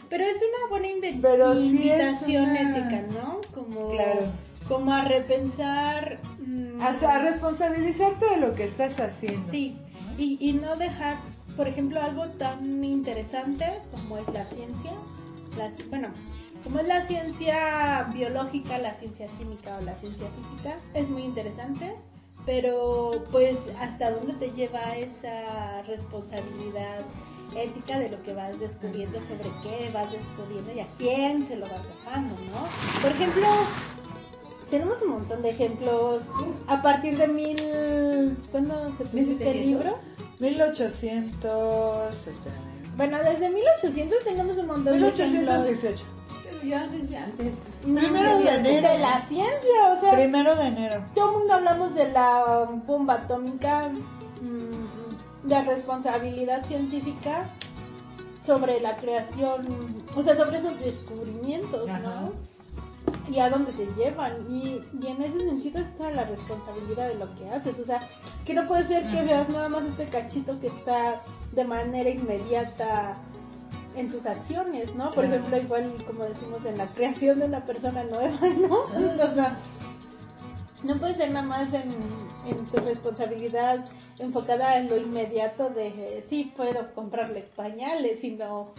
Pero 0.09 0.23
es 0.25 0.35
una 0.37 0.69
buena 0.69 0.87
Pero 1.21 1.55
sí 1.55 1.65
invitación 1.67 2.49
una- 2.51 2.61
ética, 2.77 3.01
¿no? 3.13 3.41
Como, 3.53 3.89
Claro. 3.89 4.21
como 4.67 4.93
a 4.93 5.03
repensar. 5.03 6.19
mm, 6.39 6.81
A, 6.81 6.89
a 6.89 7.19
responsabilizarte 7.23 8.25
de 8.25 8.37
lo 8.37 8.53
que 8.55 8.65
estás 8.65 8.99
haciendo. 8.99 9.49
Sí, 9.49 9.77
y, 10.17 10.37
y 10.39 10.53
no 10.53 10.75
dejar, 10.75 11.17
por 11.55 11.67
ejemplo, 11.67 12.01
algo 12.01 12.27
tan 12.31 12.83
interesante 12.83 13.65
como 13.91 14.17
es 14.17 14.27
la 14.33 14.45
ciencia, 14.45 14.91
bueno, 15.89 16.09
como 16.63 16.79
es 16.79 16.87
la 16.87 17.05
ciencia 17.05 18.09
biológica, 18.13 18.77
la 18.77 18.95
ciencia 18.95 19.27
química 19.37 19.77
o 19.77 19.81
la 19.81 19.95
ciencia 19.97 20.27
física, 20.29 20.77
es 20.93 21.09
muy 21.09 21.23
interesante, 21.23 21.95
pero 22.45 23.25
pues 23.31 23.57
hasta 23.79 24.11
dónde 24.11 24.33
te 24.33 24.51
lleva 24.51 24.95
esa 24.95 25.81
responsabilidad 25.83 26.99
ética 27.55 27.99
de 27.99 28.09
lo 28.09 28.21
que 28.23 28.33
vas 28.33 28.59
descubriendo, 28.59 29.21
sobre 29.21 29.49
qué 29.61 29.91
vas 29.93 30.11
descubriendo 30.11 30.73
y 30.73 30.79
a 30.79 30.87
quién 30.97 31.47
se 31.47 31.55
lo 31.55 31.67
vas 31.67 31.83
dejando, 31.87 32.35
¿no? 32.51 33.01
Por 33.01 33.11
ejemplo, 33.11 33.47
tenemos 34.73 34.99
un 35.03 35.09
montón 35.09 35.43
de 35.43 35.51
ejemplos 35.51 36.23
a 36.65 36.81
partir 36.81 37.15
de 37.15 37.27
mil... 37.27 38.35
¿Cuándo 38.49 38.91
se 38.97 39.05
publica 39.05 39.45
el 39.45 39.57
1700? 39.59 39.65
libro? 39.67 39.97
1800, 40.39 42.27
espérame. 42.27 42.97
Bueno, 42.97 43.19
desde 43.19 43.49
1800 43.51 44.23
tenemos 44.23 44.57
un 44.57 44.65
montón 44.65 44.99
de 44.99 45.07
ejemplos. 45.09 45.59
1818. 45.59 46.03
Pero 46.43 46.63
ya 46.63 46.87
desde 46.87 47.17
antes. 47.17 47.53
Primero 47.83 48.37
de 48.39 48.43
de, 48.45 48.49
enero. 48.49 48.89
de 48.89 48.97
la 48.97 49.27
ciencia, 49.27 49.93
o 49.95 49.99
sea, 49.99 50.13
Primero 50.15 50.55
de 50.55 50.65
enero. 50.65 51.05
todo 51.13 51.29
el 51.29 51.37
mundo 51.37 51.53
hablamos 51.53 51.93
de 51.93 52.09
la 52.09 52.67
bomba 52.87 53.13
atómica, 53.13 53.89
mm, 54.41 55.47
de 55.49 55.61
responsabilidad 55.65 56.65
científica 56.65 57.43
sobre 58.43 58.81
la 58.81 58.95
creación, 58.95 60.03
o 60.15 60.23
sea, 60.23 60.35
sobre 60.35 60.57
esos 60.57 60.79
descubrimientos, 60.79 61.87
Ajá. 61.87 61.99
¿no? 61.99 62.52
Y 63.29 63.39
a 63.39 63.49
dónde 63.49 63.71
te 63.73 63.85
llevan. 63.95 64.45
Y, 64.49 64.81
y 65.01 65.07
en 65.07 65.21
ese 65.21 65.39
sentido 65.39 65.79
está 65.79 66.11
la 66.11 66.25
responsabilidad 66.25 67.07
de 67.07 67.15
lo 67.15 67.33
que 67.35 67.49
haces. 67.49 67.79
O 67.79 67.85
sea, 67.85 68.01
que 68.45 68.53
no 68.53 68.67
puede 68.67 68.87
ser 68.87 69.09
que 69.09 69.21
veas 69.21 69.49
nada 69.49 69.69
más 69.69 69.83
este 69.83 70.05
cachito 70.05 70.59
que 70.59 70.67
está 70.67 71.21
de 71.51 71.63
manera 71.63 72.09
inmediata 72.09 73.17
en 73.95 74.09
tus 74.09 74.25
acciones, 74.25 74.93
¿no? 74.95 75.11
Por 75.11 75.25
ejemplo, 75.25 75.57
igual 75.57 75.93
como 76.07 76.23
decimos 76.25 76.65
en 76.65 76.77
la 76.77 76.87
creación 76.87 77.39
de 77.39 77.45
una 77.45 77.65
persona 77.65 78.03
nueva, 78.03 78.39
¿no? 78.57 78.75
O 78.75 79.35
sea, 79.35 79.57
no 80.83 80.95
puede 80.97 81.15
ser 81.15 81.31
nada 81.31 81.45
más 81.45 81.73
en, 81.73 81.93
en 82.47 82.65
tu 82.65 82.77
responsabilidad 82.77 83.85
enfocada 84.19 84.77
en 84.77 84.89
lo 84.89 84.97
inmediato 84.97 85.69
de 85.69 85.87
eh, 85.87 86.25
sí 86.27 86.53
puedo 86.55 86.93
comprarle 86.93 87.41
pañales, 87.55 88.19
sino 88.19 88.73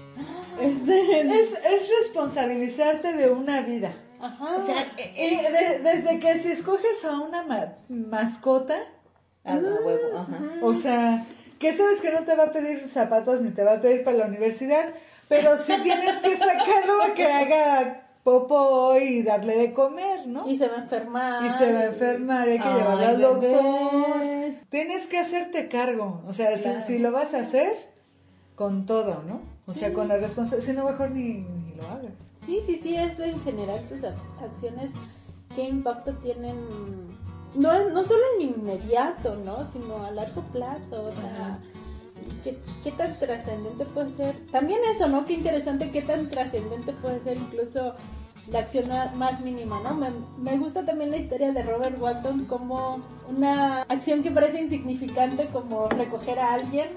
este, 0.61 1.21
Es, 1.21 1.53
es 1.53 1.89
responsabilizarte 2.03 3.13
de 3.15 3.31
una 3.31 3.61
vida. 3.63 3.95
Ajá, 4.27 4.57
O 4.57 4.67
sea, 4.67 4.87
y 5.17 5.37
de- 5.37 5.79
desde 5.83 6.19
que 6.21 6.39
si 6.41 6.53
escoges 6.53 7.05
a 7.05 7.21
una 7.21 7.43
ma- 7.45 7.75
mascota, 7.89 8.77
A 9.45 9.57
la 9.57 9.69
huevo, 9.85 10.19
ajá. 10.19 10.39
o 10.63 10.75
sea, 10.75 11.27
que 11.59 11.77
sabes 11.77 12.01
que 12.01 12.11
no 12.13 12.25
te 12.25 12.35
va 12.35 12.45
a 12.45 12.53
pedir 12.53 12.89
zapatos 12.89 13.41
ni 13.43 13.51
te 13.51 13.63
va 13.65 13.75
a 13.75 13.81
pedir 13.81 14.05
para 14.05 14.17
la 14.19 14.27
universidad, 14.27 14.87
pero 15.29 15.57
sí 15.59 15.73
tienes 15.83 16.17
que 16.19 16.37
sacarlo 16.37 17.03
a 17.03 17.15
que 17.15 17.25
haga 17.25 18.01
popo 18.25 18.97
y 18.97 19.23
darle 19.23 19.57
de 19.59 19.73
comer, 19.75 20.27
¿no? 20.27 20.49
y 20.49 20.57
se 20.57 20.67
va 20.67 20.77
a 20.77 20.83
enfermar 20.83 21.45
Y 21.45 21.51
se 21.51 21.73
va 21.73 21.81
a 21.81 21.85
enfermar, 21.85 22.49
hay 22.49 22.59
que 22.59 22.67
Ay, 22.69 22.75
llevarlo 22.79 23.07
al 23.07 23.21
doctor. 23.21 24.21
bebés. 24.21 24.65
Tienes 24.71 25.07
que 25.09 25.19
hacerte 25.19 25.69
cargo, 25.69 26.23
o 26.27 26.33
sea, 26.33 26.57
si- 26.57 26.63
Claro. 26.63 26.81
si, 26.87 26.99
lo 26.99 27.13
vas 27.13 27.35
a 27.35 27.39
hacer, 27.41 27.77
con 28.55 28.87
todo, 28.87 29.23
¿no? 29.29 29.43
O 29.67 29.73
sea, 29.73 29.93
con 29.93 30.09
la 30.09 30.17
responsabilidad, 30.17 30.73
si 30.73 30.77
no, 30.79 30.85
mejor 30.87 31.11
ni, 31.11 31.35
ni 31.35 31.75
lo 31.75 31.83
hagas. 31.87 32.13
Sí, 32.45 32.61
sí, 32.67 32.79
sí, 32.83 32.97
es 32.97 33.19
en 33.19 33.41
general 33.43 33.81
tus 33.89 33.99
ac- 33.99 34.15
acciones, 34.43 34.91
qué 35.55 35.69
impacto 35.69 36.13
tienen, 36.23 36.57
no, 37.55 37.89
no 37.91 38.05
solo 38.05 38.21
en 38.39 38.49
inmediato, 38.49 39.37
¿no? 39.37 39.71
Sino 39.73 40.05
a 40.05 40.11
largo 40.11 40.43
plazo, 40.53 41.05
o 41.07 41.13
sea, 41.13 41.59
¿qué, 42.43 42.59
qué 42.83 42.93
tan 42.93 43.19
trascendente 43.19 43.85
puede 43.87 44.11
ser. 44.13 44.37
También 44.51 44.81
eso, 44.95 45.09
¿no? 45.09 45.25
Qué 45.25 45.35
interesante, 45.35 45.91
qué 45.91 46.03
tan 46.03 46.29
trascendente 46.29 46.93
puede 46.93 47.21
ser 47.23 47.37
incluso 47.39 47.95
la 48.51 48.59
acción 48.59 48.89
más 49.17 49.41
mínima, 49.41 49.81
¿no? 49.83 49.95
Me, 49.95 50.09
me 50.37 50.59
gusta 50.59 50.85
también 50.85 51.11
la 51.11 51.17
historia 51.17 51.51
de 51.53 51.63
Robert 51.63 51.99
Walton 51.99 52.45
como 52.45 53.01
una 53.27 53.83
acción 53.83 54.23
que 54.23 54.31
parece 54.31 54.61
insignificante 54.61 55.49
como 55.49 55.89
recoger 55.89 56.39
a 56.39 56.53
alguien, 56.53 56.91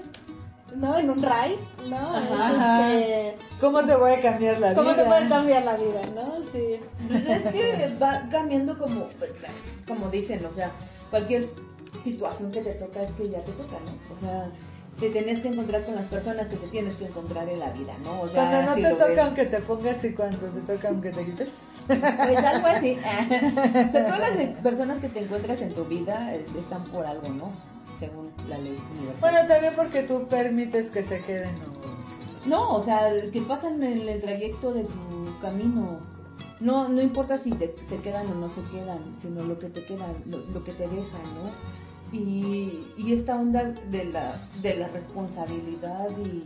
¿no? 0.76 0.98
En 0.98 1.10
un 1.10 1.22
ride, 1.22 1.58
¿no? 1.88 1.96
Ajá, 2.16 2.24
Es, 2.24 2.32
ajá. 2.54 2.94
este, 2.94 3.36
¿Cómo 3.60 3.84
te 3.84 3.94
voy 3.96 4.12
a 4.12 4.20
cambiar 4.20 4.58
la 4.60 4.74
¿Cómo 4.74 4.90
vida? 4.90 5.02
te 5.02 5.08
puede 5.08 5.28
cambiar 5.28 5.64
la 5.64 5.76
vida, 5.76 6.00
no? 6.14 6.42
Sí. 6.52 6.80
Pues 7.08 7.28
es 7.28 7.52
que 7.52 7.96
va 8.00 8.22
cambiando 8.30 8.78
como, 8.78 9.08
como 9.86 10.08
dicen, 10.10 10.44
o 10.44 10.52
sea, 10.52 10.70
cualquier 11.10 11.48
situación 12.04 12.50
que 12.52 12.60
te 12.62 12.72
toca 12.74 13.02
es 13.02 13.10
que 13.12 13.28
ya 13.30 13.38
te 13.44 13.52
toca, 13.52 13.76
¿no? 13.84 14.14
O 14.16 14.20
sea, 14.20 14.50
te 15.00 15.10
tienes 15.10 15.40
que 15.40 15.48
encontrar 15.48 15.82
con 15.84 15.94
las 15.94 16.06
personas 16.06 16.48
que 16.48 16.56
te 16.56 16.66
tienes 16.68 16.94
que 16.96 17.06
encontrar 17.06 17.48
en 17.48 17.60
la 17.60 17.70
vida, 17.70 17.94
¿no? 18.02 18.20
O 18.22 18.28
sea, 18.28 18.42
Cuando 18.50 18.62
no 18.70 18.74
si 18.74 18.82
te 18.82 18.90
toca 18.90 19.06
ves- 19.06 19.18
aunque 19.20 19.44
te 19.46 19.58
pongas 19.60 20.04
y 20.04 20.12
cuando 20.12 20.36
te 20.38 20.74
toca 20.74 20.88
aunque 20.88 21.10
te 21.10 21.24
quites. 21.24 21.48
Pues 21.86 22.36
algo 22.44 22.66
así. 22.66 22.98
o 23.88 23.92
sea, 23.92 24.04
todas 24.06 24.36
las 24.36 24.36
personas 24.62 24.98
que 24.98 25.08
te 25.08 25.20
encuentras 25.20 25.60
en 25.62 25.72
tu 25.72 25.84
vida 25.84 26.34
eh, 26.34 26.44
están 26.58 26.84
por 26.84 27.06
algo, 27.06 27.28
¿no? 27.28 27.77
Según 27.98 28.30
la 28.48 28.58
ley 28.58 28.78
universal. 28.96 29.20
Bueno, 29.20 29.48
también 29.48 29.74
porque 29.76 30.02
tú 30.02 30.26
permites 30.28 30.90
que 30.90 31.02
se 31.02 31.20
queden. 31.22 31.50
¿no? 31.58 31.78
No, 32.46 32.76
o 32.76 32.82
sea, 32.82 33.10
que 33.32 33.40
pasan 33.42 33.82
en 33.82 34.08
el 34.08 34.20
trayecto 34.20 34.72
de 34.72 34.84
tu 34.84 35.38
camino. 35.40 35.98
No, 36.60 36.88
no 36.88 37.00
importa 37.02 37.38
si 37.38 37.50
te- 37.52 37.74
se 37.88 37.98
quedan 37.98 38.26
o 38.30 38.34
no 38.34 38.48
se 38.48 38.62
quedan, 38.72 38.98
sino 39.20 39.42
lo 39.44 39.58
que 39.58 39.68
te 39.68 39.84
quedan, 39.84 40.14
lo, 40.26 40.38
lo 40.38 40.64
que 40.64 40.72
te 40.72 40.84
dejan, 40.88 41.22
¿no? 41.34 41.50
Y, 42.12 42.86
y 42.96 43.12
esta 43.12 43.36
onda 43.36 43.64
de 43.90 44.04
la, 44.06 44.48
de 44.62 44.74
la 44.76 44.88
responsabilidad 44.88 46.08
y 46.24 46.44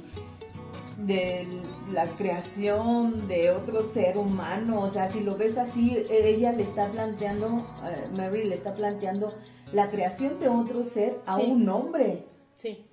de 1.06 1.46
la 1.92 2.06
creación 2.06 3.26
de 3.28 3.50
otro 3.50 3.82
ser 3.82 4.16
humano, 4.18 4.82
o 4.82 4.90
sea, 4.90 5.08
si 5.08 5.20
lo 5.20 5.36
ves 5.36 5.56
así, 5.56 6.04
ella 6.10 6.52
le 6.52 6.62
está 6.64 6.88
planteando, 6.90 7.64
eh, 7.88 8.04
Mary 8.16 8.44
le 8.44 8.54
está 8.56 8.74
planteando 8.74 9.32
la 9.72 9.88
creación 9.88 10.38
de 10.40 10.48
otro 10.48 10.84
ser 10.84 11.16
a 11.26 11.38
Sí. 11.38 11.46
un 11.50 11.68
hombre. 11.68 12.24
Sí. 12.58 12.86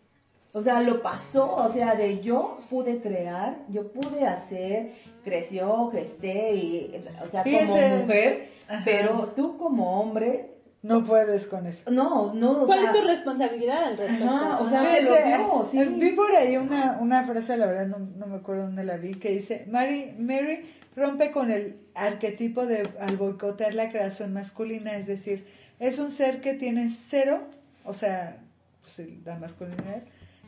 O 0.53 0.61
sea, 0.61 0.81
lo 0.81 1.01
pasó, 1.03 1.55
o 1.55 1.71
sea, 1.71 1.93
de 1.95 2.21
yo 2.21 2.57
pude 2.69 2.99
crear, 3.01 3.59
yo 3.69 3.91
pude 3.91 4.25
hacer, 4.25 4.93
creció, 5.23 5.89
gesté, 5.91 6.55
y, 6.55 7.05
o 7.23 7.27
sea, 7.27 7.43
como 7.43 7.75
mujer, 7.75 8.49
Ajá. 8.67 8.81
pero 8.83 9.31
tú 9.35 9.57
como 9.57 9.99
hombre 10.01 10.55
no 10.81 11.03
puedes 11.05 11.45
con 11.45 11.67
eso. 11.67 11.91
No, 11.91 12.33
no, 12.33 12.63
o 12.63 12.65
¿Cuál 12.65 12.79
sea, 12.79 12.91
es 12.91 12.99
tu 12.99 13.05
responsabilidad 13.07 13.83
al 13.83 13.97
respecto? 13.97 14.25
Ajá, 14.25 14.59
o 14.61 14.67
sea, 14.69 14.81
lo 15.01 15.65
sí. 15.65 15.77
eh, 15.79 15.85
Vi 15.85 16.11
por 16.13 16.35
ahí 16.35 16.57
una, 16.57 16.97
una 16.99 17.23
frase, 17.27 17.55
la 17.57 17.67
verdad 17.67 17.85
no, 17.87 17.99
no 17.99 18.25
me 18.25 18.37
acuerdo 18.37 18.63
dónde 18.63 18.83
la 18.85 18.97
vi, 18.97 19.11
que 19.15 19.29
dice, 19.29 19.65
Mary, 19.69 20.15
Mary 20.17 20.61
rompe 20.95 21.29
con 21.31 21.51
el 21.51 21.75
arquetipo 21.93 22.65
de 22.65 22.89
al 22.99 23.17
boicotear 23.17 23.75
la 23.75 23.89
creación 23.91 24.33
masculina, 24.33 24.97
es 24.97 25.05
decir, 25.05 25.45
es 25.79 25.97
un 25.99 26.11
ser 26.11 26.41
que 26.41 26.53
tiene 26.53 26.89
cero, 26.89 27.41
o 27.85 27.93
sea, 27.93 28.37
pues, 28.83 28.99
la 29.25 29.35
masculinidad, 29.37 30.03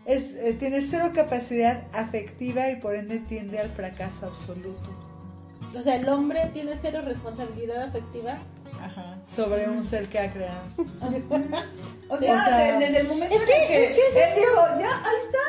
es, 0.06 0.36
eh, 0.36 0.54
tiene 0.60 0.82
cero 0.90 1.12
capacidad 1.14 1.84
afectiva 1.94 2.70
y 2.70 2.76
por 2.78 2.96
ende 2.96 3.20
tiende 3.20 3.60
al 3.60 3.70
fracaso 3.72 4.26
absoluto. 4.28 4.90
O 5.78 5.82
sea, 5.84 5.96
el 5.96 6.08
hombre 6.10 6.50
tiene 6.54 6.76
cero 6.82 7.02
responsabilidad 7.06 7.84
afectiva. 7.84 8.40
Ajá, 8.82 9.18
sobre 9.34 9.70
un 9.70 9.86
ser 9.86 10.08
que 10.10 10.20
ha 10.20 10.32
creado. 10.34 10.64
O 12.10 12.18
Sí, 12.18 12.26
sea, 12.26 12.36
o 12.36 12.40
sea, 12.44 12.58
de- 12.58 12.78
desde 12.86 12.98
el 13.02 13.08
momento 13.08 13.36
es 13.36 13.42
que- 13.44 13.56
en 13.56 13.62
que, 13.96 14.08
es 14.08 14.14
que 14.14 14.24
él 14.24 14.34
dijo, 14.36 14.56
ya, 14.80 15.02
ahí 15.06 15.16
está. 15.18 15.44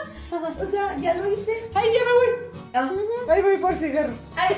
O 0.63 0.67
sea, 0.67 0.97
ya 0.99 1.15
lo 1.15 1.27
hice. 1.33 1.53
¡Ay, 1.75 1.89
ya 1.93 2.05
me 2.05 2.13
voy! 2.13 2.29
Ah, 2.75 2.91
¡Ahí 3.33 3.43
voy 3.43 3.57
por 3.57 3.75
cigarros! 3.77 4.19
ay. 4.37 4.57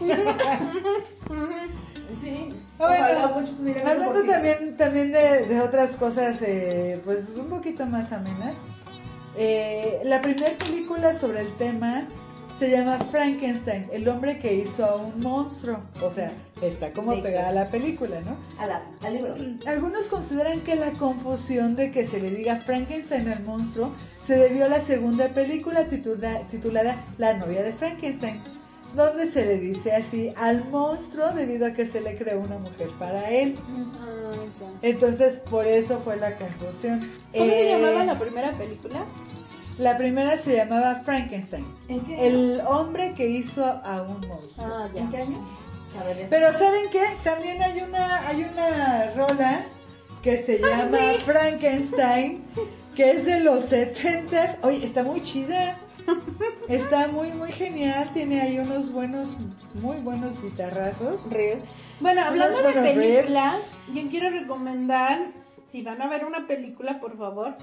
sí. 2.20 2.52
A 2.78 2.86
ver, 2.88 3.00
Ojalá 3.00 3.28
muchos 3.28 3.58
hubieran 3.60 3.86
Hablando 3.88 4.22
también, 4.24 4.76
también 4.76 5.12
de, 5.12 5.46
de 5.46 5.60
otras 5.60 5.96
cosas, 5.96 6.36
eh, 6.42 7.00
pues 7.04 7.36
un 7.36 7.46
poquito 7.46 7.86
más 7.86 8.12
amenas. 8.12 8.54
eh, 9.38 10.00
la 10.04 10.20
primera 10.22 10.56
película 10.58 11.12
sobre 11.14 11.40
el 11.42 11.52
tema 11.56 12.06
se 12.58 12.70
llama 12.70 12.98
Frankenstein, 13.10 13.86
el 13.92 14.08
hombre 14.08 14.38
que 14.38 14.54
hizo 14.54 14.82
a 14.84 14.96
un 14.96 15.20
monstruo. 15.20 15.80
O 16.02 16.10
sea, 16.10 16.32
está 16.62 16.90
como 16.92 17.14
Sí. 17.14 17.20
pegada 17.20 17.48
a 17.48 17.52
la 17.52 17.68
película, 17.70 18.18
¿no? 18.22 18.36
A 18.58 18.66
la- 18.66 18.82
al 19.02 19.12
libro. 19.12 19.34
Algunos 19.66 20.06
consideran 20.08 20.60
que 20.62 20.74
la 20.74 20.92
confusión 20.92 21.76
de 21.76 21.90
que 21.92 22.06
se 22.06 22.18
le 22.18 22.30
diga 22.30 22.56
Frankenstein 22.60 23.28
al 23.28 23.42
monstruo 23.42 23.92
se 24.26 24.36
debió 24.38 24.64
a 24.64 24.68
la 24.68 24.80
segunda 24.82 25.28
película 25.28 25.84
titula- 25.86 26.46
titulada 26.50 27.04
La 27.18 27.34
novia 27.34 27.62
de 27.62 27.74
Frankenstein, 27.74 28.40
donde 28.96 29.30
se 29.32 29.44
le 29.44 29.58
dice 29.58 29.92
así 29.92 30.32
al 30.36 30.68
monstruo 30.70 31.28
debido 31.34 31.66
a 31.66 31.70
que 31.72 31.86
se 31.88 32.00
le 32.00 32.16
creó 32.16 32.40
una 32.40 32.58
mujer 32.58 32.88
para 32.98 33.30
él. 33.30 33.56
Ah. 33.68 34.32
Entonces, 34.82 35.36
por 35.50 35.66
eso 35.66 36.00
fue 36.00 36.16
la 36.16 36.36
confusión. 36.36 37.00
¿Cómo 37.32 37.44
se 37.44 37.68
Eh, 37.72 37.78
llamaba 37.78 38.04
la 38.04 38.18
primera 38.18 38.52
película? 38.52 39.04
la 39.78 39.96
primera 39.98 40.38
se 40.38 40.56
llamaba 40.56 41.02
Frankenstein, 41.04 41.66
¿En 41.88 42.00
qué? 42.00 42.26
el 42.26 42.62
hombre 42.66 43.12
que 43.14 43.28
hizo 43.28 43.62
a 43.62 44.00
un 44.02 44.26
monstruo. 44.26 44.66
Ah, 44.66 44.88
ya. 44.94 45.02
¿En 45.02 45.10
qué 45.10 45.16
año? 45.18 45.46
Pero 46.30 46.52
¿saben 46.54 46.84
qué? 46.90 47.04
También 47.24 47.62
hay 47.62 47.80
una, 47.82 48.26
hay 48.26 48.44
una 48.50 49.10
rola 49.14 49.64
que 50.22 50.44
se 50.44 50.58
llama 50.58 50.98
Frankenstein, 51.24 52.42
que 52.94 53.10
es 53.12 53.24
de 53.24 53.40
los 53.40 53.70
70s. 53.70 54.58
Oye, 54.62 54.84
está 54.84 55.02
muy 55.02 55.22
chida. 55.22 55.78
Está 56.68 57.08
muy, 57.08 57.32
muy 57.32 57.52
genial. 57.52 58.10
Tiene 58.12 58.40
ahí 58.40 58.58
unos 58.58 58.92
buenos, 58.92 59.36
muy 59.74 59.96
buenos 59.98 60.40
guitarrazos. 60.42 61.20
Bueno, 62.00 62.22
hablando 62.22 62.62
de 62.62 62.72
películas, 62.72 63.72
yo 63.92 64.02
quiero 64.08 64.30
recomendar, 64.30 65.32
si 65.70 65.82
van 65.82 66.02
a 66.02 66.08
ver 66.08 66.24
una 66.24 66.46
película, 66.46 67.00
por 67.00 67.16
favor, 67.16 67.56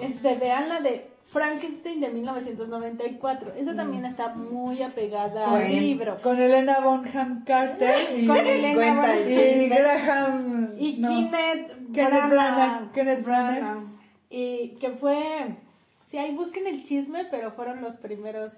este, 0.00 0.34
vean 0.36 0.68
la 0.68 0.80
de 0.80 1.10
Frankenstein 1.24 2.00
de 2.00 2.08
1994. 2.10 3.54
Esa 3.54 3.74
también 3.74 4.04
está 4.04 4.34
muy 4.34 4.82
apegada 4.82 5.52
al 5.54 5.70
libro. 5.70 6.16
Con 6.22 6.38
Elena 6.38 6.80
Bonham 6.80 7.44
Carter 7.44 7.96
y, 8.16 8.26
Con 8.26 8.38
Elena 8.38 8.94
Bonham 8.94 9.30
y 9.30 9.68
Graham. 9.68 10.74
Y 10.78 10.96
no. 10.98 11.08
Kenneth, 11.08 11.92
Kenneth 11.92 12.28
Branagh. 12.28 12.28
Branagh, 12.30 12.92
Kenneth 12.92 13.24
Branagh. 13.24 13.84
Y 14.30 14.76
que 14.80 14.90
fue, 14.90 15.56
sí, 16.06 16.18
ahí 16.18 16.34
busquen 16.34 16.66
el 16.66 16.84
chisme, 16.84 17.24
pero 17.30 17.52
fueron 17.52 17.80
los 17.82 17.96
primeros 17.96 18.52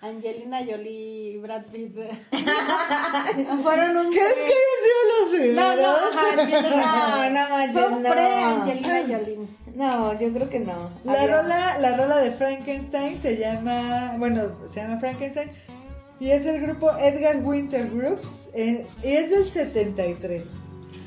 Angelina 0.00 0.58
Jolie 0.58 1.32
y 1.34 1.36
Brad 1.38 1.62
Pitt. 1.66 1.94
fueron 3.62 3.96
un 3.96 4.10
¿Crees 4.12 4.34
que 4.34 4.40
hayan 4.42 4.78
sido 4.82 4.98
los 5.08 5.30
No, 5.30 5.38
primeros? 5.38 5.80
no, 5.80 6.18
ajá, 6.18 6.42
entiendo, 6.42 6.70
No, 6.76 7.30
no, 7.30 7.72
Fue 7.72 8.00
no. 8.00 8.10
pre-Angelina 8.10 9.00
Jolie. 9.02 9.38
No, 9.74 10.20
yo 10.20 10.32
creo 10.32 10.50
que 10.50 10.58
no. 10.60 10.90
La 11.04 11.12
Había- 11.22 11.36
rola, 11.42 11.78
la 11.78 11.96
rola 11.96 12.16
de 12.18 12.32
Frankenstein 12.32 13.22
se 13.22 13.36
llama, 13.38 14.14
bueno, 14.18 14.50
se 14.72 14.80
llama 14.82 14.98
Frankenstein 14.98 15.50
y 16.20 16.30
es 16.30 16.44
del 16.44 16.60
grupo 16.60 16.90
Edgar 16.98 17.36
Winter 17.42 17.88
Groups 17.90 18.28
eh, 18.54 18.86
y 19.02 19.12
es 19.12 19.30
del 19.30 19.50
73. 19.52 20.44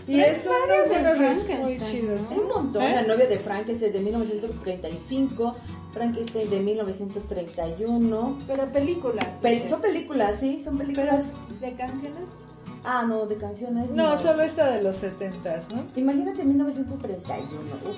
Y 0.08 0.20
es 0.20 0.46
unos 0.46 0.88
buenos 0.88 1.18
riffs 1.18 1.60
muy 1.60 1.80
chidos. 1.82 2.22
¿no? 2.22 2.30
Hay 2.30 2.38
un 2.40 2.48
montón. 2.48 2.84
¿Eh? 2.84 2.92
La 2.96 3.02
novia 3.04 3.26
de 3.28 3.40
Frankenstein 3.40 3.92
de 3.92 4.00
1935, 4.02 5.56
Frankenstein 5.94 6.50
de 6.50 6.60
1931. 6.60 8.40
Pero 8.48 8.72
películas. 8.72 9.28
Pel- 9.42 9.68
son 9.68 9.82
películas, 9.82 10.36
sí, 10.40 10.62
son 10.64 10.78
películas. 10.78 11.26
¿De 11.60 11.74
canciones? 11.74 12.30
Ah, 12.84 13.04
no, 13.08 13.26
de 13.26 13.36
canciones. 13.38 13.90
No, 13.90 14.20
solo 14.20 14.44
esta 14.44 14.70
de 14.72 14.84
los 14.84 15.02
70s, 15.02 15.70
¿no? 15.74 15.84
Imagínate 15.96 16.44
1931. 16.44 17.48
Uf. 17.84 17.98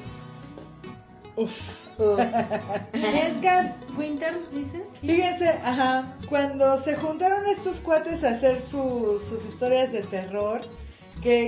Uf. 1.36 1.52
Uf. 2.00 2.20
Edgar 2.94 3.76
Winters, 3.98 4.50
dices. 4.54 4.84
Fíjense, 5.02 5.50
ajá, 5.50 6.16
cuando 6.30 6.78
se 6.80 6.96
juntaron 6.96 7.46
estos 7.48 7.80
cuates 7.82 8.24
a 8.24 8.30
hacer 8.30 8.62
su- 8.62 9.20
sus 9.30 9.44
historias 9.46 9.92
de 9.92 10.04
terror, 10.04 10.62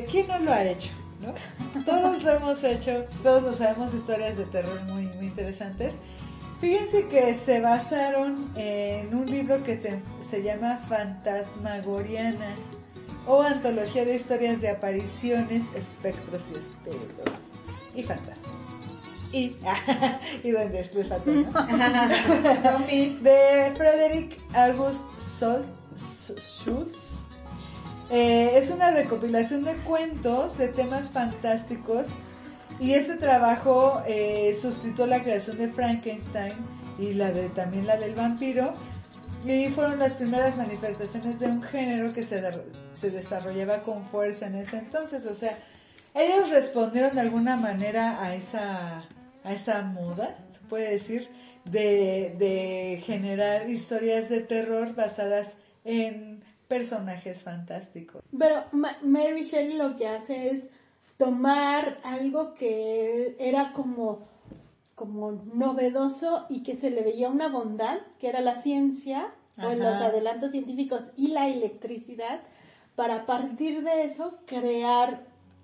¿quién 0.10 0.28
no 0.28 0.40
lo 0.40 0.52
ha 0.52 0.64
hecho? 0.64 0.90
¿no? 1.22 1.34
Todos 1.84 2.24
lo 2.24 2.32
hemos 2.32 2.64
hecho, 2.64 3.06
todos 3.24 3.44
nos 3.44 3.58
sabemos 3.58 3.94
historias 3.94 4.38
de 4.38 4.46
terror 4.46 4.82
muy, 4.84 5.04
muy 5.04 5.28
interesantes. 5.28 5.94
Fíjense 6.60 7.08
que 7.08 7.34
se 7.36 7.62
basaron 7.62 8.52
en 8.56 9.16
un 9.16 9.26
libro 9.26 9.64
que 9.64 9.78
se, 9.78 10.00
se 10.30 10.44
llama 10.44 10.80
Fantasmagoriana 10.90 12.56
o 13.26 13.42
Antología 13.42 14.04
de 14.04 14.16
Historias 14.16 14.60
de 14.60 14.70
Apariciones, 14.70 15.64
Espectros 15.76 16.44
y 16.52 16.58
Espíritus 16.58 17.34
y 17.96 18.04
Fantasmas. 18.04 18.50
Y, 19.32 19.56
y 20.44 20.52
faltó, 21.04 21.32
¿no? 21.32 21.52
de 23.22 23.74
Frederick 23.78 24.42
August 24.54 25.00
Schultz. 25.40 27.19
Eh, 28.12 28.58
es 28.58 28.72
una 28.72 28.92
recopilación 28.92 29.64
de 29.64 29.76
cuentos 29.78 30.58
de 30.58 30.70
temas 30.70 31.10
fantásticos 31.12 32.08
y 32.80 32.94
este 32.94 33.18
trabajo 33.18 34.02
eh, 34.08 34.58
suscitó 34.60 35.06
la 35.06 35.22
creación 35.22 35.58
de 35.58 35.68
Frankenstein 35.70 36.54
y 36.98 37.14
la 37.14 37.32
de 37.32 37.50
también 37.50 37.86
la 37.86 37.98
del 37.98 38.16
vampiro 38.16 38.74
y 39.46 39.68
fueron 39.68 40.00
las 40.00 40.14
primeras 40.14 40.58
manifestaciones 40.58 41.40
de 41.40 41.48
un 41.48 41.62
género 41.62 42.12
que 42.12 42.24
se, 42.24 42.42
se 43.00 43.12
desarrollaba 43.12 43.84
con 43.84 44.06
fuerza 44.08 44.48
en 44.48 44.56
ese 44.56 44.78
entonces, 44.78 45.26
o 45.26 45.36
sea, 45.36 45.60
ellos 46.14 46.50
respondieron 46.50 47.14
de 47.14 47.22
alguna 47.22 47.56
manera 47.58 48.22
a 48.24 48.36
esa 48.36 49.04
a 49.44 49.54
esa 49.54 49.82
moda, 49.82 50.38
se 50.52 50.60
puede 50.68 50.92
decir, 50.92 51.30
de, 51.66 52.36
de 52.38 53.02
generar 53.06 53.70
historias 53.70 54.30
de 54.30 54.42
terror 54.42 54.96
basadas 54.96 55.48
en 55.86 56.44
personajes 56.70 57.42
fantásticos. 57.42 58.24
Pero 58.38 58.64
Ma- 58.72 58.96
Mary 59.04 59.44
Shelley 59.44 59.76
lo 59.76 59.98
que 59.98 60.08
hace 60.08 60.52
es 60.52 60.70
tomar 61.18 61.98
algo 62.04 62.54
que 62.54 63.36
era 63.40 63.74
como, 63.74 64.20
como 64.96 65.32
novedoso 65.54 66.46
y 66.48 66.64
que 66.64 66.78
se 66.78 66.92
le 66.92 67.02
veía 67.02 67.28
una 67.28 67.50
bondad, 67.50 67.98
que 68.20 68.30
era 68.30 68.40
la 68.40 68.62
ciencia 68.62 69.32
o 69.62 69.72
los 69.74 69.98
adelantos 69.98 70.52
científicos 70.52 71.04
y 71.18 71.28
la 71.30 71.50
electricidad, 71.50 72.40
para 72.96 73.16
a 73.16 73.26
partir 73.26 73.84
de 73.84 74.06
eso 74.06 74.38
crear 74.46 75.24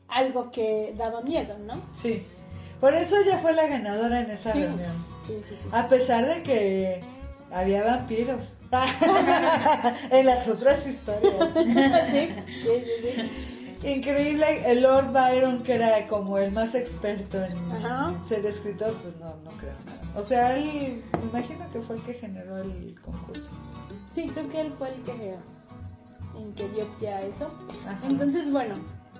algo 0.10 0.52
que 0.52 0.94
daba 0.98 1.22
miedo, 1.22 1.58
¿no? 1.60 1.82
Sí, 2.02 2.24
por 2.82 2.94
eso 2.94 3.16
ella 3.18 3.38
fue 3.40 3.54
la 3.54 3.68
ganadora 3.68 4.20
en 4.20 4.32
esa 4.32 4.52
Sí. 4.52 4.60
reunión. 4.60 5.06
Sí, 5.28 5.34
sí, 5.48 5.56
sí. 5.56 5.70
A 5.72 5.88
pesar 5.88 6.26
de 6.26 6.44
que 6.44 7.00
había 7.52 7.84
vampiros 7.84 8.54
en 10.12 10.26
las 10.26 10.48
otras 10.48 10.86
historias. 10.86 11.50
sí, 11.54 12.30
sí, 12.64 12.84
sí, 12.84 13.12
sí. 13.16 13.56
Increíble, 13.84 14.72
el 14.72 14.82
Lord 14.82 15.12
Byron, 15.12 15.62
que 15.62 15.76
era 15.76 16.08
como 16.08 16.38
el 16.40 16.52
más 16.52 16.74
experto 16.74 17.44
en, 17.44 17.72
Ajá. 17.72 18.16
ser 18.28 18.46
escritor, 18.46 18.96
pues 18.96 19.16
no, 19.18 19.36
no 19.44 19.52
creo 19.52 19.74
nada. 19.86 20.02
O 20.16 20.24
sea, 20.24 20.58
él, 20.58 21.04
me 21.20 21.40
imagino 21.40 21.70
que 21.72 21.82
fue 21.82 21.98
el 21.98 22.02
que 22.02 22.14
generó 22.16 22.58
el 22.58 22.96
concurso. 23.02 23.50
Sí, 24.14 24.28
creo 24.34 24.50
que 24.50 24.62
él 24.62 24.74
fue 24.78 24.90
el 24.90 25.02
que, 25.02 25.36
en 26.36 26.54
que 26.54 26.70
dio 26.70 26.88
pie 26.98 27.10
a 27.10 27.22
eso. 27.22 27.52
Ajá. 27.86 28.00
Entonces, 28.08 28.52
bueno, 28.52 28.76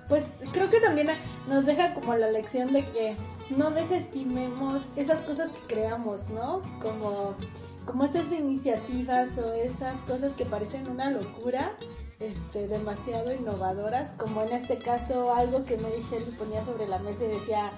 pues 0.08 0.24
creo 0.52 0.70
que 0.70 0.80
también 0.80 1.08
nos 1.48 1.66
deja 1.66 1.94
como 1.94 2.16
la 2.16 2.30
lección 2.30 2.72
de 2.72 2.84
que 2.86 3.16
no 3.56 3.70
desestimemos 3.70 4.82
esas 4.96 5.20
cosas 5.20 5.50
que 5.50 5.74
creamos, 5.74 6.28
¿no? 6.30 6.62
Como, 6.80 7.34
como 7.86 8.04
esas 8.04 8.30
iniciativas 8.32 9.30
o 9.38 9.52
esas 9.52 9.96
cosas 10.00 10.32
que 10.32 10.44
parecen 10.44 10.88
una 10.88 11.10
locura, 11.10 11.72
este, 12.18 12.66
demasiado 12.66 13.32
innovadoras, 13.32 14.10
como 14.18 14.42
en 14.42 14.52
este 14.52 14.78
caso 14.78 15.32
algo 15.32 15.64
que 15.64 15.76
Mary 15.76 16.04
Shelley 16.10 16.32
ponía 16.32 16.64
sobre 16.64 16.88
la 16.88 16.98
mesa 16.98 17.24
y 17.24 17.28
decía, 17.28 17.70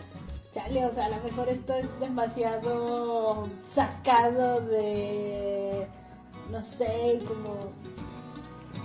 chale, 0.53 0.87
o 0.87 0.95
sea, 0.95 1.07
a 1.07 1.11
lo 1.11 1.23
mejor 1.23 1.49
esto 1.49 1.75
es 1.75 2.01
demasiado 2.01 3.49
sacado 3.73 4.61
de, 4.63 5.87
no 6.51 6.65
sé, 6.65 7.21
como 7.27 7.73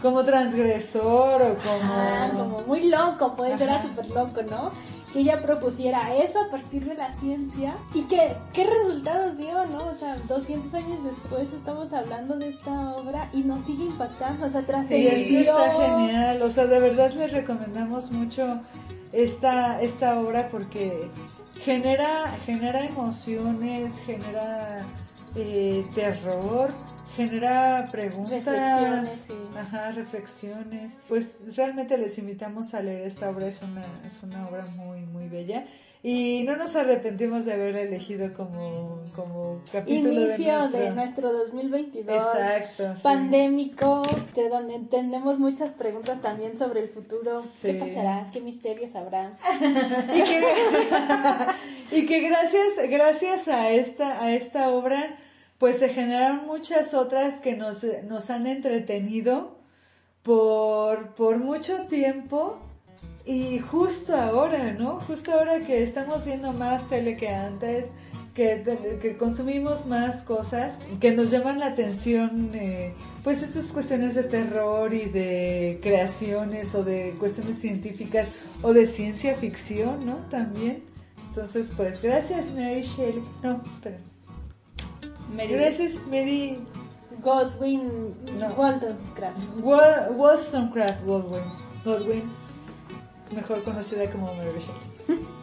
como 0.01 0.25
transgresor 0.25 1.41
o 1.41 1.55
como... 1.55 2.37
Como 2.37 2.61
muy 2.67 2.89
loco, 2.89 3.35
puede 3.37 3.57
ser 3.57 3.81
súper 3.81 4.09
loco, 4.09 4.41
¿no? 4.43 4.71
Que 5.13 5.19
ella 5.19 5.41
propusiera 5.43 6.15
eso 6.15 6.39
a 6.41 6.49
partir 6.49 6.85
de 6.85 6.95
la 6.95 7.13
ciencia 7.13 7.75
y 7.93 8.01
que, 8.03 8.35
¿qué 8.51 8.65
resultados 8.65 9.37
dio, 9.37 9.63
no? 9.67 9.87
O 9.89 9.95
sea, 9.99 10.15
200 10.27 10.73
años 10.73 11.03
después 11.03 11.53
estamos 11.53 11.93
hablando 11.93 12.35
de 12.37 12.49
esta 12.49 12.95
obra 12.95 13.29
y 13.31 13.41
nos 13.43 13.63
sigue 13.63 13.83
impactando, 13.85 14.47
o 14.47 14.49
sea, 14.49 14.61
Sí, 14.61 14.65
trascendió. 14.67 15.09
es 15.11 15.27
que 15.27 15.41
está 15.41 15.71
genial, 15.73 16.41
o 16.41 16.49
sea, 16.49 16.65
de 16.65 16.79
verdad 16.79 17.11
les 17.13 17.31
recomendamos 17.31 18.11
mucho 18.11 18.59
esta, 19.11 19.79
esta 19.83 20.19
obra 20.19 20.49
porque 20.49 21.09
genera, 21.63 22.35
genera 22.47 22.83
emociones, 22.83 23.93
genera 24.07 24.79
eh, 25.35 25.85
terror, 25.93 26.71
genera 27.15 27.87
preguntas, 27.91 28.43
Reflexiones, 28.45 29.19
sí. 29.27 29.33
ajá, 29.57 29.91
reflexiones. 29.91 30.91
Pues 31.07 31.27
realmente 31.55 31.97
les 31.97 32.17
invitamos 32.17 32.73
a 32.73 32.81
leer 32.81 33.07
esta 33.07 33.29
obra, 33.29 33.47
es 33.47 33.61
una, 33.61 33.85
es 34.05 34.21
una 34.23 34.47
obra 34.47 34.65
muy, 34.65 35.01
muy 35.01 35.27
bella. 35.29 35.65
Y 36.05 36.43
no 36.43 36.57
nos 36.57 36.75
arrepentimos 36.75 37.45
de 37.45 37.53
haberla 37.53 37.79
elegido 37.79 38.33
como, 38.33 38.99
como 39.15 39.61
capítulo 39.71 40.11
Inicio 40.11 40.67
de 40.67 40.79
de 40.79 40.89
nuestro... 40.91 41.31
nuestro 41.31 41.33
2022. 41.45 42.15
Exacto, 42.17 42.95
sí. 42.95 43.01
Pandémico, 43.03 44.01
de 44.35 44.49
donde 44.49 44.75
entendemos 44.75 45.39
muchas 45.39 45.71
preguntas 45.71 46.21
también 46.21 46.57
sobre 46.57 46.81
el 46.81 46.89
futuro. 46.89 47.45
¿Qué 47.61 47.71
Sí. 47.71 47.79
pasará? 47.79 48.29
¿Qué 48.33 48.41
misterios 48.41 48.93
habrá? 48.95 49.37
y 50.13 50.21
que, 50.23 50.43
y 51.97 52.05
que 52.05 52.19
gracias, 52.27 52.89
gracias 52.89 53.47
a 53.47 53.69
esta, 53.71 54.21
a 54.21 54.33
esta 54.33 54.71
obra, 54.71 55.15
pues 55.63 55.79
se 55.79 55.87
generaron 55.87 56.45
muchas 56.45 56.93
otras 56.93 57.35
que 57.35 57.55
nos, 57.55 57.85
nos 58.03 58.29
han 58.29 58.47
entretenido 58.47 59.59
por, 60.21 61.15
por 61.15 61.37
mucho 61.37 61.85
tiempo 61.87 62.59
y 63.23 63.59
justo 63.59 64.13
ahora, 64.13 64.73
¿no? 64.73 64.99
Justo 64.99 65.31
ahora 65.31 65.65
que 65.65 65.81
estamos 65.83 66.25
viendo 66.25 66.51
más 66.51 66.89
tele 66.89 67.15
que 67.15 67.29
antes, 67.29 67.85
que, 68.35 69.15
consumimos 69.17 69.85
más 69.85 70.25
cosas, 70.25 70.73
que 70.99 71.13
nos 71.13 71.31
llaman 71.31 71.59
la 71.59 71.67
atención, 71.67 72.51
eh, 72.55 72.93
pues 73.23 73.41
estas 73.41 73.67
cuestiones 73.67 74.15
de 74.15 74.23
terror 74.23 74.93
y 74.93 75.05
de 75.05 75.79
creaciones 75.81 76.75
o 76.75 76.83
de 76.83 77.15
cuestiones 77.17 77.61
científicas 77.61 78.27
o 78.61 78.73
de 78.73 78.85
ciencia 78.85 79.37
ficción, 79.37 80.05
¿no? 80.05 80.15
También. 80.29 80.83
Entonces, 81.29 81.69
pues 81.77 82.01
gracias 82.01 82.51
Mary 82.51 82.81
Shelley. 82.81 83.23
No, 83.41 83.63
espera. 83.71 84.12
Mary- 85.35 85.53
Gracias 85.53 85.93
Mary 86.09 86.59
Godwin 87.21 88.13
No. 88.39 88.47
Wollstonecraft. 88.55 89.37
Wollstonecraft 90.17 91.05
Godwin. 91.05 91.43
Godwin, 91.85 92.23
mejor 93.35 93.63
conocida 93.63 94.09
como 94.11 94.27
Mary 94.35 94.59
Shelley. 94.59 95.21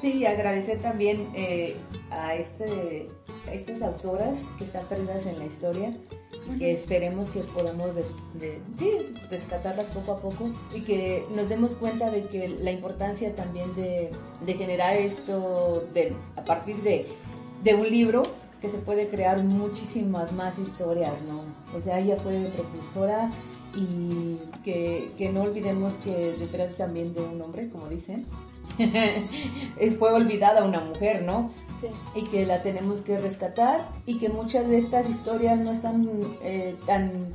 Sí, 0.00 0.24
agradecer 0.24 0.80
también 0.80 1.28
eh, 1.34 1.74
a, 2.12 2.36
este, 2.36 3.08
a 3.48 3.52
estas 3.52 3.82
autoras 3.82 4.36
que 4.56 4.62
están 4.62 4.86
perdidas 4.86 5.26
en 5.26 5.40
la 5.40 5.44
historia, 5.46 5.92
que 6.56 6.70
esperemos 6.70 7.28
que 7.30 7.40
podamos 7.40 7.92
des- 7.96 8.06
de- 8.34 8.60
sí, 8.78 8.90
rescatarlas 9.28 9.86
poco 9.86 10.12
a 10.12 10.20
poco 10.20 10.52
y 10.72 10.82
que 10.82 11.24
nos 11.34 11.48
demos 11.48 11.74
cuenta 11.74 12.12
de 12.12 12.26
que 12.28 12.46
la 12.48 12.70
importancia 12.70 13.34
también 13.34 13.74
de, 13.74 14.12
de 14.46 14.54
generar 14.54 14.94
esto 14.94 15.88
de, 15.92 16.12
a 16.36 16.44
partir 16.44 16.76
de, 16.84 17.08
de 17.64 17.74
un 17.74 17.90
libro 17.90 18.22
que 18.60 18.68
se 18.68 18.78
puede 18.78 19.08
crear 19.08 19.42
muchísimas 19.42 20.32
más 20.32 20.58
historias, 20.58 21.14
¿no? 21.26 21.42
O 21.76 21.80
sea, 21.80 21.98
ella 22.00 22.16
fue 22.16 22.50
precursora 22.54 23.30
y 23.74 24.38
que, 24.64 25.12
que 25.16 25.30
no 25.30 25.42
olvidemos 25.42 25.94
que 25.96 26.34
detrás 26.38 26.76
también 26.76 27.14
de 27.14 27.20
un 27.20 27.40
hombre, 27.40 27.68
como 27.70 27.88
dicen, 27.88 28.26
fue 29.98 30.12
olvidada 30.12 30.64
una 30.64 30.80
mujer, 30.80 31.22
¿no? 31.22 31.50
Sí. 31.80 31.88
Y 32.16 32.24
que 32.24 32.46
la 32.46 32.62
tenemos 32.62 33.00
que 33.02 33.18
rescatar 33.18 33.88
y 34.06 34.18
que 34.18 34.28
muchas 34.28 34.68
de 34.68 34.78
estas 34.78 35.08
historias 35.08 35.60
no 35.60 35.72
están 35.72 36.08
eh, 36.42 36.74
tan... 36.86 37.32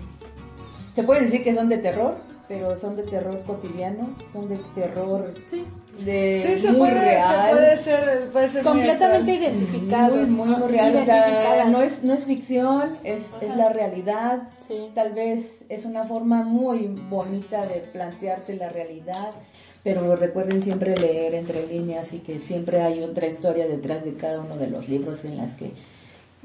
Se 0.96 1.04
puede 1.04 1.22
decir 1.22 1.44
que 1.44 1.56
son 1.56 1.70
de 1.70 1.78
terror, 1.78 2.18
pero 2.48 2.76
son 2.76 2.96
de 2.96 3.04
terror 3.04 3.42
cotidiano, 3.46 4.10
son 4.32 4.50
de 4.50 4.58
terror 4.76 5.34
Sí. 5.50 5.66
De 6.00 6.44
Sí, 6.56 6.62
se 6.62 6.72
muy 6.72 6.80
puede, 6.80 7.00
real. 7.00 7.46
se 7.50 7.54
puede 7.56 7.78
ser, 7.84 8.30
puede 8.32 8.50
ser 8.50 8.64
muy 8.64 8.72
Completamente 8.74 9.32
actual. 9.34 9.54
identificados. 9.54 10.28
Muy, 10.30 10.48
muy 10.48 10.58
¿no? 10.60 10.68
real, 10.68 10.96
o 10.96 11.04
sea, 11.06 11.66
no 11.66 11.82
es, 11.82 12.04
no 12.04 12.14
es 12.14 12.24
ficción, 12.26 12.98
es, 13.04 13.24
es 13.42 13.56
la 13.56 13.70
realidad. 13.70 14.44
Sí. 14.68 14.90
Tal 14.96 15.14
vez 15.14 15.66
es 15.70 15.86
una 15.86 16.04
forma 16.06 16.44
muy 16.44 16.88
bonita 17.10 17.66
de 17.66 17.82
plantearte 17.92 18.56
la 18.56 18.70
realidad, 18.70 19.32
pero 19.84 20.16
recuerden 20.16 20.64
siempre 20.64 20.96
leer 20.96 21.36
entre 21.36 21.68
líneas 21.68 22.14
y 22.14 22.20
que 22.20 22.40
siempre 22.40 22.82
hay 22.82 23.02
otra 23.04 23.28
historia 23.28 23.68
detrás 23.68 24.04
de 24.04 24.14
cada 24.16 24.40
uno 24.42 24.58
de 24.58 24.68
los 24.68 24.88
libros 24.90 25.24
en 25.26 25.38
las 25.38 25.54
que 25.56 25.72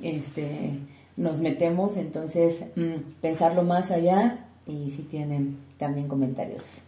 este, 0.03 0.73
nos 1.17 1.41
metemos, 1.41 1.97
entonces 1.97 2.57
mm, 2.77 3.21
pensarlo 3.21 3.63
más 3.63 3.91
allá 3.91 4.39
y 4.67 4.91
si 4.91 5.03
tienen 5.03 5.57
también 5.79 6.09
comentarios. 6.09 6.83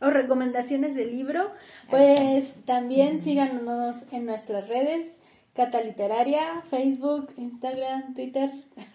O 0.00 0.10
recomendaciones 0.10 0.94
de 0.94 1.06
libro, 1.06 1.50
pues 1.90 2.52
también 2.64 3.22
síganos 3.22 3.96
en 4.12 4.26
nuestras 4.26 4.68
redes, 4.68 5.06
Cata 5.54 5.80
Literaria, 5.80 6.62
Facebook, 6.68 7.30
Instagram, 7.38 8.14
Twitter, 8.14 8.50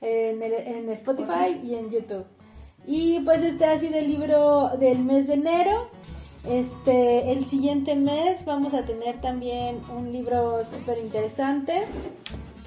en, 0.00 0.42
el- 0.42 0.52
en 0.54 0.88
Spotify 0.90 1.60
y 1.62 1.74
en 1.76 1.90
YouTube. 1.90 2.24
Y 2.86 3.20
pues 3.20 3.42
este 3.42 3.64
ha 3.64 3.78
sido 3.80 3.96
el 3.96 4.08
libro 4.08 4.70
del 4.78 4.98
mes 5.00 5.26
de 5.26 5.34
enero. 5.34 5.88
Este, 6.48 7.32
el 7.32 7.44
siguiente 7.46 7.96
mes 7.96 8.44
vamos 8.44 8.72
a 8.74 8.82
tener 8.82 9.20
también 9.20 9.80
un 9.96 10.12
libro 10.12 10.64
súper 10.64 10.98
interesante 10.98 11.82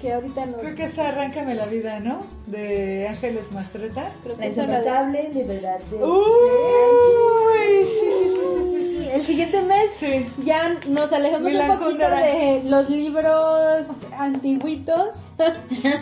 que 0.00 0.12
ahorita 0.12 0.46
nos... 0.46 0.56
Creo 0.60 0.74
que 0.74 0.84
es 0.84 0.98
Arráncame 0.98 1.54
la 1.54 1.66
vida, 1.66 2.00
¿no? 2.00 2.22
De 2.46 3.06
Ángeles 3.08 3.50
Mastreta. 3.52 4.12
creo 4.22 4.34
que 4.36 4.40
La 4.42 4.46
insoportable 4.48 5.30
de 5.34 5.44
verdad. 5.44 5.78
de- 5.90 6.04
Uy, 6.04 7.86
sí, 7.86 8.00
sí, 8.00 8.34
sí, 8.34 8.76
sí, 8.76 8.98
sí. 8.98 9.08
El 9.12 9.26
siguiente 9.26 9.62
mes 9.62 9.86
Sí. 9.98 10.26
ya 10.44 10.74
nos 10.88 11.12
alejamos 11.12 11.52
un 11.52 11.78
poquito 11.78 12.08
de 12.10 12.62
los 12.64 12.88
libros 12.90 13.86
antiguitos 14.16 15.08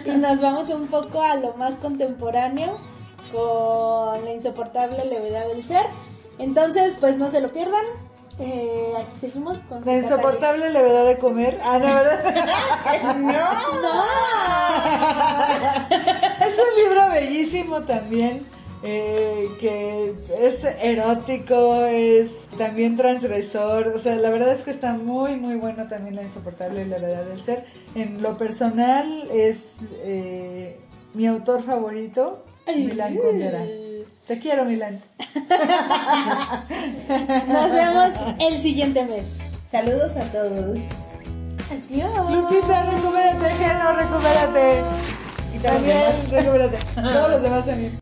y 0.05 0.11
nos 0.11 0.41
vamos 0.41 0.69
un 0.69 0.87
poco 0.89 1.23
a 1.23 1.35
lo 1.37 1.55
más 1.55 1.75
contemporáneo 1.77 2.79
con 3.33 4.25
la 4.25 4.33
insoportable 4.35 5.05
levedad 5.07 5.47
del 5.49 5.63
ser. 5.65 5.87
Entonces, 6.39 6.95
pues 7.01 7.17
no 7.19 7.31
se 7.31 7.41
lo 7.41 7.49
pierdan. 7.53 7.85
Eh, 8.41 8.93
aquí 8.97 9.17
seguimos 9.21 9.59
con 9.69 9.85
La 9.85 9.99
insoportable 9.99 10.71
levedad 10.71 11.07
de 11.07 11.19
comer. 11.19 11.59
Ah, 11.63 11.79
no, 11.79 11.87
¿verdad? 11.87 13.17
No. 13.19 14.05
es 16.47 16.59
un 16.59 16.83
libro 16.85 17.11
bellísimo 17.11 17.83
también, 17.83 18.47
eh, 18.83 19.49
que 19.59 20.15
es 20.41 20.65
erótico, 20.81 21.85
es 21.87 22.31
también 22.57 22.97
transgresor, 22.97 23.89
o 23.89 23.99
sea, 23.99 24.15
la 24.17 24.31
verdad 24.31 24.53
es 24.53 24.63
que 24.63 24.71
está 24.71 24.93
muy, 24.93 25.37
muy 25.37 25.57
bueno 25.57 25.89
también 25.89 26.15
La 26.15 26.23
insoportable 26.23 26.85
levedad 26.85 27.25
del 27.25 27.45
ser. 27.45 27.65
En 27.95 28.23
lo 28.23 28.37
personal 28.37 29.29
es 29.33 29.59
eh, 30.05 30.79
mi 31.15 31.27
autor 31.27 31.65
favorito, 31.65 32.45
Milan 32.67 33.17
Kundera. 33.17 33.65
Te 34.29 34.39
quiero, 34.39 34.65
Milan. 34.67 35.01
Nos 37.49 37.73
vemos 37.73 38.13
el 38.39 38.61
siguiente 38.61 39.03
mes. 39.07 39.25
Saludos 39.73 40.13
a 40.17 40.21
todos. 40.31 40.79
Adiós. 41.73 42.33
Lupita, 42.35 42.83
recupérate, 42.83 43.75
no, 43.79 43.95
recupérate. 43.95 44.83
Y 45.55 45.59
también, 45.61 46.31
recupérate. 46.31 46.79
Todos 46.95 47.31
los 47.31 47.43
demás 47.43 47.65
también. 47.65 47.99